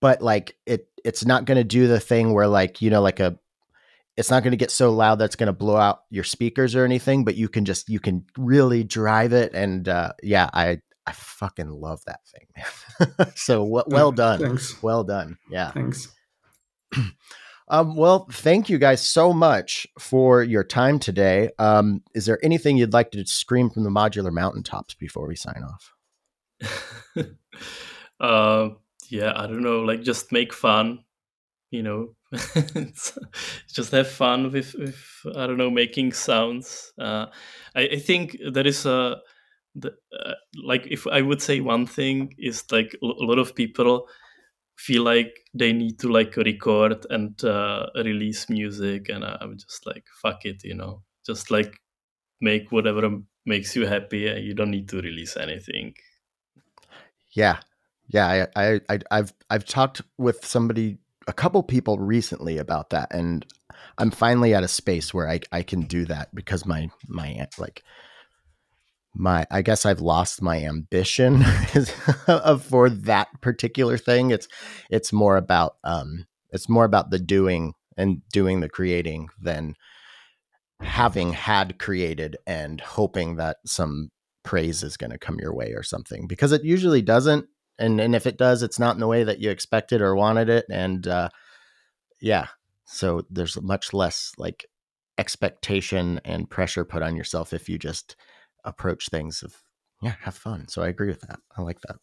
but 0.00 0.22
like 0.22 0.56
it 0.66 0.88
it's 1.04 1.24
not 1.24 1.44
going 1.44 1.56
to 1.56 1.64
do 1.64 1.86
the 1.86 2.00
thing 2.00 2.32
where 2.32 2.48
like 2.48 2.82
you 2.82 2.90
know 2.90 3.00
like 3.02 3.20
a 3.20 3.38
it's 4.16 4.30
not 4.30 4.42
going 4.42 4.50
to 4.50 4.56
get 4.56 4.70
so 4.70 4.90
loud 4.90 5.16
that's 5.16 5.36
going 5.36 5.46
to 5.46 5.52
blow 5.52 5.76
out 5.76 6.00
your 6.10 6.24
speakers 6.24 6.74
or 6.74 6.84
anything 6.84 7.24
but 7.24 7.36
you 7.36 7.48
can 7.48 7.64
just 7.64 7.88
you 7.88 8.00
can 8.00 8.24
really 8.36 8.84
drive 8.84 9.32
it 9.32 9.52
and 9.54 9.88
uh 9.88 10.12
yeah 10.22 10.50
i 10.52 10.78
i 11.06 11.12
fucking 11.12 11.70
love 11.70 12.00
that 12.06 12.20
thing 12.26 13.26
so 13.34 13.64
w- 13.64 13.84
well 13.86 14.12
done. 14.12 14.40
thanks. 14.40 14.82
Well 14.82 15.04
done. 15.04 15.38
Yeah. 15.50 15.70
Thanks 15.70 16.08
um, 17.70 17.96
well 17.96 18.26
thank 18.30 18.68
you 18.68 18.78
guys 18.78 19.00
so 19.00 19.32
much 19.32 19.86
for 19.98 20.42
your 20.42 20.64
time 20.64 20.98
today. 20.98 21.50
Um, 21.58 22.02
is 22.14 22.26
there 22.26 22.38
anything 22.44 22.76
you'd 22.76 22.92
like 22.92 23.10
to 23.12 23.26
scream 23.26 23.70
from 23.70 23.84
the 23.84 23.90
modular 23.90 24.32
mountaintops 24.32 24.94
before 24.94 25.26
we 25.26 25.36
sign 25.36 25.64
off? 25.64 25.94
Uh, 28.20 28.70
yeah 29.10 29.32
i 29.36 29.46
don't 29.46 29.62
know 29.62 29.78
like 29.78 30.02
just 30.02 30.32
make 30.32 30.52
fun 30.52 30.98
you 31.70 31.82
know? 31.82 32.14
Just 33.72 33.90
have 33.92 34.08
fun 34.08 34.52
with, 34.52 34.74
with 34.74 35.02
i 35.34 35.46
don't 35.46 35.56
know 35.56 35.70
making 35.70 36.12
sounds. 36.12 36.92
Uh, 36.98 37.26
I, 37.74 37.88
I, 37.92 37.98
think 37.98 38.36
there 38.52 38.66
is 38.66 38.84
a 38.84 39.16
the, 39.74 39.94
uh, 40.12 40.34
like 40.62 40.86
if 40.90 41.06
i 41.06 41.22
would 41.22 41.40
say 41.40 41.60
one 41.60 41.86
thing 41.86 42.34
is 42.38 42.64
like 42.70 42.94
a 43.02 43.06
lot 43.06 43.38
of 43.38 43.54
people 43.54 44.08
feel 44.78 45.02
like 45.02 45.34
they 45.54 45.72
need 45.72 45.98
to 45.98 46.08
like 46.08 46.36
record 46.36 47.04
and 47.10 47.42
uh, 47.44 47.86
release 47.96 48.48
music 48.48 49.08
and 49.08 49.24
i'm 49.24 49.58
just 49.58 49.84
like 49.86 50.04
fuck 50.22 50.44
it 50.44 50.62
you 50.64 50.74
know? 50.74 51.02
Just 51.26 51.50
like 51.50 51.78
make 52.40 52.72
whatever 52.72 53.10
makes 53.44 53.74
you 53.76 53.86
happy 53.86 54.20
you 54.40 54.54
don't 54.54 54.70
need 54.70 54.88
to 54.88 55.00
release 55.00 55.36
anything. 55.36 55.94
Yeah. 57.32 57.58
Yeah 58.08 58.48
I, 58.56 58.80
I 58.88 59.00
i've 59.10 59.34
i've 59.50 59.66
talked 59.66 60.00
with 60.16 60.44
somebody 60.44 60.98
a 61.26 61.32
couple 61.32 61.62
people 61.62 61.98
recently 61.98 62.56
about 62.56 62.90
that 62.90 63.08
and 63.12 63.44
i'm 63.98 64.10
finally 64.10 64.54
at 64.54 64.62
a 64.62 64.68
space 64.68 65.12
where 65.12 65.28
i, 65.28 65.40
I 65.52 65.62
can 65.62 65.82
do 65.82 66.06
that 66.06 66.34
because 66.34 66.64
my 66.64 66.88
my 67.06 67.46
like 67.58 67.82
my 69.14 69.46
i 69.50 69.62
guess 69.62 69.86
i've 69.86 70.00
lost 70.00 70.42
my 70.42 70.62
ambition 70.64 71.42
for 72.60 72.90
that 72.90 73.28
particular 73.40 73.98
thing. 73.98 74.30
It's 74.30 74.48
it's 74.90 75.12
more 75.12 75.36
about 75.36 75.76
um 75.84 76.26
it's 76.50 76.68
more 76.68 76.84
about 76.84 77.10
the 77.10 77.18
doing 77.18 77.74
and 77.96 78.22
doing 78.32 78.60
the 78.60 78.68
creating 78.68 79.28
than 79.40 79.74
having 80.80 81.32
had 81.32 81.78
created 81.78 82.36
and 82.46 82.80
hoping 82.80 83.36
that 83.36 83.58
some 83.66 84.10
praise 84.44 84.82
is 84.82 84.96
going 84.96 85.10
to 85.10 85.18
come 85.18 85.38
your 85.40 85.54
way 85.54 85.72
or 85.72 85.82
something. 85.82 86.26
Because 86.26 86.52
it 86.52 86.64
usually 86.64 87.02
doesn't 87.02 87.46
and 87.78 88.00
and 88.00 88.14
if 88.14 88.26
it 88.26 88.38
does, 88.38 88.62
it's 88.62 88.78
not 88.78 88.94
in 88.94 89.00
the 89.00 89.06
way 89.06 89.24
that 89.24 89.40
you 89.40 89.50
expected 89.50 90.00
or 90.00 90.14
wanted 90.14 90.48
it, 90.48 90.66
and 90.70 91.06
uh, 91.06 91.28
yeah, 92.20 92.48
so 92.84 93.22
there's 93.30 93.60
much 93.62 93.92
less 93.92 94.32
like 94.38 94.66
expectation 95.18 96.20
and 96.24 96.50
pressure 96.50 96.84
put 96.84 97.02
on 97.02 97.16
yourself 97.16 97.52
if 97.52 97.68
you 97.68 97.78
just 97.78 98.16
approach 98.64 99.08
things 99.08 99.42
of 99.42 99.54
yeah, 100.02 100.14
have 100.20 100.36
fun. 100.36 100.68
So 100.68 100.82
I 100.82 100.88
agree 100.88 101.08
with 101.08 101.20
that. 101.22 101.40
I 101.56 101.62
like 101.62 101.80
that. 101.82 101.96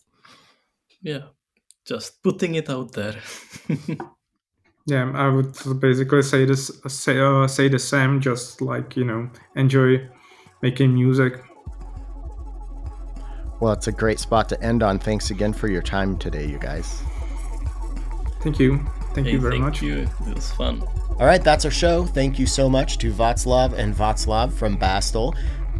Yeah, 1.01 1.27
just 1.85 2.21
putting 2.23 2.55
it 2.55 2.69
out 2.69 2.91
there. 2.91 3.15
yeah, 4.85 5.11
I 5.13 5.29
would 5.29 5.55
basically 5.79 6.23
say 6.23 6.45
this 6.45 6.71
say 6.87 7.19
uh, 7.19 7.47
say 7.47 7.69
the 7.69 7.79
same. 7.79 8.21
Just 8.21 8.61
like 8.61 8.97
you 8.97 9.05
know, 9.05 9.29
enjoy 9.55 10.09
making 10.61 10.93
music 10.93 11.41
well, 13.59 13.71
it's 13.71 13.87
a 13.87 13.91
great 13.91 14.19
spot 14.19 14.49
to 14.49 14.61
end 14.61 14.83
on. 14.83 14.99
Thanks 14.99 15.31
again 15.31 15.53
for 15.53 15.69
your 15.69 15.81
time 15.81 16.17
today, 16.17 16.45
you 16.45 16.59
guys. 16.59 17.01
Thank 18.41 18.59
you. 18.59 18.85
Thank 19.13 19.27
hey, 19.27 19.33
you 19.33 19.39
very 19.39 19.53
thank 19.53 19.63
much. 19.63 19.81
You. 19.81 20.07
It 20.27 20.35
was 20.35 20.51
fun. 20.51 20.83
All 21.19 21.25
right, 21.25 21.41
that's 21.41 21.63
our 21.63 21.71
show. 21.71 22.05
Thank 22.05 22.37
you 22.37 22.45
so 22.45 22.69
much 22.69 22.97
to 22.99 23.11
Václav 23.11 23.73
and 23.73 23.95
Václav 23.95 24.51
from 24.51 24.77
Bastl. 24.77 25.35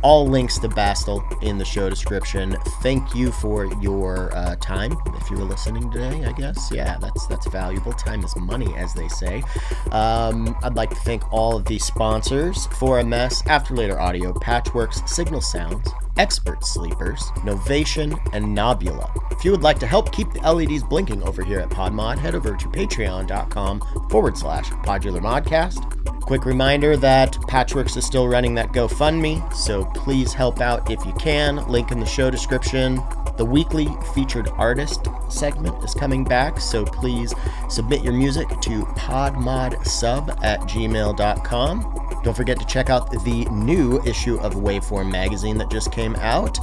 All 0.06 0.27
links 0.27 0.60
to 0.60 0.69
Bastl 0.69 1.23
in 1.41 1.57
the 1.57 1.65
show 1.65 1.90
description. 1.90 2.56
Thank 2.84 3.15
you 3.15 3.32
for 3.32 3.65
your 3.82 4.32
uh, 4.38 4.56
time. 4.57 4.95
If 5.15 5.32
you 5.32 5.38
were 5.38 5.45
listening 5.45 5.90
today, 5.90 6.23
I 6.26 6.32
guess, 6.34 6.69
yeah, 6.72 6.99
that's 6.99 7.26
that's 7.26 7.48
valuable. 7.48 7.91
Time 7.91 8.23
is 8.23 8.36
money, 8.36 8.72
as 8.76 8.94
they 8.94 9.07
say. 9.07 9.41
Um, 9.90 10.56
I'd 10.61 10.76
like 10.76 10.91
to 10.91 10.95
thank 10.98 11.34
all 11.34 11.57
of 11.57 11.65
the 11.65 11.80
sponsors: 11.80 12.68
4ms, 12.68 13.48
After 13.48 13.73
Later 13.73 13.99
Audio, 13.99 14.32
Patchwerks, 14.32 15.10
Signal 15.10 15.41
Sounds, 15.41 15.90
Expert 16.18 16.64
Sleepers, 16.64 17.22
Novation, 17.38 18.15
and 18.32 18.56
Knobula. 18.56 19.10
If 19.32 19.44
you 19.44 19.49
would 19.49 19.64
like 19.64 19.80
to 19.80 19.88
help 19.88 20.11
keep 20.11 20.32
the 20.32 20.41
LEDs 20.41 20.84
blinking 20.84 21.23
over 21.23 21.44
here 21.44 21.61
at 21.61 21.69
PodMod, 21.69 22.19
head 22.19 22.36
over 22.36 22.56
to 22.56 22.68
patreon.com 22.68 23.82
forward 24.11 24.38
slash 24.38 24.69
Podular 24.69 25.19
Modcast. 25.19 26.06
Quick 26.26 26.45
reminder 26.45 26.98
that 26.98 27.34
Patchwerks 27.34 27.98
is 27.98 28.03
still 28.03 28.27
running 28.27 28.56
that 28.56 28.72
GoFundMe, 28.72 29.53
so 29.53 29.86
please 29.95 30.34
help 30.34 30.61
out 30.61 30.91
if 30.91 31.05
you 31.05 31.13
can. 31.13 31.57
Link 31.67 31.91
in 31.91 31.99
the 31.99 32.05
show 32.05 32.30
description. 32.30 33.01
The 33.38 33.45
weekly 33.45 33.88
featured 34.13 34.47
artist 34.57 35.07
segment 35.30 35.84
is 35.84 35.93
coming 35.93 36.23
back, 36.23 36.59
so 36.59 36.85
please 36.85 37.34
submit 37.69 38.01
your 38.01 38.13
music 38.13 38.47
to 38.47 38.84
podmodsub 38.95 40.41
at 40.43 40.61
gmail.com. 40.61 42.22
Don't 42.23 42.34
forget 42.34 42.57
to 42.59 42.65
check 42.65 42.89
out 42.89 43.11
the 43.11 43.45
new 43.45 44.01
issue 44.03 44.39
of 44.39 44.55
Waveform 44.55 45.11
magazine 45.11 45.57
that 45.57 45.69
just 45.69 45.91
came 45.91 46.15
out. 46.15 46.57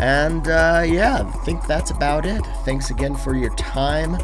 And 0.00 0.48
uh, 0.48 0.84
yeah, 0.86 1.22
I 1.26 1.44
think 1.44 1.66
that's 1.66 1.90
about 1.90 2.26
it. 2.26 2.44
Thanks 2.64 2.90
again 2.90 3.16
for 3.16 3.34
your 3.34 3.54
time. 3.56 4.18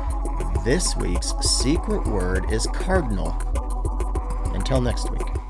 This 0.64 0.94
week's 0.96 1.32
secret 1.40 2.06
word 2.06 2.50
is 2.52 2.66
cardinal. 2.68 3.32
Until 4.54 4.80
next 4.80 5.10
week. 5.10 5.43